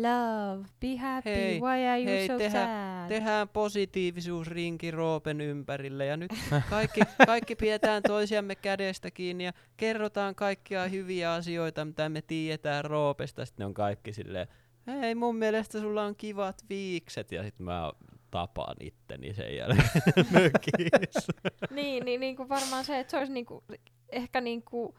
love, 0.01 0.67
be 0.79 0.95
happy, 0.97 1.29
Hei, 1.29 1.59
why 1.59 1.87
are 1.87 1.99
you 1.99 2.05
hei, 2.07 2.27
so 2.27 2.37
tehdään- 2.37 3.07
sad? 3.07 3.07
Tehdään 3.09 3.49
positiivisuusrinki 3.49 4.91
Roopen 4.91 5.41
ympärille 5.41 6.05
ja 6.05 6.17
nyt 6.17 6.31
kaikki, 6.69 7.01
kaikki 7.25 7.55
pidetään 7.55 8.03
toisiamme 8.03 8.55
kädestä 8.55 9.11
kiinni 9.11 9.43
ja 9.45 9.53
kerrotaan 9.77 10.35
kaikkia 10.35 10.87
hyviä 10.87 11.33
asioita, 11.33 11.85
mitä 11.85 12.09
me 12.09 12.21
tiedetään 12.21 12.85
Roopesta. 12.85 13.45
Sitten 13.45 13.63
ne 13.63 13.65
on 13.65 13.73
kaikki 13.73 14.13
silleen, 14.13 14.47
hei 14.87 15.15
mun 15.15 15.35
mielestä 15.35 15.79
sulla 15.79 16.03
on 16.03 16.15
kivat 16.15 16.65
viikset 16.69 17.31
ja 17.31 17.43
sitten 17.43 17.65
mä 17.65 17.91
tapaan 18.31 18.75
itteni 18.79 19.33
sen 19.33 19.55
jälkeen 19.55 20.25
mökissä. 20.33 21.33
niin, 21.75 22.05
niin, 22.05 22.19
niin 22.19 22.35
kuin 22.35 22.49
varmaan 22.49 22.85
se, 22.85 22.99
että 22.99 23.11
se 23.11 23.17
olisi 23.17 23.33
niinku, 23.33 23.63
ehkä 24.09 24.41
niinku 24.41 24.97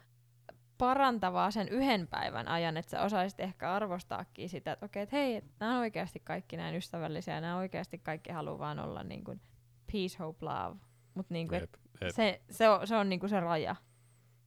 parantavaa 0.80 1.50
sen 1.50 1.68
yhden 1.68 2.08
päivän 2.08 2.48
ajan, 2.48 2.76
että 2.76 2.90
sä 2.90 3.02
osaisit 3.02 3.40
ehkä 3.40 3.72
arvostaakin 3.72 4.48
sitä, 4.48 4.72
että 4.72 4.86
okei, 4.86 5.02
että 5.02 5.16
hei, 5.16 5.42
nämä 5.60 5.72
on 5.72 5.78
oikeasti 5.80 6.20
kaikki 6.20 6.56
näin 6.56 6.74
ystävällisiä, 6.76 7.34
ja 7.34 7.40
nämä 7.40 7.56
oikeasti 7.56 7.98
kaikki 7.98 8.32
haluaa 8.32 8.58
vaan 8.58 8.78
olla 8.78 9.02
niin 9.02 9.24
kuin 9.24 9.40
peace, 9.92 10.18
hope, 10.18 10.46
love. 10.46 10.76
Mutta 11.14 11.34
niin 11.34 11.48
kuin, 11.48 11.60
Jep, 11.60 11.74
jep. 12.00 12.10
se, 12.10 12.40
se, 12.50 12.68
on, 12.68 12.86
se 12.86 12.96
on 12.96 13.08
niin 13.08 13.20
kuin 13.20 13.30
se 13.30 13.40
raja. 13.40 13.76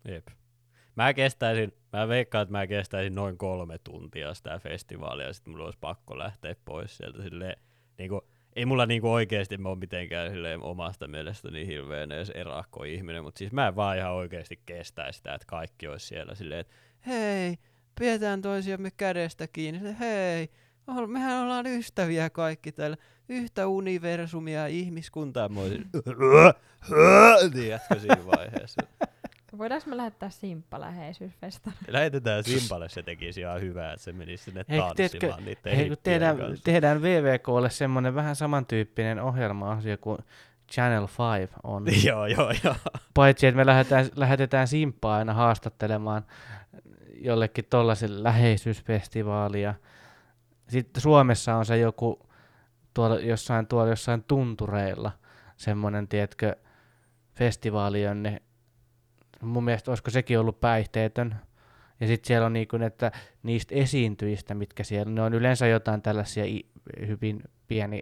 Jep. 0.08 0.28
Mä 0.96 1.14
kestäisin, 1.14 1.72
mä 1.94 2.08
veikkaan, 2.08 2.42
että 2.42 2.52
mä 2.52 2.68
kestäisin 2.68 3.16
noin 3.16 3.38
kolme 3.38 3.78
tuntia 3.78 4.34
sitä 4.34 4.60
festivaalia, 4.60 5.28
ja 5.28 5.34
sitten 5.34 5.52
mulla 5.52 5.66
olisi 5.66 5.80
pakko 5.82 6.18
lähteä 6.18 6.56
pois 6.66 6.98
sieltä 6.98 7.24
silleen, 7.24 7.58
niinku, 7.98 8.22
ei 8.56 8.66
mulla 8.66 8.86
niinku 8.86 9.14
oikeesti 9.14 9.58
oon 9.64 9.80
mitenkään 9.80 10.32
silleen 10.32 10.64
omasta 10.64 11.08
mielestäni 11.08 11.68
hirveän 11.68 12.12
edes 12.12 12.30
erakko 12.30 12.84
ihminen, 12.84 13.24
mutta 13.24 13.40
siis 13.40 13.52
mä 13.52 13.68
en 13.68 13.76
vaan 13.76 13.98
ihan 13.98 14.12
oikeesti 14.12 14.60
kestäisi 14.66 15.18
sitä, 15.18 15.34
että 15.34 15.48
kaikki 15.48 15.88
olisi 15.88 16.08
siellä 16.08 16.36
silleen, 16.36 16.60
että 16.60 16.74
hei, 17.08 17.58
pidetään 18.00 18.42
toisiamme 18.42 18.92
kädestä 18.92 19.48
kiinni, 19.48 19.80
Silleen, 19.80 19.98
hei, 19.98 20.50
mehän 21.08 21.44
ollaan 21.44 21.68
ystäviä 21.68 22.30
kaikki 22.30 22.72
täällä, 22.72 22.98
yhtä 23.30 23.68
universumia 23.68 24.68
ihmiskuntaa, 24.68 25.50
mä 25.50 25.60
olisin, 25.60 25.90
tiedätkö 27.54 28.00
siinä 28.00 28.26
vaiheessa. 28.26 28.82
Voidaanko 29.58 29.90
me 29.90 29.98
lähettää 29.98 30.30
simppa 30.30 30.80
läheisyysfestari? 30.80 31.76
Lähetetään 31.88 32.44
Simpalle, 32.44 32.90
se 32.90 33.04
tekisi 33.04 33.42
ihan 33.42 33.62
hyvää, 33.62 33.94
että 33.94 34.04
se 34.04 34.14
menisi 34.14 34.44
sinne 34.44 34.66
Hei, 34.70 34.80
tanssimaan 34.80 35.46
niiden 35.46 35.76
Hei, 35.76 35.88
kun 35.88 35.98
tehdään, 36.04 36.38
kanssa. 36.38 36.64
tehdään 36.64 37.02
VVKlle 37.02 37.70
semmoinen 37.70 38.16
vähän 38.16 38.36
samantyyppinen 38.36 39.20
ohjelma-asia 39.20 39.98
kuin 39.98 40.18
Channel 40.72 41.08
5 41.42 41.54
on. 41.64 41.86
joo, 42.08 42.26
joo, 42.26 42.52
joo. 42.64 42.76
Paitsi, 43.14 43.48
että 43.48 43.58
me 43.58 43.66
lähetetään, 43.66 44.10
lähetetään 44.16 44.68
Simppaa 44.68 45.18
aina 45.18 45.34
haastattelemaan 45.34 46.26
jollekin 47.14 47.66
tollaiselle 47.70 48.24
läheisyysfestivaalia. 48.24 49.74
Sitten 50.68 51.02
Suomessa 51.02 51.56
on 51.56 51.66
se 51.66 51.78
joku 51.78 52.20
tuolla 52.94 53.20
jossain, 53.20 53.68
tuolla 53.68 53.90
jossain 53.90 54.24
tuntureilla 54.24 55.12
semmoinen, 55.58 56.08
tiedätkö, 56.08 56.56
festivaali, 57.34 58.04
jonne 58.04 58.42
mun 59.44 59.64
mielestä 59.64 59.92
olisiko 59.92 60.12
sekin 60.12 60.40
ollut 60.40 60.60
päihteetön. 60.60 61.36
Ja 62.00 62.08
sitten 62.08 62.28
siellä 62.28 62.46
on 62.46 62.54
niinku, 62.54 62.76
että 62.76 63.12
niistä 63.44 63.76
esiintyjistä, 63.76 64.54
mitkä 64.54 64.84
siellä, 64.84 65.12
ne 65.12 65.22
on 65.22 65.34
yleensä 65.34 65.68
jotain 65.68 66.02
tällaisia 66.02 66.44
hyvin 67.08 67.44
pieni, 67.68 68.00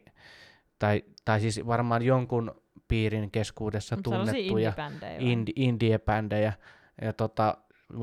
tai, 0.80 1.04
tai 1.26 1.40
siis 1.40 1.68
varmaan 1.68 2.02
jonkun 2.02 2.62
piirin 2.88 3.32
keskuudessa 3.32 3.98
tunnettuja 4.04 4.74
indie-bändejä 4.78 5.16
indie, 5.20 5.54
indie-bändejä. 5.56 6.54
Ja, 7.02 7.14
tota, 7.14 7.58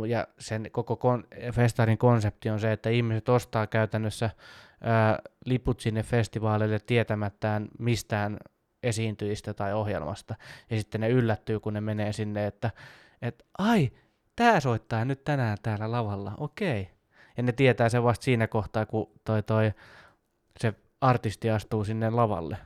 ja 0.09 0.27
sen 0.39 0.69
koko 0.73 0.97
kon, 0.97 1.25
festarin 1.53 1.99
konsepti 1.99 2.51
on 2.51 2.61
se, 2.61 2.73
että 2.73 2.91
ihmiset 2.91 3.29
ostaa 3.29 3.67
käytännössä 3.67 4.31
ää, 4.81 5.19
liput 5.45 5.81
sinne 5.81 6.03
festivaaleille 6.03 6.79
tietämättään 6.79 7.69
mistään 7.79 8.39
esiintyjistä 8.83 9.55
tai 9.55 9.75
ohjelmasta. 9.75 10.35
Ja 10.71 10.77
sitten 10.77 11.01
ne 11.01 11.09
yllättyy, 11.09 11.61
kun 11.61 11.75
ne 11.75 11.81
menee 11.81 12.13
sinne, 12.13 12.47
että 12.47 12.71
et, 13.23 13.47
ai, 13.59 13.91
tää 14.37 14.61
soittaa 14.61 15.05
nyt 15.05 15.25
tänään 15.25 15.59
täällä 15.63 15.93
lavalla, 15.93 16.33
okei. 16.39 16.91
Ja 17.37 17.43
ne 17.43 17.53
tietää 17.53 17.89
sen 17.89 18.03
vasta 18.03 18.25
siinä 18.25 18.47
kohtaa, 18.47 18.87
kun 18.87 19.11
toi, 19.25 19.43
toi, 19.43 19.73
se 20.61 20.75
artisti 21.01 21.51
astuu 21.51 21.85
sinne 21.85 22.11
lavalle. 22.11 22.57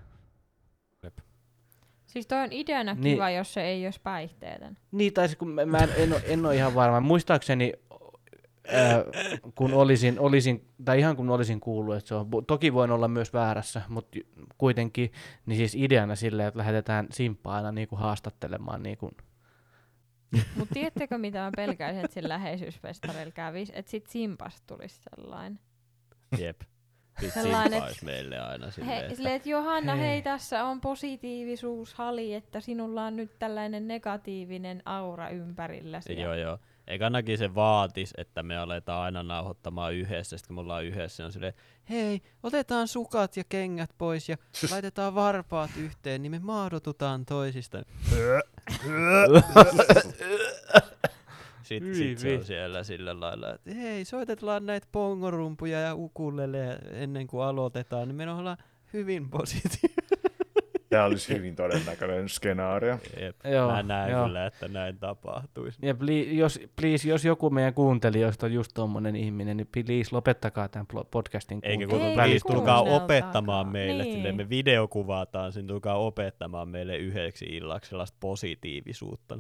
Siis 2.13 2.27
toi 2.27 2.39
on 2.39 2.53
ideana 2.53 2.95
Niin. 2.95 3.17
kiva, 3.17 3.31
jos 3.31 3.55
se 3.55 3.63
ei 3.63 3.87
olisi 3.87 4.01
päihteetön. 4.01 4.77
Niin, 4.93 5.13
tai 5.13 5.29
kun 5.39 5.49
mä, 5.49 5.67
mä 5.67 5.79
en, 5.79 5.89
en, 5.97 6.13
ole, 6.13 6.23
en 6.27 6.47
ole 6.47 6.57
ihan 6.57 6.75
varma. 6.75 7.01
Muistaakseni, 7.01 7.73
ää, 8.69 9.05
kun 9.55 9.73
olisin, 9.73 10.21
olisin, 10.21 10.69
tai 10.85 10.99
ihan 10.99 11.17
kun 11.17 11.31
olisin 11.31 11.61
kuullut, 11.61 11.95
että 11.97 12.09
se 12.09 12.15
on, 12.15 12.29
toki 12.47 12.73
voin 12.75 12.91
olla 12.91 13.09
myös 13.09 13.33
väärässä, 13.33 13.83
mutta 13.89 14.19
kuitenkin, 14.59 15.13
niin 15.47 15.57
siis 15.57 15.75
ideana 15.75 16.17
silleen, 16.17 16.49
että 16.49 16.59
lähetetään 16.59 17.07
simppaa 17.11 17.55
aina 17.55 17.73
niin 17.73 17.89
kuin 17.89 17.99
haastattelemaan 17.99 18.83
niin 18.83 18.99
kuin, 18.99 19.17
Mut 20.57 20.69
tiedättekö 20.75 21.19
mitä 21.19 21.39
mä 21.39 21.51
pelkäisin, 21.57 22.05
että 22.05 22.15
sillä 22.15 22.29
läheisyysfestarilla 22.29 23.33
kävisi? 23.33 23.73
Että 23.77 23.91
sit 23.91 24.07
Simpasta 24.07 24.63
tulisi 24.67 25.01
sellainen. 25.11 25.61
Jep. 26.39 26.61
Sitten 27.21 27.43
Sellainen, 27.43 27.73
simppaisi 27.73 28.05
meille 28.05 28.39
aina 28.39 28.71
silleen, 28.71 28.97
He, 28.97 29.03
että 29.03 29.15
silleen, 29.15 29.35
että 29.35 29.49
Johanna, 29.49 29.95
Hei. 29.95 30.09
hei. 30.09 30.23
tässä 30.23 30.65
on 30.65 30.81
positiivisuushali, 30.81 32.35
että 32.35 32.61
sinulla 32.61 33.05
on 33.05 33.17
nyt 33.17 33.39
tällainen 33.39 33.89
negatiivinen 33.89 34.83
aura 34.85 35.29
ympärilläsi. 35.29 36.21
Joo, 36.21 36.35
joo. 36.35 36.59
Ekanakin 36.87 37.39
se 37.39 37.55
vaatis, 37.55 38.15
että 38.17 38.43
me 38.43 38.57
aletaan 38.59 39.03
aina 39.03 39.23
nauhoittamaan 39.23 39.95
yhdessä, 39.95 40.39
sitten 40.39 40.49
kun 40.49 40.55
me 40.57 40.61
ollaan 40.61 40.85
yhdessä, 40.85 41.25
on 41.25 41.33
silleen, 41.33 41.55
hei, 41.91 42.21
otetaan 42.43 42.89
sukat 42.89 43.37
ja 43.37 43.45
kengät 43.49 43.91
pois 43.99 44.29
ja 44.29 44.37
laitetaan 44.71 45.15
varpaat 45.15 45.71
yhteen, 45.77 46.23
niin 46.23 46.31
me 46.31 46.39
maadotutaan 46.39 47.27
toisista. 47.27 47.83
Sitten 51.63 51.95
sit 51.95 52.19
se 52.19 52.37
on 52.39 52.45
siellä 52.45 52.85
sillä 52.85 53.21
lailla, 53.21 53.55
että 53.55 53.75
hei, 53.75 54.05
soitetaan 54.05 54.67
näitä 54.67 54.87
pongorumpuja 54.93 55.81
ja 55.81 55.95
ukulele 55.95 56.79
ennen 56.91 57.27
kuin 57.27 57.45
aloitetaan, 57.45 58.09
niin 58.09 58.17
me 58.17 58.33
ollaan 58.33 58.57
hyvin 58.93 59.31
positiivisia. 59.31 60.32
Tämä 60.93 61.05
olisi 61.05 61.35
hyvin 61.37 61.57
todennäköinen 61.57 62.29
skenaario. 62.29 62.99
Jep. 63.21 63.37
Joo, 63.53 63.71
Mä 63.73 63.83
näen 63.83 64.11
joo. 64.11 64.25
kyllä, 64.27 64.47
että 64.47 64.69
näin 64.69 64.99
tapahtuisi. 64.99 65.79
Ja 65.83 65.95
pli, 65.95 66.37
jos, 66.37 66.61
please, 66.81 67.09
jos 67.09 67.25
joku 67.25 67.51
meidän 67.51 67.75
kuuntelijoista 67.75 68.47
on 68.47 68.53
just 68.53 68.71
tommonen 68.75 69.17
ihminen, 69.17 69.57
niin 69.57 69.69
please 69.73 70.09
lopettakaa 70.13 70.69
tämän 70.69 70.87
podcastin 71.11 71.59
Eikä 71.63 71.87
kun 71.87 72.01
välittömästi. 72.01 72.49
tulkaa 72.53 72.83
opettamaan 72.83 73.69
meille, 73.69 74.03
Niin. 74.05 74.23
niin. 74.23 74.37
me 74.37 74.49
videokuvataan, 74.49 75.53
siinä 75.53 75.69
tulkaa 75.69 75.97
opettamaan 75.99 76.69
meille 76.69 76.97
yhdeksi 76.97 77.45
illaksi 77.45 77.89
sellaista 77.91 78.17
positiivisuutta. 78.21 79.39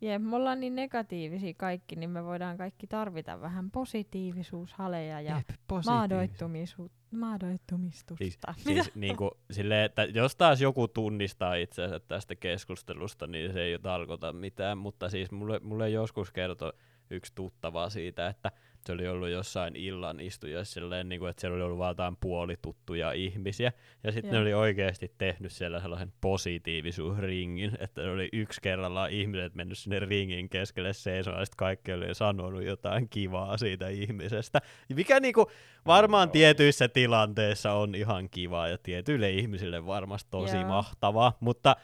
Jep, 0.00 0.22
me 0.22 0.36
ollaan 0.36 0.60
niin 0.60 0.74
negatiivisia 0.74 1.54
kaikki, 1.56 1.96
niin 1.96 2.10
me 2.10 2.24
voidaan 2.24 2.56
kaikki 2.56 2.86
tarvita 2.86 3.40
vähän 3.40 3.70
positiivisuushaleja 3.70 5.20
ja 5.20 5.42
maadoittumisu- 5.86 6.90
maadoittumistusta. 7.16 8.54
Siis, 8.56 8.74
siis 8.74 8.94
niinku, 8.94 9.30
silleen, 9.50 9.84
että 9.84 10.04
jos 10.04 10.36
taas 10.36 10.60
joku 10.60 10.88
tunnistaa 10.88 11.54
itseänsä 11.54 12.00
tästä 12.00 12.34
keskustelusta, 12.34 13.26
niin 13.26 13.52
se 13.52 13.60
ei 13.60 13.78
tarkoita 13.78 14.32
mitään, 14.32 14.78
mutta 14.78 15.08
siis 15.08 15.30
mulle, 15.30 15.60
mulle 15.62 15.90
joskus 15.90 16.32
kertoi 16.32 16.72
yksi 17.10 17.32
tuttava 17.34 17.90
siitä, 17.90 18.28
että 18.28 18.50
se 18.86 18.92
oli 18.92 19.08
ollut 19.08 19.28
jossain 19.28 19.76
illan 19.76 20.20
istujassa 20.20 20.74
silleen, 20.74 21.08
niin 21.08 21.18
kuin, 21.18 21.30
että 21.30 21.40
siellä 21.40 21.54
oli 21.54 21.64
ollut 21.64 21.78
vaan 21.78 21.90
jotain 21.90 22.16
puolituttuja 22.20 23.12
ihmisiä, 23.12 23.72
ja 24.04 24.12
sitten 24.12 24.32
ne 24.32 24.38
oli 24.38 24.54
oikeasti 24.54 25.12
tehnyt 25.18 25.52
siellä 25.52 25.80
sellaisen 25.80 26.12
positiivisuusringin, 26.20 27.72
että 27.78 28.02
ne 28.02 28.10
oli 28.10 28.28
yksi 28.32 28.60
kerrallaan 28.62 29.10
ihmiset 29.10 29.54
mennyt 29.54 29.78
sinne 29.78 29.98
ringin 29.98 30.48
keskelle 30.48 30.92
seisomaan, 30.92 31.40
ja 31.40 31.44
sitten 31.44 31.56
kaikki 31.56 31.92
oli 31.92 32.14
sanonut 32.14 32.64
jotain 32.64 33.08
kivaa 33.08 33.56
siitä 33.56 33.88
ihmisestä, 33.88 34.60
mikä 34.94 35.20
niinku 35.20 35.50
varmaan 35.86 36.28
Joo. 36.28 36.32
tietyissä 36.32 36.88
tilanteissa 36.88 37.72
on 37.72 37.94
ihan 37.94 38.30
kivaa, 38.30 38.68
ja 38.68 38.78
tietyille 38.78 39.30
ihmisille 39.30 39.86
varmasti 39.86 40.30
tosi 40.30 40.56
Joo. 40.56 40.68
mahtavaa, 40.68 41.36
mutta 41.40 41.76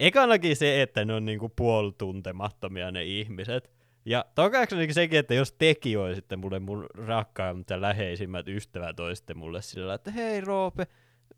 ekanakin 0.00 0.56
se, 0.56 0.82
että 0.82 1.04
ne 1.04 1.14
on 1.14 1.24
niinku 1.24 1.48
puolituntemattomia 1.48 2.90
ne 2.90 3.04
ihmiset, 3.04 3.81
ja 4.04 4.24
tokaksi 4.34 4.92
sekin, 4.92 5.18
että 5.18 5.34
jos 5.34 5.52
teki 5.52 5.96
olisi 5.96 6.16
sitten 6.16 6.38
mulle 6.38 6.58
mun 6.58 6.86
rakkaimmat 6.94 7.70
ja 7.70 7.80
läheisimmät 7.80 8.48
ystävät 8.48 9.00
olisi 9.00 9.20
sitten 9.20 9.38
mulle 9.38 9.62
sillä, 9.62 9.94
että 9.94 10.10
hei 10.10 10.40
Roope, 10.40 10.86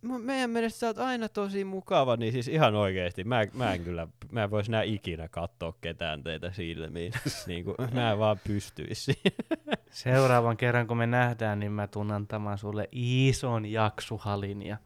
meidän 0.03 0.51
mielestä 0.51 0.79
sä 0.79 0.87
oot 0.87 0.99
aina 0.99 1.29
tosi 1.29 1.65
mukava, 1.65 2.17
niin 2.17 2.33
siis 2.33 2.49
ihan 2.49 2.75
oikeesti, 2.75 3.25
mä, 3.25 3.45
mä 3.53 3.75
en 3.75 3.85
kyllä, 3.85 4.07
mä 4.33 4.45
en 4.45 4.51
vois 4.51 4.69
nää 4.69 4.83
ikinä 4.83 5.29
katsoa 5.29 5.75
ketään 5.81 6.23
teitä 6.23 6.53
silmiin, 6.53 7.13
niin 7.47 7.65
kuin, 7.65 7.77
mä 7.93 8.13
en 8.13 8.19
vaan 8.19 8.41
pystyisi. 8.47 9.23
Seuraavan 9.91 10.57
kerran, 10.57 10.87
kun 10.87 10.97
me 10.97 11.07
nähdään, 11.07 11.61
niin 11.61 11.73
mä 11.73 11.87
tunnen 11.87 12.17
antamaan 12.17 12.59
sulle 12.59 12.89
ison 12.93 13.67
jaksuhalin. 13.67 14.63
Ja... 14.63 14.77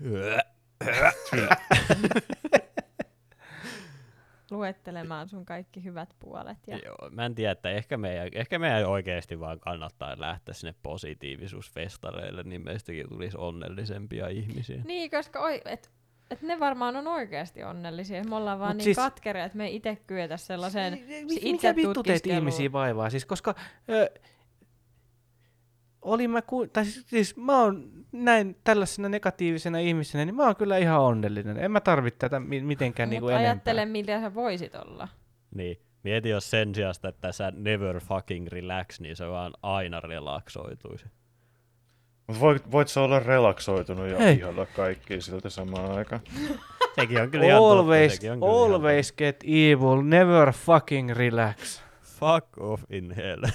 Luettelemaan 4.50 5.28
sun 5.28 5.44
kaikki 5.44 5.84
hyvät 5.84 6.08
puolet. 6.18 6.58
Ja... 6.66 6.78
Joo, 6.84 7.10
mä 7.10 7.26
en 7.26 7.34
tiedä, 7.34 7.52
että 7.52 7.70
ehkä 7.70 7.96
meidän, 7.96 8.28
ehkä 8.32 8.58
meidän 8.58 8.86
oikeasti 8.86 9.40
vaan 9.40 9.60
kannattaa 9.60 10.14
lähteä 10.18 10.54
sinne 10.54 10.74
positiivisuusfestareille, 10.82 12.42
niin 12.42 12.64
meistäkin 12.64 13.08
tulisi 13.08 13.36
onnellisempia 13.36 14.28
ihmisiä. 14.28 14.82
Niin, 14.84 15.10
koska 15.10 15.40
oi, 15.40 15.60
et, 15.64 15.90
et 16.30 16.42
ne 16.42 16.60
varmaan 16.60 16.96
on 16.96 17.06
oikeasti 17.06 17.64
onnellisia. 17.64 18.24
Me 18.24 18.36
ollaan 18.36 18.58
vaan 18.58 18.70
Mut 18.70 18.76
niin 18.76 18.84
siis- 18.84 18.96
siis... 18.96 19.04
katkeria, 19.04 19.44
että 19.44 19.58
me 19.58 19.66
ei 19.66 19.76
itse 19.76 19.98
kyetä 20.06 20.36
sellaiseen 20.36 20.92
Mi- 20.92 21.38
itse 21.40 21.72
Mikä 21.72 21.76
vittu 21.76 22.02
teet 22.02 22.26
ihmisiä 22.26 22.72
vaivaa? 22.72 23.10
Siis 23.10 23.26
koska... 23.26 23.54
Ö, 23.88 24.10
olin 26.04 26.30
mä, 26.30 26.42
ku, 26.42 26.66
tai 26.66 26.84
siis, 26.84 27.06
siis 27.08 27.36
mä 27.36 27.60
oon 27.62 27.90
näin 28.12 28.56
tällaisena 28.64 29.08
negatiivisena 29.08 29.78
ihmisenä, 29.78 30.24
niin 30.24 30.34
mä 30.34 30.42
oon 30.46 30.56
kyllä 30.56 30.78
ihan 30.78 31.00
onnellinen. 31.00 31.56
En 31.56 31.70
mä 31.70 31.80
tarvitse 31.80 32.18
tätä 32.18 32.40
mi- 32.40 32.60
mitenkään 32.62 33.10
niinku 33.10 33.24
Mutta 33.26 33.32
enempää. 33.40 33.50
ajattele, 33.52 33.84
mitä 33.86 34.20
sä 34.20 34.34
voisit 34.34 34.74
olla. 34.74 35.08
Niin, 35.54 35.80
mieti 36.02 36.28
jos 36.28 36.50
sen 36.50 36.74
sijasta, 36.74 37.08
että 37.08 37.32
sä 37.32 37.52
never 37.56 38.00
fucking 38.00 38.48
relax, 38.48 39.00
niin 39.00 39.16
se 39.16 39.28
vaan 39.28 39.52
aina 39.62 40.00
relaksoituisi. 40.00 41.04
Mutta 42.26 42.40
voit, 42.40 42.70
voit 42.72 42.88
sä 42.88 43.00
olla 43.00 43.18
relaksoitunut 43.20 44.08
ja 44.08 44.18
Hei. 44.18 44.34
ihalla 44.38 44.66
kaikki 44.66 45.20
siltä 45.20 45.50
samaan 45.50 45.92
aikaan. 45.92 46.20
Sekin 47.00 47.20
on 47.22 47.30
kyllä 47.30 47.44
ihan 47.44 47.58
totta, 47.58 47.72
Always, 47.80 48.12
sekin 48.14 48.32
on 48.32 48.38
kyllä 48.40 48.52
ihan 48.52 48.62
always 48.64 49.12
get 49.12 49.44
evil, 49.44 50.02
never 50.02 50.52
fucking 50.52 51.10
relax. 51.10 51.56
totta. 51.78 51.84
Fuck 52.20 52.58
off 52.58 52.82
in 52.90 53.10
hell. 53.16 53.42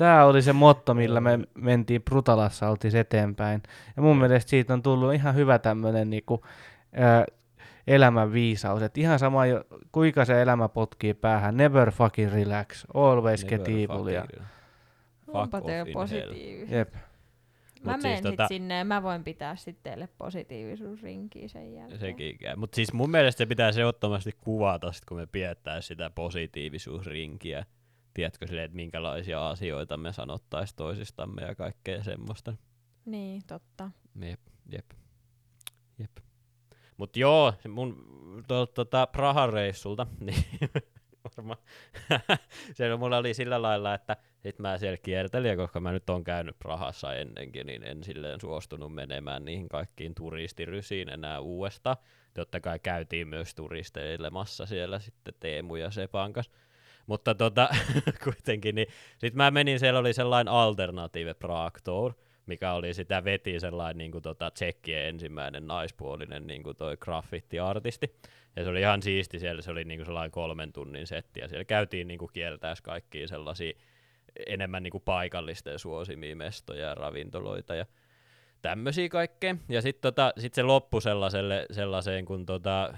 Tämä 0.00 0.24
oli 0.24 0.42
se 0.42 0.52
motto, 0.52 0.94
millä 0.94 1.20
me 1.20 1.38
mentiin 1.54 2.02
Brutalassa, 2.02 2.68
oltiin 2.68 2.96
eteenpäin. 2.96 3.62
Ja 3.96 4.02
mun 4.02 4.16
mielestä 4.18 4.50
siitä 4.50 4.72
on 4.74 4.82
tullut 4.82 5.14
ihan 5.14 5.34
hyvä 5.34 5.58
tämmönen 5.58 6.10
niinku, 6.10 6.44
ää, 6.92 7.24
elämän 7.86 8.32
viisaus. 8.32 8.82
Et 8.82 8.98
ihan 8.98 9.18
sama, 9.18 9.46
jo, 9.46 9.64
kuinka 9.92 10.24
se 10.24 10.42
elämä 10.42 10.68
potkii 10.68 11.14
päähän. 11.14 11.56
Never 11.56 11.90
fucking 11.90 12.32
relax. 12.32 12.84
Always 12.94 13.44
get 13.44 13.60
Never 13.60 13.72
evil. 13.72 14.06
Ja, 14.06 14.26
Fuck 15.26 15.36
Onpa 15.36 15.58
off 15.58 15.66
te 15.66 15.78
in 15.78 15.86
hell. 15.86 15.92
positiivisia. 15.92 16.78
jep. 16.78 16.94
Mä 16.94 17.92
Mut 17.92 18.00
siis 18.00 18.02
menen 18.02 18.32
sit 18.32 18.40
tota- 18.40 18.48
sinne 18.48 18.78
ja 18.78 18.84
mä 18.84 19.02
voin 19.02 19.24
pitää 19.24 19.56
sitten 19.56 19.82
teille 19.82 20.08
positiivisuusrinkiä 20.18 21.48
sen 21.48 21.74
jälkeen. 21.74 22.00
Sekin 22.00 22.38
käy. 22.38 22.56
Mutta 22.56 22.76
siis 22.76 22.92
mun 22.92 23.10
mielestä 23.10 23.38
se 23.38 23.46
pitää 23.46 23.68
ehdottomasti 23.68 24.32
kuvata, 24.40 24.92
sit 24.92 25.04
kun 25.04 25.16
me 25.16 25.26
pidetään 25.26 25.82
sitä 25.82 26.10
positiivisuusrinkiä. 26.10 27.64
Tiedätkö 28.14 28.46
silleen, 28.46 28.64
että 28.64 28.76
minkälaisia 28.76 29.48
asioita 29.48 29.96
me 29.96 30.12
sanottaisiin 30.12 30.76
toisistamme 30.76 31.42
ja 31.42 31.54
kaikkea 31.54 32.04
semmoista. 32.04 32.56
Niin, 33.04 33.42
totta. 33.46 33.90
Jep, 34.22 34.40
jep, 34.72 34.90
jep. 35.98 36.10
Mut 36.96 37.16
joo, 37.16 37.54
se 37.62 37.68
mun 37.68 38.04
tuolta 38.48 38.72
tota 38.72 39.06
Prahan 39.06 39.52
reissulta, 39.52 40.06
niin 40.20 40.44
varma. 41.24 41.56
siellä 42.74 42.96
mulla 42.96 43.16
oli 43.16 43.34
sillä 43.34 43.62
lailla, 43.62 43.94
että 43.94 44.16
sit 44.42 44.58
mä 44.58 44.78
siellä 44.78 44.96
kiertelin, 44.96 45.50
ja 45.50 45.56
koska 45.56 45.80
mä 45.80 45.92
nyt 45.92 46.10
on 46.10 46.24
käynyt 46.24 46.58
Prahassa 46.58 47.14
ennenkin, 47.14 47.66
niin 47.66 47.82
en 47.82 48.04
silleen 48.04 48.40
suostunut 48.40 48.94
menemään 48.94 49.44
niihin 49.44 49.68
kaikkiin 49.68 50.14
turistirysiin 50.14 51.08
enää 51.08 51.40
uudestaan. 51.40 51.96
Totta 52.34 52.60
kai 52.60 52.78
käytiin 52.78 53.28
myös 53.28 53.54
turisteilemassa 53.54 54.66
siellä 54.66 54.98
sitten 54.98 55.34
Teemu 55.40 55.76
ja 55.76 55.90
Sepan 55.90 56.32
kanssa. 56.32 56.52
Mutta 57.06 57.34
tota, 57.34 57.68
kuitenkin, 58.24 58.74
niin 58.74 58.86
sit 59.18 59.34
mä 59.34 59.50
menin, 59.50 59.80
siellä 59.80 60.00
oli 60.00 60.12
sellainen 60.12 60.52
alternative 60.52 61.34
Prague 61.34 62.14
mikä 62.50 62.72
oli 62.72 62.94
sitä 62.94 63.24
veti 63.24 63.60
sellainen 63.60 63.98
niin 63.98 64.12
kuin 64.12 64.22
tota, 64.22 64.50
tsekkien 64.50 65.06
ensimmäinen 65.06 65.66
naispuolinen 65.66 66.46
niin 66.46 66.62
kuin 66.62 66.76
toi 66.76 66.96
graffiti-artisti. 66.96 68.16
Ja 68.56 68.64
se 68.64 68.70
oli 68.70 68.80
ihan 68.80 69.02
siisti 69.02 69.38
siellä, 69.38 69.62
se 69.62 69.70
oli 69.70 69.84
niin 69.84 69.98
kuin 69.98 70.06
sellainen 70.06 70.30
kolmen 70.30 70.72
tunnin 70.72 71.06
setti, 71.06 71.40
ja 71.40 71.48
siellä 71.48 71.64
käytiin 71.64 72.08
niin 72.08 72.18
kuin 72.18 72.30
kiertäessä 72.32 72.84
kaikkia 72.84 73.28
sellaisia 73.28 73.72
enemmän 74.46 74.82
niin 74.82 74.90
kuin 74.90 75.02
paikallisten 75.04 75.78
suosimia 75.78 76.36
mestoja 76.36 76.86
ja 76.86 76.94
ravintoloita 76.94 77.74
ja 77.74 77.86
tämmöisiä 78.62 79.08
kaikkea. 79.08 79.56
Ja 79.68 79.82
sitten 79.82 80.02
tota, 80.02 80.32
sit 80.38 80.54
se 80.54 80.62
loppui 80.62 81.02
sellaiselle, 81.02 81.66
sellaiseen 81.70 82.24
kuin 82.24 82.46
tota 82.46 82.94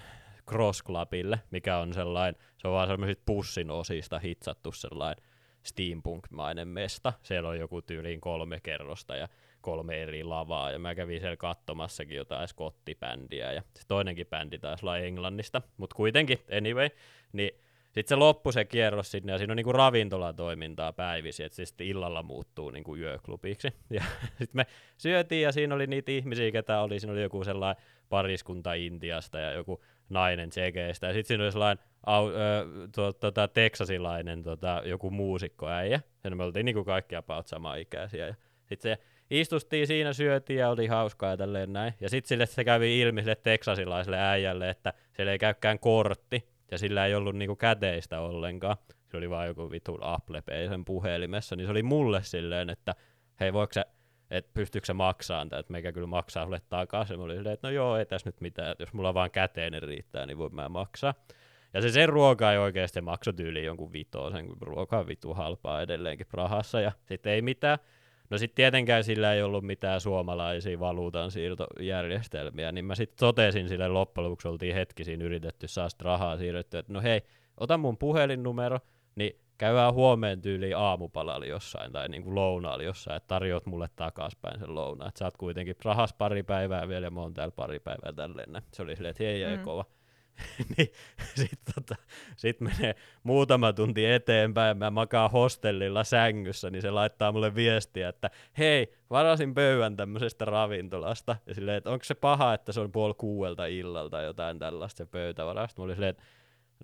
Cross 0.49 0.85
Clubille, 0.85 1.41
mikä 1.51 1.79
on 1.79 1.95
sellainen, 1.95 2.43
se 2.59 2.69
on 2.69 2.75
vaan 2.75 2.89
semmoisista 2.89 3.23
pussin 3.27 3.71
osista 3.71 4.19
hitsattu 4.19 4.73
sellainen 4.73 5.25
steampunk-mainen 5.63 6.69
mesta. 6.69 7.13
Siellä 7.23 7.49
on 7.49 7.59
joku 7.59 7.83
tyyliin 7.83 8.21
kolme 8.21 8.61
kerrosta 8.63 9.17
ja 9.17 9.29
kolme 9.61 10.03
eri 10.03 10.25
lavaa, 10.25 10.71
ja 10.71 10.79
mä 10.79 10.95
kävin 10.95 11.21
siellä 11.21 11.37
katsomassakin 11.37 12.17
jotain 12.17 12.49
skottibändiä, 12.49 13.53
ja 13.53 13.63
se 13.75 13.83
toinenkin 13.89 14.27
bändi 14.27 14.59
taisi 14.59 14.87
olla 14.87 14.99
Englannista, 14.99 15.63
mutta 15.77 15.97
kuitenkin, 15.97 16.39
anyway, 16.57 16.89
niin 17.33 17.51
sitten 17.85 18.09
se 18.09 18.17
loppui 18.17 18.53
se 18.53 18.65
kierros 18.65 19.11
sinne, 19.11 19.33
ja 19.33 19.39
siinä 19.39 19.53
on 19.53 19.57
niinku 19.57 19.73
ravintolatoimintaa 19.73 20.93
päivisin, 20.93 21.47
että 21.47 21.57
se 21.57 21.65
sitten 21.65 21.87
illalla 21.87 22.23
muuttuu 22.23 22.71
niinku 22.71 22.97
yöklubiksi. 22.97 23.69
Ja 23.91 24.03
sitten 24.29 24.49
me 24.53 24.67
syötiin, 24.97 25.43
ja 25.43 25.53
siinä 25.53 25.75
oli 25.75 25.87
niitä 25.87 26.13
ihmisiä, 26.13 26.53
ketä 26.53 26.81
oli, 26.81 27.01
siinä 27.01 27.13
oli 27.13 27.23
joku 27.23 27.45
sellainen 27.45 27.85
pariskunta 28.09 28.75
Intiasta, 28.75 29.39
ja 29.39 29.53
joku 29.53 29.85
nainen 30.09 30.51
Tsekeistä, 30.51 31.07
ja 31.07 31.13
sitten 31.13 31.29
siinä 31.29 31.45
oli 31.45 31.53
sellainen 31.53 31.85
au, 32.07 32.29
ö, 32.29 32.33
to, 32.95 33.13
tota, 33.13 33.49
teksasilainen 33.49 34.43
tota, 34.43 34.83
joku 34.85 35.11
muusikkoäijä, 35.11 36.01
ja 36.25 36.37
me 36.37 36.45
oltiin 36.45 36.65
niinku 36.65 36.85
kaikki 36.85 37.17
about 37.17 37.47
samaa 37.47 37.75
ikäisiä, 37.75 38.27
ja 38.27 38.35
sitten 38.67 38.97
se 38.97 39.03
istustiin 39.31 39.87
siinä, 39.87 40.13
syötiin 40.13 40.59
ja 40.59 40.69
oli 40.69 40.87
hauskaa 40.87 41.31
ja 41.31 41.37
tälleen 41.37 41.73
näin. 41.73 41.95
Ja 42.01 42.11
sitten 42.11 42.29
sille 42.29 42.47
se 42.47 42.65
kävi 42.65 43.01
ilmi 43.01 43.21
sille 43.21 43.37
teksasilaiselle 43.37 44.19
äijälle, 44.21 44.71
että 44.71 44.93
siellä 45.13 45.33
ei 45.33 45.39
käykään 45.39 45.79
kortti, 45.79 46.49
ja 46.71 46.79
sillä 46.79 47.07
ei 47.07 47.15
ollut 47.15 47.37
niinku 47.37 47.57
käteistä 47.57 48.21
ollenkaan. 48.21 48.77
Se 49.11 49.17
oli 49.17 49.31
vaan 49.31 49.47
joku 49.47 49.71
vitun 49.71 50.03
Apple 50.03 50.43
Pay 50.43 50.69
sen 50.69 50.85
puhelimessa, 50.85 51.57
niin 51.57 51.67
se 51.67 51.71
oli 51.71 51.83
mulle 51.83 52.23
silleen, 52.23 52.71
että 52.71 52.95
hei 53.41 53.53
voiko 53.53 53.73
se, 53.73 53.85
että 54.33 54.51
pystyykö 54.55 54.87
se 54.87 54.93
maksaa 54.93 55.45
tätä, 55.45 55.59
että 55.59 55.73
meikä 55.73 55.93
kyllä 55.93 56.07
maksaa 56.07 56.45
sulle 56.45 56.61
takaisin. 56.69 57.19
Mä 57.19 57.25
olin 57.25 57.37
silleen, 57.37 57.55
että 57.55 57.69
no 57.69 57.73
joo, 57.73 57.97
ei 57.97 58.07
tässä 58.07 58.29
nyt 58.29 58.41
mitään, 58.41 58.73
että 58.73 58.83
jos 58.83 58.93
mulla 58.93 59.15
vaan 59.15 59.31
käteinen 59.31 59.83
riittää, 59.83 60.27
niin 60.27 60.39
voin 60.39 60.55
mä 60.55 60.69
maksaa. 60.69 61.15
Ja 61.75 61.81
se 61.83 61.91
sen 61.91 62.09
ruoka 62.09 62.53
ei 62.53 62.59
oikeasti 62.59 63.01
makso 63.01 63.33
tyyliin 63.33 63.65
jonkun 63.65 63.93
vitosen, 63.93 64.47
kun 64.47 64.57
ruoka 64.61 64.99
on 64.99 65.07
vitu 65.07 65.35
halpaa 65.35 65.83
edelleenkin 65.83 66.27
Prahassa, 66.27 66.81
ja 66.81 66.93
sitten 67.05 67.33
ei 67.33 67.43
mitään. 67.43 67.79
No 68.31 68.39
sitten 68.39 68.57
tietenkään 68.57 69.05
sillä 69.05 69.35
ei 69.35 69.43
ollut 69.43 69.65
mitään 69.65 70.01
suomalaisia 70.01 70.81
valuutansiirtojärjestelmiä, 70.81 72.73
niin 72.73 72.85
mä 72.85 72.95
sitten 72.95 73.19
totesin 73.19 73.69
sille 73.69 73.89
loppujen 73.89 74.25
lopuksi, 74.25 74.49
oltiin 74.49 74.75
hetki 74.75 75.05
siinä 75.05 75.25
yritetty 75.25 75.69
saada 75.69 75.91
rahaa 76.01 76.37
siirrettyä, 76.37 76.81
että 76.81 76.93
no 76.93 77.01
hei, 77.01 77.23
ota 77.57 77.79
mun 77.79 77.99
puhelinnumero, 77.99 78.79
niin 79.15 79.41
käydään 79.63 79.95
huomeen 79.95 80.43
tyyliin 80.43 80.77
aamupalalla 80.77 81.47
jossain 81.47 81.93
tai 81.93 82.09
niinku 82.09 82.35
lounaalla 82.35 82.85
jossain, 82.85 83.17
että 83.17 83.29
tarjoat 83.29 83.67
mulle 83.67 83.89
takaspäin 83.97 84.61
sen 84.61 84.75
lounaan, 84.75 85.09
että 85.09 85.19
sä 85.19 85.25
oot 85.25 85.37
kuitenkin 85.37 85.77
rahas 85.85 86.13
pari 86.13 86.43
päivää 86.43 86.89
vielä 86.89 87.07
ja 87.07 87.11
mä 87.11 87.21
oon 87.21 87.35
täällä 87.35 87.53
pari 87.57 87.79
päivää 87.79 88.13
tälleen. 88.13 88.63
Se 88.73 88.83
oli 88.83 88.97
silleen, 88.97 89.11
että 89.11 89.25
hei, 89.25 89.57
mm. 89.57 89.63
kova. 89.63 89.85
niin 90.77 90.93
sitten 91.35 91.75
tota, 91.75 91.97
sit 92.37 92.61
menee 92.61 92.95
muutama 93.23 93.73
tunti 93.73 94.07
eteenpäin 94.07 94.79
mä 94.79 94.91
makaan 94.91 95.31
hostellilla 95.31 96.05
sängyssä, 96.05 96.71
niin 96.71 96.83
se 96.83 96.91
laittaa 96.91 97.33
mulle 97.33 97.55
viestiä, 97.55 98.09
että 98.09 98.31
hei, 98.59 98.95
varasin 99.11 99.55
pöydän 99.55 99.97
tämmöisestä 99.97 100.45
ravintolasta. 100.45 101.37
Ja 101.47 101.55
silleen, 101.55 101.77
että 101.77 101.91
onko 101.91 102.05
se 102.05 102.15
paha, 102.15 102.55
että 102.55 102.73
se 102.73 102.81
on 102.81 102.93
puoli 102.93 103.15
kuuelta 103.15 103.67
illalta 103.67 104.23
jotain 104.23 104.59
tällaista 104.59 104.99
se 104.99 105.07
pöytävarasta. 105.07 105.81
Mä 105.81 105.85
olin 105.85 105.97
silleen, 105.97 106.11
että 106.11 106.23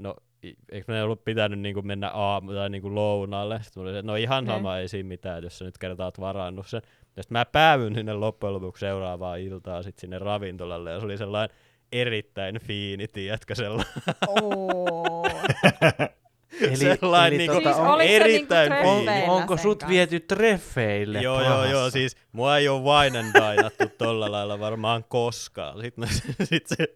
no 0.01 0.15
eikö 0.43 0.93
me 0.93 1.03
ollut 1.03 1.25
pitänyt 1.25 1.59
niinku 1.61 1.83
mennä 1.83 2.11
aamu 2.11 2.53
tai 2.53 2.71
niinku 2.71 2.95
lounaalle. 2.95 3.61
Sitten 3.63 3.83
oli, 3.83 3.91
että 3.91 4.03
no 4.03 4.17
ihan 4.17 4.47
sama, 4.47 4.73
mm. 4.73 4.79
ei 4.79 4.89
siinä 4.89 5.09
mitään, 5.09 5.39
että 5.39 5.47
jos 5.47 5.59
sä 5.59 5.65
nyt 5.65 5.79
kertaa 5.79 6.07
oot 6.07 6.21
varannut 6.21 6.67
sen. 6.67 6.83
Ja 7.17 7.23
sitten 7.23 7.39
mä 7.39 7.45
päävyn 7.45 7.95
sinne 7.95 8.13
loppujen 8.15 8.55
lopuksi 8.55 8.81
seuraavaa 8.81 9.37
iltaa 9.37 9.83
sit 9.83 9.99
sinne 9.99 10.19
ravintolalle, 10.19 10.91
ja 10.91 10.99
se 10.99 11.05
oli 11.05 11.19
sellainen 11.19 11.57
erittäin 11.93 12.61
fiini, 12.61 13.09
tiedätkö 13.09 13.55
sellainen. 13.55 13.93
Oo. 14.29 15.27
Eli, 16.61 16.77
Sellainen 16.77 17.41
eli 17.41 17.49
niinku- 17.49 17.55
tota, 17.55 17.75
Siis 17.75 17.87
on, 17.87 17.99
se 18.01 18.17
erittäin 18.17 18.71
niinku 18.71 18.89
fiini. 18.91 19.05
treffeillä 19.05 19.33
onko 19.33 19.57
sut 19.57 19.79
kanssa? 19.79 19.93
viety 19.93 20.21
treffeille 20.21 21.23
Joo, 21.23 21.43
joo, 21.43 21.65
joo, 21.65 21.91
siis 21.91 22.17
mua 22.33 22.57
ei 22.59 22.69
ole 22.69 22.83
wine 22.83 23.19
and 23.19 23.33
dinattu 23.35 23.85
tolla 23.99 24.33
lailla 24.33 24.61
varmaan 24.61 25.05
koskaan. 25.09 25.81
Sitten 25.81 26.09
sit 26.51 26.67
se, 26.67 26.89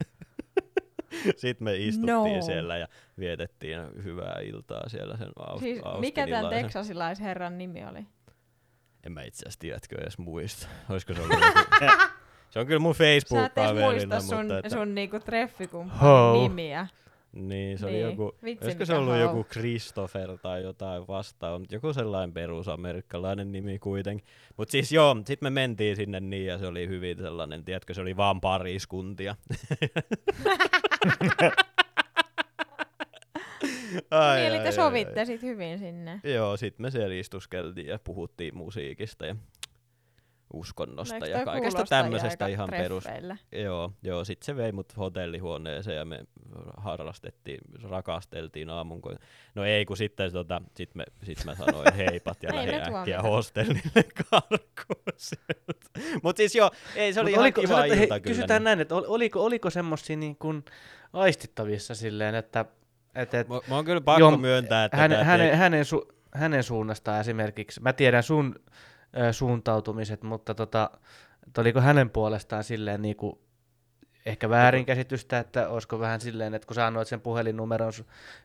sit 1.37 1.61
me 1.61 1.77
istuttiin 1.77 2.37
No. 2.37 2.43
siellä 2.47 2.77
ja 2.77 2.89
vietettiin 3.19 3.79
hyvää 4.05 4.41
iltaa 4.45 4.89
siellä 4.89 5.17
sen 5.17 5.31
aus, 5.37 5.61
Siis 5.61 5.81
mikä 5.99 6.27
tämän 6.27 6.49
teksasilaisherran 6.51 7.59
nimi 7.59 7.85
oli? 7.87 8.07
En 9.07 9.13
mä 9.13 9.23
itse 9.23 9.43
asiassa 9.47 9.61
tiedätkö 9.61 10.01
edes 10.03 10.19
muista. 10.19 10.69
Olisiko 10.91 11.15
se 11.15 11.21
ollut. 11.23 11.37
Se 12.51 12.59
on 12.61 12.67
kyllä 12.67 12.79
mun 12.81 12.95
Sä 12.95 13.05
et 13.15 14.23
sun, 14.23 14.53
että, 14.53 14.69
sun 14.69 14.95
niinku 14.95 15.21
treffikumppanin 15.21 16.43
nimiä. 16.43 16.87
niin, 17.33 17.79
se 17.79 17.87
oli 17.87 17.93
Niin. 17.93 18.07
joku, 18.07 18.35
Vitsi, 18.45 18.65
olisiko 18.65 18.85
se 18.85 18.95
ollut 18.95 19.15
ho. 19.15 19.19
joku 19.21 19.45
Christopher 19.45 20.39
tai 20.39 20.63
jotain 20.63 21.07
vastaan, 21.09 21.61
mutta 21.61 21.75
joku 21.75 21.93
sellainen 21.93 22.33
perusamerikkalainen 22.35 23.53
nimi 23.53 23.79
kuitenkin. 23.79 24.27
Mutta 24.57 24.73
siis 24.73 24.93
joo, 24.93 25.17
sit 25.27 25.41
me 25.43 25.51
mentiin 25.51 25.97
sinne 25.97 26.21
niin 26.21 26.47
ja 26.47 26.59
se 26.59 26.67
oli 26.67 26.89
hyvin 26.89 27.17
sellainen, 27.19 27.65
tiedätkö, 27.65 27.95
se 27.95 28.01
oli 28.01 28.17
vaan 28.17 28.41
pariskuntia. 28.41 29.37
ai, 34.11 34.37
niin, 34.37 34.49
eli 34.49 34.59
te 34.59 34.67
ai, 34.67 34.73
sovitte 34.73 35.21
ai. 35.21 35.27
sit 35.27 35.43
hyvin 35.43 35.79
sinne. 35.79 36.21
Joo, 36.25 36.57
sit 36.57 36.79
me 36.79 36.91
siellä 36.91 37.15
istuskeltiin 37.15 37.87
ja 37.87 37.99
puhuttiin 38.05 38.57
musiikista 38.57 39.27
ja 39.27 39.37
uskonnosta 40.53 41.19
No, 41.19 41.27
ja 41.27 41.45
kaikesta 41.45 41.85
tämmöisestä 41.85 42.47
ihan 42.47 42.69
perus. 42.71 43.05
Joo, 43.53 43.93
joo, 44.03 44.25
sit 44.25 44.43
se 44.43 44.57
vei 44.57 44.73
mut 44.73 44.97
hotellihuoneeseen 44.97 45.97
ja 45.97 46.05
me 46.05 46.21
harrastettiin, 46.77 47.61
rakasteltiin 47.83 48.71
aamun. 48.71 49.03
Kun... 49.03 49.17
No 49.55 49.65
ei, 49.65 49.85
kun 49.85 49.97
sitten 49.97 50.33
tota, 50.33 50.63
sit, 50.77 50.95
me, 50.95 51.05
sit 51.23 51.45
mä 51.45 51.55
sanoin 51.55 51.95
heipat 52.07 52.43
ja 52.43 52.55
lähdin 52.55 52.97
äkkiä 52.97 53.23
hostellille 53.23 54.05
karkuun. 54.31 55.03
Mut 56.23 56.37
siis 56.37 56.55
joo, 56.55 56.71
ei 56.97 57.13
se 57.13 57.21
oli 57.21 57.31
Mut 57.31 57.33
ihan 57.33 57.43
oliko, 57.43 57.61
kiva 57.61 57.75
sanotaan, 57.75 57.99
ilta 57.99 58.15
hei, 58.15 58.21
kyllä. 58.21 58.35
Kysytään 58.35 58.65
näin, 58.65 58.81
että 58.81 58.95
ol- 58.95 59.05
oliko, 59.07 59.45
oliko 59.45 59.71
semmosia 59.71 60.17
niin 60.17 60.37
kuin 60.37 60.65
aistittavissa 61.13 61.95
silleen, 61.95 62.35
että 62.35 62.65
et, 63.15 63.35
et, 63.35 63.49
Mä, 63.49 63.61
mä 63.69 63.75
oon 63.75 63.85
kyllä 63.85 64.01
pakko 64.01 64.19
Joo, 64.19 64.37
myöntää, 64.37 64.85
että 64.85 64.97
hänen, 64.97 65.25
hänen, 65.25 65.59
hänen, 65.59 65.85
su, 65.85 66.09
hänen 66.35 66.63
suunnastaan 66.63 67.21
esimerkiksi, 67.21 67.81
mä 67.81 67.93
tiedän 67.93 68.23
sun 68.23 68.55
ö, 69.19 69.33
suuntautumiset, 69.33 70.23
mutta 70.23 70.55
tota, 70.55 70.91
oliko 71.59 71.81
hänen 71.81 72.11
puolestaan 72.11 72.65
silleen 72.65 73.03
niin 73.03 73.17
kuin, 73.17 73.39
ehkä 74.27 74.49
väärinkäsitystä, 74.49 75.39
että 75.39 75.69
olisiko 75.69 75.99
vähän 75.99 76.21
silleen, 76.21 76.55
että 76.55 76.67
kun 76.67 76.75
sä 76.75 76.87
annoit 76.87 77.09
sen 77.09 77.21
puhelinnumeron 77.21 77.93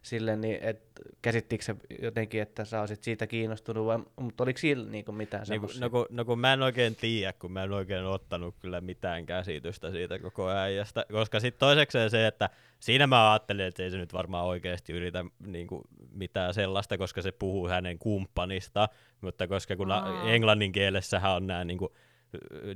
silleen, 0.01 0.41
niin 0.41 0.59
et, 0.61 0.81
käsittikö 1.21 1.63
se 1.63 1.75
jotenkin, 2.01 2.41
että 2.41 2.65
sä 2.65 2.79
olisit 2.81 3.03
siitä 3.03 3.27
kiinnostunut, 3.27 3.85
vai, 3.85 3.99
mutta 4.15 4.43
oliko 4.43 4.57
sillä 4.57 4.89
niin 4.89 5.05
kuin 5.05 5.15
mitään 5.15 5.41
Niin 5.41 5.47
semmoisia? 5.47 5.81
no, 5.81 5.89
kun, 5.89 6.05
no 6.09 6.25
kun 6.25 6.39
mä 6.39 6.53
en 6.53 6.61
oikein 6.61 6.95
tiedä, 6.95 7.33
kun 7.33 7.51
mä 7.51 7.63
en 7.63 7.71
oikein 7.71 8.05
ottanut 8.05 8.55
kyllä 8.59 8.81
mitään 8.81 9.25
käsitystä 9.25 9.91
siitä 9.91 10.19
koko 10.19 10.49
äijästä, 10.49 11.05
koska 11.11 11.39
sitten 11.39 11.59
toisekseen 11.59 12.09
se, 12.09 12.27
että 12.27 12.49
siinä 12.79 13.07
mä 13.07 13.31
ajattelin, 13.31 13.65
että 13.65 13.83
ei 13.83 13.91
se 13.91 13.97
nyt 13.97 14.13
varmaan 14.13 14.45
oikeasti 14.45 14.93
yritä 14.93 15.25
niin 15.45 15.67
kuin, 15.67 15.81
mitään 16.11 16.53
sellaista, 16.53 16.97
koska 16.97 17.21
se 17.21 17.31
puhuu 17.31 17.67
hänen 17.67 17.99
kumppanista, 17.99 18.89
mutta 19.21 19.47
koska 19.47 19.75
kun 19.75 19.91
Aa. 19.91 20.29
englannin 20.29 20.71
kielessähän 20.71 21.31
on 21.31 21.47
nämä 21.47 21.65
niin 21.65 21.77
kuin, 21.77 21.91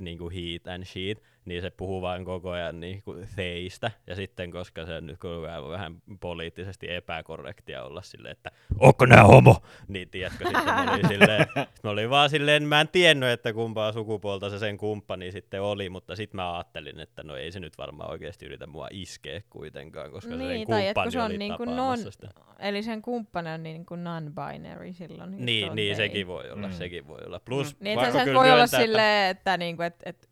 niin 0.00 0.18
kuin 0.18 0.34
heat 0.34 0.68
and 0.74 0.84
sheet, 0.84 1.22
niin 1.44 1.62
se 1.62 1.70
puhuu 1.70 2.02
vaan 2.02 2.24
koko 2.24 2.50
ajan 2.50 2.80
niin 2.80 3.02
kuin 3.04 3.28
theistä, 3.36 3.90
ja 4.06 4.14
sitten 4.16 4.50
koska 4.50 4.86
se 4.86 5.00
nyt 5.00 5.18
koko 5.18 5.46
ajan 5.46 5.62
on 5.64 5.70
vähän 5.70 5.94
poliittisesti 6.20 6.90
epäkorrektia 6.92 7.82
olla 7.84 8.02
silleen, 8.02 8.32
että 8.32 8.50
onko 8.78 9.06
nää 9.06 9.24
homo, 9.24 9.56
niin 9.88 10.08
tiedätkö, 10.10 10.44
sitten 10.44 10.64
mä 10.64 10.92
olin, 10.92 11.08
silleen, 11.08 11.46
mä 11.82 11.90
olin 11.90 12.10
vaan 12.10 12.30
silleen, 12.30 12.62
mä 12.62 12.80
en 12.80 12.88
tiennyt, 12.88 13.28
että 13.28 13.52
kumpaa 13.52 13.92
sukupuolta 13.92 14.50
se 14.50 14.58
sen 14.58 14.76
kumppani 14.78 15.32
sitten 15.32 15.62
oli, 15.62 15.88
mutta 15.90 16.16
sitten 16.16 16.36
mä 16.36 16.54
ajattelin, 16.54 17.00
että 17.00 17.22
no 17.22 17.36
ei 17.36 17.52
se 17.52 17.60
nyt 17.60 17.78
varmaan 17.78 18.10
oikeasti 18.10 18.46
yritä 18.46 18.66
mua 18.66 18.88
iskeä 18.90 19.42
kuitenkaan, 19.50 20.10
koska 20.10 20.30
se 20.30 20.36
sen 20.38 20.48
Niin, 20.48 20.68
tai 20.68 20.86
että 20.88 20.94
kumppani 20.94 21.06
kun 21.06 21.12
se 21.12 21.18
on 21.20 21.26
oli 21.26 21.38
niin 21.38 21.56
kuin 21.56 21.76
non, 21.76 21.98
sitä. 21.98 22.28
eli 22.58 22.82
sen 22.82 23.02
kumppani 23.02 23.50
on 23.50 23.62
niin 23.62 23.86
kuin 23.86 24.04
non-binary 24.04 24.92
silloin. 24.92 25.30
se 25.30 25.44
Niin, 25.44 25.74
niin 25.74 25.96
gay. 25.96 26.06
sekin 26.06 26.26
voi 26.26 26.50
olla, 26.50 26.66
Mm. 26.68 26.72
sekin 26.74 27.06
voi 27.08 27.18
olla. 27.26 27.40
Plus, 27.40 27.80
Niin, 27.80 27.98
pakko 27.98 28.08
että 28.18 28.24
se 28.24 28.34
voi 28.34 28.44
olla 28.44 28.56
myöntää, 28.56 28.64
että- 28.64 28.78
silleen, 28.80 29.30
että, 29.30 29.56
niinku, 29.56 29.82
et, 29.82 29.96
et, 30.04 30.28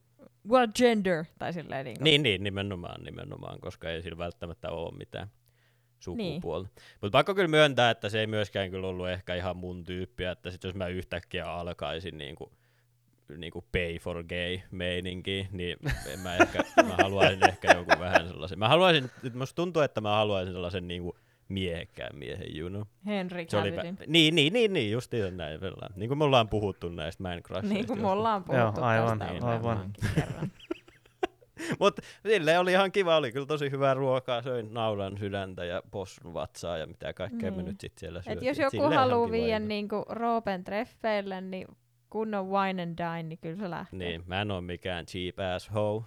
what 0.51 0.70
gender, 0.74 1.24
tai 1.38 1.53
silleen 1.53 1.84
niinku. 1.84 2.05
Niin, 2.05 2.22
niin, 2.22 2.44
nimenomaan, 2.44 3.05
nimenomaan, 3.05 3.61
koska 3.61 3.90
ei 3.90 4.03
sillä 4.03 4.18
välttämättä 4.18 4.70
ole 4.70 4.96
mitään 4.98 5.26
Niin. 5.28 6.34
sukupuolta. 6.34 6.68
Mutta 7.01 7.18
pakko 7.18 7.34
kyllä 7.34 7.48
myöntää, 7.48 7.90
että 7.90 8.09
se 8.09 8.20
ei 8.20 8.26
myöskään 8.26 8.70
kyllä 8.70 8.86
ollut 8.88 9.09
ehkä 9.09 9.34
ihan 9.34 9.57
mun 9.57 9.84
tyyppiä, 9.84 10.30
että 10.30 10.51
sit 10.51 10.64
jos 10.64 10.74
mä 10.74 10.86
yhtäkkiä 10.86 11.46
alkaisin 11.46 12.18
niinku, 12.18 12.53
niinku 13.36 13.64
pay 13.72 13.98
for 13.98 14.24
gay 14.24 14.59
meininki, 14.70 15.48
niin 15.53 15.76
en 16.12 16.18
mä 16.20 16.36
ehkä, 16.36 16.64
mä 16.76 16.94
haluaisin 17.03 17.48
ehkä 17.48 17.72
jonkun 17.74 17.98
vähän 18.01 18.28
sellaisen. 18.28 18.59
Mä 18.59 18.68
haluaisin, 18.68 19.11
nyt 19.22 19.34
musta 19.34 19.57
tuntuu, 19.57 19.82
että 19.82 20.01
mä 20.01 20.11
haluaisin 20.16 20.55
sellaisen 20.55 20.88
niinku 20.88 21.16
miehekkään 21.51 22.18
miehen, 22.18 22.59
you 22.59 22.68
know. 22.68 22.82
Henry 23.07 23.44
Cavillin. 23.44 23.98
vä- 23.98 24.05
niin, 24.07 24.34
niin, 24.34 24.53
niin, 24.53 24.72
niin, 24.72 24.92
just 24.92 25.12
näin. 25.30 25.61
Vellaan. 25.61 25.92
Niin 25.96 26.09
kuin 26.09 26.18
me 26.18 26.24
ollaan 26.24 26.48
puhuttu 26.48 26.88
näistä 26.88 27.22
Man. 27.22 27.42
Niin 27.62 27.86
kuin 27.86 28.01
me 28.01 28.09
ollaan 28.09 28.44
puhuttu 28.44 28.80
Joo, 28.80 28.86
aivan, 28.88 29.18
tästä 29.18 29.32
niin, 29.34 29.44
aivan. 29.44 29.90
kerran. 30.14 30.53
Mutta 31.80 32.03
silleen 32.26 32.61
oli 32.61 32.72
ihan 32.72 32.92
kiva, 32.92 33.16
oli 33.16 33.32
kyllä 33.32 33.46
tosi 33.46 33.70
hyvää 33.70 33.94
ruokaa, 33.94 34.42
söin 34.42 34.74
naulan 34.74 35.18
sydäntä 35.18 35.64
ja 35.64 35.82
possun 35.90 36.34
vatsaa 36.34 36.78
ja 36.78 36.86
mitä 36.86 37.12
kaikkea 37.12 37.51
me 37.51 37.57
Niin. 37.57 37.66
nyt 37.66 37.80
sitten 37.80 38.01
siellä 38.01 38.18
Et 38.18 38.24
syötiin. 38.24 38.48
jos 38.48 38.59
joku 38.59 38.94
haluaa 38.94 39.30
viedä 39.30 39.59
niinku 39.59 40.05
Roopen 40.09 40.64
treffeille, 40.64 41.40
niin 41.40 41.66
kunnon 42.11 42.50
wine 42.50 42.82
and 42.82 42.98
dine, 42.98 43.22
niin 43.22 43.38
kyllä 43.38 43.56
se 43.56 43.70
lähtee. 43.70 43.98
Niin, 43.98 44.22
mä 44.26 44.40
en 44.40 44.50
oo 44.50 44.61
mikään 44.61 45.06
cheap 45.06 45.34
ass 45.56 45.70
hoe. 45.74 46.02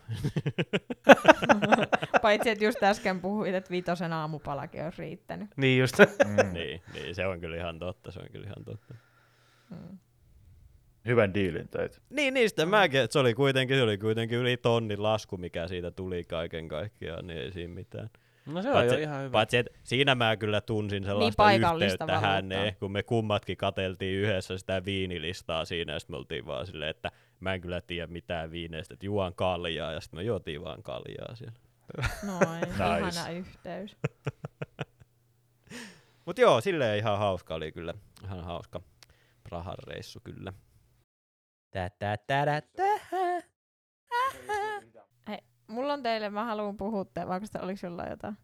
Paitsi, 2.21 2.49
että 2.49 2.65
just 2.65 2.83
äsken 2.83 3.21
puhuit, 3.21 3.55
että 3.55 3.71
vitosen 3.71 4.13
aamupalakin 4.13 4.83
olisi 4.83 5.01
riittänyt. 5.01 5.49
Niin 5.57 5.79
just. 5.79 5.99
Mm. 5.99 6.53
niin, 6.53 6.81
niin, 6.93 7.15
se 7.15 7.25
on 7.25 7.39
kyllä 7.39 7.57
ihan 7.57 7.79
totta, 7.79 8.11
se 8.11 8.19
on 8.19 8.27
kyllä 8.31 8.45
ihan 8.45 8.65
totta. 8.65 8.93
Mm. 9.69 9.97
Hyvän 11.05 11.33
diilin 11.33 11.67
teit. 11.67 12.01
Niin, 12.09 12.33
niin 12.33 12.49
sitten 12.49 12.69
mäkin, 12.69 13.01
että 13.01 13.13
se 13.13 13.19
oli 13.19 13.33
kuitenkin, 13.33 13.77
se 13.77 13.83
oli 13.83 13.97
kuitenkin 13.97 14.37
yli 14.37 14.57
tonnin 14.57 15.03
lasku, 15.03 15.37
mikä 15.37 15.67
siitä 15.67 15.91
tuli 15.91 16.23
kaiken 16.23 16.67
kaikkiaan, 16.67 17.27
niin 17.27 17.39
ei 17.39 17.51
siinä 17.51 17.73
mitään. 17.73 18.09
No 18.45 18.61
se 18.61 18.67
on 18.69 18.73
Paitsi- 18.73 18.95
jo 18.95 19.01
ihan 19.01 19.19
hyvä. 19.21 19.29
Paitsi, 19.31 19.57
että 19.57 19.71
siinä 19.83 20.15
mä 20.15 20.37
kyllä 20.37 20.61
tunsin 20.61 21.03
sellaista 21.03 21.47
Niin 21.49 21.83
yhteyttä 21.83 22.19
häneen, 22.19 22.75
kun 22.75 22.91
me 22.91 23.03
kummatkin 23.03 23.57
kateltiin 23.57 24.19
yhdessä 24.19 24.57
sitä 24.57 24.85
viinilistaa 24.85 25.65
siinä, 25.65 25.93
ja 25.93 25.99
sitten 25.99 26.13
me 26.13 26.17
oltiin 26.17 26.45
vaan 26.45 26.65
silleen, 26.67 26.89
että 26.89 27.11
mä 27.39 27.53
en 27.53 27.61
kyllä 27.61 27.81
tiedä 27.81 28.07
mitään 28.07 28.51
viineistä, 28.51 28.93
että 28.93 29.05
juon 29.05 29.35
kaljaa, 29.35 29.91
ja 29.91 30.01
sitten 30.01 30.19
me 30.19 30.23
juotiin 30.23 30.63
vaan 30.63 30.83
kaljaa 30.83 31.35
siellä. 31.35 31.59
Noin, 32.23 32.61
Nice. 32.69 32.97
ihana 32.97 33.29
yhteys. 33.29 33.97
Mut 36.25 36.37
joo, 36.37 36.61
silleen 36.61 36.97
ihan 36.97 37.17
hauska 37.17 37.55
oli 37.55 37.71
kyllä, 37.71 37.93
ihan 38.23 38.43
hauska 38.43 38.81
Prahan 39.49 39.75
reissu 39.87 40.19
kyllä. 40.23 40.53
Tä, 41.71 41.89
tä, 41.99 42.17
tä, 42.27 42.45
tä, 42.45 42.61
tä. 42.75 42.92
Mulla 45.73 45.93
on 45.93 46.03
teille, 46.03 46.29
mä 46.29 46.43
haluan 46.45 46.77
puhua, 46.77 47.05
te, 47.05 47.27
vaikka 47.27 47.45
sitä 47.47 47.61
oliko 47.61 47.77
sulla 47.77 48.05
jotain? 48.05 48.37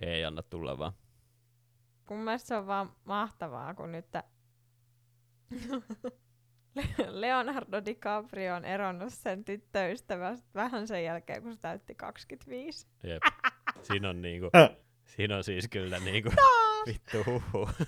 Ei 0.00 0.24
anna 0.24 0.42
tulla 0.42 0.78
vaan. 0.78 0.92
Kun 2.06 2.16
mun 2.16 2.24
mielestä 2.24 2.48
se 2.48 2.56
on 2.56 2.66
vaan 2.66 2.92
mahtavaa, 3.04 3.74
kun 3.74 3.92
nyt 3.92 4.10
tä- 4.10 4.24
Leonardo 7.20 7.82
DiCaprio 7.84 8.54
on 8.54 8.64
eronnut 8.64 9.12
sen 9.12 9.44
tyttöystävästä 9.44 10.48
vähän 10.54 10.88
sen 10.88 11.04
jälkeen, 11.04 11.42
kun 11.42 11.54
se 11.54 11.60
täytti 11.60 11.94
25. 11.94 12.86
Jep. 13.04 13.22
Siinä 13.82 14.10
on 14.10 14.22
niinku, 14.22 14.50
siinä 15.04 15.36
on 15.36 15.44
siis 15.44 15.68
kyllä 15.68 15.98
niinku, 15.98 16.30
vittu 16.86 17.18
huhu. 17.26 17.68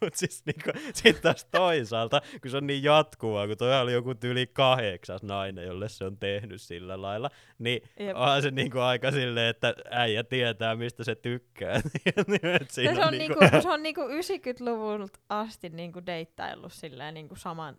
Mut 0.00 0.14
siis 0.14 0.42
niinku, 0.46 0.70
sit 0.94 1.20
taas 1.20 1.44
toisaalta, 1.44 2.22
kun 2.42 2.50
se 2.50 2.56
on 2.56 2.66
niin 2.66 2.82
jatkuvaa, 2.82 3.46
kun 3.46 3.56
toi 3.56 3.80
oli 3.80 3.92
joku 3.92 4.14
yli 4.24 4.46
kahdeksas 4.46 5.22
nainen, 5.22 5.64
jolle 5.64 5.88
se 5.88 6.04
on 6.04 6.16
tehnyt 6.16 6.62
sillä 6.62 7.02
lailla, 7.02 7.30
niin 7.58 7.82
Jep. 8.00 8.16
onhan 8.16 8.42
se 8.42 8.50
niinku 8.50 8.78
aika 8.78 9.10
silleen, 9.10 9.50
että 9.50 9.74
äijä 9.90 10.24
tietää, 10.24 10.76
mistä 10.76 11.04
se 11.04 11.14
tykkää. 11.14 11.80
Siinä 12.68 12.90
Ja 12.90 12.96
se 12.96 13.04
on, 13.04 13.18
niinku, 13.18 13.40
niinku, 13.40 13.62
se 13.62 13.68
on 13.68 13.82
niinku 13.82 14.00
90-luvulta 14.00 15.18
asti 15.28 15.68
niinku 15.68 16.06
deittaillut 16.06 16.72
silleen 16.72 17.14
niinku 17.14 17.36
saman, 17.36 17.76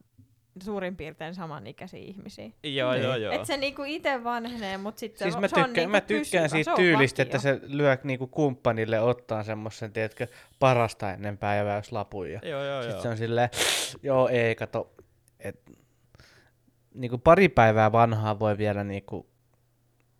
suurin 0.63 0.95
piirtein 0.95 1.35
samanikäisiä 1.35 1.99
ihmisiä. 1.99 2.49
joo, 2.63 2.91
Niin. 2.91 3.03
joo, 3.03 3.15
joo. 3.15 3.33
Et 3.33 3.45
se 3.45 3.57
niinku 3.57 3.83
itse 3.85 4.23
vanhenee, 4.23 4.77
mutta 4.77 4.99
sitten 4.99 5.25
Siis 5.25 5.33
se, 5.33 5.39
mä, 5.39 5.47
se 5.47 5.55
on 5.55 5.63
tykkään, 5.65 5.73
niinku 5.73 5.91
mä 5.91 6.01
tykkään 6.01 6.43
pysyvä, 6.43 6.47
siitä 6.47 6.63
se 6.63 6.71
on 6.71 6.77
tyylistä, 6.77 7.21
vakio. 7.23 7.27
että 7.27 7.37
se 7.37 7.59
lyö 7.63 7.97
niinku 8.03 8.27
kumppanille 8.27 8.99
ottaa 8.99 9.43
semmoisen, 9.43 9.93
tiedätkö, 9.93 10.27
parasta 10.59 11.11
ennen 11.13 11.37
päiväyslapun. 11.37 12.31
Ja 12.31 12.39
Joo, 12.43 12.63
joo, 12.63 12.81
sitten 12.81 12.95
joo. 12.95 13.01
se 13.03 13.09
on 13.09 13.17
silleen, 13.17 13.49
joo 14.03 14.27
ei, 14.27 14.55
kato, 14.55 14.91
et, 15.39 15.61
niinku 16.93 17.17
pari 17.17 17.49
päivää 17.49 17.91
vanhaa 17.91 18.39
voi 18.39 18.57
vielä 18.57 18.83
niinku 18.83 19.29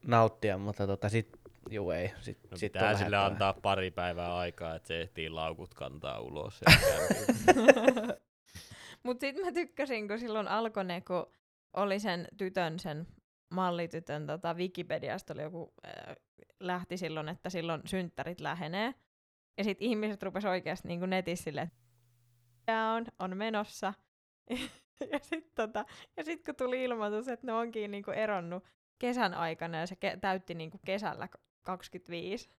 nauttia, 0.08 0.58
mutta 0.58 0.88
tota 0.88 1.10
sit, 1.10 1.30
juu 1.70 1.92
ei, 1.92 2.12
sit, 2.22 2.38
No 2.52 2.58
sit 2.58 2.74
pitää 2.74 2.90
on 2.90 2.98
sille 2.98 3.18
antaa 3.18 3.54
pari 3.54 3.92
päivää 3.92 4.38
aikaa, 4.38 4.76
että 4.76 4.88
se 4.88 5.02
ehtii 5.02 5.30
laukut 5.30 5.74
kantaa 5.74 6.20
ulos. 6.20 6.62
sieltä 9.04 9.20
kämpiltä. 9.20 9.38
Mut 9.38 9.46
sit 9.46 9.46
mä 9.46 9.52
tykkäsin, 9.52 10.08
kun 10.08 10.20
silloin 10.20 10.48
alkoi 10.48 10.86
ne, 10.86 11.02
kun 11.02 11.26
oli 11.74 12.00
sen 12.00 12.28
tytön, 12.38 12.80
sen 12.80 13.08
mallitytön 13.50 14.28
tota, 14.28 14.54
Wikipediasta 14.54 15.34
oli 15.34 15.42
joku, 15.42 15.74
äh, 15.86 16.16
lähti 16.60 16.98
silloin, 16.98 17.30
että 17.30 17.50
silloin 17.50 17.82
synttärit 17.86 18.42
lähenee. 18.42 18.94
Ja 19.58 19.64
sit 19.64 19.82
ihmiset 19.82 20.24
rupes 20.24 20.46
oikeasti 20.46 20.88
niin 20.88 21.10
netissä 21.10 21.44
silleen, 21.44 21.72
down, 22.72 23.06
on 23.20 23.38
menossa. 23.38 23.94
ja 25.12 25.20
sit, 25.22 25.56
tota, 25.56 25.86
ja 26.18 26.24
sit 26.24 26.46
kun 26.46 26.56
tuli 26.56 26.84
ilmoitus, 26.84 27.28
että 27.28 27.48
ne 27.48 27.54
onkin 27.54 27.92
niinku 27.92 28.12
eronnut 28.12 28.64
kesän 29.00 29.34
aikana 29.34 29.78
ja 29.78 29.88
se 29.88 29.96
ke- 29.96 30.20
täytti 30.20 30.54
niinku 30.54 30.80
kesällä 30.86 31.28
k- 31.28 31.42
25, 31.62 32.50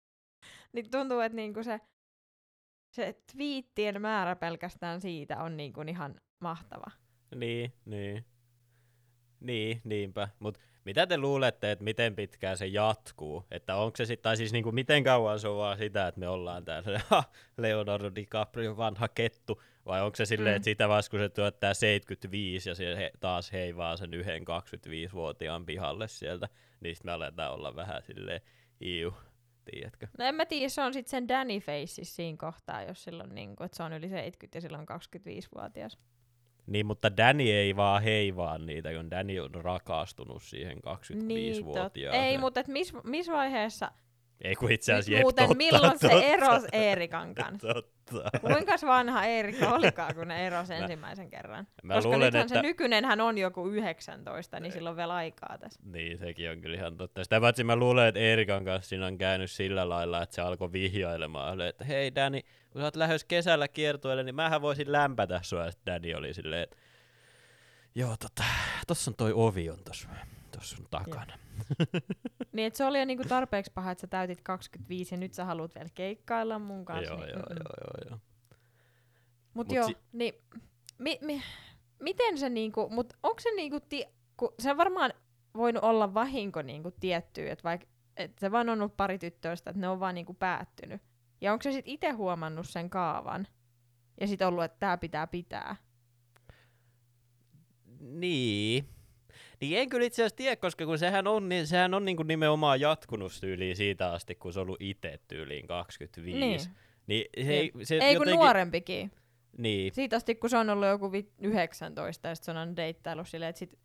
niin 0.72 0.90
tuntuu, 0.90 1.20
että 1.20 1.36
niinku 1.36 1.62
se, 1.62 1.80
se 2.90 3.22
twiittien 3.32 4.02
määrä 4.02 4.36
pelkästään 4.36 5.00
siitä 5.00 5.42
on 5.42 5.56
niinku 5.56 5.80
ihan 5.80 6.20
mahtava. 6.42 6.90
Niin, 7.34 7.72
niin. 7.84 8.24
Niin, 9.40 9.80
niinpä. 9.84 10.28
Mut 10.38 10.58
mitä 10.84 11.06
te 11.06 11.18
luulette, 11.18 11.70
että 11.70 11.84
miten 11.84 12.16
pitkään 12.16 12.56
se 12.56 12.66
jatkuu? 12.66 13.44
Että 13.50 13.76
onko 13.76 13.96
se 13.96 14.04
sitten, 14.06 14.22
tai 14.22 14.36
siis 14.36 14.52
niinku 14.52 14.72
miten 14.72 15.04
kauan 15.04 15.40
se 15.40 15.48
on 15.48 15.56
vaan 15.56 15.78
sitä, 15.78 16.08
että 16.08 16.20
me 16.20 16.28
ollaan 16.28 16.64
täällä 16.64 17.00
ha, 17.10 17.24
Leonardo 17.56 18.10
DiCaprio 18.14 18.76
vanha 18.76 19.08
kettu, 19.08 19.62
vai 19.86 20.02
onko 20.02 20.16
se 20.16 20.24
silleen, 20.26 20.54
Mm. 20.54 20.56
että 20.56 20.64
sitä 20.64 20.88
vasta 20.88 21.10
kun 21.10 21.18
se 21.20 21.28
tuottaa 21.28 21.74
75 21.74 22.68
ja 22.68 22.74
se 22.74 22.96
he, 22.96 23.10
taas 23.20 23.52
heivaa 23.52 23.96
sen 23.96 24.14
yhden 24.14 24.42
25-vuotiaan 24.42 25.66
pihalle 25.66 26.08
sieltä, 26.08 26.48
niin 26.80 26.96
sitten 26.96 27.08
me 27.08 27.12
aletaan 27.12 27.52
olla 27.52 27.76
vähän 27.76 28.02
silleen, 28.02 28.40
iu, 28.80 29.14
tiedätkö? 29.70 30.06
No 30.18 30.24
en 30.24 30.34
mä 30.34 30.46
tiedä, 30.46 30.68
se 30.68 30.82
on 30.82 30.92
sitten 30.92 31.10
sen 31.10 31.28
Danny 31.28 31.60
Face 31.60 32.04
siinä 32.04 32.36
kohtaa, 32.38 32.82
jos 32.82 33.04
silloin 33.04 33.34
niinku, 33.34 33.62
että 33.64 33.76
se 33.76 33.82
on 33.82 33.92
yli 33.92 34.08
70 34.08 34.56
ja 34.56 34.60
silloin 34.60 34.86
25-vuotias. 34.88 35.98
Niin, 36.72 36.86
mutta 36.86 37.16
Danny 37.16 37.42
ei 37.42 37.76
vaan 37.76 38.02
heivaa 38.02 38.58
niitä, 38.58 38.94
kun 38.94 39.10
Danny 39.10 39.40
on 39.40 39.54
rakastunut 39.54 40.42
siihen 40.42 40.76
25-vuotiaaseen. 40.76 42.22
Niin, 42.22 42.32
Ei, 42.32 42.38
mutta 42.38 42.60
et 42.60 42.68
miss, 42.68 42.92
miss 43.04 43.28
vaiheessa, 43.28 43.90
Ei 44.42 44.54
kun 44.54 44.72
itse 44.72 44.92
asiassa 44.92 45.12
jep, 45.12 45.22
muuten 45.22 45.44
totta, 45.44 45.56
milloin 45.56 45.98
se 45.98 46.08
totta, 46.08 46.24
erosi 46.26 46.66
Eerikan 46.72 47.34
kanssa? 47.34 47.74
Totta. 47.74 48.38
Kuinka 48.40 48.74
vanha 48.86 49.24
Eerikka 49.24 49.68
olikaan, 49.68 50.14
kun 50.14 50.28
ne 50.28 50.46
erosi 50.46 50.74
ensimmäisen 50.74 51.30
kerran? 51.30 51.66
Mä 51.82 51.94
Koska 51.94 52.08
luulen, 52.08 52.26
nythän 52.26 52.42
että... 52.42 52.54
se 52.54 52.62
nykyinen 52.62 53.04
hän 53.04 53.20
on 53.20 53.38
joku 53.38 53.68
19, 53.68 54.60
niin 54.60 54.72
sillä 54.72 54.90
on 54.90 54.96
vielä 54.96 55.14
aikaa 55.14 55.58
tässä. 55.58 55.80
Niin, 55.84 56.18
sekin 56.18 56.50
on 56.50 56.60
kyllä 56.60 56.76
ihan 56.76 56.96
totta. 56.96 57.24
Sitä 57.24 57.40
paitsi 57.40 57.64
mä 57.64 57.76
luulen, 57.76 58.08
että 58.08 58.20
Eerikan 58.20 58.64
kanssa 58.64 58.88
siinä 58.88 59.06
on 59.06 59.18
käynyt 59.18 59.50
sillä 59.50 59.88
lailla, 59.88 60.22
että 60.22 60.34
se 60.34 60.42
alkoi 60.42 60.72
vihjailemaan, 60.72 61.60
että 61.60 61.84
hei 61.84 62.14
Danny, 62.14 62.40
kun 62.70 62.80
sä 62.80 62.84
oot 62.84 62.96
lähes 62.96 63.24
kesällä 63.24 63.68
kiertueelle, 63.68 64.22
niin 64.22 64.34
mähän 64.34 64.62
voisin 64.62 64.92
lämpätä 64.92 65.40
sua. 65.42 65.70
Sitten 65.70 65.94
Danny 65.94 66.14
oli 66.14 66.34
silleen, 66.34 66.62
että 66.62 66.76
joo, 67.94 68.16
tota, 68.16 68.44
tossa 68.86 69.10
on 69.10 69.14
toi 69.14 69.32
ovi 69.34 69.70
on 69.70 69.84
tossa, 69.84 70.08
tossa 70.50 70.76
sun 70.76 70.86
takana. 70.90 71.41
Niin, 72.52 72.66
että 72.66 72.76
se 72.76 72.84
oli 72.84 72.98
jo 72.98 73.04
niinku 73.04 73.24
tarpeeksi 73.28 73.72
paha, 73.74 73.90
että 73.90 74.00
sä 74.00 74.06
täytit 74.06 74.40
25 74.42 75.14
ja 75.14 75.18
nyt 75.18 75.34
sä 75.34 75.44
haluat 75.44 75.74
vielä 75.74 75.88
keikkailla 75.94 76.58
mun 76.58 76.84
kanssa. 76.84 77.14
Joo, 77.14 77.20
niin, 77.20 77.30
joo, 77.30 77.42
mm-mm. 77.42 77.56
joo, 77.56 77.74
joo, 77.84 78.10
joo. 78.10 78.18
Mut, 79.54 79.66
Mut 79.66 79.72
joo, 79.72 79.86
si- 79.86 79.96
niin 80.12 80.34
mi, 80.98 81.18
mi, 81.22 81.42
miten 82.00 82.38
se 82.38 82.48
niinku, 82.48 82.88
mut 82.90 83.12
onko 83.22 83.40
se 83.40 83.50
niinku, 83.56 83.80
ti, 83.80 84.06
ku, 84.36 84.54
se 84.58 84.76
varmaan 84.76 85.12
voinut 85.54 85.84
olla 85.84 86.14
vahinko 86.14 86.62
niinku 86.62 86.90
tiettyä, 87.00 87.52
että 87.52 87.64
vaikka 87.64 87.86
et 88.16 88.38
se 88.38 88.50
vaan 88.50 88.68
on 88.68 88.80
ollut 88.80 88.96
pari 88.96 89.18
tyttöistä, 89.18 89.70
että 89.70 89.80
ne 89.80 89.88
on 89.88 90.00
vaan 90.00 90.14
niinku 90.14 90.34
päättynyt. 90.34 91.02
Ja 91.40 91.52
onko 91.52 91.62
se 91.62 91.72
sitten 91.72 91.94
itse 91.94 92.10
huomannut 92.10 92.68
sen 92.68 92.90
kaavan? 92.90 93.46
Ja 94.20 94.26
sitten 94.26 94.48
ollut, 94.48 94.64
että 94.64 94.76
tämä 94.78 94.98
pitää 94.98 95.26
pitää. 95.26 95.76
Niin. 98.00 98.88
Niin 99.62 99.78
en 99.78 99.88
kyllä 99.88 100.06
itse 100.06 100.22
asiassa 100.22 100.36
tiedä, 100.36 100.56
koska 100.56 100.86
kun 100.86 100.98
sehän 100.98 101.26
on, 101.26 101.48
niin 101.48 101.66
sehän 101.66 101.94
on 101.94 102.04
niinku 102.04 102.22
nimenomaan 102.22 102.80
jatkunut 102.80 103.32
tyyliin 103.40 103.76
siitä 103.76 104.12
asti, 104.12 104.34
kun 104.34 104.52
se 104.52 104.60
on 104.60 104.66
ollut 104.66 104.80
itse 104.82 105.20
tyyliin 105.28 105.66
25. 105.66 106.38
Niin. 106.38 106.60
Niin 107.06 107.24
se, 107.46 107.52
ei, 107.52 107.72
se 107.82 107.94
Ei 107.94 108.00
kun 108.00 108.12
jotenkin, 108.14 108.38
nuorempikin. 108.38 109.10
Niin, 109.58 109.94
Siitä 109.94 110.16
asti, 110.16 110.34
kun 110.34 110.50
se 110.50 110.56
on 110.56 110.70
ollut 110.70 110.88
joku 110.88 111.12
vi- 111.12 111.32
19 111.38 112.28
ja 112.28 112.34
sitten 112.34 112.54
se 112.54 112.60
on 112.60 112.76
deittailu 112.76 113.24
silleen, 113.24 113.50
että 113.50 113.58
sit 113.58 113.78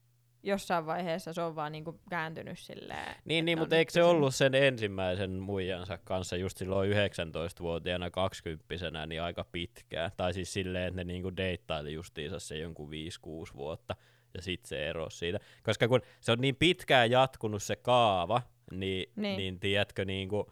jossain 0.44 0.86
vaiheessa 0.86 1.34
se 1.34 1.42
on 1.42 1.56
vaan 1.56 1.72
niinku 1.72 2.00
kääntynyt 2.10 2.60
silleen. 2.60 3.16
niin, 3.26 3.46
niin 3.46 3.60
mutta 3.60 3.76
eikö 3.76 3.92
se 3.92 4.04
ollut 4.04 4.36
sen 4.36 4.56
ensimmäisen 4.56 5.32
muijansa 5.32 5.98
kanssa 6.04 6.36
just 6.36 6.58
silloin 6.58 6.92
19-vuotiaana 6.92 8.10
20 8.10 8.66
niin 9.08 9.22
aika 9.22 9.46
pitkään. 9.52 10.12
Tai 10.18 10.34
siis 10.34 10.54
silleen, 10.54 10.88
että 10.88 10.98
ne 10.98 11.04
niinku 11.04 11.38
deittaili 11.38 11.94
justiinsa 11.94 12.40
se 12.40 12.58
jonkun 12.58 12.90
5-6 12.90 12.92
vuotta 13.56 13.96
ja 14.38 14.42
sitten 14.42 14.70
se 14.70 14.90
erosi 14.90 15.18
siitä. 15.18 15.40
Koska 15.64 15.88
kun 15.88 16.02
se 16.22 16.32
on 16.32 16.42
niin 16.42 16.56
pitkään 16.56 17.12
jatkunut 17.12 17.64
se 17.64 17.76
kaava, 17.76 18.42
niin, 18.72 18.80
niin. 18.80 19.12
Niin. 19.16 19.38
niin 19.38 19.60
tiedätkö 19.60 20.06
niinku, 20.06 20.52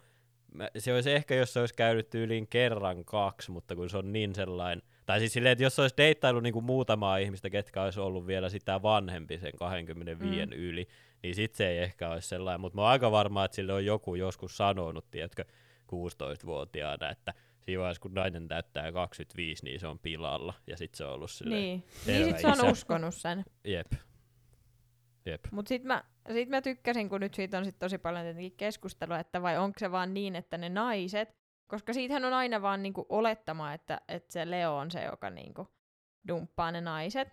mä- 0.54 0.70
se 0.78 0.94
olisi 0.94 1.12
ehkä, 1.12 1.34
jos 1.34 1.52
se 1.52 1.60
olisi 1.60 1.74
käynyt 1.74 2.10
tyyliin 2.10 2.48
kerran 2.48 3.04
kaksi, 3.04 3.50
mutta 3.50 3.76
kun 3.76 3.90
se 3.90 3.98
on 3.98 4.12
niin 4.12 4.34
sellainen, 4.34 4.82
tai 5.06 5.18
siis 5.18 5.32
silleen, 5.32 5.52
että 5.52 5.64
jos 5.64 5.76
se 5.76 5.82
olisi 5.82 5.96
deittailu 5.96 6.40
niinku 6.40 6.60
muutamaa 6.60 7.16
ihmistä, 7.16 7.50
ketkä 7.50 7.82
olisi 7.82 8.00
ollut 8.00 8.26
vielä 8.26 8.48
sitä 8.48 8.82
vanhempi 8.82 9.38
sen 9.38 9.52
25 9.58 10.46
mm. 10.46 10.52
yli, 10.52 10.88
niin 11.22 11.34
sit 11.34 11.54
se 11.54 11.68
ei 11.68 11.78
ehkä 11.78 12.10
olisi 12.10 12.28
sellainen, 12.28 12.60
mutta 12.60 12.76
mä 12.76 12.82
oon 12.82 12.90
aika 12.90 13.10
varma, 13.10 13.44
että 13.44 13.54
sille 13.54 13.72
on 13.72 13.84
joku 13.84 14.14
joskus 14.14 14.56
sanonut, 14.56 15.10
tiedätkö, 15.10 15.44
16-vuotiaana, 15.92 17.10
että 17.10 17.34
siinä 17.66 17.80
vaiheessa, 17.80 18.00
kun 18.00 18.14
nainen 18.14 18.48
täyttää 18.48 18.92
25, 18.92 19.64
niin 19.64 19.80
se 19.80 19.86
on 19.86 19.98
pilalla, 19.98 20.54
ja 20.66 20.76
sit 20.76 20.94
se 20.94 21.04
on 21.04 21.12
ollut 21.12 21.30
silleen, 21.30 21.60
Niin, 21.62 21.84
niin 22.06 22.24
sit 22.24 22.38
se 22.38 22.46
on 22.46 22.52
isä. 22.52 22.66
uskonut 22.70 23.14
sen. 23.14 23.44
jep, 23.64 23.92
jep. 25.26 25.44
Mut 25.52 25.66
sit 25.66 25.84
mä, 25.84 26.04
sit 26.32 26.48
mä 26.48 26.62
tykkäsin, 26.62 27.08
kun 27.08 27.20
nyt 27.20 27.34
siitä 27.34 27.58
on 27.58 27.64
sit 27.64 27.78
tosi 27.78 27.98
paljon 27.98 28.24
tietenkin 28.24 28.56
keskustelua, 28.56 29.18
että 29.18 29.42
vai 29.42 29.58
onko 29.58 29.78
se 29.78 29.90
vaan 29.92 30.14
niin, 30.14 30.36
että 30.36 30.58
ne 30.58 30.68
naiset, 30.68 31.36
koska 31.66 31.92
siitähän 31.92 32.24
on 32.24 32.32
aina 32.32 32.62
vaan 32.62 32.82
niinku 32.82 33.06
olettama, 33.08 33.72
että, 33.72 34.00
että 34.08 34.32
se 34.32 34.50
Leo 34.50 34.76
on 34.76 34.90
se, 34.90 35.04
joka 35.04 35.30
niinku 35.30 35.68
dumppaa 36.28 36.72
ne 36.72 36.80
naiset. 36.80 37.28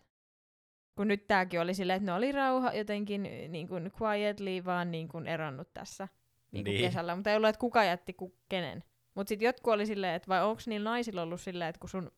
Kun 0.95 1.07
nyt 1.07 1.27
tääkin 1.27 1.61
oli 1.61 1.73
silleen, 1.73 1.97
että 1.97 2.05
ne 2.11 2.13
oli 2.17 2.31
rauha 2.31 2.73
jotenkin 2.73 3.23
niin 3.47 3.67
kuin 3.67 3.91
quietly 4.01 4.65
vaan 4.65 4.91
niin 4.91 5.07
kuin 5.07 5.27
eronnut 5.27 5.73
tässä 5.73 6.07
niin 6.51 6.65
kuin 6.65 6.73
Niin. 6.73 6.85
kesällä, 6.85 7.15
mutta 7.15 7.29
ei 7.29 7.35
ollut, 7.35 7.49
että 7.49 7.59
kuka 7.59 7.83
jätti 7.83 8.13
ku, 8.13 8.37
kenen. 8.49 8.83
Mutta 9.15 9.29
sitten 9.29 9.45
jotkut 9.45 9.73
oli 9.73 9.85
silleen, 9.85 10.15
että 10.15 10.27
vai 10.27 10.43
onko 10.43 10.61
niillä 10.65 10.89
naisilla 10.89 11.21
ollut 11.21 11.41
silleen, 11.41 11.69
että 11.69 11.79
kun 11.79 11.89
sun 11.89 12.11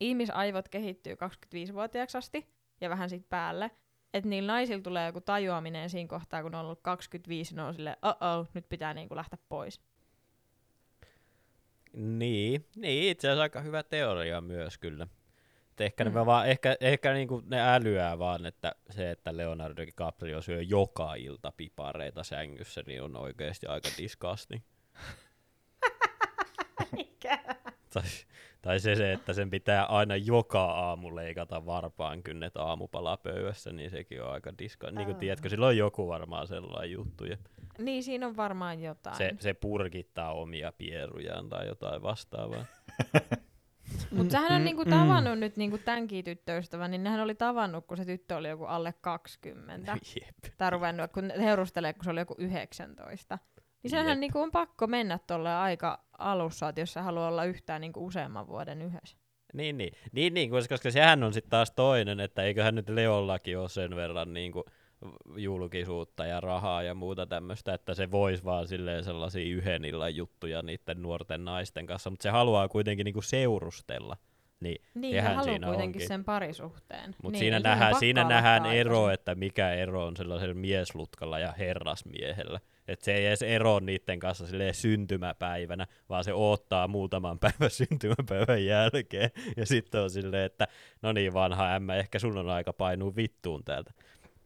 ihmisaivot 0.00 0.68
kehittyy 0.68 1.14
25-vuotiaaksi 1.14 2.18
asti 2.18 2.48
ja 2.80 2.90
vähän 2.90 3.10
sit 3.10 3.28
päälle, 3.28 3.70
että 4.14 4.28
niillä 4.28 4.52
naisilla 4.52 4.82
tulee 4.82 5.06
joku 5.06 5.20
tajuaminen 5.20 5.90
siinä 5.90 6.08
kohtaa, 6.08 6.42
kun 6.42 6.54
on 6.54 6.64
ollut 6.64 6.80
25, 6.82 7.54
ne 7.54 7.62
on 7.62 7.74
silleen, 7.74 7.96
oh 8.02 8.48
nyt 8.54 8.68
pitää 8.68 8.94
niinku 8.94 9.16
lähteä 9.16 9.38
pois. 9.48 9.80
Niin, 11.92 12.66
niin 12.76 13.10
itse 13.10 13.28
asiassa 13.28 13.42
aika 13.42 13.60
hyvä 13.60 13.82
teoria 13.82 14.40
myös 14.40 14.78
kyllä. 14.78 15.06
Et 15.70 15.80
ehkä, 15.80 16.04
Mm. 16.04 16.14
ne 16.14 16.26
vaan, 16.26 16.48
ehkä, 16.48 16.76
ehkä 16.80 17.12
niinku 17.12 17.42
ne 17.46 17.60
älyää 17.60 18.18
vaan, 18.18 18.46
että 18.46 18.72
se, 18.90 19.10
että 19.10 19.36
Leonardo 19.36 19.86
DiCaprio 19.86 20.42
syö 20.42 20.62
joka 20.62 21.14
ilta 21.14 21.52
pipareita 21.56 22.24
sängyssä, 22.24 22.82
niin 22.86 23.02
on 23.02 23.16
oikeasti 23.16 23.66
aika 23.66 23.88
disgusting. 23.98 24.62
Tai, 27.94 28.02
tai 28.62 28.80
se, 28.80 28.94
se, 28.94 29.12
että 29.12 29.32
sen 29.32 29.50
pitää 29.50 29.84
aina 29.84 30.16
joka 30.16 30.64
aamu 30.64 31.16
leikata 31.16 31.66
varpaan 31.66 32.22
kynnet 32.22 32.56
aamupalapöydässä, 32.56 33.72
niin 33.72 33.90
sekin 33.90 34.22
on 34.22 34.32
aika 34.32 34.52
diska. 34.58 34.90
Niin 34.90 35.06
kuin 35.06 35.16
tiedätkö, 35.16 35.48
sillä 35.48 35.66
on 35.66 35.76
joku 35.76 36.08
varmaan 36.08 36.46
sellainen 36.46 36.90
juttu. 36.92 37.24
Ja 37.24 37.36
Niin, 37.78 38.02
siinä 38.02 38.26
on 38.26 38.36
varmaan 38.36 38.82
jotain. 38.82 39.16
se, 39.16 39.30
se 39.40 39.54
purkittaa 39.54 40.32
omia 40.34 40.72
pierujaan 40.72 41.48
tai 41.48 41.66
jotain 41.66 42.02
vastaavaa. 42.02 42.64
Mutta 44.10 44.32
sähän 44.32 44.52
on 44.52 44.64
niinku 44.64 44.84
Mm, 44.84 44.90
tavannut 44.90 45.38
nyt 45.38 45.56
niinku 45.56 45.78
tämänkin 45.78 46.24
tyttöystävän, 46.24 46.90
niin 46.90 47.02
nehän 47.02 47.20
oli 47.20 47.34
tavannut, 47.34 47.86
kun 47.86 47.96
se 47.96 48.04
tyttö 48.04 48.36
oli 48.36 48.48
joku 48.48 48.64
alle 48.64 48.94
20. 49.00 49.92
Jep. 50.20 50.54
tai 50.58 50.70
ruvennut, 50.70 51.12
kun 51.12 51.30
he 51.30 51.44
heurustelee, 51.44 51.92
kun 51.92 52.04
se 52.04 52.10
oli 52.10 52.20
joku 52.20 52.34
19. 52.38 53.38
Niin 53.82 53.90
sehän 53.90 54.08
Jep. 54.08 54.18
niinku 54.18 54.38
on 54.40 54.50
pakko 54.50 54.86
mennä 54.86 55.18
tuolle 55.26 55.54
aika 55.54 56.04
alussa, 56.18 56.68
että 56.68 56.80
jos 56.80 56.92
sä 56.92 57.02
haluaa 57.02 57.28
olla 57.28 57.44
yhtään 57.44 57.80
niinku 57.80 58.06
useamman 58.06 58.46
vuoden 58.46 58.82
yhdessä. 58.82 59.16
Niin, 59.54 59.78
niin, 59.78 59.92
niin, 60.12 60.34
niin 60.34 60.50
koska, 60.50 60.74
koska 60.74 60.90
sehän 60.90 61.22
on 61.22 61.32
sitten 61.32 61.50
taas 61.50 61.70
toinen, 61.70 62.20
että 62.20 62.42
eiköhän 62.42 62.74
nyt 62.74 62.88
Leollakin 62.88 63.58
ole 63.58 63.68
sen 63.68 63.96
verran 63.96 64.32
niin 64.32 64.52
kuin, 64.52 64.64
julkisuutta 65.36 66.26
ja 66.26 66.40
rahaa 66.40 66.82
ja 66.82 66.94
muuta 66.94 67.26
tämmöistä, 67.26 67.74
että 67.74 67.94
se 67.94 68.10
voisi 68.10 68.44
vaan 68.44 68.68
silleen 68.68 69.04
sellaisia 69.04 69.56
yhden 69.56 69.84
illan 69.84 70.16
juttuja 70.16 70.62
niiden 70.62 71.02
nuorten 71.02 71.44
naisten 71.44 71.86
kanssa, 71.86 72.10
mutta 72.10 72.22
se 72.22 72.30
haluaa 72.30 72.68
kuitenkin 72.68 73.04
niinku 73.04 73.22
seurustella. 73.22 74.16
Niin, 74.60 74.82
Niin, 74.94 75.14
sehän 75.14 75.26
hän 75.26 75.36
haluaa 75.36 75.52
siinä 75.52 75.66
kuitenkin 75.66 75.98
onkin. 75.98 76.08
sen 76.08 76.24
parisuhteen. 76.24 77.14
Mutta 77.22 77.32
niin, 77.32 77.38
siinä, 77.38 77.56
niin, 77.56 77.62
nähdään, 77.62 77.94
siinä 77.94 78.24
nähdään 78.24 78.66
ero, 78.66 79.10
että 79.10 79.34
mikä 79.34 79.72
ero 79.72 80.06
on 80.06 80.16
sellaisella 80.16 80.54
mieslutkalla 80.54 81.38
ja 81.38 81.52
herrasmiehellä. 81.52 82.60
Että 82.88 83.04
se 83.04 83.14
ei 83.14 83.26
edes 83.26 83.42
ero 83.42 83.80
niiden 83.80 84.18
kanssa 84.18 84.46
silleen 84.46 84.74
syntymäpäivänä, 84.74 85.86
vaan 86.08 86.24
se 86.24 86.32
odottaa 86.32 86.88
muutaman 86.88 87.38
päivän 87.44 87.70
syntymäpäivän 87.70 88.64
jälkeen. 88.64 89.30
Ja 89.56 89.66
sitten 89.66 90.00
on 90.00 90.10
silleen, 90.10 90.44
että 90.44 90.68
no 91.02 91.12
niin 91.12 91.34
vanha 91.34 91.74
ämmä, 91.74 91.94
ehkä 91.94 92.18
sun 92.18 92.38
on 92.38 92.50
aika 92.50 92.72
painua 92.72 93.16
vittuun 93.16 93.64
täältä. 93.64 93.90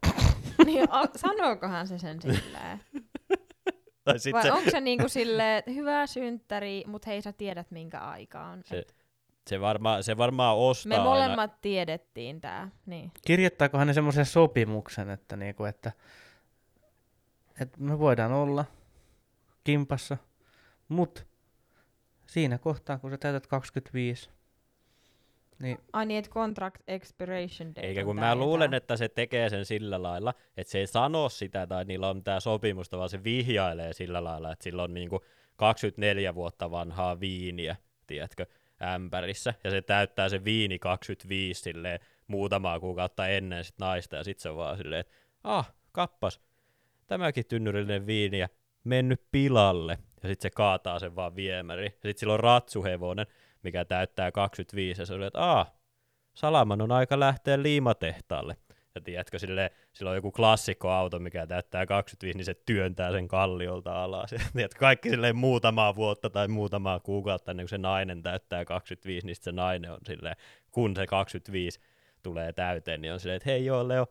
niin, 0.65 0.87
a, 0.89 1.03
sanookohan 1.15 1.87
se 1.87 1.99
sen 1.99 2.21
silleen? 2.21 2.79
Tai 4.03 4.19
sit 4.19 4.33
Vai 4.33 4.41
se, 4.41 4.51
onko 4.51 4.71
se 4.71 4.81
niinku 4.81 5.09
silleen, 5.09 5.57
että 5.57 5.71
hyvää 5.71 6.07
synttäri, 6.07 6.83
mutta 6.87 7.09
hei 7.09 7.21
sä 7.21 7.33
tiedät 7.33 7.71
minkä 7.71 7.99
aikaan. 7.99 8.63
Se 8.65 8.79
Et 8.79 8.95
se, 9.47 9.61
varma, 9.61 10.01
se 10.01 10.17
varmaan 10.17 10.57
ostaa 10.57 10.89
me 10.89 10.95
aina. 10.95 11.09
molemmat 11.09 11.61
tiedettiin 11.61 12.41
tää. 12.41 12.69
Niin. 12.85 13.11
Kirjoittaakohan 13.27 13.87
ne 13.87 13.93
semmoisen 13.93 14.25
sopimuksen, 14.25 15.09
että, 15.09 15.35
niinku, 15.35 15.65
että, 15.65 15.91
että 17.63 17.81
me 17.81 17.99
voidaan 17.99 18.31
olla 18.31 18.65
kimpassa, 19.63 20.17
mutta 20.87 21.21
siinä 22.27 22.57
kohtaa, 22.57 22.97
kun 22.97 23.11
sä 23.11 23.17
täytät 23.17 23.47
25, 23.47 24.29
niin 25.59 25.77
Ai 25.93 26.05
niin, 26.05 26.19
että 26.19 26.31
contract 26.31 26.81
expiration 26.87 27.75
date 27.75 27.87
Eikä 27.87 28.03
kun 28.03 28.15
mä 28.15 28.35
luulen, 28.35 28.73
että 28.73 28.97
se 28.97 29.09
tekee 29.09 29.49
sen 29.49 29.65
sillä 29.65 30.03
lailla, 30.03 30.33
että 30.57 30.71
se 30.71 30.79
ei 30.79 30.87
sano 30.87 31.29
sitä 31.29 31.67
tai 31.67 31.85
niillä 31.85 32.09
on 32.09 32.17
mitään 32.17 32.41
sopimusta, 32.41 32.97
vaan 32.97 33.09
se 33.09 33.23
vihjailee 33.23 33.93
sillä 33.93 34.23
lailla, 34.23 34.51
että 34.51 34.63
sillä 34.63 34.83
on 34.83 34.93
niinku 34.93 35.25
24 35.55 36.35
vuotta 36.35 36.71
vanhaa 36.71 37.19
viiniä, 37.19 37.75
tiedätkö, 38.07 38.45
ämpärissä, 38.81 39.53
ja 39.63 39.71
se 39.71 39.81
täyttää 39.81 40.29
se 40.29 40.43
viini 40.43 40.79
25 40.79 41.61
silleen 41.61 41.99
muutamaa 42.27 42.79
kuukautta 42.79 43.27
ennen 43.27 43.63
sit 43.63 43.79
naista, 43.79 44.15
ja 44.15 44.23
sit 44.23 44.39
se 44.39 44.49
on 44.49 44.55
vaan 44.55 44.77
silleen, 44.77 44.99
että 44.99 45.13
ah, 45.43 45.73
kappas, 45.91 46.39
tämäkin 47.13 47.45
tynnyrillinen 47.45 48.07
viini, 48.07 48.39
ja 48.39 48.47
mennyt 48.83 49.21
pilalle, 49.31 49.97
ja 50.23 50.29
sit 50.29 50.41
se 50.41 50.49
kaataa 50.49 50.99
sen 50.99 51.15
vaan 51.15 51.35
viemäri, 51.35 51.85
ja 51.85 52.09
sit 52.09 52.17
sillä 52.17 52.33
on 52.33 52.39
ratsuhevonen, 52.39 53.27
mikä 53.63 53.85
täyttää 53.85 54.31
25, 54.31 55.01
ja 55.01 55.05
se 55.05 55.13
on, 55.13 55.23
että 55.23 55.51
ah, 55.51 55.73
Salaman 56.33 56.81
on 56.81 56.91
aika 56.91 57.19
lähteä 57.19 57.63
liimatehtaalle. 57.63 58.57
Ja 58.95 59.01
tiedätkö, 59.01 59.39
sille, 59.39 59.71
sillä 59.93 60.11
on 60.11 60.15
joku 60.15 60.31
klassikkoauto, 60.31 61.19
mikä 61.19 61.47
täyttää 61.47 61.85
25, 61.85 62.37
niin 62.37 62.45
se 62.45 62.53
työntää 62.53 63.11
sen 63.11 63.27
kalliolta 63.27 64.03
alas. 64.03 64.31
Ja 64.31 64.39
tiedätkö, 64.53 64.79
kaikki 64.79 65.09
silleen 65.09 65.35
muutamaa 65.35 65.95
vuotta 65.95 66.29
tai 66.29 66.47
muutamaa 66.47 66.99
kuukautta 66.99 67.51
ennen 67.51 67.63
kuin 67.63 67.69
se 67.69 67.77
nainen 67.77 68.23
täyttää 68.23 68.65
25, 68.65 69.25
niin 69.25 69.35
se 69.35 69.51
nainen 69.51 69.91
on 69.91 69.99
silleen, 70.07 70.35
kun 70.71 70.95
se 70.95 71.07
25 71.07 71.79
tulee 72.23 72.53
täyteen, 72.53 73.01
niin 73.01 73.13
on 73.13 73.19
silleen, 73.19 73.37
että 73.37 73.49
hei 73.49 73.65
joo 73.65 73.87
Leo, 73.87 74.07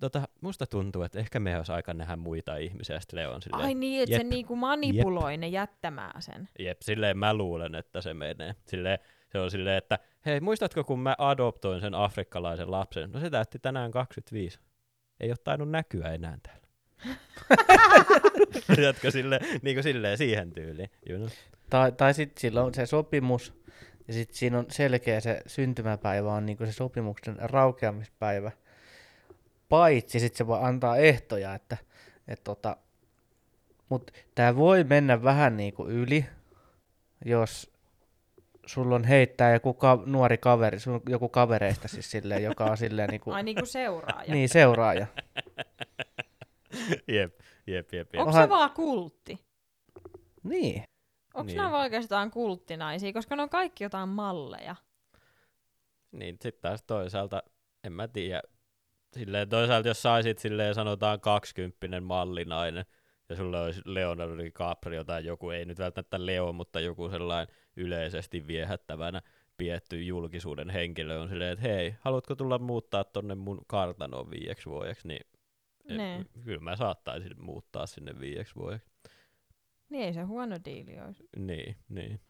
tota, 0.00 0.28
musta 0.40 0.66
tuntuu, 0.66 1.02
että 1.02 1.18
ehkä 1.18 1.40
me 1.40 1.56
olisi 1.56 1.72
aika 1.72 1.94
nähdä 1.94 2.16
muita 2.16 2.56
ihmisiä. 2.56 2.96
Ja 2.96 3.00
sitten 3.00 3.18
Leo 3.18 3.32
on 3.32 3.42
silleen, 3.42 3.64
Ai 3.64 3.74
niin, 3.74 4.02
että 4.02 4.16
se 4.16 4.22
jep, 4.22 4.30
niinku 4.30 4.56
manipuloi 4.56 5.36
ne 5.36 5.48
jättämään 5.48 6.22
sen. 6.22 6.48
Jep, 6.58 6.82
silleen 6.82 7.18
mä 7.18 7.34
luulen, 7.34 7.74
että 7.74 8.00
se 8.00 8.14
menee. 8.14 8.54
Silleen, 8.66 8.98
se 9.32 9.38
on 9.38 9.50
silleen, 9.50 9.76
että 9.76 9.98
hei, 10.26 10.40
muistatko 10.40 10.84
kun 10.84 11.00
mä 11.00 11.14
adoptoin 11.18 11.80
sen 11.80 11.94
afrikkalaisen 11.94 12.70
lapsen? 12.70 13.10
No 13.10 13.20
se 13.20 13.30
täytti 13.30 13.58
tänään 13.58 13.90
25. 13.90 14.58
Ei 15.20 15.30
ole 15.30 15.36
tainnut 15.44 15.70
näkyä 15.70 16.12
enää 16.12 16.38
täällä. 16.42 16.68
Tiedätkö 18.74 19.10
silleen, 19.10 19.60
niin 19.62 19.76
kuin 19.76 19.82
silleen 19.82 20.18
siihen 20.18 20.52
tyyliin. 20.52 20.90
You 21.08 21.18
know? 21.18 21.30
Tai, 21.70 21.92
tai 21.92 22.14
sitten 22.14 22.40
sillä 22.40 22.62
on 22.64 22.74
se 22.74 22.86
sopimus, 22.86 23.54
ja 24.08 24.14
sitten 24.14 24.36
siinä 24.36 24.58
on 24.58 24.66
selkeä 24.68 25.20
se 25.20 25.42
syntymäpäivä, 25.46 26.32
on 26.32 26.46
niinku 26.46 26.66
se 26.66 26.72
sopimuksen 26.72 27.36
raukeamispäivä. 27.38 28.50
Paitsi 29.68 30.20
sitten 30.20 30.38
se 30.38 30.46
vaan 30.46 30.64
antaa 30.64 30.96
ehtoja, 30.96 31.54
että 31.54 31.76
et 32.28 32.44
tota, 32.44 32.76
mutta 33.88 34.12
tämä 34.34 34.56
voi 34.56 34.84
mennä 34.84 35.22
vähän 35.22 35.56
niin 35.56 35.74
kuin 35.74 35.90
yli, 35.90 36.24
jos 37.24 37.70
sulla 38.66 38.94
on 38.94 39.04
heittää 39.04 39.52
joku 39.52 39.74
ka- 39.74 40.02
nuori 40.06 40.38
kaveri, 40.38 40.80
sun 40.80 41.00
joku 41.08 41.28
kavereista 41.28 41.88
siis 41.88 42.10
silleen, 42.10 42.42
joka 42.42 42.64
on 42.64 42.76
silleen 42.76 43.08
niin 43.10 43.20
kuin, 43.20 43.34
Ai 43.36 43.42
niinku 43.42 43.66
seuraaja. 43.66 44.32
niin 44.34 44.48
seuraaja. 44.48 45.06
jep, 47.08 47.40
jep, 47.66 47.92
jep, 47.92 47.92
jep. 47.92 48.20
Onko 48.20 48.30
Onhan- 48.32 48.42
se 48.44 48.48
vaan 48.48 48.70
kultti? 48.70 49.38
Niin. 50.42 50.82
Onko 51.34 51.46
Niin. 51.46 51.46
niin. 51.46 51.56
nämä 51.56 51.80
oikeastaan 51.80 52.30
kulttinaisia, 52.30 53.12
koska 53.12 53.36
ne 53.36 53.42
on 53.42 53.48
kaikki 53.50 53.84
jotain 53.84 54.08
malleja. 54.08 54.76
Niin, 56.12 56.36
sitten 56.42 56.62
taas 56.62 56.82
toisaalta, 56.82 57.42
en 57.84 57.92
mä 57.92 58.08
tiedä. 58.08 58.42
Silleen 59.14 59.48
toisaalta, 59.48 59.88
jos 59.88 60.02
saisit 60.02 60.38
silleen 60.38 60.74
sanotaan 60.74 61.20
kaksikymppinen 61.20 62.02
mallinainen, 62.02 62.84
ja 63.28 63.36
sulla 63.36 63.62
olisi 63.62 63.82
Leonardo 63.84 64.38
DiCaprio 64.38 65.04
tai 65.04 65.24
joku, 65.24 65.50
ei 65.50 65.64
nyt 65.64 65.78
välttämättä 65.78 66.26
Leo, 66.26 66.52
mutta 66.52 66.80
joku 66.80 67.08
sellainen 67.08 67.54
yleisesti 67.76 68.46
viehättävänä 68.46 69.22
pietty 69.56 70.02
julkisuuden 70.02 70.70
henkilö 70.70 71.20
on 71.20 71.28
silleen, 71.28 71.52
että 71.52 71.68
hei, 71.68 71.94
haluatko 72.00 72.34
tulla 72.34 72.58
muuttaa 72.58 73.04
tonne 73.04 73.34
mun 73.34 73.60
kartanoon 73.66 74.30
viieksi 74.30 74.66
vuodeksi, 74.66 75.08
niin 75.08 75.20
et, 75.88 75.96
Ne. 75.96 76.24
kyllä 76.44 76.60
mä 76.60 76.76
saattaisin 76.76 77.42
muuttaa 77.42 77.86
sinne 77.86 78.20
viieksi 78.20 78.54
vuodeksi. 78.54 78.88
Niin 79.88 80.04
ei 80.04 80.12
se 80.12 80.22
huono 80.22 80.56
diili 80.64 81.00
olisi. 81.00 81.28
Niin, 81.36 81.76
niin. 81.88 82.20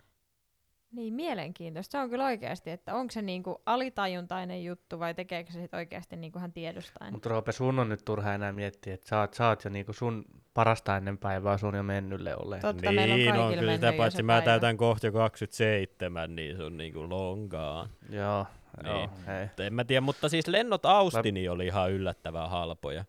Niin, 0.93 1.15
mielenkiintoista. 1.15 1.93
Se 1.93 1.99
on 1.99 2.11
kyllä 2.11 2.25
oikeasti, 2.25 2.71
että 2.71 2.95
onko 2.95 3.13
se 3.13 3.23
niinku 3.23 3.63
alitajuntainen 3.67 4.65
juttu 4.65 4.99
vai 4.99 5.15
tekeekö 5.15 5.53
se 5.53 5.61
sit 5.61 5.75
oikeasti 5.75 6.17
niinku 6.17 6.39
hän 6.39 6.53
tiedostaen? 6.53 7.13
Mutta 7.13 7.29
Roope, 7.29 7.53
sun 7.53 7.79
on 7.79 7.89
nyt 7.89 8.05
turha 8.05 8.35
enää 8.35 8.53
miettiä, 8.53 8.95
että 8.95 9.09
sä 9.09 9.21
oot, 9.21 9.35
sä 9.35 9.49
oot 9.49 9.65
jo 9.65 9.71
niinku 9.71 9.93
sun 9.93 10.25
parasta 10.55 10.97
ennen 10.97 11.19
päivää 11.19 11.59
sun 11.59 11.75
jo 11.75 11.83
mennylle 11.83 12.37
olleen. 12.37 12.63
Totta, 12.63 12.83
meillä 12.93 13.03
on 13.03 13.09
niin, 13.19 13.27
kaikilla 13.29 13.45
on 13.47 13.51
kyllä 13.55 13.73
mennyt 13.73 13.89
sitä, 13.91 13.97
paitsi 13.97 14.23
mä 14.23 14.33
päivä. 14.33 14.45
täytän 14.45 14.77
kohta 14.77 15.07
jo 15.07 15.13
27, 15.13 16.37
niin 16.37 16.57
se 16.57 16.63
on 16.63 16.77
niinku 16.77 17.09
longaan. 17.11 17.89
Joo, 18.11 18.47
Niin. 18.83 18.93
joo, 18.93 19.09
hei. 19.27 19.45
Mutta 19.47 19.65
En 19.65 19.75
mä 19.75 19.85
tiedä, 19.85 20.01
mutta 20.01 20.29
siis 20.29 20.47
lennot 20.49 20.87
Austini 20.87 21.49
oli 21.49 21.67
ihan 21.67 21.93
yllättävän 21.93 22.51
halpoja. 22.51 23.05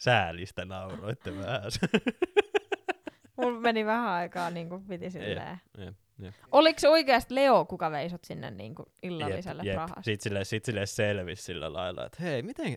Säälistä 0.00 0.64
nauroitte 0.64 1.36
vähän. 1.38 1.62
Mulla 3.36 3.60
meni 3.60 3.86
vähän 3.86 4.08
aikaa 4.10 4.50
niin 4.50 4.68
kuin 4.68 4.84
piti 4.84 5.10
silleen. 5.10 5.60
jep, 5.78 5.94
jep. 6.18 6.34
Oliko 6.52 6.78
se 6.78 6.88
oikeasti 6.88 7.34
Leo, 7.34 7.64
kuka 7.64 7.90
vei 7.90 8.10
sut 8.10 8.24
sinne 8.24 8.50
niin 8.50 8.74
kuin 8.74 8.86
illalliselle 9.02 9.62
jep. 9.64 9.74
Prahassa? 9.74 10.02
Sitten 10.02 10.22
sille, 10.22 10.44
sit 10.44 10.64
sille 10.64 10.86
selvisi 10.86 11.42
sillä 11.42 11.72
lailla, 11.72 12.06
että 12.06 12.22
hei, 12.22 12.42
miten, 12.42 12.74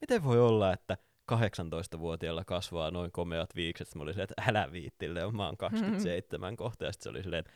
miten 0.00 0.24
voi 0.24 0.40
olla, 0.40 0.72
että 0.72 0.96
18-vuotiaalla 1.32 2.44
kasvaa 2.44 2.90
noin 2.90 3.12
komeat 3.12 3.54
viikset. 3.56 3.94
Mä 3.94 4.02
olin 4.02 4.14
silleen, 4.14 4.28
että 4.30 4.42
älä 4.50 4.72
viittille, 4.72 5.32
mä 5.32 5.46
oon 5.46 5.56
27 5.56 6.56
kohta. 6.56 6.84
Ja 6.84 6.92
sitten 6.92 7.04
se 7.04 7.10
oli 7.10 7.22
silleen, 7.22 7.40
että 7.40 7.52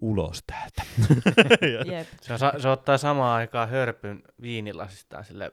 ulos 0.00 0.42
täältä. 0.46 0.82
Jep. 1.86 2.06
Se, 2.20 2.38
sa- 2.38 2.54
se 2.58 2.68
ottaa 2.68 2.98
samaan 2.98 3.36
aikaan 3.36 3.68
hörpyn 3.68 4.22
viinilasistaan 4.42 5.24
sille. 5.24 5.52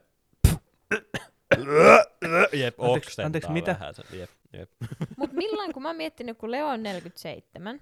Jep, 2.54 2.80
Anteeksi, 2.80 3.10
oksentaa 3.12 3.26
anteeksi, 3.26 3.52
mitä? 3.52 3.72
vähän. 3.80 3.94
Jep, 4.14 4.30
jep. 4.54 4.72
Mut 5.18 5.34
milloin, 5.34 5.74
kun 5.74 5.84
mä 5.84 5.90
oon 5.90 5.96
miettinyt, 5.96 6.38
kun 6.38 6.52
Leo 6.52 6.68
on 6.68 6.84
47, 6.84 7.82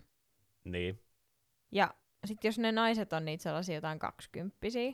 Niin, 0.64 1.00
ja 1.72 1.94
sit 2.26 2.44
jos 2.44 2.60
ne 2.60 2.72
naiset 2.72 3.14
on 3.14 3.26
niitä 3.26 3.44
sellaisia 3.44 3.76
jotain 3.76 4.00
kaksikymppisiä, 4.00 4.94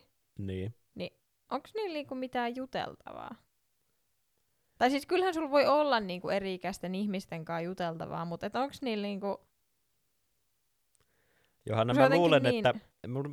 niin. 0.96 1.14
onko 1.52 1.70
niillä 1.76 1.94
niinku 1.94 2.16
mitään 2.16 2.56
juteltavaa? 2.56 3.36
Tai 4.78 4.90
siis 4.90 5.06
kyllähän 5.06 5.34
sulla 5.34 5.52
voi 5.52 5.66
olla 5.66 6.00
niinku 6.00 6.30
eri-ikäisten 6.30 6.96
ihmisten 6.96 7.46
kanssa 7.46 7.62
juteltavaa, 7.62 8.26
mutta 8.26 8.46
et 8.46 8.56
onko 8.56 8.76
niillä 8.82 9.08
niinku... 9.08 9.49
Johanna, 11.70 11.94
mä 11.94 12.10
luulen, 12.10 12.44
niin- 12.44 12.68
että 12.68 12.82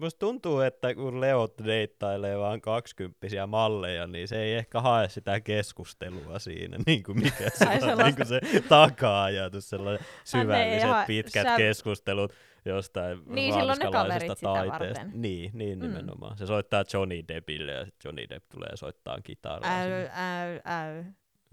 musta 0.01 0.19
tuntuu, 0.19 0.61
että 0.61 0.95
kun 0.95 1.21
Leot 1.21 1.55
deittailee 1.65 2.39
vaan 2.39 2.61
kaksikymppisiä 2.61 3.47
malleja, 3.47 4.07
niin 4.07 4.29
se 4.29 4.43
ei 4.43 4.55
ehkä 4.55 4.81
hae 4.81 5.09
sitä 5.09 5.41
keskustelua 5.41 6.39
siinä, 6.39 6.77
niin 6.87 7.03
kuin 7.03 7.19
mikä 7.21 7.51
se 7.51 7.65
on 7.69 7.81
sellaista- 7.81 8.03
niin 8.05 8.17
kuin 8.17 8.27
se 8.27 8.41
taka-ajatus, 8.69 9.71
sellainen 9.71 10.07
syvälliset 10.25 10.91
hae- 10.91 11.07
pitkät 11.07 11.43
sä- 11.47 11.57
keskustelut 11.57 12.33
jostain 12.65 13.19
Niin, 13.27 13.55
ranskalaisesta 13.55 14.35
taiteesta. 14.43 14.79
varten. 15.05 15.23
Niin, 15.23 15.51
niin 15.55 15.79
Mm. 15.79 15.83
nimenomaan. 15.87 16.39
Se 16.39 16.47
soittaa 16.47 16.85
Johnny 16.93 17.23
Deppille 17.29 17.73
ja 17.73 17.87
Johnny 18.05 18.29
Depp 18.29 18.45
tulee 18.49 18.77
soittaa 18.77 19.19
kitaraa. 19.25 19.71
Äy, 19.81 19.83
sinne. 19.85 20.11
äy, 20.15 20.61
äy. 20.67 21.05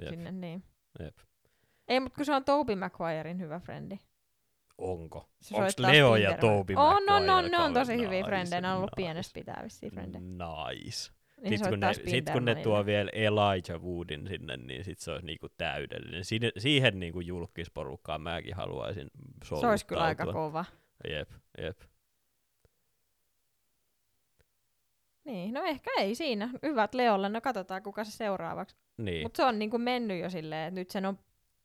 Jep, 0.01 0.09
Sinne, 0.09 0.31
niin. 0.31 0.63
jep. 0.99 1.15
Ei, 1.87 1.99
mutta 1.99 2.15
kun 2.15 2.25
se 2.25 2.33
on 2.35 2.43
Toby 2.45 2.75
Maguirein 2.75 3.39
hyvä 3.39 3.59
frendi. 3.59 3.99
Onko? 4.83 5.29
Onko 5.53 5.71
Leo 5.77 6.15
ja 6.15 6.37
On, 6.41 6.77
on, 6.77 7.09
on, 7.09 7.25
Maguire 7.25 7.49
ne 7.49 7.57
on 7.57 7.73
tosi 7.73 7.91
kaveri? 7.91 8.05
hyviä 8.05 8.19
Nice, 8.19 8.27
frendejä. 8.27 8.61
Ne 8.61 8.69
on 8.69 8.75
ollut 8.75 8.89
nice. 8.91 8.95
pienestä 8.95 9.33
pitää 9.33 9.61
vissiin 9.63 9.91
frendejä. 9.91 10.21
Nice. 10.21 11.11
Niin 11.41 11.49
Sitten 11.49 11.69
kun, 11.69 11.79
ne, 11.79 11.93
sit 11.93 12.29
kun 12.29 12.45
ne 12.45 12.55
tuo 12.55 12.85
vielä 12.85 13.09
Elijah 13.13 13.81
Woodin 13.81 14.27
sinne, 14.27 14.57
niin 14.57 14.83
sit 14.83 14.99
se 14.99 15.11
olisi 15.11 15.25
niinku 15.25 15.47
täydellinen. 15.57 16.25
Siihen, 16.25 16.51
siihen 16.57 16.99
niinku 16.99 17.19
julkisporukkaan 17.19 18.21
mäkin 18.21 18.55
haluaisin 18.55 19.11
Se 19.43 19.67
olisi 19.67 19.85
kyllä 19.85 20.03
aika 20.03 20.25
kova. 20.33 20.65
Jep, 21.09 21.29
jep. 21.57 21.79
Niin, 25.23 25.53
no 25.53 25.63
ehkä 25.63 25.91
ei 25.97 26.15
siinä. 26.15 26.49
Hyvät 26.63 26.93
Leolle, 26.93 27.29
no 27.29 27.41
katsotaan 27.41 27.83
kuka 27.83 28.03
se 28.03 28.11
seuraavaksi. 28.11 28.75
Niin. 28.97 29.25
Mutta 29.25 29.37
se 29.37 29.43
on 29.43 29.59
niinku 29.59 29.77
mennyt 29.77 30.21
jo 30.21 30.29
silleen, 30.29 30.67
että 30.67 30.79
nyt 30.79 30.89
sen 30.89 31.05
on, 31.05 31.19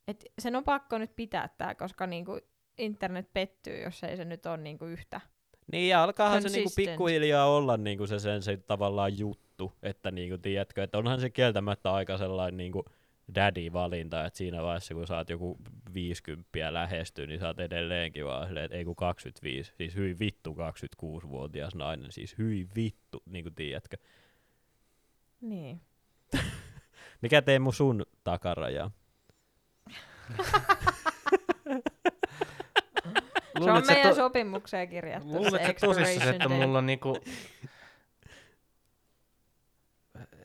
et 0.07 0.25
sen 0.39 0.55
on 0.55 0.63
pakko 0.63 0.97
nyt 0.97 1.15
pitää 1.15 1.49
tää, 1.57 1.75
koska 1.75 2.07
niinku 2.07 2.39
internet 2.79 3.33
pettyy, 3.33 3.83
jos 3.83 4.03
ei 4.03 4.17
se 4.17 4.25
nyt 4.25 4.45
ole 4.45 4.57
niinku 4.57 4.85
yhtä. 4.85 5.21
Niin, 5.71 5.89
ja 5.89 6.03
alkaahan 6.03 6.41
se 6.41 6.49
niinku 6.49 6.69
Consistent. 6.69 6.87
pikkuhiljaa 6.95 7.55
olla 7.55 7.77
niinku 7.77 8.07
se 8.07 8.19
sen 8.19 8.43
se 8.43 8.57
tavallaan 8.57 9.17
juttu, 9.17 9.73
että 9.83 10.11
niinku, 10.11 10.37
tiedätkö, 10.37 10.83
että 10.83 10.97
onhan 10.97 11.19
se 11.19 11.29
kieltämättä 11.29 11.93
aika 11.93 12.17
sellainen 12.17 12.57
niinku 12.57 12.85
daddy-valinta, 13.35 14.25
että 14.25 14.37
siinä 14.37 14.63
vaiheessa 14.63 14.93
kun 14.93 15.07
saat 15.07 15.29
joku 15.29 15.57
50 15.93 16.73
lähestyy, 16.73 17.27
niin 17.27 17.39
saat 17.39 17.59
edelleenkin 17.59 18.25
vaan 18.25 18.47
silleen, 18.47 18.65
että 18.65 18.77
ei 18.77 18.85
kun 18.85 18.95
25, 18.95 19.73
siis 19.77 19.95
hyi 19.95 20.19
vittu 20.19 20.55
26-vuotias 21.03 21.75
nainen, 21.75 22.11
siis 22.11 22.37
hyi 22.37 22.67
vittu, 22.75 23.23
niinku 23.25 23.49
tiedätkö. 23.55 23.97
Niin. 25.41 25.81
Mikä 27.21 27.41
Teemu 27.41 27.71
sun 27.71 28.05
takaraja? 28.23 28.91
Se 33.63 33.71
on 33.71 33.83
meidän 33.87 34.09
to- 34.09 34.15
sopimukseen 34.15 34.89
kirjattu. 34.89 35.29
Luulet 35.29 35.61
se 35.61 35.67
sä 35.67 35.73
tosissas, 35.87 36.07
expiration 36.09 36.35
että 36.35 36.49
mulla 36.49 36.77
on 36.77 36.85
niinku... 36.85 37.17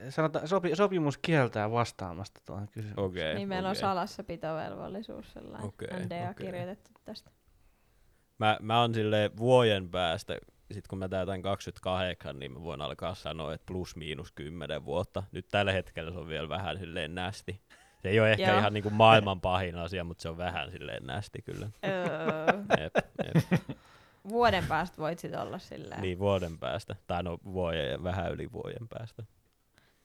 Sanotaan, 0.08 0.48
sopi, 0.48 0.76
sopimus 0.76 1.18
kieltää 1.18 1.70
vastaamasta 1.70 2.40
tuohon 2.46 2.68
kysymykseen. 2.68 3.06
Okei. 3.06 3.34
Niin 3.34 3.48
meillä 3.48 3.68
okei. 3.68 3.78
on 3.78 3.80
salassapitovelvollisuus 3.80 5.32
sellainen. 5.32 5.68
Okei, 5.68 5.88
NDA 5.88 6.30
okei. 6.30 6.46
kirjoitettu 6.46 6.90
tästä. 7.04 7.30
Mä, 8.38 8.58
mä 8.62 8.80
oon 8.80 8.94
silleen 8.94 9.36
vuoden 9.36 9.88
päästä, 9.90 10.38
sit 10.72 10.88
kun 10.88 10.98
mä 10.98 11.08
täytän 11.08 11.42
28, 11.42 12.38
niin 12.38 12.52
mä 12.52 12.62
voin 12.62 12.80
alkaa 12.80 13.14
sanoa, 13.14 13.54
että 13.54 13.66
plus 13.66 13.96
miinus 13.96 14.32
10 14.32 14.84
vuotta. 14.84 15.22
Nyt 15.32 15.46
tällä 15.50 15.72
hetkellä 15.72 16.12
se 16.12 16.18
on 16.18 16.28
vielä 16.28 16.48
vähän 16.48 16.78
silleen 16.78 17.14
nästi. 17.14 17.60
Se 18.04 18.10
ei 18.10 18.20
ole 18.20 18.32
ehkä 18.32 18.48
Joo. 18.50 18.58
ihan 18.58 18.72
niinku 18.74 18.90
maailman 18.90 19.40
pahin 19.40 19.76
asia, 19.76 20.04
mutta 20.04 20.22
se 20.22 20.28
on 20.28 20.36
vähän 20.36 20.70
silleen 20.70 21.06
nästi 21.06 21.42
kyllä. 21.42 21.68
öö, 21.84 22.82
Jep, 22.82 22.94
jep. 23.24 23.60
vuoden 24.28 24.64
päästä 24.68 24.96
voit 24.98 25.18
sit 25.18 25.34
olla 25.34 25.58
silleen. 25.58 26.00
Niin 26.02 26.18
vuoden 26.18 26.58
päästä. 26.58 26.96
Tai 27.06 27.22
no 27.22 27.38
vuoden 27.44 27.90
ja 27.90 28.02
vähän 28.02 28.32
yli 28.32 28.52
vuoden 28.52 28.88
päästä. 28.88 29.22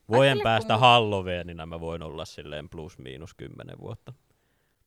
Vuoden 0.09 0.21
Ajattele, 0.23 0.37
kun 0.39 0.43
päästä 0.43 0.75
mu- 0.75 0.79
Halloweenina 0.79 1.65
mä 1.65 1.79
voin 1.79 2.03
olla 2.03 2.25
silleen 2.25 2.69
plus 2.69 2.97
miinus 2.99 3.33
10 3.33 3.79
vuotta. 3.79 4.13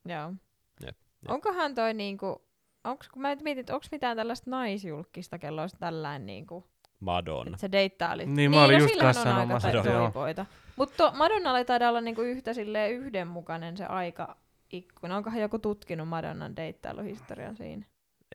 Joo. 0.04 0.32
Jep, 0.80 0.96
jep. 0.96 0.96
Onkohan 1.28 1.74
toi 1.74 1.94
niinku, 1.94 2.42
onks, 2.84 3.08
kun 3.08 3.22
mä 3.22 3.28
mietin, 3.42 3.58
että 3.60 3.74
onko 3.74 3.86
mitään 3.92 4.16
tällaista 4.16 4.50
naisjulkista, 4.50 5.38
kello 5.38 5.60
olisi 5.60 5.76
tällainen 5.78 6.26
niinku, 6.26 6.66
Madonna. 7.02 7.48
että 7.48 7.60
se 7.60 7.72
deittailit. 7.72 8.28
Niin, 8.28 8.50
mä 8.50 8.64
olin 8.64 8.78
no 8.78 8.84
just 8.84 9.00
kanssa 9.00 9.20
on 9.20 9.28
aika 9.28 9.60
sanomassa, 9.60 9.92
toipoita. 9.92 10.46
Mutta 10.76 11.12
Madonnalla 11.16 11.58
ei 11.58 11.64
taida 11.64 11.88
olla 11.88 12.00
niinku 12.00 12.22
yhtä 12.22 12.54
silleen 12.54 12.92
yhdenmukainen 12.92 13.76
se 13.76 13.84
aikaikkuna. 13.84 15.16
Onkohan 15.16 15.40
joku 15.40 15.58
tutkinut 15.58 16.08
Madonnan 16.08 16.56
deittailuhistorian 16.56 17.56
siinä? 17.56 17.86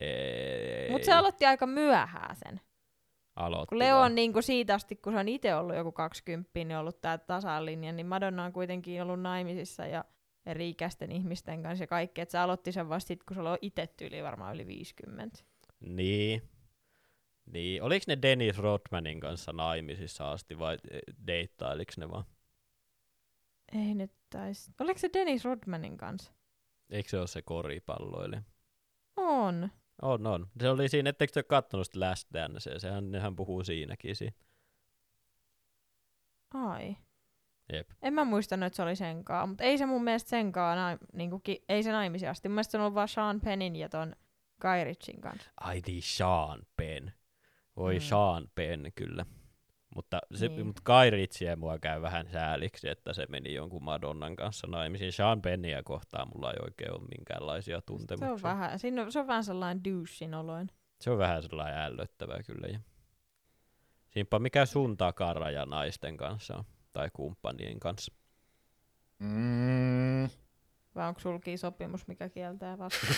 Ei, 0.02 0.92
Mutta 0.92 1.06
se 1.06 1.14
aloitti 1.14 1.46
aika 1.46 1.68
myöhään 1.68 2.36
sen. 2.36 2.62
aloitti 3.36 3.70
Kun 3.70 3.80
Leo 3.80 4.00
on 4.00 4.16
niinku 4.16 4.42
siitä 4.42 4.74
asti, 4.74 4.96
kun 4.96 5.14
se 5.14 5.20
on 5.20 5.28
itse 5.28 5.56
ollut 5.56 5.76
joku 5.76 5.92
20, 5.92 6.50
niin 6.56 6.78
ollut 6.78 7.02
tää 7.02 7.18
tasalinja, 7.18 7.92
niin 7.92 8.08
Madonna 8.08 8.44
on 8.44 8.54
kuitenkin 8.54 9.02
ollut 9.02 9.22
naimisissa 9.22 9.86
ja 9.86 10.06
eri 10.46 10.70
ikäisten 10.70 11.12
ihmisten 11.12 11.64
kanssa 11.64 11.84
ja 11.84 11.88
kaikki. 11.88 12.22
Että 12.22 12.32
se 12.32 12.38
aloitti 12.38 12.72
sen 12.72 12.90
vasta 12.90 13.08
sit, 13.08 13.24
kun 13.24 13.36
se 13.36 13.42
oli 13.42 13.58
itse 13.62 13.88
tyyli 13.88 14.24
varmaan 14.24 14.56
yli 14.56 14.68
50. 14.68 15.38
Niin. 15.80 16.42
Niin, 17.54 17.84
oliko 17.84 18.04
ne 18.08 18.18
Dennis 18.22 18.58
Rodmanin 18.58 19.20
kanssa 19.20 19.54
naimisissa 19.54 20.32
asti 20.32 20.60
vai 20.60 20.78
eh, 20.92 21.00
deittailiko 21.28 21.92
ne 21.98 22.10
vaan? 22.10 22.24
Ei 23.76 23.96
nyt 23.96 24.12
tais. 24.30 24.72
Oliko 24.80 25.00
se 25.00 25.10
Dennis 25.14 25.46
Rodmanin 25.46 25.98
kanssa? 25.98 26.32
Eikö 26.90 27.10
se 27.10 27.20
ole 27.20 27.28
se 27.28 27.42
koripalloilija? 27.42 28.42
On. 29.16 29.70
On, 30.02 30.28
on. 30.28 30.48
Se 30.62 30.70
oli 30.70 30.90
siinä, 30.90 31.10
ettekö 31.10 31.32
te 31.34 31.40
ole 31.40 31.44
kattonut 31.44 31.86
sitä 31.86 32.00
Last 32.00 32.28
Dance, 32.34 32.80
sehän, 32.80 33.12
nehän 33.12 33.36
puhuu 33.36 33.64
siinäkin 33.64 34.16
siinä. 34.16 34.36
Ai. 36.54 36.96
Jep. 37.74 37.90
En 38.02 38.14
mä 38.14 38.26
muistanut, 38.26 38.68
että 38.68 38.76
se 38.78 38.84
oli 38.84 38.96
senkaan, 38.96 39.50
mutta 39.50 39.64
ei 39.64 39.78
se 39.78 39.86
mun 39.86 40.04
mielestä 40.04 40.30
senkaan, 40.30 40.78
na- 40.78 41.08
niinku, 41.14 41.40
ki- 41.40 41.64
ei 41.70 41.84
se 41.84 41.92
naimisia 41.92 42.30
asti. 42.32 42.50
Mun 42.50 42.54
mielestä 42.54 42.72
se 42.72 42.78
on 42.78 42.82
ollut 42.82 42.96
vaan 42.96 43.08
Sean 43.08 43.42
Pennin 43.42 43.76
ja 43.76 43.90
ton 43.90 44.16
Guy 44.62 44.84
Ritchin 44.84 45.22
kanssa. 45.22 45.52
Ai 45.60 45.82
niin, 45.88 46.02
Sean 46.04 46.62
Penn. 46.78 47.12
Voi 47.78 47.94
Mm. 47.96 48.00
Sean 48.02 48.48
Penn 48.56 48.88
kyllä. 48.96 49.26
Mutta, 49.96 50.20
se, 50.36 50.48
Niin. 50.48 50.66
mutta 50.66 50.82
Guy 50.86 51.10
Ritchie 51.10 51.56
mua 51.56 51.80
käy 51.80 52.02
vähän 52.02 52.30
sääliksi, 52.32 52.90
että 52.90 53.14
se 53.14 53.26
meni 53.30 53.54
jonkun 53.54 53.84
Madonnan 53.84 54.36
kanssa 54.36 54.68
naimisiin. 54.68 55.14
Sean 55.14 55.42
Penniä 55.42 55.84
kohtaan 55.84 56.28
mulla 56.36 56.52
ei 56.52 56.58
oikein 56.64 56.92
ole 56.94 57.08
minkäänlaisia 57.18 57.80
Se 57.80 57.86
tuntemuksia. 57.86 58.34
on 58.34 58.42
vähän, 58.42 58.80
siinä 58.80 59.02
on, 59.02 59.12
se 59.12 59.20
on 59.20 59.28
vähän 59.28 59.44
sellainen 59.44 59.84
douchein 59.84 60.34
oloin. 60.34 60.70
se 61.02 61.12
on 61.12 61.18
vähän 61.18 61.44
sellainen 61.44 61.78
ällöttävää 61.80 62.44
kyllä. 62.44 62.68
Ja. 62.68 62.80
Siinpä 64.10 64.40
mikä 64.40 64.66
sun 64.66 64.98
takaraja 64.98 65.66
naisten 65.66 66.18
kanssa 66.18 66.58
on, 66.58 66.64
tai 66.94 67.10
kumppanien 67.14 67.80
kanssa. 67.80 68.14
Mm, 69.20 70.30
Vai 70.96 71.08
onko 71.08 71.20
sulki 71.20 71.58
sopimus, 71.58 72.08
mikä 72.08 72.30
kieltää 72.30 72.78
vastaan? 72.84 73.14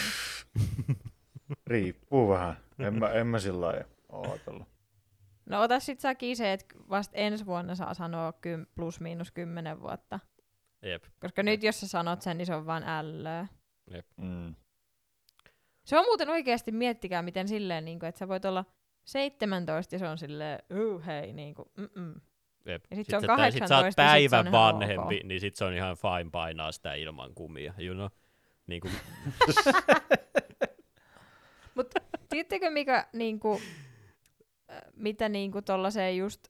riippuu 1.67 2.29
vähän. 2.29 2.57
En 2.79 2.99
mä, 2.99 3.09
en 3.09 3.27
mä 3.27 3.39
sillä 3.39 3.65
lailla 3.65 3.85
oo 4.09 4.31
ajatellut. 4.31 4.67
no 5.45 5.61
ota 5.61 5.79
sit 5.79 5.99
säkin 5.99 6.37
se, 6.37 6.53
että 6.53 6.75
vasta 6.89 7.17
ensi 7.17 7.45
vuonna 7.45 7.75
saa 7.75 7.93
sanoa 7.93 8.33
kym, 8.33 8.65
plus 8.75 8.99
miinus 8.99 9.31
kymmenen 9.31 9.81
vuotta. 9.81 10.19
Jep. 10.81 11.03
Koska 11.19 11.43
nyt 11.43 11.63
jos 11.63 11.79
sä 11.79 11.87
sanot 11.87 12.21
sen, 12.21 12.37
niin 12.37 12.45
se 12.45 12.55
on 12.55 12.65
vaan 12.65 12.83
ällöä. 12.83 13.47
Mm. 14.17 14.55
Se 15.85 15.97
on 15.97 16.05
muuten 16.05 16.29
oikeasti, 16.29 16.71
miettikää 16.71 17.21
miten 17.21 17.47
silleen, 17.47 17.85
niin 17.85 17.99
kuin, 17.99 18.07
että 18.07 18.19
sä 18.19 18.27
voit 18.27 18.45
olla 18.45 18.65
17 19.05 19.95
ja 19.95 19.99
se 19.99 20.07
on 20.07 20.17
silleen, 20.17 20.59
uh, 20.73 21.05
hei, 21.05 21.33
niin 21.33 21.55
kuin, 21.55 21.69
mm-mm. 21.77 22.21
Jep. 22.65 22.83
Ja 22.91 22.95
sit 22.95 23.05
sit 23.05 23.09
se 23.09 23.15
on 23.15 23.21
sä- 23.21 23.27
tai 23.27 23.51
sit 23.51 23.67
sä 23.67 23.75
18, 23.75 23.75
oot 23.75 23.83
niin 23.83 23.91
sit 23.91 23.95
se 23.95 24.35
on 24.35 24.41
päivän 24.41 24.47
ihan 24.47 24.51
vanhempi, 24.51 25.15
ok. 25.17 25.23
niin 25.23 25.39
sit 25.41 25.55
se 25.55 25.65
on 25.65 25.73
ihan 25.73 25.97
fine 25.97 26.29
painaa 26.31 26.71
sitä 26.71 26.93
ilman 26.93 27.33
kumia. 27.35 27.73
You 27.79 27.95
know? 27.95 28.07
Niin 28.67 28.81
kuin, 28.81 28.93
Mutta 31.75 32.01
tiedättekö 32.29 32.69
mikä, 32.69 33.07
niinku, 33.13 33.53
äh, 33.53 33.88
mitä 34.95 35.29
niinku 35.29 35.61
tollaseen 35.61 36.17
just 36.17 36.47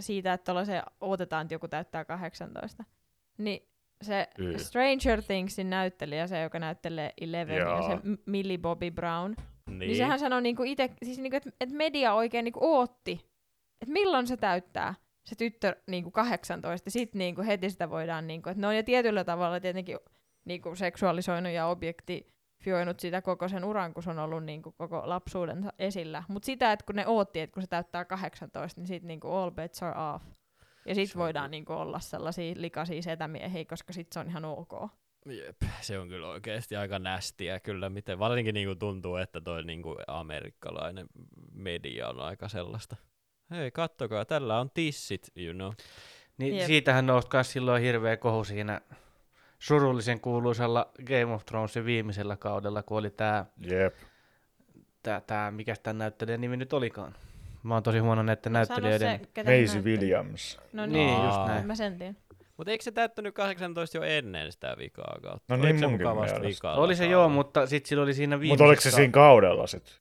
siitä, 0.00 0.32
että 0.32 0.44
tollaseen 0.44 0.82
odotetaan, 1.00 1.42
että 1.42 1.54
joku 1.54 1.68
täyttää 1.68 2.04
18. 2.04 2.84
Niin 3.38 3.68
se 4.02 4.28
Kyllä. 4.36 4.58
Stranger 4.58 5.22
Thingsin 5.22 5.70
näyttelijä, 5.70 6.26
se 6.26 6.42
joka 6.42 6.58
näyttelee 6.58 7.12
Eleven, 7.20 7.56
ja 7.56 7.82
se 7.82 7.98
Millie 8.26 8.58
Bobby 8.58 8.90
Brown, 8.90 9.34
niin, 9.66 9.78
niin. 9.78 9.96
sehän 9.96 10.18
sanoi 10.18 10.42
niinku 10.42 10.62
ite, 10.62 10.90
siis 11.02 11.18
niinku, 11.18 11.36
että 11.36 11.50
et 11.60 11.70
media 11.70 12.14
oikein 12.14 12.44
niinku 12.44 12.60
ootti, 12.62 13.12
että 13.80 13.92
milloin 13.92 14.26
se 14.26 14.36
täyttää 14.36 14.94
se 15.24 15.34
tyttö 15.34 15.76
niinku 15.86 16.10
18, 16.10 16.86
ja 16.86 16.90
sitten 16.90 17.18
niinku 17.18 17.42
heti 17.42 17.70
sitä 17.70 17.90
voidaan, 17.90 18.26
niinku, 18.26 18.48
että 18.48 18.60
ne 18.60 18.66
on 18.66 18.76
jo 18.76 18.82
tietyllä 18.82 19.24
tavalla 19.24 19.60
tietenkin 19.60 19.98
niinku 20.44 20.74
seksuaalisoinut 20.74 21.52
ja 21.52 21.66
objektifioinut 22.58 23.00
sitä 23.00 23.22
koko 23.22 23.48
sen 23.48 23.64
uran, 23.64 23.94
kun 23.94 24.02
se 24.02 24.10
on 24.10 24.18
ollut 24.18 24.44
niinku 24.44 24.72
koko 24.72 25.02
lapsuudensa 25.04 25.72
esillä. 25.78 26.22
Mutta 26.28 26.46
sitä, 26.46 26.72
että 26.72 26.86
kun 26.86 26.96
ne 26.96 27.06
ootti, 27.06 27.40
että 27.40 27.54
kun 27.54 27.62
se 27.62 27.66
täyttää 27.66 28.04
18, 28.04 28.80
niin 28.80 28.88
sitten 28.88 29.08
niinku 29.08 29.28
all 29.28 29.50
bets 29.50 29.82
are 29.82 30.14
off. 30.14 30.24
Ja 30.86 30.94
Se 30.94 31.04
sitten 31.04 31.20
on 31.20 31.24
voidaan 31.24 31.50
niinku 31.50 31.72
olla 31.72 32.00
sellaisia 32.00 32.54
likaisia 32.56 33.02
setämiehiä, 33.02 33.64
koska 33.64 33.92
sitten 33.92 34.14
se 34.14 34.20
on 34.20 34.30
ihan 34.30 34.44
ok. 34.44 34.72
Jep, 35.26 35.62
se 35.80 35.98
on 35.98 36.08
kyllä 36.08 36.28
oikeasti 36.28 36.76
aika 36.76 36.98
nästiä 36.98 37.60
kyllä, 37.60 37.90
miten 37.90 38.18
varsinkin 38.18 38.54
niinku 38.54 38.74
tuntuu, 38.74 39.16
että 39.16 39.40
toi 39.40 39.64
niinku 39.64 39.96
amerikkalainen 40.06 41.06
media 41.52 42.08
on 42.08 42.20
aika 42.20 42.48
sellaista. 42.48 42.96
Hei, 43.50 43.70
kattokaa, 43.70 44.24
tällä 44.24 44.60
on 44.60 44.70
tissit, 44.74 45.30
you 45.36 45.54
know. 45.54 45.72
Niin 46.38 46.56
Jep. 46.56 46.66
siitähän 46.66 47.06
nousi 47.06 47.28
myös 47.32 47.52
silloin 47.52 47.82
hirveä 47.82 48.16
kohu 48.16 48.44
siinä 48.44 48.80
surullisen 49.58 50.20
kuuluisella 50.20 50.90
Game 51.06 51.34
of 51.34 51.46
Thronesin 51.46 51.84
viimeisellä 51.84 52.36
kaudella, 52.36 52.82
kun 52.82 52.98
oli 52.98 53.10
tämä, 53.10 53.44
Jep. 53.60 53.94
tää, 55.02 55.20
tää 55.20 55.50
mikä 55.50 55.74
tämän 55.82 55.98
näyttelijän 55.98 56.40
nimi 56.40 56.56
nyt 56.56 56.72
olikaan. 56.72 57.14
Mä 57.62 57.74
oon 57.74 57.82
tosi 57.82 57.98
huono 57.98 58.22
näiden 58.22 58.52
näyttelijöiden. 58.52 59.20
Se, 59.20 59.26
ketä 59.34 59.50
se 59.50 59.56
Maisie 59.56 59.74
näytteli. 59.74 59.96
Williams. 59.96 60.58
No 60.72 60.86
Niin, 60.86 60.92
niin, 60.92 61.24
just 61.24 61.36
Aa. 61.36 61.48
näin. 61.48 61.66
mä 61.66 61.74
sen 61.74 61.98
tiedän. 61.98 62.16
Mutta 62.56 62.70
eikö 62.70 62.84
se 62.84 62.92
täyttänyt 62.92 63.34
18 63.34 63.96
jo 63.96 64.02
ennen 64.02 64.52
sitä 64.52 64.74
vikaa 64.78 65.18
kautta? 65.22 65.56
No 65.56 65.62
Oliko 65.62 65.66
niin 65.66 65.78
se 65.78 65.86
munkin 65.86 66.08
mielestä. 66.08 66.38
Oli 66.40 66.54
se 66.54 66.60
kaudella? 66.60 67.12
joo, 67.12 67.28
mutta 67.28 67.66
sitten 67.66 67.88
sillä 67.88 68.02
oli 68.02 68.14
siinä 68.14 68.40
viimeisessä... 68.40 68.52
Mutta 68.52 68.64
oliko 68.64 68.80
se 68.80 68.90
siinä 68.90 69.12
kaudella 69.12 69.66
sit? 69.66 70.00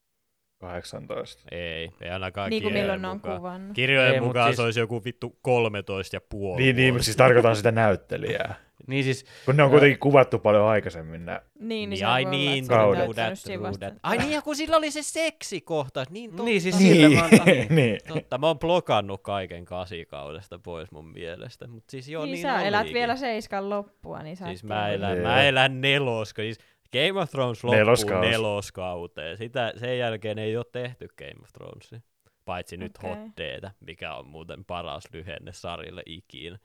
18. 0.59 1.43
Ei, 1.51 1.89
ei 2.01 2.09
ainakaan 2.09 2.49
Niin 2.49 2.63
kuin 2.63 2.69
kirjojen 2.73 2.83
milloin 2.85 3.01
ne 3.01 3.07
on 3.07 3.15
mukaan. 3.17 3.37
kuvannut. 3.37 3.75
Kirjojen 3.75 4.13
Ei, 4.13 4.19
mut 4.19 4.27
mukaan 4.27 4.47
siis- 4.47 4.55
se 4.55 4.61
olisi 4.61 4.79
joku 4.79 5.01
vittu 5.05 5.37
13 5.41 6.15
ja 6.15 6.21
puoli 6.29 6.61
Niin, 6.61 6.75
niin, 6.75 6.93
mutta 6.93 7.05
siis 7.05 7.17
tarkoitan 7.17 7.55
sitä 7.55 7.71
näyttelijää. 7.71 8.55
Niin 8.87 9.03
siis, 9.03 9.25
Kun 9.45 9.57
ne 9.57 9.63
on 9.63 9.69
kuitenkin 9.69 9.99
kuvattu 9.99 10.39
paljon 10.39 10.65
aikaisemmin 10.67 11.25
nää. 11.25 11.41
Niin, 11.59 11.67
niin, 11.69 11.89
Niin, 11.89 12.05
ai 12.07 12.25
niin, 12.25 12.67
Kaudet. 12.67 13.07
vasta. 13.07 13.51
ruudet. 13.55 13.93
Ai 14.03 14.17
niin, 14.17 14.31
ja 14.31 14.41
kun 14.41 14.55
sillä 14.55 14.77
oli 14.77 14.91
se 14.91 15.01
seksikohtaus, 15.03 16.09
niin 16.09 16.29
totta. 16.29 16.43
niin 16.43 16.61
siis 16.61 16.79
Niin, 16.79 17.11
mä 17.13 17.27
niin. 17.45 17.67
niin. 17.75 17.99
Totta, 18.07 18.37
mä 18.37 18.47
oon 18.47 18.59
blokannut 18.59 19.21
kaiken 19.23 19.65
kasikaudesta 19.65 20.59
pois 20.59 20.91
mun 20.91 21.07
mielestä. 21.11 21.67
Mutta 21.67 21.91
siis 21.91 22.09
joo, 22.09 22.25
niin, 22.25 22.31
niin, 22.33 22.41
sä 22.41 22.61
elät 22.61 22.79
olikin. 22.81 22.93
vielä 22.93 23.15
seiskan 23.15 23.69
loppua, 23.69 24.23
niin 24.23 24.37
Siis 24.37 24.63
mä 24.63 24.89
elän, 24.89 25.17
mä 25.17 25.43
elän 25.43 25.81
neloska. 25.81 26.41
Siis 26.41 26.57
Game 26.91 27.21
of 27.21 27.29
Thrones 27.31 27.63
loppuu 27.63 27.77
Neloskaus. 27.79 28.25
neloskauteen. 28.25 29.37
Sitä, 29.37 29.73
sen 29.77 29.97
jälkeen 29.99 30.39
ei 30.39 30.57
ole 30.57 30.65
tehty 30.71 31.07
Game 31.17 31.43
of 31.43 31.49
Thronesia. 31.53 31.99
Paitsi 32.45 32.77
nyt 32.77 32.97
Data, 33.37 33.71
mikä 33.79 34.13
on 34.15 34.27
muuten 34.27 34.65
paras 34.65 35.03
lyhenne 35.13 35.53
sarjalle 35.53 36.03
ikinä. 36.05 36.57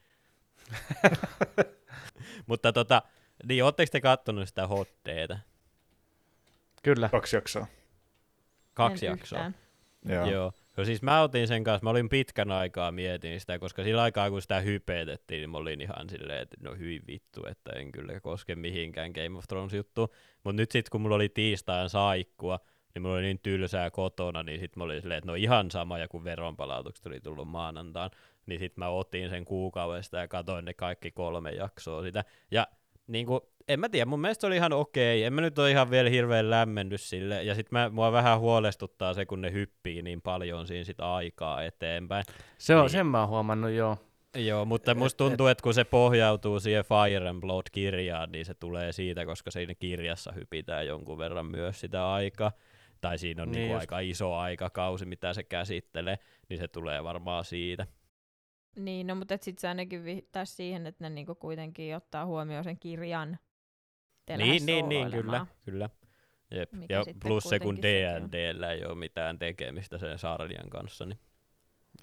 Mutta 2.46 2.72
tota, 2.72 3.03
niin 3.49 3.64
ootteko 3.64 3.90
te 3.92 4.00
kattonut 4.00 4.49
sitä 4.49 4.66
Hot 4.66 4.88
Data? 5.08 5.38
Kyllä. 6.82 7.08
Kaksi 7.08 7.36
jaksoa. 7.36 7.66
Kaksi 8.74 9.07
En 9.07 9.11
jaksoa. 9.11 9.38
yhtään. 9.38 9.54
Joo. 10.14 10.26
Joo. 10.30 10.53
No 10.76 10.84
siis 10.84 11.03
mä 11.03 11.22
otin 11.22 11.49
sen 11.49 11.64
kanssa, 11.64 11.84
mä 11.84 11.90
olin 11.90 12.08
pitkän 12.08 12.53
aikaa 12.53 12.92
mietin 12.92 13.40
sitä, 13.40 13.58
koska 13.58 13.84
sillä 13.84 14.03
aikaa 14.03 14.30
kun 14.30 14.42
sitä 14.42 14.61
hypetettiin, 14.61 15.40
niin 15.40 15.50
mä 15.50 15.58
olin 15.58 15.80
ihan 15.80 16.08
silleen, 16.08 16.42
että 16.42 16.57
no 16.61 16.74
hyi 16.74 17.00
vittu, 17.07 17.46
että 17.46 17.72
en 17.72 17.92
kyllä 17.92 18.20
koske 18.20 18.54
mihinkään 18.54 19.12
Game 19.12 19.38
of 19.38 19.44
Thrones 19.49 19.74
juttu. 19.74 20.14
Mutta 20.44 20.57
nyt 20.62 20.70
sit 20.70 20.88
kun 20.88 21.00
mulla 21.00 21.14
oli 21.14 21.28
tiistain 21.28 21.88
saikkua, 21.90 22.61
niin 22.94 23.03
mulla 23.03 23.14
oli 23.14 23.22
niin 23.22 23.40
tylsää 23.42 23.90
kotona, 23.90 24.42
niin 24.42 24.61
sit 24.61 24.76
mä 24.76 24.84
olin 24.84 25.00
silleen, 25.00 25.18
että 25.18 25.30
no 25.30 25.34
ihan 25.34 25.70
sama, 25.70 25.99
ja 25.99 26.08
kun 26.08 26.24
veronpalautukset 26.24 27.07
oli 27.07 27.20
tullut 27.20 27.49
maanantaan, 27.49 28.11
niin 28.46 28.61
sit 28.61 28.76
mä 28.76 28.88
otin 28.88 29.30
sen 29.30 29.44
kuukaudesta 29.44 30.16
ja 30.16 30.28
katoin 30.28 30.64
ne 30.64 30.74
kaikki 30.74 31.11
kolme 31.11 31.50
jaksoa 31.50 32.03
sitä. 32.03 32.24
Ja 32.50 32.66
niin 33.07 33.26
kuin, 33.26 33.40
en 33.68 33.80
mä 33.80 33.89
tiedä, 33.89 34.07
mun 34.07 34.21
mielestä 34.21 34.41
se 34.41 34.47
oli 34.47 34.57
ihan 34.57 34.72
okei. 34.72 35.25
En 35.25 35.33
mä 35.33 35.41
nyt 35.41 35.59
ole 35.59 35.71
ihan 35.71 35.91
vielä 35.91 36.11
hirveän 36.11 36.51
lämmennyt 36.51 37.01
sille. 37.01 37.43
Ja 37.43 37.55
sit 37.55 37.71
mä, 37.72 37.89
mua 37.89 38.13
vähän 38.13 38.41
huolestuttaa 38.41 39.14
se, 39.14 39.26
kun 39.26 39.41
ne 39.41 39.53
hyppii 39.53 40.03
niin 40.03 40.22
paljon 40.22 40.67
siinä 40.67 40.84
sit 40.84 41.01
aikaa 41.01 41.63
eteenpäin. 41.63 42.25
Se 42.59 42.75
on, 42.76 42.80
Niin. 42.83 42.91
sen 42.91 43.07
mä 43.07 43.21
oon 43.21 43.29
huomannut, 43.29 43.71
joo. 43.71 43.97
Joo, 44.37 44.64
mutta 44.64 44.95
musta 44.95 45.18
tuntuu, 45.25 45.47
että 45.47 45.63
kun 45.63 45.75
se 45.75 45.84
pohjautuu 45.84 46.61
siihen 46.61 46.84
Fire 46.84 47.29
and 47.29 47.41
Blood-kirjaan, 47.41 48.33
niin 48.33 48.45
se 48.45 48.55
tulee 48.55 48.93
siitä, 48.93 49.26
koska 49.26 49.51
siinä 49.51 49.75
kirjassa 49.75 50.33
hypitään 50.33 50.87
jonkun 50.87 51.18
verran 51.18 51.47
myös 51.47 51.80
sitä 51.80 52.13
aikaa. 52.13 52.53
Tai 53.01 53.18
siinä 53.18 53.43
on 53.43 53.49
Niin 53.49 53.59
niinku 53.59 53.72
just. 53.75 53.80
aika 53.83 53.99
iso 53.99 54.34
aikakausi, 54.34 55.07
mitä 55.07 55.33
se 55.34 55.43
käsittelee, 55.43 56.18
niin 56.49 56.59
se 56.59 56.68
tulee 56.68 57.05
varmaan 57.05 57.45
siitä. 57.45 57.87
Niin, 58.76 59.07
no 59.07 59.14
mutta 59.14 59.34
et 59.34 59.43
sit 59.43 59.59
se 59.59 59.68
ainakin 59.68 60.05
viittaisi 60.05 60.55
siihen, 60.55 60.87
että 60.87 61.05
ne 61.05 61.11
niinku 61.11 61.34
kuitenkin 61.34 61.97
ottaa 61.97 62.26
huomioon 62.26 62.64
sen 62.64 62.79
kirjan. 62.79 63.39
Niin, 64.36 64.66
niin, 64.66 64.88
niin, 64.88 65.11
kyllä, 65.11 65.46
kyllä. 65.64 65.90
Jep. 66.50 66.72
Mikä 66.72 66.94
Ja 66.94 67.04
sitten 67.04 67.20
plus 67.28 67.44
se, 67.44 67.58
kun. 67.58 67.82
D&Dllä 67.82 68.72
ei 68.72 68.84
ole 68.84 68.94
mitään 68.94 69.38
tekemistä 69.38 69.99
sen 69.99 70.18
sarjan 70.18 70.70
kanssa, 70.70 71.07
niin 71.07 71.18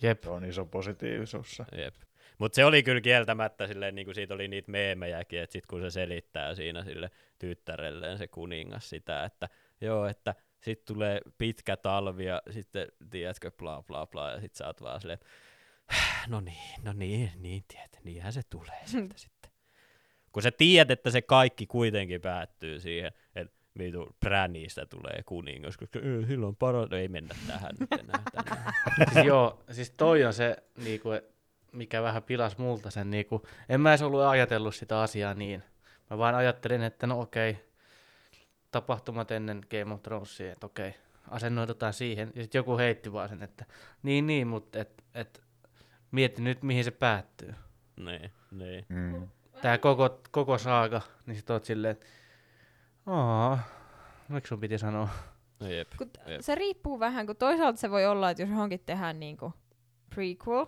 Jep. 0.02 0.24
Se 0.24 0.30
on 0.30 0.46
iso 0.46 0.66
positiivisuus 0.66 1.56
se. 1.56 1.64
Jep. 1.78 1.96
Mutta 2.38 2.56
se 2.56 2.66
oli 2.66 2.84
kyllä 2.84 3.02
kieltämättä 3.02 3.68
silleen, 3.68 3.96
niin 3.96 4.06
kuin 4.06 4.16
siitä 4.16 4.34
oli 4.34 4.48
niitä 4.48 4.72
meemejäkin, 4.72 5.40
että 5.40 5.54
sit 5.54 5.66
kun 5.66 5.82
se 5.82 5.90
selittää 5.90 6.56
siinä 6.56 6.84
sille 6.84 7.12
tyttärelleen 7.40 8.18
se 8.18 8.28
kuningas 8.28 8.90
sitä, 8.90 9.26
että 9.26 9.50
joo, 9.82 10.06
että 10.06 10.36
sitten 10.62 10.96
tulee 10.96 11.22
pitkä 11.38 11.78
talvi 11.78 12.26
ja 12.26 12.42
sitten, 12.50 12.88
tiedätkö, 13.10 13.52
bla 13.52 13.84
bla 13.84 14.08
bla, 14.08 14.32
ja 14.32 14.40
sit 14.42 14.56
sä 14.56 14.68
oot 14.68 14.82
vaan 14.82 15.02
silleen, 15.02 15.20
no 16.28 16.40
niin, 16.42 16.84
no 16.84 16.94
niin, 16.94 17.32
niin 17.36 17.64
tiedät, 17.68 18.00
niinhän 18.04 18.34
se 18.34 18.42
tulee 18.50 18.82
sieltä 18.86 19.18
sitten. 19.18 19.39
Kun 20.32 20.44
sä 20.44 20.52
tiedät, 20.52 20.92
että 20.92 21.12
se 21.12 21.22
kaikki 21.22 21.68
kuitenkin 21.68 22.22
päättyy 22.22 22.80
siihen, 22.80 23.12
että 23.36 23.54
vitu 23.80 24.16
Bränistä 24.20 24.86
tulee 24.86 25.24
kuningas, 25.26 25.78
koska 25.78 26.00
"Ö, 26.00 26.26
sillä 26.28 26.48
on 26.48 26.56
paras, 26.56 26.90
no 26.90 26.98
ei 26.98 27.08
mennä 27.08 27.36
tähän 27.48 27.72
nyt 27.80 27.92
enää 28.00 28.22
tänään. 28.34 28.74
siis 29.14 29.26
joo, 29.32 29.64
siis 29.72 29.92
toi 29.92 30.26
on 30.26 30.34
se, 30.34 30.58
niinku, 30.84 31.10
mikä 31.72 32.02
vähän 32.02 32.24
pilas 32.24 32.58
multa 32.58 32.90
sen. 32.92 33.10
Niinku, 33.10 33.42
en 33.70 33.82
mä 33.82 33.90
edes 33.92 34.02
ollut 34.02 34.22
ajatellut 34.22 34.76
sitä 34.76 35.02
asiaa 35.02 35.34
niin. 35.34 35.64
Mä 36.10 36.18
vaan 36.18 36.36
ajattelin, 36.36 36.84
että 36.84 37.08
no 37.08 37.20
okei, 37.22 37.58
tapahtumat 38.72 39.32
ennen 39.32 39.62
Game 39.72 39.94
of 39.94 40.04
Thronesia, 40.04 40.52
että 40.52 40.66
okei, 40.66 40.96
asennoidutaan 41.28 41.94
siihen. 41.94 42.32
Ja 42.36 42.42
sitten 42.44 42.60
joku 42.60 42.78
heitti 42.78 43.14
vaan 43.14 43.30
sen, 43.30 43.44
että 43.44 43.66
niin 44.04 44.28
niin, 44.28 44.48
mutta 44.48 44.80
et, 44.80 45.04
et, 45.14 45.44
mieti 46.12 46.42
nyt 46.42 46.64
mihin 46.64 46.84
se 46.84 46.92
päättyy. 46.92 47.54
niin, 47.98 48.32
niin. 48.52 48.86
Mm. 48.90 49.28
Tää 49.62 49.78
koko, 49.78 50.20
koko 50.32 50.58
saaga, 50.58 51.02
niin 51.26 51.36
sit 51.36 51.50
oot 51.50 51.64
silleen, 51.64 51.92
että 51.92 52.06
aa, 53.06 53.60
miksi 54.30 54.50
sun 54.50 54.60
piti 54.60 54.78
sanoa? 54.78 55.10
No 55.60 55.68
jep. 55.68 55.88
Kun 55.98 56.10
Jep. 56.28 56.42
se 56.42 56.56
riippuu 56.56 57.00
vähän, 57.00 57.26
kun 57.26 57.36
toisaalta 57.36 57.80
se 57.80 57.92
voi 57.92 58.06
olla, 58.06 58.30
että 58.30 58.44
jos 58.44 58.50
johonkin 58.50 58.80
tehdään 58.86 59.20
niinku 59.20 59.54
prequel, 60.16 60.66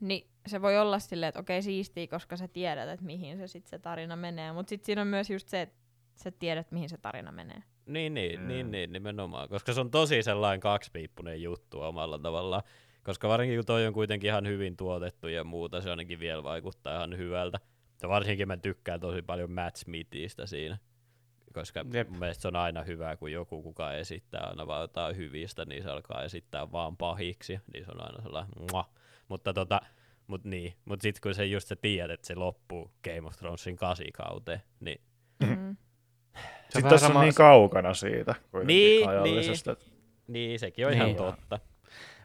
niin 0.00 0.30
se 0.46 0.62
voi 0.62 0.78
olla 0.78 0.98
silleen, 0.98 1.28
että 1.28 1.40
okei 1.40 1.62
siistiä, 1.62 2.06
koska 2.06 2.36
sä 2.36 2.48
tiedät, 2.48 2.88
että 2.88 3.06
mihin 3.06 3.36
se 3.38 3.46
sit 3.46 3.66
se 3.66 3.78
tarina 3.78 4.16
menee. 4.16 4.52
Mutta 4.52 4.70
sitten 4.70 4.86
siinä 4.86 5.02
on 5.02 5.08
myös 5.08 5.30
just 5.30 5.48
se, 5.48 5.60
että 5.60 5.74
sä 6.16 6.30
tiedät, 6.30 6.70
mihin 6.72 6.88
se 6.88 6.98
tarina 6.98 7.32
menee. 7.32 7.62
Niin, 7.86 8.14
niin, 8.14 8.40
Mm. 8.40 8.48
niin, 8.48 8.70
niin, 8.70 8.92
nimenomaan. 8.92 9.48
Koska 9.48 9.72
se 9.72 9.80
on 9.80 9.90
tosi 9.90 10.22
sellainen 10.22 10.60
kaksipiippunen 10.60 11.42
juttu 11.42 11.80
omalla 11.80 12.18
tavallaan. 12.18 12.62
Koska 13.02 13.28
varsinkin 13.28 13.58
kun 13.58 13.66
toi 13.66 13.86
on 13.86 13.92
kuitenkin 13.92 14.28
ihan 14.28 14.46
hyvin 14.46 14.76
tuotettu 14.76 15.28
ja 15.28 15.44
muuta, 15.44 15.80
se 15.80 15.90
ainakin 15.90 16.20
vielä 16.20 16.42
vaikuttaa 16.42 16.96
ihan 16.96 17.16
hyvältä. 17.18 17.58
Ja 18.02 18.08
varsinkin 18.08 18.48
mä 18.48 18.56
tykkään 18.56 19.00
tosi 19.00 19.22
paljon 19.22 19.50
Matt 19.52 19.76
Smithistä 19.76 20.46
siinä. 20.46 20.78
Koska 21.54 21.84
Jep. 21.92 22.08
Mun 22.08 22.18
mielestä 22.18 22.42
se 22.42 22.48
on 22.48 22.56
aina 22.56 22.82
hyvä, 22.82 23.16
kun 23.16 23.32
joku 23.32 23.62
kuka 23.62 23.92
esittää 23.92 24.40
aina 24.46 24.66
vaan 24.66 24.80
jotain 24.80 25.16
hyvistä, 25.16 25.64
niin 25.64 25.82
se 25.82 25.90
alkaa 25.90 26.22
esittää 26.24 26.72
vaan 26.72 26.96
pahiksi. 26.96 27.60
Niin 27.72 27.84
se 27.84 27.90
on 27.94 28.02
aina 28.06 28.22
sellainen 28.22 28.52
Mua. 28.70 28.90
Mutta 29.28 29.52
tota, 29.52 29.80
mut 30.26 30.44
niin. 30.44 30.74
Mut 30.84 31.00
sit 31.00 31.20
kun 31.20 31.34
se 31.34 31.46
just 31.46 31.68
sä 31.68 31.76
tiedät, 31.76 32.14
että 32.14 32.26
se 32.26 32.34
loppuu 32.34 32.90
Game 33.04 33.26
of 33.28 33.36
Thronesin 33.36 33.76
kasikauteen, 33.76 34.62
niin 34.80 35.00
Mm. 35.42 35.76
Se 36.26 36.78
on 36.78 36.82
Sitten 36.82 36.90
tässä 36.90 37.06
sama- 37.06 37.18
on 37.20 37.24
niin 37.24 37.34
kaukana 37.34 37.94
siitä 37.94 38.34
kuitenkin 38.50 38.66
Niin, 38.66 39.50
että- 39.52 39.76
niin 40.28 40.58
sekin 40.58 40.86
on 40.86 40.92
Niin. 40.92 41.02
ihan 41.02 41.14
totta. 41.16 41.58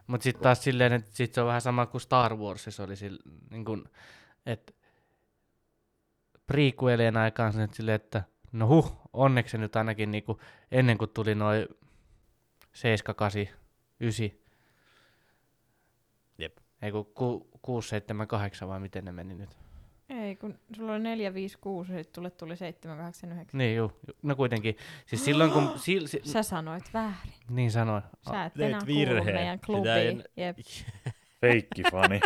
Mutta 0.07 0.23
sitten 0.23 0.43
taas 0.43 0.63
silleen, 0.63 0.93
että 0.93 1.09
sit 1.13 1.33
se 1.33 1.41
on 1.41 1.47
vähän 1.47 1.61
sama 1.61 1.85
kuin 1.85 2.01
Star 2.01 2.35
Warsissa 2.35 2.83
oli 2.83 2.95
sille, 2.95 3.19
niin 3.51 3.65
kun, 3.65 3.89
että 4.45 4.73
prequelien 6.47 7.17
aikaan 7.17 7.53
se 7.53 7.59
nyt 7.59 7.73
silleen, 7.73 7.95
että 7.95 8.23
no 8.51 8.67
huh, 8.67 9.01
onneksi 9.13 9.57
nyt 9.57 9.75
ainakin 9.75 10.11
niinku, 10.11 10.39
ennen 10.71 10.97
kuin 10.97 11.09
tuli 11.13 11.35
noin 11.35 11.67
7, 12.73 13.15
8, 13.15 13.47
9. 13.99 14.29
Jep. 16.37 16.57
Ei 16.81 16.91
kun 16.91 17.05
ku, 17.05 17.49
6, 17.61 17.89
7, 17.89 18.27
8 18.27 18.67
vai 18.67 18.79
miten 18.79 19.05
ne 19.05 19.11
meni 19.11 19.35
nyt. 19.35 19.49
Ei, 20.09 20.35
kun 20.35 20.59
sulla 20.75 20.91
oli 20.91 20.99
4, 21.03 21.33
5, 21.33 21.57
6 21.57 21.91
ja 21.93 22.03
sitten 22.03 22.31
tuli 22.37 22.55
7, 22.57 22.97
8, 22.97 23.31
9. 23.31 23.57
Niin 23.57 23.75
juu, 23.75 23.91
ju- 24.07 24.13
no 24.23 24.35
kuitenkin. 24.35 24.77
Siis 25.05 25.25
silloin 25.25 25.51
kun, 25.51 25.71
sil, 25.85 26.03
si, 26.07 26.21
Sä 26.23 26.43
sanoit 26.43 26.83
väärin. 26.93 27.33
niin 27.49 27.71
sanoin. 27.71 28.03
Sä 28.29 28.45
et 28.45 28.59
enää 28.59 28.79
kuulu 28.79 28.99
virheen. 28.99 29.35
meidän 29.35 29.59
klubiin. 29.59 29.87
en- 30.07 30.23
Jep. 30.37 30.57
Feikkifani. 31.41 32.19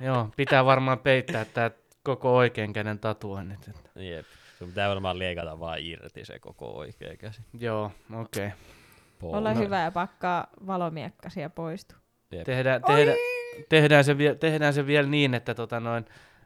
Joo, 0.00 0.28
pitää 0.36 0.64
varmaan 0.64 0.98
peittää 0.98 1.44
tää 1.44 1.70
koko 2.04 2.36
oikein 2.36 2.72
käden 2.72 2.98
tatuoinnit. 2.98 3.68
Että. 3.68 4.00
Jep. 4.00 4.26
Sun 4.58 4.68
pitää 4.68 4.88
varmaan 4.88 5.18
liekata 5.18 5.60
vaan 5.60 5.78
irti 5.80 6.24
se 6.24 6.38
koko 6.38 6.66
oikea 6.66 7.16
käsi. 7.16 7.42
Joo, 7.58 7.90
okei. 8.20 8.46
Okay. 8.46 8.58
Ole 9.22 9.54
No. 9.54 9.60
hyvä 9.60 9.82
ja 9.82 9.90
pakkaa 9.90 10.46
valomiekkasi 10.66 11.40
poistu. 11.54 11.94
Jep. 12.32 12.44
Tehdään, 12.44 12.82
tehdä, 12.82 13.12
tehdään, 13.68 14.04
se 14.04 14.18
vie, 14.18 14.34
tehdään 14.34 14.74
se 14.74 14.86
vielä 14.86 15.08
niin, 15.08 15.34
että 15.34 15.54
tota 15.54 15.80
noin, 15.80 16.04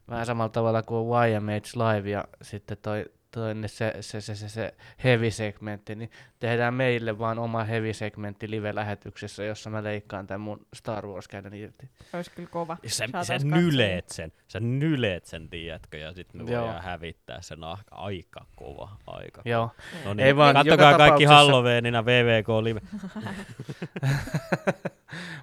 vähän 0.09 0.26
samalla 0.26 0.48
tavalla 0.48 0.82
kuin 0.82 1.30
YMH 1.30 1.62
Live 1.76 2.10
ja 2.10 2.24
sitten 2.43 2.76
toi, 2.82 3.05
toi 3.39 3.55
se, 3.66 3.94
se, 4.01 4.20
se, 4.20 4.35
se, 4.35 4.48
se 4.48 4.74
heavy-segmentti, 5.05 5.94
niin 5.94 6.10
tehdään 6.39 6.74
meille 6.74 7.19
vaan 7.19 7.39
oma 7.39 7.65
heavy-segmentti 7.65 8.51
live-lähetyksessä, 8.51 9.44
jossa 9.44 9.70
mä 9.70 9.85
leikkaan 9.85 10.27
tämän 10.27 10.40
mun 10.40 10.66
Star 10.74 11.06
wars 11.06 11.28
käden 11.28 11.55
irti. 11.55 11.90
Olisi 12.12 12.31
kyllä 12.31 12.48
kova. 12.48 12.77
Ja 12.82 12.90
Sä, 12.90 12.97
Saatais 12.97 13.27
sä 13.27 13.39
nyleet 13.48 14.09
sen, 14.09 14.32
sä 14.48 14.60
nyleet 14.60 15.24
sen, 15.24 15.48
tiedätkö, 15.48 15.98
ja 15.98 16.12
sitten 16.12 16.44
me 16.44 16.51
Joo. 16.51 16.62
voidaan 16.62 16.85
hävittää 16.85 17.43
sen 17.43 17.60
nahka. 17.60 17.94
Aika 17.94 18.47
kova, 18.56 18.97
aika 19.06 19.43
Joo, 19.44 19.70
No 20.05 20.10
Ei 20.10 20.16
niin, 20.16 20.36
vaan, 20.36 20.55
kattokaa 20.55 20.97
kaikki 20.97 21.24
Halloweenina 21.24 22.05
VVK 22.05 22.48
Live. 22.62 22.81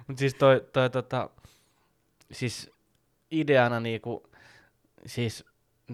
mutta 0.06 0.18
siis 0.18 0.34
toi, 0.34 0.64
toi 0.72 0.90
tota, 0.90 1.30
siis 2.32 2.70
ideana 3.30 3.80
niinku, 3.80 4.30
siis 5.06 5.44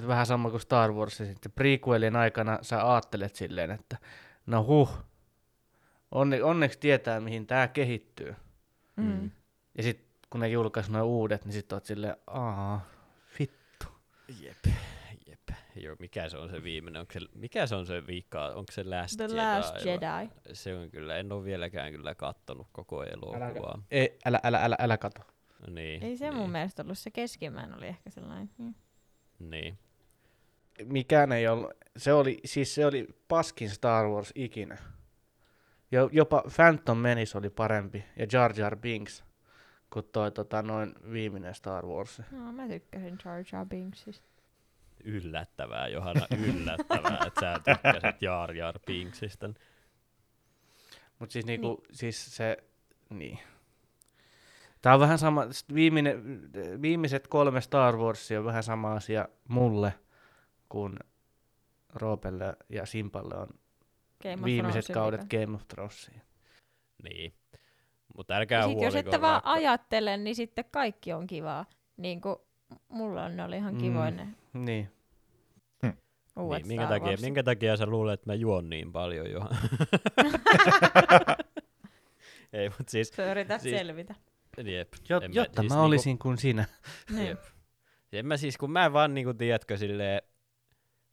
vähän 0.07 0.27
sama 0.27 0.51
kuin 0.51 0.61
Star 0.61 0.93
Wars, 0.93 1.17
sitten 1.17 1.53
prequelien 1.53 2.17
aikana 2.17 2.59
sä 2.63 2.85
aattelet 2.85 3.35
silleen, 3.35 3.71
että 3.71 3.97
no 4.47 4.65
huh, 4.65 4.91
onne, 6.11 6.43
onneksi 6.43 6.79
tietää 6.79 7.21
mihin 7.21 7.47
tää 7.47 7.69
kehittyy. 7.69 8.35
Mm. 8.97 9.31
Ja 9.75 9.83
sitten 9.83 10.07
kun 10.31 10.41
ne 10.41 10.49
julkaisi 10.49 10.93
nuo 10.93 11.03
uudet, 11.03 11.45
niin 11.45 11.53
sitten 11.53 11.77
oot 11.77 11.85
silleen, 11.85 12.17
aa, 12.27 12.87
vittu. 13.39 13.87
Jep, 14.41 14.65
jep. 15.27 15.39
Joo, 15.77 15.97
mikä 15.99 16.29
se 16.29 16.37
on 16.37 16.51
se 16.51 16.63
viimeinen? 16.63 17.01
Onko 17.01 17.13
se, 17.13 17.21
mikä 17.35 17.67
se 17.67 17.75
on 17.75 17.87
se 17.87 18.07
viikka? 18.07 18.47
Onko 18.47 18.73
se 18.73 18.85
Last 18.85 19.17
The 19.17 19.25
Jedi? 19.25 19.37
Last 19.37 19.85
Jedi. 19.85 20.31
Se 20.53 20.77
on 20.77 20.91
kyllä, 20.91 21.17
en 21.17 21.33
ole 21.33 21.45
vieläkään 21.45 21.93
kyllä 21.93 22.15
kattonut 22.15 22.69
koko 22.73 23.05
elokuvaa. 23.05 23.83
Ei, 23.91 24.19
älä, 24.25 24.41
älä, 24.43 24.65
älä, 24.65 24.77
älä 24.79 24.99
kato. 24.99 25.21
Niin, 25.71 26.03
Ei 26.03 26.17
se 26.17 26.25
niin, 26.25 26.37
mun 26.37 26.51
mielestä 26.51 26.83
ollut 26.83 26.99
se 26.99 27.11
keskimmäinen 27.11 27.77
oli 27.77 27.87
ehkä 27.87 28.11
sellainen. 28.11 28.51
Mm. 28.59 28.75
Niin. 29.51 29.79
Mikään 30.85 31.33
ei 31.33 31.49
ollut, 31.49 31.71
se 31.97 32.13
oli, 32.13 32.41
siis 32.45 32.75
se 32.75 32.87
oli 32.87 33.09
paskin 33.29 33.71
Star 33.71 34.07
Wars 34.07 34.33
ikinä. 34.35 34.79
Jo, 35.91 36.09
jopa 36.13 36.43
Phantom 36.57 36.99
Menace 36.99 37.39
oli 37.39 37.51
parempi 37.51 38.05
ja 38.17 38.27
Jar 38.33 38.55
Jar 38.59 38.77
Binks 38.77 39.25
kuin 39.93 40.09
toi 40.13 40.31
tota, 40.31 40.63
noin 40.63 40.95
viimeinen 41.13 41.55
Star 41.55 41.87
Wars. 41.87 42.23
No, 42.31 42.53
mä 42.53 42.69
tykkäsin 42.69 43.19
Jar 43.25 43.45
Jar 43.53 43.67
Binksista. 43.67 44.27
Yllättävää, 45.05 45.89
Johanna, 45.89 46.27
yllättävää, 46.47 47.25
että 47.27 47.41
sä 47.41 47.61
tykkäsit 47.65 48.23
Jar 48.23 48.53
Jar 48.53 48.79
Binksistä. 48.87 49.51
Mutta 51.19 51.33
siis, 51.33 51.47
niinku, 51.47 51.85
siis 51.93 52.37
se, 52.37 52.57
niin. 53.11 53.39
Tää 54.83 54.95
on 54.95 55.01
vähän 55.01 55.19
sama, 55.19 55.45
viimeinen, 55.75 56.23
viimeiset 56.83 57.29
kolme 57.29 57.61
Star 57.61 57.97
Warsia 57.97 58.39
on 58.39 58.45
vähän 58.45 58.63
sama 58.63 58.93
asia 58.95 59.29
mulle 59.49 59.95
kuin 60.69 60.97
Roopelle 61.95 62.57
ja 62.69 62.87
Simpalle 62.87 63.35
on 63.37 63.47
Game 64.23 64.45
viimeiset 64.45 64.85
kaudet 64.95 65.21
vika. 65.25 65.37
Game 65.47 65.55
of 65.57 65.69
Thronesia. 65.69 66.21
Niin. 67.03 67.33
Mutta 68.17 68.35
älkää 68.35 68.61
Ja 68.61 68.69
sit 68.69 68.73
jos 68.73 68.81
huoliko 68.95 68.99
ette 69.09 69.21
vaan 69.21 69.41
ajattele, 69.45 70.17
niin 70.17 70.35
sitten 70.37 70.65
kaikki 70.71 71.13
on 71.13 71.27
kivaa. 71.27 71.67
Niin 71.97 72.21
kuin 72.21 72.37
mulla 72.89 73.25
on, 73.25 73.37
ne 73.37 73.45
oli 73.45 73.57
ihan 73.57 73.75
Mm. 73.75 73.81
kivoja 73.81 74.11
ne 74.11 74.29
Niin. 74.53 74.89
uudet 76.37 76.63
Niin, 76.63 76.69
minkä, 76.69 76.87
takia, 76.87 77.07
Warsit. 77.09 77.25
minkä 77.25 77.43
takia 77.43 77.77
sä 77.77 77.87
luulet, 77.87 78.21
että 78.21 78.31
mä 78.31 78.35
juon 78.35 78.71
niin 78.71 78.93
paljon, 78.93 79.31
Johanna? 79.31 79.59
Ei, 82.53 82.69
mutta 82.69 82.91
siis, 82.91 83.09
Sä 83.09 83.31
yrität 83.31 83.61
Siis- 83.61 83.77
selvitä. 83.79 84.15
Jep. 84.65 84.93
Jot, 85.09 85.23
en 85.23 85.31
mä- 85.31 85.35
jotta 85.35 85.63
siis 85.63 85.71
mä 85.71 85.77
niinku- 85.77 85.87
olisin 85.87 86.19
kuin 86.19 86.39
sinä. 86.39 86.65
Niin. 87.11 87.29
Jep. 87.29 87.41
En 88.13 88.27
mä 88.27 88.37
siis, 88.37 88.59
kun 88.59 88.71
mä 88.71 88.85
en 88.85 88.93
vaan 88.93 89.15
niinku, 89.15 89.35
tiedätkö, 89.35 89.77
silleen, 89.77 90.23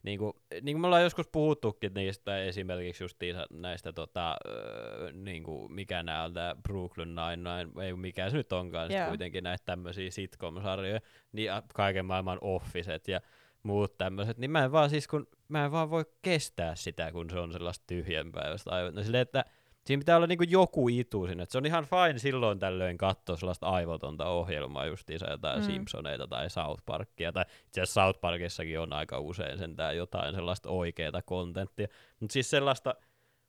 niinku, 0.04 0.42
niin 0.62 0.74
kuin 0.76 0.82
me 0.82 0.88
ollaan 0.88 1.04
joskus 1.04 1.28
puhuttukin 1.28 1.94
niistä 1.94 2.44
esimerkiksi 2.44 3.04
justiinsa 3.04 3.46
näistä 3.50 3.94
tota, 3.94 4.36
öö, 4.48 5.12
niinku, 5.12 5.68
mikä 5.70 6.04
nää 6.04 6.24
on 6.24 6.34
tää 6.34 6.56
Brooklyn 6.64 7.16
Nine-Nine, 7.16 7.86
ei 7.86 7.94
mikä 7.94 8.30
se 8.30 8.38
nyt 8.38 8.54
onkaan, 8.54 8.92
Joo. 8.92 9.08
kuitenkin 9.08 9.44
näitä 9.44 9.66
tämmöisiä 9.66 10.12
sitcom-sarjoja, 10.12 11.00
niin 11.32 11.52
kaiken 11.74 12.06
maailman 12.06 12.38
officet 12.42 13.08
ja 13.08 13.22
muut 13.64 13.98
tämmöiset, 13.98 14.38
niin 14.38 14.52
mä 14.52 14.64
en 14.64 14.72
vaan 14.72 14.90
siis, 14.90 15.08
kun 15.08 15.28
mä 15.48 15.66
en 15.66 15.72
vaan 15.72 15.90
voi 15.90 16.06
kestää 16.22 16.76
sitä, 16.76 17.12
kun 17.12 17.30
se 17.30 17.40
on 17.40 17.52
sellaista 17.54 17.84
tyhjänpäiväistä 17.88 18.72
aivan. 18.72 18.96
No 18.96 19.04
silleen, 19.04 19.22
että 19.22 19.46
siinä 19.90 20.00
pitää 20.00 20.16
olla 20.18 20.28
niinku 20.28 20.44
joku 20.44 20.90
itu 20.90 21.28
siinä. 21.28 21.44
Et 21.44 21.52
se 21.52 21.58
on 21.58 21.66
ihan 21.66 21.86
fine 21.86 22.20
silloin 22.20 22.60
tällöin 22.60 22.98
katsoa 22.98 23.36
sellaista 23.36 23.68
aivotonta 23.68 24.26
ohjelmaa, 24.26 24.86
justiinsa 24.86 25.32
jotain 25.32 25.60
Mm. 25.60 25.66
Simpsoneita 25.66 26.28
tai 26.28 26.50
South 26.50 26.84
Parkia. 26.86 27.32
Tai 27.32 27.46
itse 27.66 27.82
asiassa 27.82 28.02
South 28.02 28.22
Parkissakin 28.22 28.80
on 28.80 28.94
aika 28.94 29.20
usein 29.20 29.58
sentään 29.58 29.98
jotain 29.98 30.36
sellaista 30.36 30.70
oikeaa 30.70 31.22
kontenttia. 31.26 31.88
Mutta 32.20 32.34
siis 32.34 32.50
sellaista, 32.50 32.96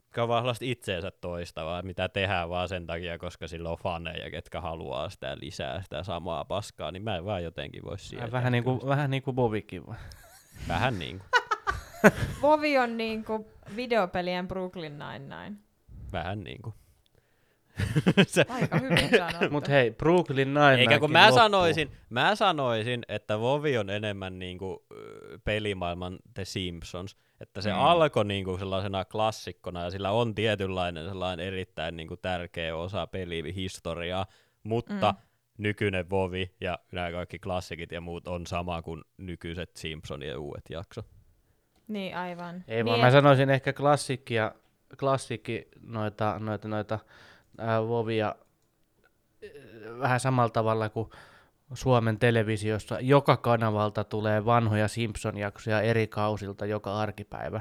joka 0.07 0.23
on 0.23 0.29
vaan 0.29 0.43
sellaista 0.43 0.65
itseensä 0.65 1.11
toistavaa, 1.11 1.83
mitä 1.83 2.09
tehdään 2.09 2.49
vaan 2.49 2.69
sen 2.69 2.87
takia, 2.87 3.19
koska 3.19 3.49
sillä 3.49 3.71
on 3.71 3.79
faneja, 3.83 4.31
ketkä 4.31 4.61
haluaa 4.61 5.11
sitä 5.11 5.37
lisää, 5.41 5.83
sitä 5.83 6.03
samaa 6.03 6.45
paskaa, 6.45 6.91
niin 6.91 7.03
mä 7.03 7.17
en 7.17 7.25
vaan 7.25 7.45
jotenkin 7.45 7.85
voi 7.85 7.99
sietää. 7.99 8.33
Vähän 8.33 8.53
niin 8.53 8.65
kuin, 8.65 8.81
vähän 8.87 9.11
niin 9.11 9.23
kuin 9.23 9.35
Bobikin 9.35 9.87
vai? 9.87 9.97
Vähän 10.69 10.99
niin 10.99 11.19
kuin. 11.19 11.31
Vovi 12.43 12.79
on 12.79 12.97
niinku 12.97 13.47
videopelien 13.77 14.49
Brooklyn 14.49 14.99
Nine-Nine. 14.99 15.70
Vähän 16.13 16.45
niinku. 16.45 16.75
Se, 18.27 18.45
Aika 18.49 18.79
hyvin 18.79 19.11
sanottu. 19.11 19.51
Mut 19.51 19.69
hei, 19.69 19.91
Brooklyn 19.91 20.55
Nine 20.55 20.75
Eikä 20.75 20.99
kun 20.99 21.13
mä 21.13 21.33
sanoisin, 21.33 21.91
mä 22.11 22.35
sanoisin, 22.35 23.03
että 23.09 23.41
Vovi 23.41 23.79
on 23.79 23.91
enemmän 23.91 24.39
niinku 24.39 24.87
ö, 24.93 25.39
pelimaailman 25.45 26.19
The 26.35 26.45
Simpsons. 26.45 27.17
Että 27.41 27.61
se 27.61 27.73
mm. 27.73 27.79
alkoi 27.79 28.25
niinku 28.25 28.59
sellaisena 28.59 29.05
klassikkona 29.05 29.85
ja 29.85 29.91
sillä 29.91 30.11
on 30.11 30.35
tietynlainen 30.35 31.09
sellainen 31.09 31.47
erittäin 31.47 31.97
niinku 31.97 32.17
tärkeä 32.17 32.77
osa 32.77 33.07
pelihistoriaa, 33.07 34.27
mutta 34.63 35.13
mm. 35.13 35.19
nykyinen 35.59 36.11
Vovi 36.11 36.55
ja 36.61 36.79
nämä 36.93 37.13
kaikki 37.13 37.39
klassikit 37.39 37.93
ja 37.93 38.01
muut 38.01 38.29
on 38.29 38.47
sama 38.47 38.83
kuin 38.83 39.05
nykyiset 39.17 39.77
Simpsonien 39.77 40.39
uudet 40.39 40.65
jakso. 40.71 41.03
Niin, 41.89 42.17
aivan. 42.17 42.65
Ei 42.69 42.77
niin, 42.77 42.87
vaan, 42.87 43.01
mä 43.01 43.11
sanoisin 43.11 43.51
ehkä 43.51 43.73
klassikki 43.73 44.35
ja 44.35 44.55
klassikki 44.99 45.69
noita, 45.83 46.39
noita, 46.39 46.69
noita 46.69 46.99
ää, 47.59 47.83
Vovia 47.83 48.35
vähän 49.99 50.21
samalla 50.21 50.51
tavalla 50.51 50.89
kuin 50.89 51.11
Suomen 51.75 52.19
televisiossa. 52.19 53.01
Joka 53.01 53.37
kanavalta 53.37 54.05
tulee 54.05 54.45
vanhoja 54.45 54.89
Simpson-jaksoja 54.89 55.81
eri 55.81 56.07
kausilta 56.07 56.67
joka 56.67 57.01
arkipäivä. 57.01 57.61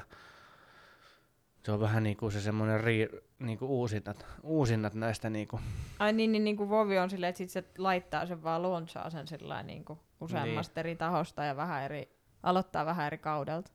Se 1.65 1.71
on 1.71 1.79
vähän 1.79 2.03
niin 2.03 2.17
kuin 2.17 2.31
se 2.31 2.41
semmoinen 2.41 2.83
ri, 2.83 3.09
niin 3.39 3.57
kuin 3.57 3.69
uusinnat, 3.69 4.25
uusinnat 4.43 4.93
näistä. 4.93 5.29
Niin 5.29 5.47
kuin. 5.47 5.61
Ai 5.99 6.13
niin, 6.13 6.31
niin, 6.31 6.43
niin 6.43 6.57
kuin 6.57 6.69
Vovi 6.69 6.99
on 6.99 7.09
silleen, 7.09 7.29
että 7.29 7.37
sit 7.37 7.49
se 7.49 7.63
laittaa 7.77 8.25
sen 8.25 8.43
vaan 8.43 8.63
launchaa 8.63 9.09
sen 9.09 9.27
sillä 9.27 9.63
niin 9.63 9.85
kuin 9.85 9.99
useammasta 10.21 10.73
niin. 10.75 10.79
eri 10.79 10.95
tahosta 10.95 11.43
ja 11.43 11.55
vähän 11.55 11.83
eri, 11.83 12.09
aloittaa 12.43 12.85
vähän 12.85 13.07
eri 13.07 13.17
kaudelta. 13.17 13.71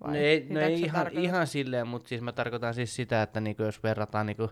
Vai? 0.00 0.10
No 0.10 0.16
ei, 0.16 0.46
no 0.50 0.60
ei 0.60 0.80
ihan, 0.80 1.08
ihan 1.12 1.46
silleen, 1.46 1.88
mutta 1.88 2.08
siis 2.08 2.20
mä 2.20 2.32
tarkoitan 2.32 2.74
siis 2.74 2.96
sitä, 2.96 3.22
että 3.22 3.40
niinku 3.40 3.62
jos 3.62 3.82
verrataan, 3.82 4.26
niinku, 4.26 4.50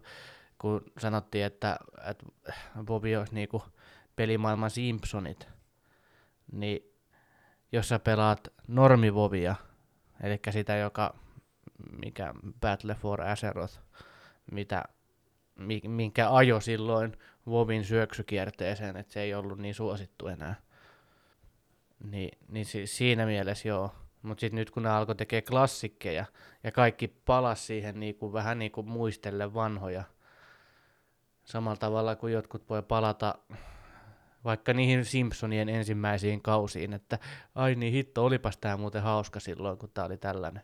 kun 0.58 0.84
sanottiin, 0.98 1.44
että, 1.44 1.76
että 2.10 2.26
Bobby 2.84 3.16
olisi 3.16 3.34
niinku 3.34 3.62
pelimaailman 4.16 4.70
Simpsonit, 4.70 5.48
niin 6.52 6.80
jos 7.72 7.88
sä 7.88 7.98
pelaat 7.98 8.48
normivovia, 8.68 9.54
eli 10.22 10.38
sitä, 10.50 10.76
joka, 10.76 11.14
mikä 12.04 12.34
Battle 12.60 12.94
for 12.94 13.22
Azeroth, 13.22 13.78
mitä, 14.52 14.84
minkä 15.88 16.30
ajo 16.30 16.60
silloin 16.60 17.16
Vovin 17.46 17.84
syöksykierteeseen, 17.84 18.96
että 18.96 19.12
se 19.12 19.20
ei 19.20 19.34
ollut 19.34 19.58
niin 19.58 19.74
suosittu 19.74 20.26
enää. 20.26 20.54
Niin, 22.04 22.38
niin 22.48 22.64
si- 22.64 22.86
siinä 22.86 23.26
mielessä 23.26 23.68
joo, 23.68 23.94
mutta 24.26 24.40
sitten 24.40 24.56
nyt 24.56 24.70
kun 24.70 24.82
ne 24.82 24.90
alkoi 24.90 25.14
tekemään 25.14 25.44
klassikkeja 25.44 26.24
ja 26.64 26.72
kaikki 26.72 27.08
palas 27.08 27.66
siihen 27.66 28.00
niinku, 28.00 28.32
vähän 28.32 28.58
niin 28.58 28.72
kuin 28.72 28.88
muistelle 28.88 29.54
vanhoja. 29.54 30.04
Samalla 31.44 31.76
tavalla 31.76 32.16
kuin 32.16 32.32
jotkut 32.32 32.68
voi 32.68 32.82
palata 32.82 33.34
vaikka 34.44 34.72
niihin 34.72 35.04
Simpsonien 35.04 35.68
ensimmäisiin 35.68 36.42
kausiin, 36.42 36.92
että 36.92 37.18
ai 37.54 37.74
niin 37.74 37.92
hitto, 37.92 38.24
olipas 38.24 38.56
tämä 38.56 38.76
muuten 38.76 39.02
hauska 39.02 39.40
silloin, 39.40 39.78
kun 39.78 39.90
tämä 39.94 40.06
oli 40.06 40.16
tällainen. 40.16 40.62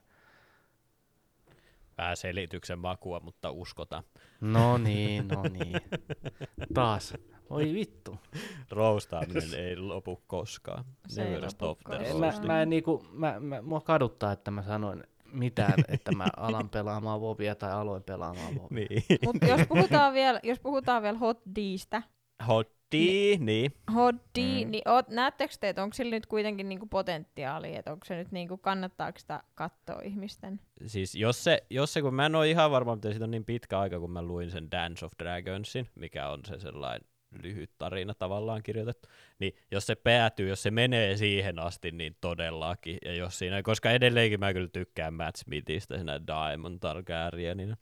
Vähän 1.98 2.16
selityksen 2.16 2.78
makua, 2.78 3.20
mutta 3.20 3.50
uskota. 3.50 4.02
No 4.40 4.78
niin, 4.78 5.28
no 5.28 5.42
niin. 5.42 5.80
Taas. 6.74 7.14
Oi 7.52 7.72
vittu. 7.72 8.16
Roustaaminen 8.70 9.54
ei 9.66 9.76
lopu 9.76 10.22
koskaan. 10.26 10.84
Se 11.08 11.22
ei 11.22 11.40
lopu 11.40 11.78
koskaan. 11.84 12.20
Mä, 12.20 12.32
mä, 12.46 12.62
en 12.62 12.70
niinku, 12.70 13.06
mä, 13.12 13.40
mä, 13.40 13.62
mua 13.62 13.80
kaduttaa, 13.80 14.32
että 14.32 14.50
mä 14.50 14.62
sanoin 14.62 15.04
mitään, 15.32 15.84
että 15.88 16.12
mä 16.12 16.26
alan 16.36 16.68
pelaamaan 16.68 17.20
Vovia 17.20 17.54
tai 17.54 17.72
aloin 17.72 18.02
pelaamaan 18.02 18.54
Vovia. 18.54 18.86
niin. 18.90 19.02
Mut 19.24 19.36
jos 19.48 19.60
puhutaan 19.68 20.14
vielä, 20.14 20.40
jos 20.42 20.60
puhutaan 20.60 21.02
vielä 21.02 21.18
Hot 21.18 21.40
Distä. 21.54 22.02
Hot 22.48 22.72
D, 22.92 22.94
niin. 22.94 23.46
niin. 23.46 23.72
Hot 23.94 24.16
D, 24.38 24.64
mm. 24.64 24.70
niin 24.70 24.88
oot, 24.88 25.08
näettekö 25.08 25.54
te, 25.60 25.68
että 25.68 25.82
onko 25.82 25.94
sillä 25.94 26.10
nyt 26.10 26.26
kuitenkin 26.26 26.68
niinku 26.68 26.86
potentiaalia, 26.86 27.78
että 27.78 27.92
onko 27.92 28.04
se 28.04 28.16
nyt 28.16 28.32
niinku, 28.32 28.56
kannattaako 28.56 29.18
sitä 29.18 29.42
katsoa 29.54 30.00
ihmisten? 30.00 30.60
Siis 30.86 31.14
jos 31.14 31.44
se, 31.44 31.62
jos 31.70 31.92
se, 31.92 32.02
kun 32.02 32.14
mä 32.14 32.26
en 32.26 32.34
ole 32.34 32.50
ihan 32.50 32.70
varma, 32.70 32.92
mutta 32.92 33.10
siitä 33.10 33.24
on 33.24 33.30
niin 33.30 33.44
pitkä 33.44 33.78
aika, 33.78 34.00
kun 34.00 34.10
mä 34.10 34.22
luin 34.22 34.50
sen 34.50 34.70
Dance 34.70 35.04
of 35.04 35.12
Dragonsin, 35.18 35.88
mikä 35.94 36.28
on 36.28 36.40
se 36.44 36.60
sellainen 36.60 37.11
lyhyt 37.42 37.70
tarina 37.78 38.14
tavallaan 38.14 38.62
kirjoitettu, 38.62 39.08
niin 39.38 39.56
jos 39.70 39.86
se 39.86 39.94
päätyy, 39.94 40.48
jos 40.48 40.62
se 40.62 40.70
menee 40.70 41.16
siihen 41.16 41.58
asti, 41.58 41.90
niin 41.90 42.16
todellakin, 42.20 42.98
ja 43.04 43.14
jos 43.14 43.38
siinä, 43.38 43.62
koska 43.62 43.90
edelleenkin 43.90 44.40
mä 44.40 44.52
kyllä 44.52 44.68
tykkään 44.68 45.14
Matt 45.14 45.36
Smithistä, 45.36 45.96
siinä 45.96 46.20
Diamond 46.26 46.78
Targaryenina. 46.80 47.76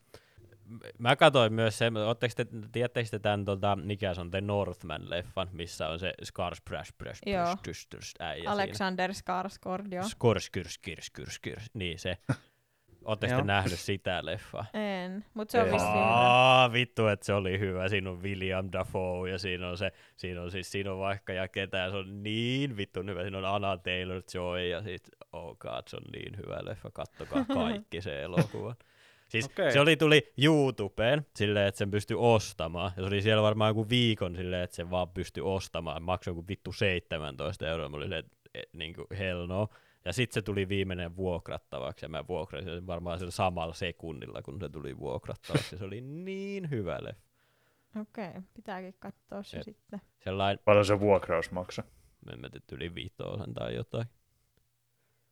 Mä 0.98 1.16
katsoin 1.16 1.52
myös 1.52 1.78
sen, 1.78 1.96
ootteko 1.96 2.34
te, 2.36 2.46
tiedättekö 2.72 3.08
te 3.10 3.18
tämän, 3.18 3.44
tota, 3.44 3.76
mikä 3.76 4.14
se 4.14 4.20
on, 4.20 4.30
The 4.30 4.40
Northman-leffan, 4.40 5.48
missä 5.52 5.88
on 5.88 5.98
se 5.98 6.14
Skarsgård, 6.24 7.16
äijä 8.18 8.50
Alexander 8.50 9.10
Skarsgård, 9.10 9.94
joo. 9.94 10.04
Skarsgård, 10.04 11.62
niin 11.74 11.98
se. 11.98 12.18
Oletteko 13.04 13.36
te 13.36 13.42
nähnyt 13.42 13.78
sitä 13.78 14.20
leffaa? 14.24 14.66
En, 14.74 15.24
mutta 15.34 15.52
se 15.52 15.60
on 15.60 15.72
vissiin 15.72 15.92
hyvä. 15.92 16.70
vittu, 16.72 17.06
että 17.06 17.26
se 17.26 17.32
oli 17.32 17.58
hyvä. 17.58 17.88
Siinä 17.88 18.10
on 18.10 18.22
William 18.22 18.68
Dafoe 18.72 19.30
ja 19.30 19.38
siinä 19.38 19.68
on, 19.68 19.78
se, 19.78 19.92
siinä 20.16 20.42
on, 20.42 20.50
siis, 20.50 20.72
siinä 20.72 20.92
on 20.92 20.98
vaikka 20.98 21.32
ja 21.32 21.48
ketään. 21.48 21.90
Se 21.90 21.96
on 21.96 22.22
niin 22.22 22.76
vittu 22.76 23.02
hyvä. 23.02 23.22
Siinä 23.22 23.38
on 23.38 23.44
Anna 23.44 23.76
Taylor-Joy 23.76 24.68
ja 24.70 24.82
sit, 24.82 25.08
oh 25.32 25.56
god, 25.58 25.82
se 25.86 25.96
on 25.96 26.02
niin 26.12 26.36
hyvä 26.36 26.58
leffa. 26.62 26.90
Kattokaa 26.90 27.44
kaikki 27.54 28.00
se 28.00 28.22
elokuva. 28.22 28.74
Siis 29.28 29.44
okay. 29.44 29.72
se 29.72 29.80
oli, 29.80 29.96
tuli 29.96 30.32
YouTubeen 30.38 31.26
silleen, 31.36 31.66
että 31.66 31.78
sen 31.78 31.90
pystyi 31.90 32.16
ostamaan. 32.20 32.92
Ja 32.96 33.02
se 33.02 33.06
oli 33.06 33.22
siellä 33.22 33.42
varmaan 33.42 33.70
joku 33.70 33.88
viikon 33.88 34.36
silleen, 34.36 34.62
että 34.62 34.76
sen 34.76 34.90
vaan 34.90 35.08
pystyi 35.08 35.42
ostamaan. 35.42 36.02
Maksoi 36.02 36.30
joku 36.32 36.44
vittu 36.48 36.72
17 36.72 37.68
euroa. 37.68 37.88
Mä 37.88 37.96
olin 37.96 38.04
silleen, 38.04 38.24
että 38.54 38.78
niin 38.78 38.94
kuin 38.94 39.06
hell 39.18 39.46
no. 39.46 39.68
Ja 40.04 40.12
sitten 40.12 40.34
se 40.34 40.42
tuli 40.42 40.68
viimeinen 40.68 41.16
vuokrattavaksi, 41.16 42.04
ja 42.04 42.08
mä 42.08 42.26
vuokrasin 42.28 42.74
sen 42.74 42.86
varmaan 42.86 43.18
sillä 43.18 43.30
samalla 43.30 43.74
sekunnilla, 43.74 44.42
kun 44.42 44.60
se 44.60 44.68
tuli 44.68 44.98
vuokrattavaksi. 44.98 45.78
se 45.78 45.84
oli 45.84 46.00
niin 46.00 46.70
hyvä 46.70 46.98
leffa. 47.00 47.30
Okei, 48.00 48.28
okay, 48.28 48.42
pitääkin 48.54 48.94
katsoa 48.98 49.42
se 49.42 49.56
Et 49.56 49.64
sitten. 49.64 50.00
Sellainen... 50.18 50.58
Paljon 50.64 50.84
se 50.84 51.00
vuokraus 51.00 51.50
maksaa? 51.50 51.84
En 52.32 52.40
mä 52.40 52.48
yli 52.72 52.94
viitoisen 52.94 53.54
tai 53.54 53.74
jotain. 53.74 54.06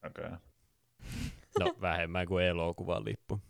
Okei. 0.07 0.25
Okay. 0.25 0.39
No 1.59 1.75
vähemmän 1.81 2.27
kuin 2.27 2.45
elokuvan 2.45 3.05
lippu. 3.05 3.41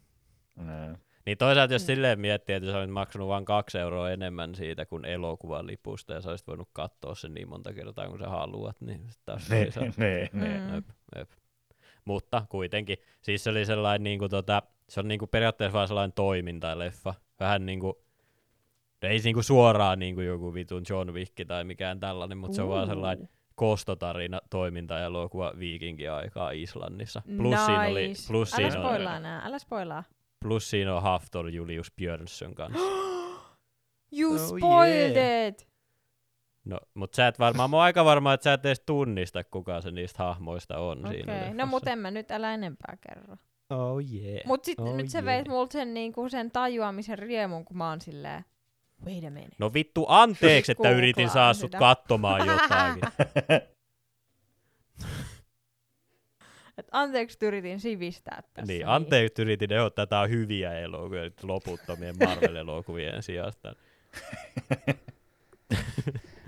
Nee. 0.57 0.97
Niin 1.29 1.39
toisaalta 1.39 1.75
jos 1.75 1.83
mm. 1.83 1.87
silleen 1.87 2.21
miettii, 2.21 2.55
että 2.55 2.71
sä 2.71 2.79
olisit 2.79 2.93
maksanut 2.93 3.29
vain 3.29 3.45
kaksi 3.45 3.79
euroa 3.79 4.11
enemmän 4.11 4.55
siitä 4.55 4.87
kuin 4.87 5.05
elokuvan 5.05 5.67
lipusta 5.67 6.13
ja 6.13 6.21
sä 6.21 6.31
olisit 6.31 6.47
voinut 6.47 6.69
katsoa 6.73 7.15
sen 7.15 7.35
niin 7.35 7.49
monta 7.49 7.73
kertaa 7.73 8.09
kuin 8.09 8.19
sä 8.19 8.29
haluat, 8.29 8.81
niin 8.81 9.11
taas 9.25 9.51
ne, 9.51 9.69
ne, 9.97 10.29
ne. 10.33 10.69
Mm. 10.69 10.75
Jep, 10.75 10.85
jep. 11.17 11.31
Mutta 12.05 12.47
kuitenkin, 12.49 12.99
siis 13.23 13.45
se 13.45 13.51
oli 13.51 13.65
sellainen 13.65 14.03
niin 14.05 14.19
kuin, 14.19 14.31
tota, 14.31 14.63
se 14.89 15.01
on 15.01 15.09
niin 15.09 15.19
kuin 15.19 15.29
periaatteessa 15.29 15.77
vaan 15.77 15.89
sellainen 15.89 16.13
toimintaleffa. 16.13 17.15
Vähän 17.41 17.67
niin 17.67 17.81
kuin, 17.81 17.95
ei 19.03 19.19
niin 19.19 19.35
kuin 19.35 19.45
suoraan 19.45 19.99
niin 19.99 20.15
kuin 20.15 20.27
joku 20.27 20.55
vitun 20.55 20.83
John 20.91 21.13
Wick 21.13 21.47
tai 21.47 21.65
mikään 21.65 22.01
tällainen, 22.01 22.39
mutta 22.39 22.53
uh. 22.53 22.57
se 22.57 22.63
on 22.63 22.69
vaan 22.69 22.89
sellainen 22.89 23.29
kostotarina 23.55 24.41
toiminta 24.51 24.95
ja 24.95 25.11
luokua 25.11 25.53
viikinkiaikaa 25.59 26.51
Islannissa. 26.51 27.23
Plus 27.37 27.51
nice. 27.51 27.65
siinä 27.65 27.87
oli, 27.87 28.13
plus 28.29 28.55
älä 28.55 28.57
siinä 28.57 28.71
spoilaa 28.71 29.17
on, 29.17 29.23
nää, 29.23 29.43
älä 29.45 29.59
spoilaa. 29.59 30.05
Plus 30.45 30.71
siinä 30.71 30.95
on 30.95 31.03
Haftor 31.03 31.49
Julius 31.49 31.93
Björnsson 31.97 32.55
kanssa. 32.55 32.81
you 34.19 34.35
oh, 34.35 34.59
spoiled 34.59 35.17
yeah. 35.17 35.49
it! 35.49 35.69
No, 36.65 36.79
mutta 36.95 37.17
sä 37.17 37.29
et 37.29 37.39
varmaan, 37.39 37.71
mä 37.71 37.77
oon 37.77 37.85
aika 37.85 38.05
varma, 38.05 38.33
että 38.33 38.45
sä 38.45 38.53
et 38.53 38.67
edes 38.67 38.81
tunnista, 38.87 39.45
kuka 39.45 39.81
se 39.81 39.91
niistä 39.91 40.25
hahmoista 40.25 40.79
on 40.79 40.99
okay. 40.99 41.13
siinä. 41.13 41.55
No 41.55 41.67
mut 41.67 41.89
en 41.89 41.99
mä 41.99 42.11
nyt 42.11 42.31
älä 42.31 42.55
enempää 42.55 42.97
kerro. 43.01 43.37
Oh 43.71 44.01
yeah. 44.13 44.47
Mut 44.47 44.65
sit 44.65 44.81
oh, 44.81 44.97
nyt 44.97 45.11
sä 45.11 45.19
yeah. 45.19 45.27
veit 45.27 45.49
multa 45.49 45.73
sen, 45.73 45.95
niinku, 45.95 46.29
sen 46.29 46.51
tajuamisen 46.51 47.19
riemun, 47.19 47.65
kun 47.65 47.77
mä 47.77 47.89
oon 47.89 48.01
silleen, 48.01 48.45
wait 49.07 49.25
a 49.25 49.31
minute. 49.31 49.57
No 49.59 49.73
vittu, 49.75 50.07
anteeksi, 50.09 50.73
että 50.73 50.91
yritin 50.91 51.31
saa 51.31 51.55
sut 51.55 51.75
katsomaan 51.75 52.47
jotain. 52.47 53.01
Et 56.79 56.87
anteeksi 56.93 57.47
yritin 57.47 57.81
sivistää 57.81 58.43
tässä. 58.55 58.73
Niin, 58.73 58.87
anteeksi 58.87 59.43
yritin 59.43 59.73
ehdottaa, 59.73 60.07
tätä 60.07 60.21
on 60.21 60.31
hyviä 60.31 60.79
elokuvia 60.79 61.23
loputtomien 61.43 62.15
Marvel-elokuvien 62.19 63.23
sijasta. 63.27 63.75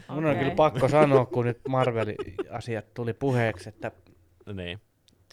Mun 0.08 0.24
on 0.26 0.36
kyllä 0.36 0.54
pakko 0.54 0.88
sanoa, 0.88 1.26
kun 1.26 1.44
nyt 1.44 1.60
Marvel-asiat 1.68 2.94
tuli 2.94 3.12
puheeksi, 3.12 3.68
että 3.68 3.92
niin. 4.52 4.80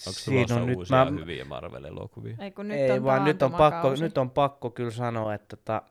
Onko 0.08 0.20
tulossa 0.26 0.56
on 0.56 0.76
uusia 0.78 1.06
nyt, 1.06 1.14
mä... 1.14 1.20
hyviä 1.20 1.46
Marvel-elokuvia? 1.46 2.36
Ei, 2.40 2.52
kun 2.52 2.68
nyt 2.68 2.78
Ei 2.78 2.92
on 2.92 3.04
vaan 3.04 3.24
nyt 3.24 3.42
on, 3.42 3.52
pakko, 3.52 3.94
nyt 4.00 4.18
on 4.18 4.30
pakko 4.30 4.70
kyllä 4.70 4.92
sanoa, 4.92 5.34
että 5.34 5.56
tota, 5.56 5.82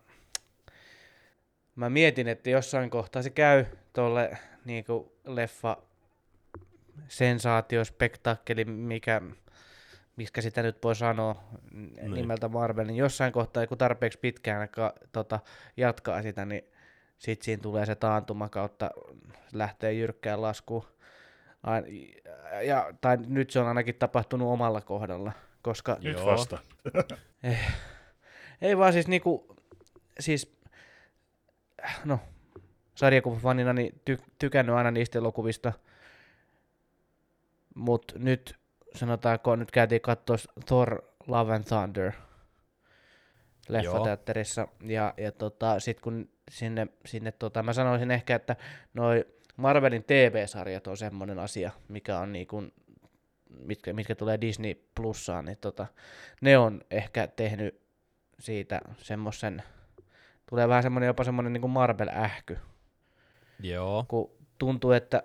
mä 1.77 1.91
mietin, 1.91 2.29
että 2.29 2.51
jossain 2.51 2.91
kohtaa 2.91 3.23
se 3.23 3.31
käy 3.31 3.65
tuolle 3.93 4.39
niinku 4.65 5.13
leffa 5.25 5.77
sensaatiospektaakkeli, 7.09 8.65
mikä, 8.65 9.21
miskä 10.17 10.41
sitä 10.41 10.63
nyt 10.63 10.79
voi 10.85 10.97
sanoa 10.97 11.45
Niin. 11.71 12.15
nimeltä 12.15 12.49
Marvel, 12.49 12.87
niin 12.87 12.97
jossain 12.97 13.33
kohtaa, 13.33 13.67
kun 13.67 13.79
tarpeeksi 13.79 14.19
pitkään 14.19 14.69
ka, 14.69 14.93
tota, 15.13 15.41
jatkaa 15.77 16.23
sitä, 16.23 16.45
niin 16.45 16.63
sitten 17.19 17.45
siinä 17.45 17.63
tulee 17.63 17.87
se 17.87 17.95
taantuma 17.95 18.49
kautta, 18.49 18.91
lähtee 19.53 19.93
jyrkkään 19.93 20.43
laskuun. 20.43 20.85
Ja, 22.67 22.93
tai 23.01 23.19
nyt 23.27 23.51
se 23.51 23.61
on 23.61 23.69
ainakin 23.69 23.95
tapahtunut 23.95 24.49
omalla 24.53 24.81
kohdalla, 24.81 25.33
koska 25.63 25.97
Nyt 26.01 26.17
Joo. 26.17 26.27
vasta. 26.27 26.59
ei 28.63 28.79
vaan 28.79 28.93
siis 28.93 29.09
niinku, 29.09 29.57
siis, 30.21 30.57
no, 32.05 32.19
sarjakuvafanina 32.95 33.73
niin 33.73 34.01
ty, 34.05 34.19
tykännyt 34.39 34.77
aina 34.77 34.91
niistä 34.91 35.19
elokuvista, 35.19 35.73
mutta 37.77 38.19
nyt 38.19 38.57
sanotaanko, 38.95 39.57
nyt 39.57 39.71
käytiin 39.71 40.01
katsoa 40.01 40.37
Thor 40.67 41.03
Love 41.27 41.55
and 41.55 41.65
Thunder 41.65 42.13
leffateatterissa, 43.69 44.69
ja, 44.83 45.15
ja 45.17 45.33
tota, 45.33 45.81
sit 45.81 46.01
kun 46.01 46.29
sinne, 46.51 46.87
sinne 47.07 47.33
tota, 47.33 47.63
mä 47.63 47.73
sanoisin 47.73 48.11
ehkä, 48.11 48.35
että 48.37 48.57
noi 48.95 49.25
Marvelin 49.57 50.05
TV-sarjat 50.05 50.87
on 50.87 50.97
semmoinen 50.97 51.39
asia, 51.39 51.71
mikä 51.89 52.19
on 52.19 52.33
niinku, 52.33 52.65
mitkä, 53.51 53.93
mitkä 53.93 54.15
tulee 54.15 54.41
Disney 54.41 54.75
Plussaan, 54.95 55.45
niin 55.45 55.59
tota, 55.61 55.87
ne 56.41 56.59
on 56.59 56.81
ehkä 56.91 57.27
tehnyt 57.27 57.81
siitä 58.41 58.81
semmoisen, 58.99 59.63
tulee 60.51 60.69
vähän 60.69 60.83
semmoinen 60.83 61.07
jopa 61.07 61.25
semmoinen 61.25 61.53
niin 61.53 61.71
Marvel-ähky, 61.71 62.59
Joo. 63.61 64.05
kun 64.09 64.31
tuntuu, 64.59 64.93
että 64.93 65.23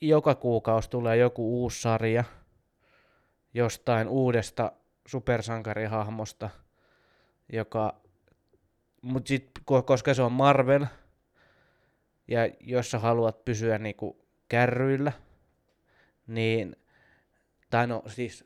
joka 0.00 0.34
kuukausi 0.34 0.90
tulee 0.90 1.16
joku 1.16 1.62
uusi 1.62 1.80
sarja 1.80 2.24
jostain 3.54 4.08
uudesta 4.08 4.72
supersankarihahmosta, 5.06 6.50
joka, 7.52 8.00
mut 9.02 9.26
sit, 9.26 9.50
ko- 9.70 9.82
koska 9.82 10.14
se 10.14 10.22
on 10.22 10.32
Marvel, 10.32 10.86
ja 12.28 12.48
jos 12.60 12.90
sä 12.90 12.98
haluat 12.98 13.44
pysyä 13.44 13.78
niinku 13.78 14.26
kärryillä, 14.48 15.12
niin, 16.26 16.76
tai 17.70 17.86
no 17.86 18.02
siis 18.06 18.44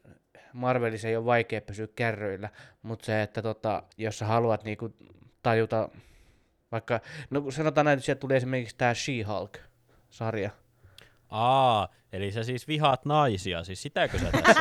Marvelissa 0.53 1.09
ei 1.09 1.17
ole 1.17 1.25
vaikea 1.25 1.61
pysyä 1.61 1.89
kärryillä, 1.97 2.51
mutta 2.83 3.05
se, 3.05 3.23
että 3.23 3.43
tota, 3.43 3.83
jos 3.97 4.19
sä 4.19 4.27
haluat 4.27 4.65
niinku 4.65 4.95
tajuta, 5.43 5.89
vaikka, 6.73 7.01
no 7.31 7.51
sanotaan 7.51 7.85
näin, 7.85 7.97
että 7.97 8.07
sieltä 8.07 8.21
tuli 8.21 8.37
esimerkiksi 8.37 8.77
tämä 8.77 8.95
She-Hulk-sarja. 8.95 10.51
Aa, 11.35 11.89
eli 12.13 12.33
sä 12.33 12.43
siis 12.43 12.69
vihaat 12.69 13.05
naisia, 13.05 13.65
siis 13.65 13.83
sitäkö 13.83 14.19
sä 14.19 14.31
tässä 14.33 14.61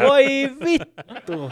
Voi 0.08 0.24
vittu! 0.64 1.50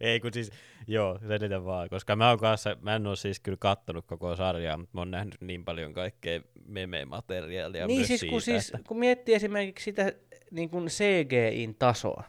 Ei 0.00 0.20
kun 0.20 0.32
siis, 0.32 0.50
joo, 0.86 1.18
selitän 1.28 1.64
vaan, 1.64 1.88
koska 1.88 2.16
mä, 2.16 2.28
oon 2.28 2.38
kanssa, 2.38 2.76
mä 2.80 2.96
en 2.96 3.06
oo 3.06 3.16
siis 3.16 3.40
kyllä 3.40 3.58
kattonut 3.60 4.06
koko 4.06 4.36
sarjaa, 4.36 4.76
mutta 4.76 4.90
mä 4.94 5.00
oon 5.00 5.10
nähnyt 5.10 5.40
niin 5.40 5.64
paljon 5.64 5.94
kaikkea 5.94 6.40
meme-materiaalia 6.66 7.86
niin 7.86 7.98
myös 7.98 8.08
siis, 8.08 8.20
siitä, 8.20 8.30
kun, 8.30 8.42
siis 8.42 8.68
että... 8.68 8.88
kun 8.88 8.98
miettii 8.98 9.34
esimerkiksi 9.34 9.84
sitä 9.84 10.12
niin 10.50 10.70
kuin 10.70 10.86
CGIn 10.86 11.74
tasoa, 11.78 12.22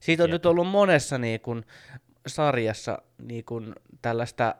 siitä 0.00 0.22
on 0.22 0.28
Jep. 0.28 0.34
nyt 0.34 0.46
ollut 0.46 0.68
monessa 0.68 1.18
niin 1.18 1.40
kuin, 1.40 1.64
sarjassa 2.26 2.98
niin 3.22 3.44
kuin, 3.44 3.74
tällaista 4.02 4.54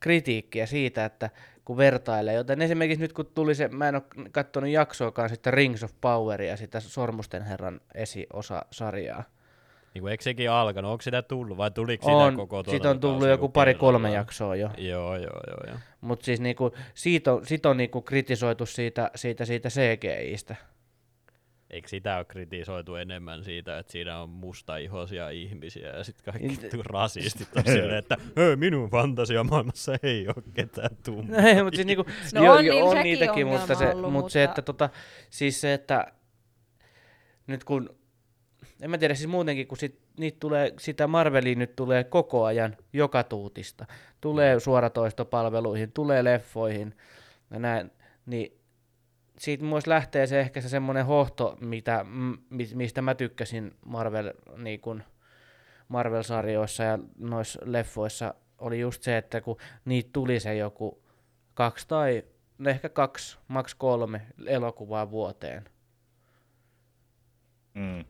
kritiikkiä 0.00 0.66
siitä, 0.66 1.04
että 1.04 1.30
kun 1.64 1.76
vertailee, 1.76 2.34
joten 2.34 2.62
esimerkiksi 2.62 3.00
nyt 3.00 3.12
kun 3.12 3.26
tuli 3.26 3.54
se, 3.54 3.68
mä 3.68 3.88
en 3.88 3.94
ole 3.94 4.02
katsonut 4.32 4.70
jaksoakaan 4.70 5.28
sitä 5.28 5.50
Rings 5.50 5.82
of 5.82 5.92
Poweria, 6.00 6.56
sitä 6.56 6.80
Sormusten 6.80 7.42
herran 7.42 7.80
esiosa-sarjaa. 7.94 9.24
Niin 9.94 10.02
kuin, 10.02 10.10
eikö 10.10 10.24
sekin 10.24 10.50
alkanut? 10.50 10.90
Onko 10.90 11.02
sitä 11.02 11.22
tullut 11.22 11.56
vai 11.56 11.70
tuliko 11.70 12.16
On, 12.16 12.32
sitä 12.32 12.36
koko 12.36 12.64
siitä 12.70 12.90
on 12.90 13.00
tullut 13.00 13.28
joku 13.28 13.48
pari-kolme 13.48 14.10
jaksoa 14.10 14.56
jo. 14.56 14.70
Joo, 14.78 15.16
joo, 15.16 15.40
joo, 15.46 15.66
joo. 15.66 15.76
Mutta 16.00 16.24
siis 16.24 16.40
niinku, 16.40 16.72
siitä 16.94 17.32
on, 17.32 17.46
siitä 17.46 17.70
on 17.70 17.76
niinku 17.76 18.02
kritisoitu 18.02 18.66
siitä, 18.66 19.10
siitä, 19.14 19.44
siitä 19.44 19.68
CGIstä. 19.68 20.56
Eikö 21.70 21.88
sitä 21.88 22.16
ole 22.16 22.24
kritisoitu 22.24 22.94
enemmän 22.94 23.44
siitä, 23.44 23.78
että 23.78 23.92
siinä 23.92 24.18
on 24.18 24.28
mustaihoisia 24.30 25.30
ihmisiä 25.30 25.88
ja 25.88 26.04
sitten 26.04 26.24
kaikki 26.24 26.48
Niin- 26.48 26.70
tu- 26.70 26.82
rasistit 26.82 27.48
on 27.56 27.62
silleen, 27.66 27.98
että 27.98 28.16
Hei, 28.36 28.56
minun 28.56 28.90
fantasiamaailmassa 28.90 29.92
ei 30.02 30.28
ole 30.28 30.44
ketään 30.54 30.96
tummia. 31.04 31.40
No 31.42 31.48
ei, 31.48 31.62
mutta 31.62 31.76
siis 31.76 31.86
niinku, 31.86 32.04
No 32.34 32.44
jo, 32.44 32.52
on 32.52 32.64
jo, 32.66 32.74
niillä 32.74 32.90
on 32.90 33.02
niitäkin, 33.02 33.46
mutta 33.46 33.74
se, 33.74 33.88
ollut, 33.88 34.12
mut 34.12 34.30
se, 34.30 34.40
mutta- 34.40 34.50
että 34.50 34.62
tota, 34.62 34.90
siis 35.30 35.60
se, 35.60 35.74
että 35.74 36.12
nyt 37.46 37.64
kun, 37.64 37.96
en 38.82 38.90
mä 38.90 38.98
tiedä, 38.98 39.14
siis 39.14 39.28
muutenkin, 39.28 39.66
kun 39.66 39.78
sit, 39.78 40.00
niitä 40.18 40.36
tulee, 40.40 40.72
sitä 40.78 41.06
Marvelia 41.06 41.54
nyt 41.54 41.76
tulee 41.76 42.04
koko 42.04 42.44
ajan 42.44 42.76
joka 42.92 43.22
tuutista. 43.24 43.86
Tulee 44.20 44.60
suoratoistopalveluihin, 44.60 45.92
tulee 45.92 46.24
leffoihin 46.24 46.96
ja 47.50 47.58
näin, 47.58 47.90
niin 48.26 48.60
siitä 49.38 49.64
myös 49.64 49.86
lähtee 49.86 50.26
se 50.26 50.40
ehkä 50.40 50.60
se 50.60 50.68
semmoinen 50.68 51.06
hohto, 51.06 51.56
mitä, 51.60 52.06
mistä 52.74 53.02
mä 53.02 53.14
tykkäsin 53.14 53.74
Marvel, 53.86 54.32
niin 54.56 54.80
kun, 54.80 55.02
Marvel-sarjoissa 55.88 56.84
ja 56.84 56.98
noissa 57.18 57.60
leffoissa, 57.64 58.34
oli 58.58 58.80
just 58.80 59.02
se, 59.02 59.16
että 59.16 59.40
kun 59.40 59.56
niitä 59.84 60.10
tuli 60.12 60.40
se 60.40 60.54
joku 60.54 61.04
kaksi 61.54 61.88
tai 61.88 62.22
no 62.58 62.70
ehkä 62.70 62.88
kaksi, 62.88 63.38
maks 63.48 63.74
kolme 63.74 64.22
elokuvaa 64.46 65.10
vuoteen. 65.10 65.64
Mm. 67.74 68.04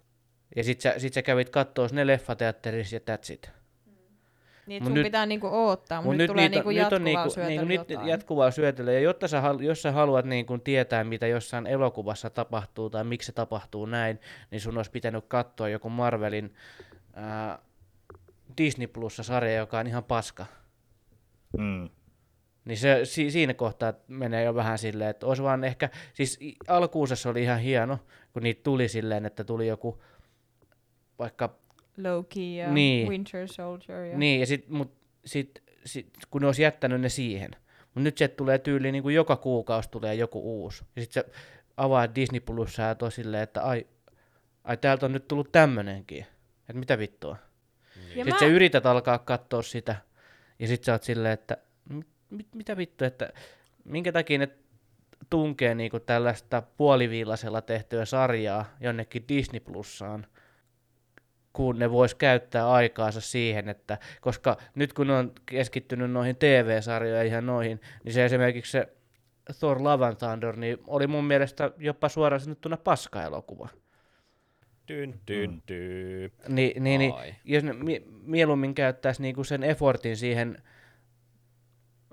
Ja 0.56 0.64
sit 0.64 0.80
sä, 0.80 0.94
sit 0.98 1.12
sä 1.12 1.22
kävit 1.22 1.50
kattoo 1.50 1.88
ne 1.92 2.06
leffateatterissa 2.06 2.96
ja 2.96 3.00
that's 3.00 3.32
it. 3.32 3.50
Niin, 4.66 4.82
Mut 4.82 4.86
sun 4.90 4.94
nyt- 4.94 5.02
pitää 5.04 5.26
niinku 5.26 5.46
oottaa, 5.46 5.98
Mut 6.02 6.04
mutta 6.04 6.16
nyt, 6.16 6.26
tulee 6.28 6.48
niitä- 6.48 6.54
niinku 6.56 6.68
nyt 6.68 6.76
jatkuvaa 6.78 6.96
on 6.98 7.04
niinku, 7.04 7.30
syötellä 7.30 7.62
niinku, 7.68 7.84
nyt 7.98 8.08
jatkuvaa 8.08 8.50
syötelyä. 8.50 8.92
Ja 8.92 9.00
jotta 9.00 9.28
sä, 9.28 9.42
jos 9.60 9.82
sä 9.82 9.92
haluat 9.92 10.24
niinku 10.24 10.58
tietää, 10.58 11.04
mitä 11.04 11.26
jossain 11.26 11.66
elokuvassa 11.66 12.30
tapahtuu 12.30 12.90
tai 12.90 13.04
miksi 13.04 13.26
se 13.26 13.32
tapahtuu 13.32 13.86
näin, 13.86 14.20
niin 14.50 14.60
sun 14.60 14.76
olisi 14.76 14.90
pitänyt 14.90 15.24
katsoa 15.28 15.68
joku 15.68 15.88
Marvelin 15.90 16.54
ää, 17.14 17.58
Disney 18.58 18.86
Plus-sarja, 18.86 19.54
joka 19.56 19.78
on 19.78 19.86
ihan 19.86 20.04
paska. 20.04 20.46
Mm. 21.58 21.88
Niin 22.64 22.78
se, 22.78 23.00
si, 23.04 23.30
siinä 23.30 23.54
kohtaa 23.54 23.92
menee 24.08 24.44
jo 24.44 24.54
vähän 24.54 24.78
silleen, 24.78 25.10
että 25.10 25.26
olisi 25.26 25.42
vaan 25.42 25.64
ehkä, 25.64 25.88
siis 26.14 26.38
alkuunsa 26.68 27.16
se 27.16 27.28
oli 27.28 27.42
ihan 27.42 27.58
hieno, 27.58 27.98
kun 28.32 28.42
niitä 28.42 28.60
tuli 28.62 28.88
silleen, 28.88 29.26
että 29.26 29.44
tuli 29.44 29.66
joku 29.68 30.02
vaikka, 31.18 31.54
Loki 31.96 32.56
ja 32.56 32.70
Niin. 32.72 33.08
Winter 33.08 33.48
Soldier. 33.48 33.98
Ja... 34.04 34.18
niin, 34.18 34.40
ja 34.40 34.46
sit, 34.46 34.68
mut, 34.68 34.92
sit, 35.24 35.62
sit, 35.84 36.06
kun 36.30 36.40
ne 36.40 36.46
olisi 36.46 36.62
jättänyt 36.62 37.00
ne 37.00 37.08
siihen. 37.08 37.50
Mutta 37.84 38.00
nyt 38.00 38.18
se 38.18 38.28
tulee 38.28 38.58
tyyliin, 38.58 38.92
niin 38.92 39.02
kuin 39.02 39.14
joka 39.14 39.36
kuukausi 39.36 39.90
tulee 39.90 40.14
joku 40.14 40.62
uusi. 40.62 40.84
Ja 40.96 41.02
sitten 41.02 41.24
se 41.24 41.30
avaa 41.76 42.14
Disney 42.14 42.40
Plussa 42.40 42.82
ja 42.82 42.94
toi 42.94 43.12
silleen, 43.12 43.42
että 43.42 43.62
ai, 43.62 43.86
ai 44.64 44.76
täältä 44.76 45.06
on 45.06 45.12
nyt 45.12 45.28
tullut 45.28 45.52
tämmönenkin. 45.52 46.26
Että 46.60 46.72
mitä 46.72 46.98
vittua. 46.98 47.36
Ja 47.96 48.02
Sitten 48.14 48.28
mä- 48.34 48.38
sä 48.38 48.46
yrität 48.46 48.86
alkaa 48.86 49.18
katsoa 49.18 49.62
sitä, 49.62 49.96
ja 50.58 50.66
sitten 50.66 50.84
sä 50.86 50.92
oot 50.92 51.02
silleen, 51.02 51.32
että 51.32 51.56
mit, 51.88 52.06
mit, 52.30 52.46
mitä 52.54 52.76
vittu, 52.76 53.04
että 53.04 53.32
minkä 53.84 54.12
takia 54.12 54.38
ne 54.38 54.48
tunkee 55.30 55.74
niinku 55.74 56.00
tällaista 56.00 56.62
puoliviilasella 56.76 57.62
tehtyä 57.62 58.04
sarjaa 58.04 58.76
jonnekin 58.80 59.24
Disney 59.28 59.60
Plussaan, 59.60 60.26
kun 61.54 61.78
ne 61.78 61.90
vois 61.90 62.14
käyttää 62.14 62.70
aikaansa 62.72 63.20
siihen, 63.20 63.68
että 63.68 63.98
koska 64.20 64.56
nyt 64.74 64.92
kun 64.92 65.06
ne 65.06 65.12
on 65.12 65.32
keskittynyt 65.46 66.10
noihin 66.10 66.36
TV-sarjoihin 66.36 67.32
ja 67.32 67.40
noihin, 67.40 67.80
niin 68.04 68.12
se 68.12 68.24
esimerkiksi 68.24 68.72
se 68.72 68.88
Thor 69.58 69.82
Love 69.82 70.06
and 70.06 70.16
Thunder, 70.16 70.56
niin 70.56 70.78
oli 70.86 71.06
mun 71.06 71.24
mielestä 71.24 71.70
jopa 71.78 72.08
suoraan 72.08 72.40
sanottuna 72.40 72.76
paska-elokuva. 72.76 73.68
Dyn, 74.88 75.14
dyn, 75.28 75.62
dy. 75.68 76.30
Ni, 76.48 76.74
niin, 76.80 76.98
niin, 76.98 77.14
jos 77.44 77.64
ne 77.64 77.72
mie- 77.72 78.02
mieluummin 78.22 78.74
käyttäisi 78.74 79.22
niinku 79.22 79.44
sen 79.44 79.62
effortin 79.62 80.16
siihen 80.16 80.62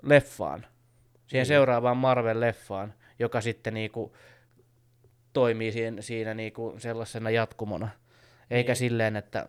leffaan, 0.02 0.60
siihen 1.26 1.42
Niin. 1.42 1.46
seuraavaan 1.46 1.96
Marvel-leffaan, 1.96 2.92
joka 3.18 3.40
sitten 3.40 3.74
niinku 3.74 4.16
toimii 5.32 5.72
siinä, 5.72 6.02
siinä 6.02 6.34
niinku 6.34 6.74
sellaisena 6.78 7.30
jatkumona. 7.30 7.88
Eikä 8.52 8.70
Niin. 8.70 8.76
silleen, 8.76 9.16
että 9.16 9.48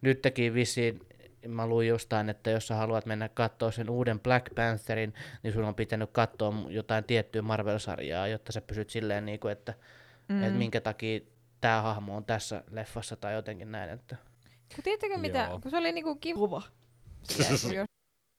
nyt 0.00 0.22
teki 0.22 0.54
vissiin, 0.54 1.00
mä 1.48 1.66
luin 1.66 1.88
jostain, 1.88 2.28
että 2.28 2.50
jos 2.50 2.66
sä 2.66 2.74
haluat 2.74 3.06
mennä 3.06 3.28
katsoa 3.28 3.70
sen 3.70 3.90
uuden 3.90 4.20
Black 4.20 4.54
Pantherin, 4.54 5.14
niin 5.42 5.52
sun 5.52 5.64
on 5.64 5.74
pitänyt 5.74 6.10
katsoa 6.12 6.54
jotain 6.68 7.04
tiettyä 7.04 7.42
Marvel-sarjaa, 7.42 8.28
jotta 8.28 8.52
sä 8.52 8.60
pysyt 8.60 8.90
silleen, 8.90 9.26
niinku, 9.26 9.48
että, 9.48 9.74
mm. 10.28 10.42
että 10.42 10.58
minkä 10.58 10.80
takia 10.80 11.20
tämä 11.60 11.82
hahmo 11.82 12.16
on 12.16 12.24
tässä 12.24 12.64
leffassa 12.70 13.16
tai 13.16 13.34
jotenkin 13.34 13.72
näin. 13.72 13.90
Että. 13.90 14.16
Kun 14.74 14.84
tiedättekö 14.84 15.18
mitä, 15.18 15.46
Joo. 15.50 15.60
kun 15.60 15.70
se 15.70 15.76
oli 15.76 15.92
niinku 15.92 16.14
kiva, 16.16 16.62
kun 17.36 17.46
jos 17.48 17.66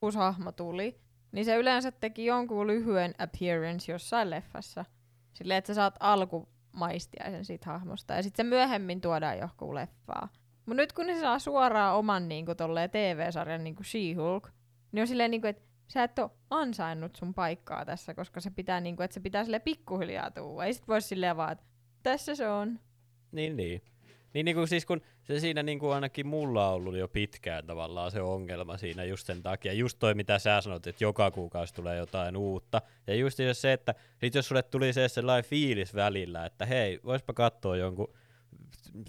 uusi 0.02 0.18
hahmo 0.18 0.52
tuli, 0.52 1.00
niin 1.32 1.46
se 1.46 1.56
yleensä 1.56 1.92
teki 1.92 2.26
jonkun 2.26 2.68
lyhyen 2.68 3.16
appearance 3.18 3.92
jossain 3.92 4.30
leffassa. 4.30 4.86
Silleen, 5.34 5.58
että 5.58 5.68
sä 5.68 5.74
saat 5.74 5.96
alku 6.00 6.50
maistiaisen 6.80 7.46
siitä 7.46 7.66
hahmosta. 7.66 8.14
Ja 8.14 8.24
sitten 8.24 8.46
se 8.46 8.50
myöhemmin 8.50 9.02
tuodaan 9.02 9.38
johonkin 9.38 9.76
leffaa. 9.76 10.30
Mutta 10.66 10.82
nyt 10.82 10.94
kun 10.94 11.08
ne 11.08 11.20
saa 11.20 11.40
suoraan 11.40 11.96
oman 11.96 12.30
niinku, 12.30 12.52
TV-sarjan 12.92 13.64
niinku 13.64 13.84
She-Hulk, 13.84 14.50
niin 14.92 15.02
on 15.02 15.08
silleen, 15.08 15.32
niinku, 15.32 15.48
että 15.48 15.62
sä 15.88 16.04
et 16.04 16.20
ole 16.20 16.32
ansainnut 16.50 17.16
sun 17.16 17.34
paikkaa 17.34 17.86
tässä, 17.86 18.14
koska 18.14 18.40
se 18.40 18.52
pitää, 18.52 18.82
niinku, 18.82 19.04
että 19.04 19.14
se 19.14 19.20
pitää 19.20 19.44
sille 19.44 19.60
pikkuhiljaa 19.60 20.32
tuua. 20.32 20.66
Ei 20.66 20.74
sit 20.74 20.88
voi 20.88 21.02
silleen 21.02 21.38
vaan, 21.38 21.52
että 21.52 21.66
tässä 22.04 22.36
se 22.36 22.50
on. 22.50 22.80
Niin, 23.32 23.58
niin. 23.58 23.82
Niin, 24.34 24.46
niin 24.46 24.56
kuin 24.56 24.68
siis 24.68 24.86
kun 24.86 25.02
se 25.24 25.40
siinä 25.40 25.64
niin 25.64 25.80
kuin 25.80 25.94
ainakin 25.94 26.28
mulla 26.28 26.70
on 26.70 26.74
ollut 26.74 26.98
jo 26.98 27.08
pitkään 27.08 27.66
tavallaan 27.66 28.12
se 28.12 28.22
ongelma 28.22 28.78
siinä 28.78 29.04
just 29.04 29.26
sen 29.28 29.44
takia. 29.44 29.74
Just 29.74 30.00
toi 30.00 30.14
mitä 30.14 30.40
sä 30.40 30.62
sanot, 30.62 30.88
että 30.88 31.04
joka 31.04 31.32
kuukausi 31.32 31.74
tulee 31.74 31.98
jotain 31.98 32.38
uutta. 32.38 32.82
Ja 33.08 33.16
just 33.16 33.40
se, 33.54 33.74
että 33.74 33.96
sit 34.18 34.36
jos 34.36 34.48
sulle 34.48 34.64
tuli 34.64 34.94
se 34.94 35.08
sellainen 35.08 35.50
fiilis 35.50 35.96
välillä, 35.96 36.46
että 36.46 36.66
hei, 36.66 37.00
voispa 37.06 37.34
katsoa 37.34 37.78
jonkun 37.78 38.14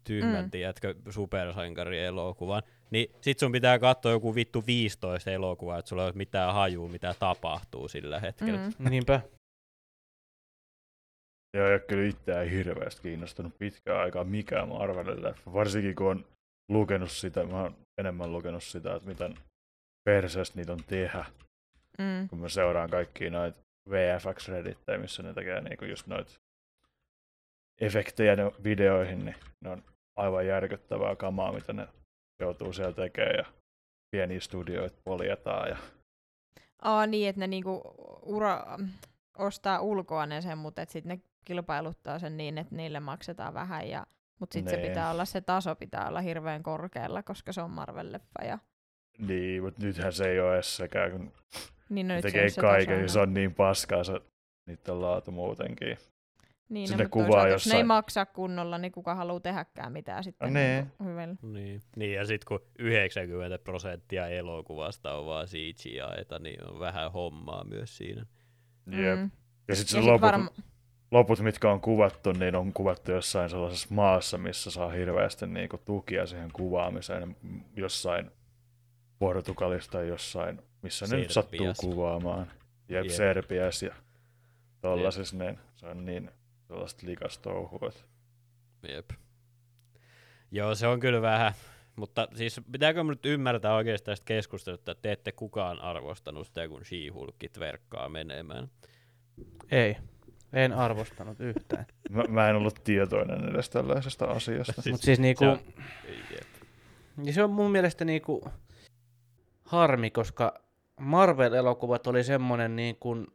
tyhmän, 0.04 0.44
mm. 0.44 0.50
tiedätkö, 0.50 0.94
supersankari-elokuvan, 1.10 2.62
niin 2.90 3.14
sit 3.20 3.38
sun 3.38 3.52
pitää 3.52 3.78
katsoa 3.78 4.12
joku 4.12 4.34
vittu 4.34 4.64
15 4.66 5.30
elokuvaa, 5.30 5.78
että 5.78 5.88
sulla 5.88 6.02
ei 6.02 6.06
ole 6.08 6.16
mitään 6.16 6.54
hajua, 6.54 6.88
mitä 6.88 7.14
tapahtuu 7.18 7.88
sillä 7.88 8.20
hetkellä. 8.20 8.58
Mm. 8.78 8.90
Niinpä. 8.90 9.20
Joo, 11.54 11.68
ja 11.68 11.78
kyllä 11.78 12.08
itseä 12.08 12.42
ei 12.42 12.50
hirveästi 12.50 13.02
kiinnostunut 13.02 13.58
pitkään 13.58 14.00
aikaa 14.00 14.24
mikään 14.24 14.68
Marvelin 14.68 15.22
leffa. 15.22 15.52
Varsinkin 15.52 15.94
kun 15.94 16.06
on 16.06 16.24
lukenut 16.68 17.10
sitä, 17.10 17.44
mä 17.44 17.62
oon 17.62 17.76
enemmän 17.98 18.32
lukenut 18.32 18.64
sitä, 18.64 18.94
että 18.94 19.08
miten 19.08 19.34
perseestä 20.04 20.58
niitä 20.58 20.72
on 20.72 20.84
tehdä. 20.86 21.24
Mm. 21.98 22.28
Kun 22.28 22.38
mä 22.38 22.48
seuraan 22.48 22.90
kaikkia 22.90 23.30
noita 23.30 23.58
VFX-redittejä, 23.90 24.98
missä 24.98 25.22
ne 25.22 25.34
tekee 25.34 25.60
niinku 25.60 25.84
just 25.84 26.06
noita 26.06 26.32
efektejä 27.80 28.36
ne 28.36 28.52
videoihin, 28.64 29.24
niin 29.24 29.36
ne 29.60 29.70
on 29.70 29.82
aivan 30.16 30.46
järkyttävää 30.46 31.16
kamaa, 31.16 31.52
mitä 31.52 31.72
ne 31.72 31.88
joutuu 32.40 32.72
siellä 32.72 32.92
tekemään 32.92 33.36
ja 33.36 33.44
pieniä 34.10 34.40
studioita 34.40 35.00
poljetaan. 35.04 35.68
Ja... 35.68 35.76
Aa 36.82 37.06
niin, 37.06 37.28
että 37.28 37.40
ne 37.40 37.46
niinku 37.46 37.82
ura, 38.22 38.78
ostaa 39.38 39.80
ulkoa 39.80 40.26
ne 40.26 40.40
sen, 40.40 40.58
mutta 40.58 40.84
sitten 40.88 41.08
ne 41.08 41.29
kilpailuttaa 41.44 42.18
sen 42.18 42.36
niin, 42.36 42.58
että 42.58 42.74
niille 42.76 43.00
maksetaan 43.00 43.54
vähän. 43.54 43.88
Ja, 43.88 44.06
mutta 44.38 44.54
sitten 44.54 44.70
se 44.70 44.76
Nee. 44.76 44.88
pitää 44.88 45.10
olla, 45.10 45.24
se 45.24 45.40
taso 45.40 45.74
pitää 45.74 46.08
olla 46.08 46.20
hirveän 46.20 46.62
korkealla, 46.62 47.22
koska 47.22 47.52
se 47.52 47.62
on 47.62 47.70
Marvel-leffa. 47.70 48.44
Ja, 48.46 48.58
Niin, 49.18 49.62
mutta 49.62 49.82
nythän 49.86 50.12
se 50.12 50.30
ei 50.30 50.40
ole 50.40 50.54
edes 50.54 50.76
sekään, 50.76 51.10
kun 51.10 51.32
niin 51.88 52.08
no 52.08 52.14
ne 52.14 52.14
nyt 52.14 52.22
se 52.22 52.28
tekee 52.28 52.48
se 52.48 52.60
kaiken, 52.60 52.98
niin 52.98 53.08
se 53.08 53.20
on 53.20 53.34
niin 53.34 53.54
paskaa 53.54 54.04
se 54.04 54.20
niiden 54.66 55.00
laatu 55.00 55.30
muutenkin. 55.30 55.96
Niin, 56.68 56.88
sinne 56.88 57.04
no, 57.04 57.06
mutta 57.06 57.12
kuvaa 57.12 57.26
toisaalta, 57.28 57.48
jos 57.52 57.66
ne 57.66 57.76
ei 57.76 57.84
maksa 57.84 58.26
kunnolla, 58.26 58.78
niin 58.78 58.92
kuka 58.92 59.14
haluaa 59.14 59.40
tehdäkään 59.40 59.92
mitään 59.92 60.24
sitten 60.24 60.52
nee. 60.52 60.82
niinku 60.82 61.04
hyvällä. 61.04 61.36
Niin. 61.42 61.80
niin, 61.96 62.14
ja 62.14 62.24
sitten 62.26 62.46
kun 62.48 62.60
90 62.78 63.58
prosenttia 63.58 64.26
elokuvasta 64.28 65.14
on 65.14 65.26
vaan 65.26 65.46
CGI-ta, 65.46 66.38
niin 66.38 66.64
on 66.68 66.78
vähän 66.80 67.12
hommaa 67.12 67.64
myös 67.64 67.96
siinä. 67.96 68.26
Jep. 68.86 69.18
Mm. 69.18 69.30
Ja 69.68 69.76
sitten 69.76 69.76
Ja 69.76 69.76
se 69.76 69.84
sit 69.84 70.02
loput, 70.04 70.20
varma- 70.20 70.50
loput, 71.10 71.40
mitkä 71.40 71.70
on 71.70 71.80
kuvattu, 71.80 72.32
niin 72.32 72.56
on 72.56 72.72
kuvattu 72.72 73.12
jossain 73.12 73.50
sellaisessa 73.50 73.88
maassa, 73.90 74.38
missä 74.38 74.70
saa 74.70 74.90
hirveästi 74.90 75.46
niinku 75.46 75.78
tukia 75.84 76.26
siihen 76.26 76.50
kuvaamiseen. 76.52 77.36
Jossain 77.76 78.30
Portugalista 79.18 79.92
tai 79.92 80.08
jossain, 80.08 80.62
missä 80.82 81.06
ne 81.06 81.16
nyt 81.16 81.30
sattuu 81.30 81.66
kuvaamaan. 81.80 82.50
Jep, 82.88 83.04
Jep. 83.04 83.14
Serbias 83.14 83.82
ja 83.82 83.94
tollasissa, 84.80 85.36
niin 85.36 85.58
se 85.76 85.86
on 85.86 86.04
niin 86.04 86.30
sellaista 86.68 87.06
likastouhua. 87.06 87.92
Jep. 88.88 89.10
Joo, 90.50 90.74
se 90.74 90.86
on 90.86 91.00
kyllä 91.00 91.22
vähän. 91.22 91.52
Mutta 91.96 92.28
siis 92.34 92.60
pitääkö 92.72 93.04
nyt 93.04 93.26
ymmärtää 93.26 93.74
oikeasti 93.74 94.06
tästä 94.06 94.24
keskustelusta, 94.24 94.92
että 94.92 95.02
te 95.02 95.12
ette 95.12 95.32
kukaan 95.32 95.80
arvostanut 95.80 96.46
sitä, 96.46 96.68
kun 96.68 96.82
She-Hulkit 96.84 97.60
verkkaa 97.60 98.08
menemään. 98.08 98.70
Ei. 99.70 99.96
En 100.52 100.72
arvostanut 100.72 101.40
yhtään. 101.40 101.86
Mä, 102.10 102.24
mä 102.28 102.50
en 102.50 102.56
ollut 102.56 102.80
tietoinen 102.84 103.48
edes 103.48 103.70
tällaisesta 103.70 104.24
asiasta. 104.24 104.82
Siis 104.82 104.92
Mutta 104.92 105.04
siis 105.04 105.20
niinku, 105.20 105.44
se 105.44 105.50
on- 105.50 105.60
ja 107.24 107.32
se 107.32 107.42
on 107.44 107.50
mun 107.50 107.70
mielestä 107.70 108.04
niinku 108.04 108.48
harmi, 109.64 110.10
koska 110.10 110.54
Marvel-elokuvat 111.00 112.06
oli 112.06 112.24
semmonen 112.24 112.76
niin 112.76 112.96
kuin 112.96 113.26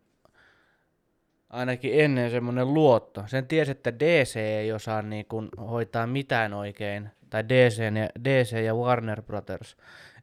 ainakin 1.49 1.99
ennen 1.99 2.31
semmonen 2.31 2.73
luotto. 2.73 3.23
Sen 3.27 3.47
tiesi, 3.47 3.71
että 3.71 3.99
DC 3.99 4.35
ei 4.35 4.71
osaa 4.71 5.01
niin 5.01 5.25
kuin 5.25 5.49
hoitaa 5.57 6.07
mitään 6.07 6.53
oikein, 6.53 7.09
tai 7.29 7.49
DC 7.49 7.77
ja, 7.79 8.09
DC 8.23 8.63
ja 8.63 8.75
Warner 8.75 9.21
Brothers 9.21 9.77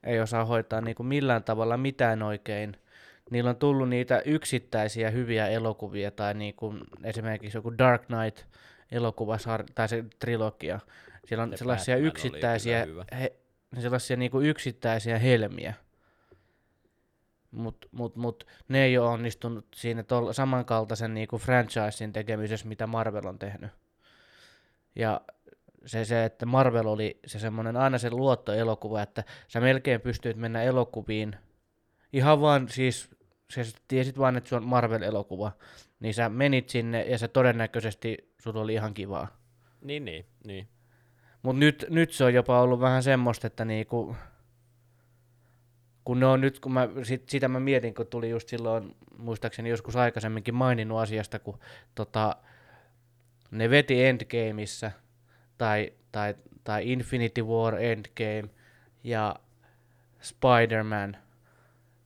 ei 0.05 0.21
osaa 0.21 0.45
hoitaa 0.45 0.81
niin 0.81 0.95
kuin 0.95 1.07
millään 1.07 1.45
tavalla 1.45 1.77
mitään 1.77 2.23
oikein. 2.23 2.77
Niillä 3.33 3.51
on 3.51 3.57
tullut 3.57 3.89
niitä 3.89 4.23
yksittäisiä 4.25 5.11
hyviä 5.11 5.49
elokuvia, 5.49 6.11
tai 6.11 6.35
niin 6.35 6.55
kuin 6.55 6.81
esimerkiksi 7.05 7.59
joku 7.59 7.79
Dark 7.79 8.03
Knight 8.07 8.39
elokuvasar- 8.95 9.73
tai 9.75 9.89
se 9.89 10.05
trilogia. 10.19 10.81
Siellä 11.27 11.43
on 11.43 11.51
Se 11.51 11.57
sellaisia 11.57 11.95
Batman 11.95 12.09
yksittäisiä, 12.09 12.87
he, 13.21 13.37
sellaisia 13.81 14.17
niinku 14.17 14.41
yksittäisiä 14.41 15.19
helmiä. 15.19 15.75
Mut, 17.51 17.89
mut, 17.93 18.17
mut 18.17 18.47
ne 18.69 18.85
ei 18.85 18.99
ole 18.99 19.09
onnistunut 19.09 19.67
siinä 19.75 20.03
tol- 20.03 20.33
samankaltaisen 20.33 21.15
niinku 21.15 21.39
franchisein 21.39 22.13
tekemisessä, 22.13 22.69
mitä 22.69 22.87
Marvel 22.87 23.27
on 23.27 23.39
tehnyt. 23.39 23.71
Ja 24.97 25.21
se, 25.87 26.05
se, 26.05 26.25
että 26.25 26.47
Marvel 26.47 26.87
oli 26.87 27.21
se 27.27 27.39
semmoinen 27.39 27.77
aina 27.77 27.99
se 27.99 28.11
luottoelokuva, 28.11 29.03
että 29.03 29.25
sä 29.49 29.61
melkein 29.61 30.01
pystyit 30.01 30.37
mennä 30.37 30.63
elokuviin 30.63 31.37
ihan 32.13 32.41
vaan 32.41 32.69
siis, 32.69 33.11
sä 33.53 33.63
tiesit 33.89 34.19
vaan, 34.19 34.37
että 34.37 34.49
se 34.49 34.57
on 34.57 34.65
Marvel-elokuva, 34.65 35.53
niin 36.01 36.15
sä 36.15 36.29
menit 36.29 36.69
sinne 36.69 37.03
ja 37.03 37.19
se 37.19 37.29
todennäköisesti 37.29 38.33
sulla 38.39 38.61
oli 38.61 38.75
ihan 38.75 38.95
kivaa. 38.95 39.29
Niin, 39.81 40.05
niin, 40.05 40.27
niin. 40.45 40.69
Mutta 41.43 41.61
nyt, 41.61 41.87
nyt 41.91 42.13
se 42.13 42.25
on 42.25 42.35
jopa 42.35 42.61
ollut 42.61 42.81
vähän 42.81 43.03
semmoista, 43.03 43.47
että 43.47 43.65
niinku, 43.65 44.17
kun 46.05 46.21
ne 46.21 46.27
on 46.27 46.41
nyt, 46.41 46.61
kun 46.61 46.73
mä, 46.73 46.89
sit, 47.03 47.29
sitä 47.29 47.49
mä 47.49 47.61
mietin, 47.61 47.95
kun 47.95 48.07
tuli 48.07 48.31
just 48.31 48.49
silloin, 48.49 48.97
muistaakseni 49.19 49.69
joskus 49.69 49.97
aikaisemminkin 49.97 50.55
maininnut 50.55 50.99
asiasta, 50.99 51.39
kun 51.39 51.59
tota, 51.95 52.37
ne 53.51 53.71
veti 53.71 54.05
Endgameissa, 54.05 54.91
tai, 55.59 55.93
tai, 56.13 56.35
tai 56.65 56.93
Infinity 56.93 57.43
War 57.43 57.75
Endgame, 57.75 58.49
ja 59.05 59.37
Spider-Man, 60.21 61.17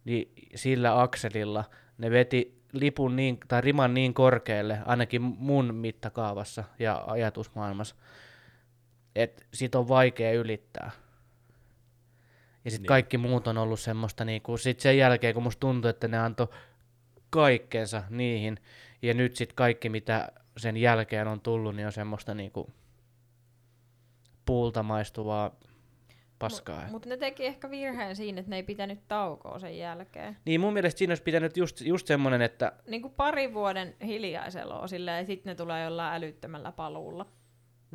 niin 0.06 0.32
sillä 0.54 1.00
akselilla 1.00 1.64
ne 1.98 2.10
veti 2.10 2.62
lipun 2.72 3.16
niin, 3.16 3.38
tai 3.48 3.60
riman 3.60 3.94
niin 3.94 4.14
korkealle, 4.14 4.78
ainakin 4.84 5.22
mun 5.22 5.74
mittakaavassa 5.74 6.64
ja 6.78 7.04
ajatusmaailmassa, 7.06 7.96
että 9.16 9.44
sit 9.54 9.74
on 9.74 9.88
vaikea 9.88 10.32
ylittää. 10.32 10.90
Ja 12.64 12.70
sitten 12.70 12.82
Niin. 12.82 12.82
niin. 12.82 12.88
kaikki 12.88 13.18
muut 13.18 13.46
on 13.46 13.58
ollut 13.58 13.80
semmoista, 13.80 14.24
niinku, 14.24 14.56
sit 14.56 14.80
sen 14.80 14.98
jälkeen 14.98 15.34
kun 15.34 15.42
musta 15.42 15.60
tuntui, 15.60 15.90
että 15.90 16.08
ne 16.08 16.18
antoi 16.18 16.48
kaikkensa 17.30 18.02
niihin, 18.10 18.58
ja 19.02 19.14
nyt 19.14 19.36
sitten 19.36 19.56
kaikki 19.56 19.88
mitä 19.88 20.32
sen 20.56 20.76
jälkeen 20.76 21.28
on 21.28 21.40
tullut, 21.40 21.76
niin 21.76 21.86
on 21.86 21.92
semmoista 21.92 22.34
niinku 22.34 22.72
puulta 24.44 24.82
maistuvaa 24.82 25.56
paskaa. 26.38 26.82
Mut, 26.82 26.90
Mutta 26.92 27.08
ne 27.08 27.16
teki 27.16 27.46
ehkä 27.46 27.70
virheen 27.70 28.16
siinä, 28.16 28.38
että 28.40 28.50
ne 28.50 28.56
ei 28.56 28.62
pitänyt 28.62 28.98
taukoa 29.08 29.58
sen 29.58 29.78
jälkeen. 29.78 30.36
niin 30.44 30.60
mun 30.60 30.72
mielestä 30.72 30.98
siinä 30.98 31.10
olisi 31.10 31.22
pitänyt 31.22 31.56
just, 31.56 31.80
just 31.80 32.06
semmonen, 32.06 32.42
että 32.42 32.72
Niin 32.86 33.02
kuin 33.02 33.14
pari 33.14 33.54
vuoden 33.54 33.94
hiljaiseloa 34.06 34.86
silleen, 34.86 35.18
ja 35.18 35.26
sitten 35.26 35.50
ne 35.50 35.54
tulee 35.54 35.84
jollain 35.84 36.14
älyttömällä 36.14 36.72
paluulla. 36.72 37.26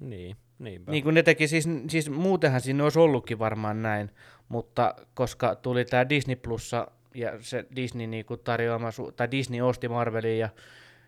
Niin, 0.02 0.36
niinpä. 0.60 0.92
Niin 0.92 1.04
kuin 1.04 1.14
ne 1.16 1.24
teki, 1.24 1.48
siis, 1.48 1.70
siis 1.90 2.10
muutenhan 2.10 2.62
siinä 2.62 2.84
olisi 2.84 3.00
ollutkin 3.00 3.40
varmaan 3.40 3.82
näin, 3.82 4.12
mutta 4.50 4.96
koska 5.14 5.56
tuli 5.56 5.86
tämä 5.86 6.10
Disney 6.10 6.36
Plussa 6.36 6.88
ja 7.16 7.32
se 7.40 7.66
Disney 7.76 8.08
niinku 8.08 8.38
tarjoama, 8.38 8.90
su- 8.90 9.12
tai 9.16 9.32
Disney 9.32 9.62
osti 9.62 9.88
Marvelin 9.88 10.40
ja 10.40 10.50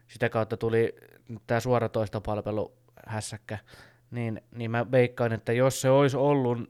sitä 0.07 0.29
kautta 0.29 0.57
tuli 0.57 0.95
tämä 1.47 1.59
suoratoistopalvelu 1.59 2.73
hässäkkä, 3.07 3.57
niin, 4.11 4.41
niin 4.55 4.71
mä 4.71 4.91
veikkaan, 4.91 5.33
että 5.33 5.53
jos 5.53 5.81
se 5.81 5.89
olisi 5.89 6.17
ollut 6.17 6.69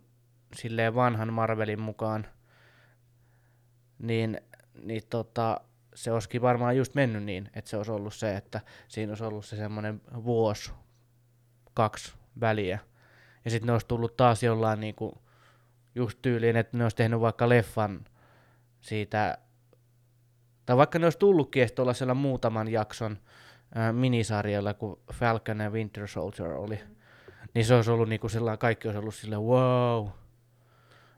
silleen 0.56 0.96
vanhan 0.96 1.34
Marvelin 1.34 1.82
mukaan, 1.82 2.26
niin, 4.00 4.42
niin 4.82 5.02
tota, 5.10 5.62
se 5.96 6.12
olisikin 6.12 6.42
varmaan 6.42 6.78
just 6.78 6.96
mennyt 6.96 7.24
niin, 7.24 7.50
että 7.54 7.70
se 7.70 7.78
olisi 7.78 7.92
ollut 7.92 8.14
se, 8.14 8.36
että 8.36 8.62
siinä 8.88 9.12
olisi 9.12 9.24
ollut 9.24 9.46
se 9.46 9.56
semmoinen 9.56 10.02
vuosi, 10.24 10.72
kaksi 11.74 12.14
väliä. 12.40 12.80
Ja 13.46 13.52
sitten 13.52 13.68
ne 13.68 13.74
olisi 13.74 13.88
tullut 13.88 14.18
taas 14.18 14.44
jollain 14.44 14.80
niinku, 14.80 15.22
just 15.96 16.20
tyyliin, 16.22 16.56
että 16.56 16.78
ne 16.78 16.86
olisi 16.86 16.96
tehnyt 16.96 17.20
vaikka 17.20 17.50
leffan 17.50 18.06
siitä, 18.82 19.38
tai 20.66 20.78
vaikka 20.78 21.00
ne 21.00 21.06
olisi 21.06 21.20
tullutkin 21.20 21.70
tuollaisella 21.76 22.14
muutaman 22.14 22.68
jakson 22.68 23.18
ää, 23.76 23.94
minisarjalla, 23.94 24.74
kun 24.74 25.00
Falcon 25.14 25.60
ja 25.60 25.70
Winter 25.70 26.08
Soldier 26.08 26.52
oli. 26.52 26.80
Niin 27.54 27.66
se 27.66 27.76
olisi 27.76 27.92
ollut 27.92 28.10
niinku 28.10 28.30
sellainen, 28.30 28.60
kaikki 28.60 28.88
olisi 28.88 29.00
ollut 29.00 29.16
silleen 29.16 29.42
wow. 29.42 30.08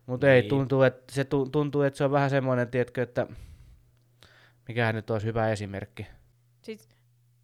Mutta 0.06 0.32
ei, 0.32 0.42
Niin. 0.42 0.50
tuntuu, 0.50 0.82
että 0.82 1.14
se 1.14 1.24
tu- 1.24 1.50
tuntuu, 1.50 1.82
että 1.82 1.98
se 1.98 2.04
on 2.04 2.12
vähän 2.12 2.30
semmoinen, 2.30 2.68
tiedätkö, 2.68 3.02
että 3.04 3.28
mikähän 4.68 4.96
nyt 4.96 5.10
olisi 5.10 5.28
hyvä 5.28 5.52
esimerkki. 5.52 6.08
Siis 6.62 6.90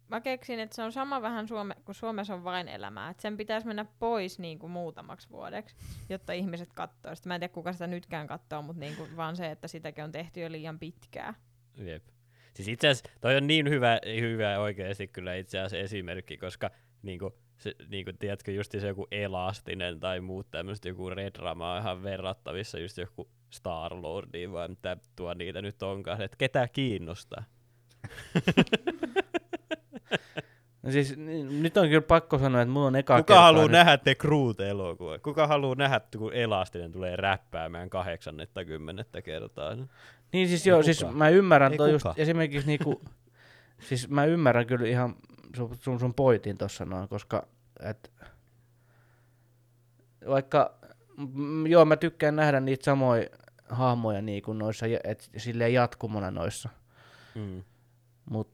mä 0.08 0.20
keksin, 0.20 0.60
että 0.60 0.76
se 0.76 0.82
on 0.82 0.92
sama 0.92 1.22
vähän 1.22 1.48
Suome, 1.48 1.74
kun 1.84 1.94
Suomessa 1.94 2.34
on 2.34 2.44
vain 2.44 2.68
elämää. 2.68 3.10
Että 3.10 3.22
sen 3.22 3.36
pitäisi 3.36 3.66
mennä 3.66 3.86
pois 3.98 4.38
niin 4.38 4.58
kuin 4.58 4.70
muutamaksi 4.70 5.30
vuodeksi, 5.30 5.76
jotta 6.08 6.32
ihmiset 6.32 6.72
katsoo. 6.72 7.14
Sitten 7.14 7.30
mä 7.30 7.34
en 7.34 7.40
tiedä, 7.40 7.52
kuka 7.54 7.72
sitä 7.72 7.86
nytkään 7.86 8.26
katsoo, 8.26 8.62
mutta 8.62 8.80
niin 8.80 8.96
kuin 8.96 9.16
vaan 9.16 9.36
se, 9.36 9.50
että 9.50 9.68
sitäkin 9.68 10.04
on 10.04 10.12
tehty 10.12 10.40
jo 10.40 10.52
liian 10.52 10.78
pitkään. 10.78 11.34
Jep. 11.76 12.04
Siis 12.54 12.68
itse 12.68 12.88
asiassa 12.88 13.10
toi 13.20 13.36
on 13.36 13.46
niin 13.46 13.68
hyvä, 13.70 14.00
hyvä 14.20 14.58
oikeasti 14.58 15.08
kyllä 15.08 15.34
itse 15.34 15.58
asiassa 15.58 15.84
esimerkki, 15.84 16.36
koska 16.36 16.70
niinku, 17.02 17.38
se, 17.62 17.74
niinku, 17.88 18.10
tiedätkö, 18.18 18.52
just 18.52 18.72
se 18.72 18.86
joku 18.88 19.06
elastinen 19.10 20.00
tai 20.00 20.20
muut 20.20 20.50
tämmöistä 20.50 20.88
joku 20.88 21.10
redrama 21.10 21.72
on 21.72 21.80
ihan 21.80 22.02
verrattavissa 22.02 22.78
just 22.78 22.98
joku 22.98 23.28
Star-Lordiin 23.54 24.52
vai 24.52 24.68
mitä 24.68 24.96
tuo 25.16 25.34
niitä 25.34 25.62
nyt 25.62 25.82
onkaan, 25.82 26.22
että 26.22 26.36
ketä 26.36 26.68
kiinnostaa. 26.68 27.44
No 30.82 30.90
siis 30.92 31.16
n- 31.16 31.62
nyt 31.62 31.76
on 31.76 31.88
kyllä 31.88 32.02
pakko 32.02 32.38
sanoa, 32.38 32.62
että 32.62 32.72
mulla 32.72 32.86
on 32.86 32.96
eka 32.96 33.16
Kuka 33.16 33.40
haluaa 33.40 33.64
nyt- 33.64 33.72
nähdä 33.72 33.96
The 33.98 34.14
Groot-elokuva? 34.14 35.18
Kuka 35.18 35.46
haluaa 35.46 35.74
nähdä, 35.74 36.00
kun 36.18 36.34
elastinen 36.34 36.92
tulee 36.92 37.16
räppäämään 37.16 37.90
kahdeksannetta 37.90 38.64
kymmenettä 38.64 39.22
kertaa? 39.22 39.76
Niin 40.32 40.48
siis 40.48 40.66
Ei 40.66 40.70
joo, 40.70 40.82
siis 40.82 41.06
mä 41.12 41.28
ymmärrän 41.28 41.72
Ei 41.72 41.78
toi 41.78 41.90
just 41.92 42.02
kukaan. 42.02 42.14
esimerkiksi 42.18 42.66
niinku, 42.66 43.02
siis 43.88 44.08
mä 44.08 44.24
ymmärrän 44.24 44.66
kyllä 44.66 44.86
ihan 44.88 45.14
sun, 45.56 45.76
sun, 45.80 46.00
sun 46.00 46.14
pointin 46.14 46.58
tossa 46.58 46.84
noin, 46.84 47.08
koska 47.08 47.46
et, 47.80 48.12
vaikka, 50.28 50.74
joo 51.68 51.84
mä 51.84 51.96
tykkään 51.96 52.36
nähdä 52.36 52.60
niitä 52.60 52.84
samoja 52.84 53.26
hahmoja 53.68 54.22
niinku 54.22 54.52
noissa, 54.52 54.86
ja- 54.86 55.00
et, 55.04 55.30
silleen 55.36 55.74
jatkumona 55.74 56.30
noissa, 56.30 56.68
Mm. 57.34 57.62
mut 58.30 58.50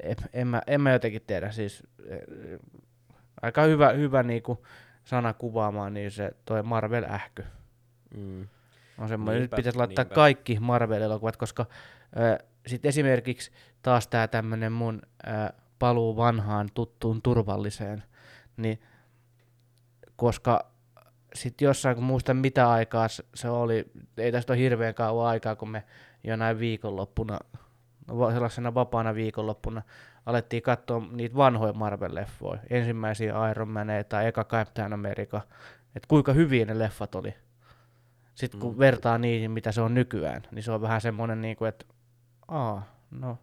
en, 0.00 0.16
en, 0.32 0.46
mä, 0.46 0.62
en 0.66 0.80
mä 0.80 0.92
jotenkin 0.92 1.22
tiedä, 1.26 1.50
siis 1.50 1.82
eh, 2.06 2.20
aika 3.42 3.62
hyvä, 3.62 3.90
hyvä 3.92 4.22
niinku 4.22 4.66
sana 5.04 5.32
kuvaamaan, 5.32 5.94
niin 5.94 6.10
se 6.10 6.32
toi 6.44 6.62
Marvel-ähky. 6.62 7.44
Mm. 8.16 8.48
On 8.98 9.08
semmoinen, 9.08 9.34
nyt 9.42 9.50
Niinpä, 9.50 9.56
pitäisi 9.56 9.78
laittaa 9.78 10.02
niinpä. 10.04 10.14
kaikki 10.14 10.58
Marvel-elokuvat, 10.60 11.36
koska 11.36 11.66
sitten 12.66 12.88
esimerkiksi 12.88 13.50
taas 13.82 14.08
tämä 14.08 14.28
tämmöinen 14.28 14.72
mun 14.72 15.02
ö, 15.26 15.30
paluu 15.78 16.16
vanhaan 16.16 16.68
tuttuun 16.74 17.22
turvalliseen, 17.22 18.02
niin 18.56 18.80
koska 20.16 20.66
sitten 21.34 21.66
jossain, 21.66 21.94
kun 21.96 22.04
muistan 22.04 22.36
mitä 22.36 22.70
aikaa 22.70 23.06
se 23.34 23.48
oli, 23.48 23.84
ei 24.18 24.32
tästä 24.32 24.52
ole 24.52 24.60
hirveän 24.60 24.94
kauan 24.94 25.26
aikaa, 25.28 25.56
kun 25.56 25.70
me 25.70 25.84
jonain 26.24 26.58
viikonloppuna, 26.58 27.38
va- 28.18 28.32
sellaisena 28.32 28.74
vapaana 28.74 29.14
viikonloppuna, 29.14 29.82
alettiin 30.26 30.62
katsoa 30.62 31.02
niitä 31.12 31.36
vanhoja 31.36 31.72
Marvel-leffoja, 31.72 32.58
ensimmäisiä 32.70 33.50
Iron 33.50 33.68
Maneja 33.68 34.04
tai 34.04 34.26
eka 34.26 34.44
Captain 34.44 34.92
America, 34.92 35.40
että 35.96 36.08
kuinka 36.08 36.32
hyviä 36.32 36.64
ne 36.64 36.78
leffat 36.78 37.14
oli. 37.14 37.34
Sitten 38.34 38.60
kun 38.60 38.72
Mm. 38.72 38.78
vertaa 38.78 39.18
niihin, 39.18 39.50
mitä 39.50 39.72
se 39.72 39.80
on 39.80 39.94
nykyään, 39.94 40.42
niin 40.50 40.62
se 40.62 40.72
on 40.72 40.80
vähän 40.80 41.00
semmoinen, 41.00 41.40
niin 41.40 41.56
kuin, 41.56 41.68
että 41.68 41.84
aa, 42.48 42.82
no, 43.10 43.38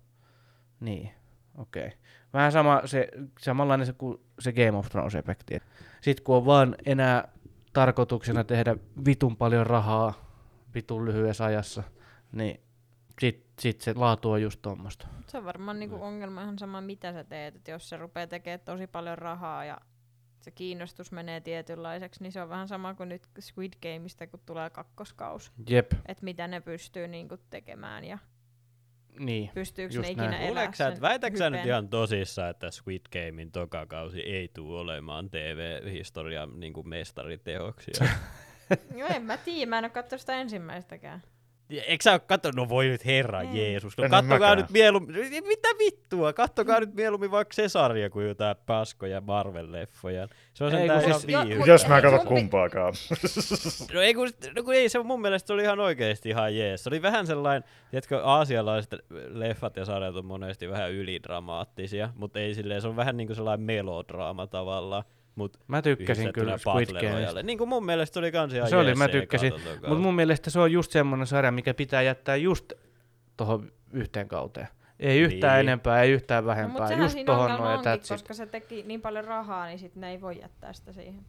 niin, 0.79 1.11
okei. 1.57 1.85
Okay. 1.85 1.97
Vähän 2.33 2.51
sama, 2.51 2.81
se, 2.85 3.07
samanlainen 3.39 3.85
se 3.87 3.93
kuin 3.93 4.17
se 4.39 4.53
Game 4.53 4.77
of 4.77 4.87
Thrones-efekti. 4.87 5.59
Sitten 6.01 6.23
kun 6.23 6.35
on 6.35 6.45
vaan 6.45 6.75
enää 6.85 7.27
tarkoituksena 7.73 8.43
tehdä 8.43 8.75
vitun 9.05 9.37
paljon 9.37 9.67
rahaa 9.67 10.13
vitun 10.75 11.05
lyhyessä 11.05 11.45
ajassa, 11.45 11.83
niin 12.31 12.61
sit, 13.19 13.45
sit 13.59 13.81
se 13.81 13.93
laatu 13.93 14.31
on 14.31 14.41
just 14.41 14.61
tuommoista. 14.61 15.07
Se 15.27 15.37
on 15.37 15.45
varmaan 15.45 15.79
niinku 15.79 15.95
Mm. 15.95 16.01
ongelma 16.01 16.41
ihan 16.43 16.59
sama, 16.59 16.81
mitä 16.81 17.13
sä 17.13 17.23
teet. 17.23 17.55
Et 17.55 17.67
jos 17.67 17.89
se 17.89 17.97
rupeaa 17.97 18.27
tekemään 18.27 18.59
tosi 18.59 18.87
paljon 18.87 19.17
rahaa 19.17 19.65
ja 19.65 19.77
se 20.41 20.51
kiinnostus 20.51 21.11
menee 21.11 21.41
tietynlaiseksi, 21.41 22.23
niin 22.23 22.31
se 22.31 22.41
on 22.41 22.49
vähän 22.49 22.67
sama 22.67 22.93
kuin 22.93 23.09
nyt 23.09 23.27
Squid 23.39 23.73
Gameista, 23.81 24.27
kun 24.27 24.39
tulee 24.45 24.69
kakkoskaus. 24.69 25.51
Jep, 25.69 25.91
Että 26.05 26.23
mitä 26.23 26.47
ne 26.47 26.61
pystyy 26.61 27.07
niinku 27.07 27.37
tekemään 27.49 28.03
ja 28.03 28.17
niin. 29.19 29.49
pystyykö 29.53 29.95
Just 29.95 30.07
ne 30.07 30.11
ikinä 30.11 30.29
näin. 30.29 30.43
elää 30.43 30.71
sä, 30.73 30.87
että 30.87 30.95
sen 30.95 31.01
väitätkö 31.01 31.37
sä 31.37 31.49
nyt 31.49 31.65
ihan 31.65 31.89
tosissaan, 31.89 32.49
että 32.49 32.71
Squid 32.71 33.01
Gamein 33.11 33.51
toka 33.51 33.85
kausi 33.85 34.19
ei 34.19 34.47
tule 34.47 34.79
olemaan 34.79 35.29
TV-historian 35.29 36.59
niin 36.59 36.73
kuin 36.73 36.89
mestariteoksia? 36.89 38.07
Joo, 38.97 39.09
en 39.15 39.23
mä 39.23 39.37
tiedä, 39.37 39.69
mä 39.69 39.77
en 39.77 39.83
oo 39.83 39.89
katsonut 39.89 40.21
sitä 40.21 40.35
ensimmäistäkään. 40.35 41.21
Eikö 41.71 42.03
sä 42.03 42.11
oo 42.11 42.19
katsonut? 42.19 42.55
No 42.55 42.69
voi 42.69 42.85
nyt 42.87 43.05
herra 43.05 43.41
Ei. 43.41 43.47
Jeesus. 43.53 43.97
No 43.97 44.03
En 44.03 44.09
kattokaa 44.11 44.55
nyt 44.55 44.69
mieluummin. 44.69 45.15
Mitä 45.47 45.67
vittua? 45.79 46.33
Kattokaa 46.33 46.79
nyt 46.79 46.93
mieluummin 46.95 47.31
vaikka 47.31 47.53
se 47.53 47.69
sarja 47.69 48.09
kuin 48.09 48.27
jotain 48.27 48.55
paskoja 48.65 49.19
Marvel-leffoja. 49.21 50.27
Se 50.53 50.63
on 50.63 50.71
sentään 50.71 50.99
kun 50.99 51.09
ihan 51.09 51.21
siis- 51.21 51.57
mut- 51.57 51.67
Jos 51.67 51.87
mä 51.87 52.01
katso 52.01 52.19
pi- 52.19 52.25
kumpaakaan. 52.25 52.93
No 53.93 54.01
ei, 54.01 54.13
kun, 54.13 54.29
no 54.55 54.63
kun 54.63 54.73
ei, 54.73 54.89
se 54.89 55.03
mun 55.03 55.21
mielestä 55.21 55.47
se 55.47 55.53
oli 55.53 55.63
ihan 55.63 55.79
oikeesti 55.79 56.29
ihan 56.29 56.55
jees. 56.55 56.83
Se 56.83 56.89
oli 56.89 57.01
vähän 57.01 57.27
sellainen, 57.27 57.69
tiedätkö, 57.91 58.21
aasialaiset 58.23 58.95
leffat 59.27 59.75
ja 59.75 59.85
sarjat 59.85 60.15
on 60.15 60.25
monesti 60.25 60.69
vähän 60.69 60.91
ylidramaattisia, 60.91 62.09
mutta 62.15 62.39
ei 62.39 62.53
silleen, 62.55 62.81
se 62.81 62.87
on 62.87 62.95
vähän 62.95 63.17
niinku 63.17 63.35
sellainen 63.35 63.65
melodraama 63.65 64.47
tavallaan. 64.47 65.03
Mut 65.35 65.57
Mä 65.67 65.81
tykkäsin 65.81 66.33
kyllä 66.33 66.57
Squid 66.57 66.89
Gameista. 67.09 67.43
Niin 67.43 67.57
kuin 67.57 67.67
mun 67.69 67.85
mielestä 67.85 68.19
oli 68.19 68.31
kans 68.31 68.53
ihan 68.53 68.69
Se 68.69 68.75
oli, 68.75 68.95
mä 68.95 69.07
tykkäsin. 69.07 69.53
Mutta 69.73 69.95
mun 69.95 70.15
mielestä 70.15 70.49
se 70.49 70.59
on 70.59 70.71
just 70.71 70.91
semmoinen 70.91 71.27
sarja, 71.27 71.51
mikä 71.51 71.73
pitää 71.73 72.01
jättää 72.01 72.35
just 72.35 72.73
tohon 73.37 73.71
yhteen 73.93 74.27
kauteen. 74.27 74.67
Ei 74.99 75.19
yhtään 75.19 75.53
Niin. 75.57 75.69
enempää, 75.69 76.01
ei 76.01 76.11
yhtään 76.11 76.43
No, 76.43 76.47
vähempää. 76.47 76.87
sehän 76.87 77.03
just 77.03 77.13
siinä 77.13 77.25
tohon 77.25 77.51
noin 77.51 77.79
ja 77.85 77.97
koska 78.09 78.33
se 78.33 78.45
teki 78.45 78.83
niin 78.87 79.01
paljon 79.01 79.25
rahaa, 79.25 79.65
niin 79.65 79.79
sit 79.79 79.95
ne 79.95 80.11
ei 80.11 80.21
voi 80.21 80.39
jättää 80.41 80.73
sitä 80.73 80.93
siihen. 80.93 81.25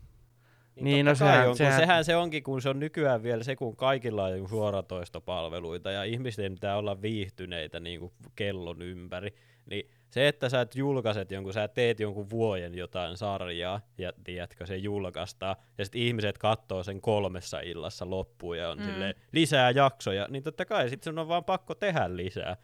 Niin, 0.81 1.07
totta 1.07 1.24
no 1.24 1.31
sehän- 1.31 1.49
on, 1.49 1.57
sehän- 1.57 1.73
kun 1.74 1.81
sehän 1.81 2.05
se 2.05 2.16
onkin, 2.16 2.43
kun 2.43 2.62
se 2.62 2.69
on 2.69 2.81
nykyään 2.81 3.23
vielä 3.23 3.43
se, 3.43 3.57
kun 3.57 3.77
kaikilla 3.77 4.24
on 4.24 4.49
suoratoistopalveluita 4.49 5.91
ja 5.91 6.05
ihmisten 6.05 6.55
pitää 6.55 6.77
olla 6.77 7.03
viihtyneitä 7.03 7.81
niin 7.81 8.01
kuin 8.01 8.12
kellon 8.37 8.83
ympäri, 8.83 9.35
niin 9.70 9.91
se, 10.12 10.28
että 10.28 10.48
sä 10.48 10.60
et 10.60 10.74
julkaiset 10.76 11.30
jonkun, 11.32 11.52
sä 11.52 11.68
teet 11.68 12.01
jonkun 12.01 12.30
vuoden 12.30 12.74
jotain 12.74 13.16
sarjaa 13.16 13.80
ja 13.98 14.12
tiedätkö, 14.24 14.66
se 14.66 14.76
julkaistaan 14.76 15.56
ja 15.78 15.84
sitten 15.84 16.01
ihmiset 16.01 16.39
katsoo 16.39 16.82
sen 16.82 17.01
kolmessa 17.01 17.60
illassa 17.60 18.10
loppuun 18.10 18.59
ja 18.59 18.70
on 18.70 18.78
Mm. 18.78 18.84
silleen, 18.84 19.14
lisää 19.32 19.70
jaksoja, 19.70 20.26
niin 20.30 20.43
totta 20.43 20.64
kai 20.64 20.89
sitten 20.89 21.10
sun 21.12 21.18
on 21.18 21.28
vaan 21.28 21.44
pakko 21.44 21.74
tehdä 21.74 22.16
lisää. 22.16 22.56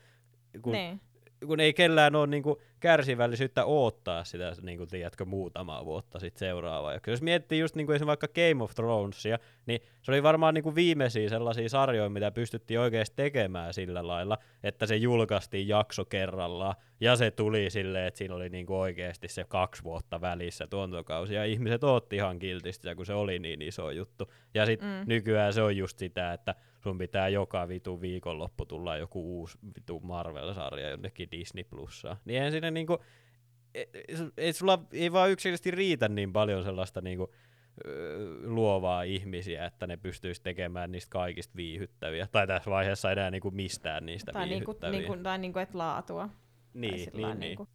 Kun 0.62 0.72
Niin. 0.72 1.00
Kun 1.46 1.60
ei 1.60 1.72
kellään 1.72 2.16
ole 2.16 2.26
niinku 2.26 2.60
kärsivällisyyttä 2.80 3.64
odottaa 3.64 4.24
sitä, 4.24 4.52
niinku, 4.62 4.86
tiedätkö, 4.86 5.24
muutamaa 5.24 5.84
vuotta 5.84 6.18
sitten 6.18 6.38
seuraavaa. 6.38 6.92
Ja 6.92 7.00
jos 7.06 7.22
miettii 7.22 7.58
just 7.58 7.74
niinku 7.74 7.92
esimerkiksi 7.92 8.06
vaikka 8.06 8.28
Game 8.50 8.64
of 8.64 8.74
Thronesia, 8.74 9.38
niin 9.66 9.80
se 10.02 10.12
oli 10.12 10.22
varmaan 10.22 10.54
niinku 10.54 10.74
viimeisiä 10.74 11.28
sellaisia 11.28 11.68
sarjoja, 11.68 12.08
mitä 12.08 12.30
pystyttiin 12.30 12.80
oikeasti 12.80 13.16
tekemään 13.16 13.74
sillä 13.74 14.06
lailla, 14.06 14.38
että 14.62 14.86
se 14.86 14.96
julkaistiin 14.96 15.68
jakso 15.68 16.04
kerrallaan, 16.04 16.74
ja 17.00 17.16
se 17.16 17.30
tuli 17.30 17.70
silleen, 17.70 18.06
että 18.06 18.18
siinä 18.18 18.34
oli 18.34 18.48
niinku 18.48 18.78
oikeasti 18.80 19.28
se 19.28 19.44
kaksi 19.48 19.84
vuotta 19.84 20.20
välissä 20.20 20.66
tuontokausi, 20.66 21.34
ja 21.34 21.44
ihmiset 21.44 21.84
ootti 21.84 22.16
ihan 22.16 22.38
kiltisti 22.38 22.88
kun 22.96 23.06
se 23.06 23.14
oli 23.14 23.38
niin 23.38 23.62
iso 23.62 23.90
juttu. 23.90 24.32
Ja 24.54 24.66
sitten 24.66 24.88
mm. 24.88 25.04
nykyään 25.06 25.52
se 25.52 25.62
on 25.62 25.76
just 25.76 25.98
sitä, 25.98 26.32
että 26.32 26.54
sun 26.88 26.98
pitää 26.98 27.28
joka 27.28 27.68
vitu 27.68 28.00
viikonloppu 28.00 28.66
tulla 28.66 28.96
joku 28.96 29.38
uusi 29.38 29.58
vitu 29.76 30.00
Marvel-sarja 30.00 30.90
jonnekin 30.90 31.30
Disney 31.30 31.64
Plussaan. 31.64 32.16
Niin 32.24 32.36
eihän 32.36 32.52
siinä 32.52 32.70
niinku, 32.70 32.98
ei, 33.74 33.88
ei 34.36 34.52
sulla 34.52 34.84
ei 34.92 35.12
vaan 35.12 35.30
yksinkertaisesti 35.30 35.70
riitä 35.70 36.08
niin 36.08 36.32
paljon 36.32 36.64
sellaista 36.64 37.00
niinku, 37.00 37.32
luovaa 38.44 39.02
ihmisiä, 39.02 39.66
että 39.66 39.86
ne 39.86 39.96
pystyisi 39.96 40.42
tekemään 40.42 40.92
niistä 40.92 41.10
kaikista 41.10 41.56
viihyttäviä. 41.56 42.26
Tai 42.32 42.46
tässä 42.46 42.70
vaiheessa 42.70 43.12
enää 43.12 43.30
niinku 43.30 43.50
mistään 43.50 44.06
niistä 44.06 44.32
Tai, 44.32 44.48
niinku, 44.48 44.70
viihyttäviä. 44.70 45.00
niinku, 45.00 45.22
tai 45.22 45.38
niinku, 45.38 45.58
et 45.58 45.74
laatua. 45.74 46.28
Niin, 46.74 46.94
niin, 46.94 47.12
niin. 47.14 47.40
niinku. 47.40 47.68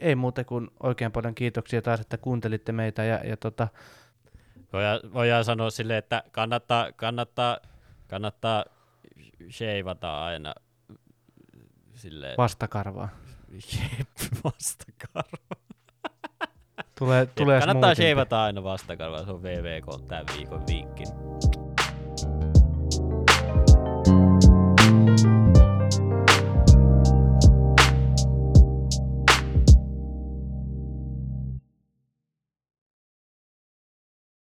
Ei 0.00 0.14
muuta 0.14 0.44
kuin 0.44 0.68
oikein 0.82 1.12
paljon 1.12 1.34
kiitoksia 1.34 1.82
taas, 1.82 2.00
että 2.00 2.18
kuuntelitte 2.18 2.72
meitä 2.72 3.04
ja, 3.04 3.24
ja 3.24 3.36
tota, 3.36 3.68
Voidaan, 4.72 5.00
voidaan 5.14 5.44
sanoa 5.44 5.70
silleen, 5.70 5.98
että 5.98 6.22
kannattaa, 6.30 6.92
kannattaa, 6.92 7.58
kannattaa 8.06 8.64
sheivata 9.50 10.24
aina 10.24 10.54
silleen 11.94 12.34
vastakarvaa. 12.38 13.08
Jep, 13.52 14.08
vastakarva. 14.44 15.56
Tulee, 16.98 17.20
Jep, 17.20 17.34
tulee 17.34 17.60
kannattaa 17.60 17.94
sheivata 17.94 18.42
aina 18.42 18.62
vastakarvaa, 18.62 19.24
se 19.24 19.30
on 19.30 19.42
VVK 19.42 20.06
tämän 20.08 20.24
viikon 20.36 20.66
vinkki. 20.66 21.04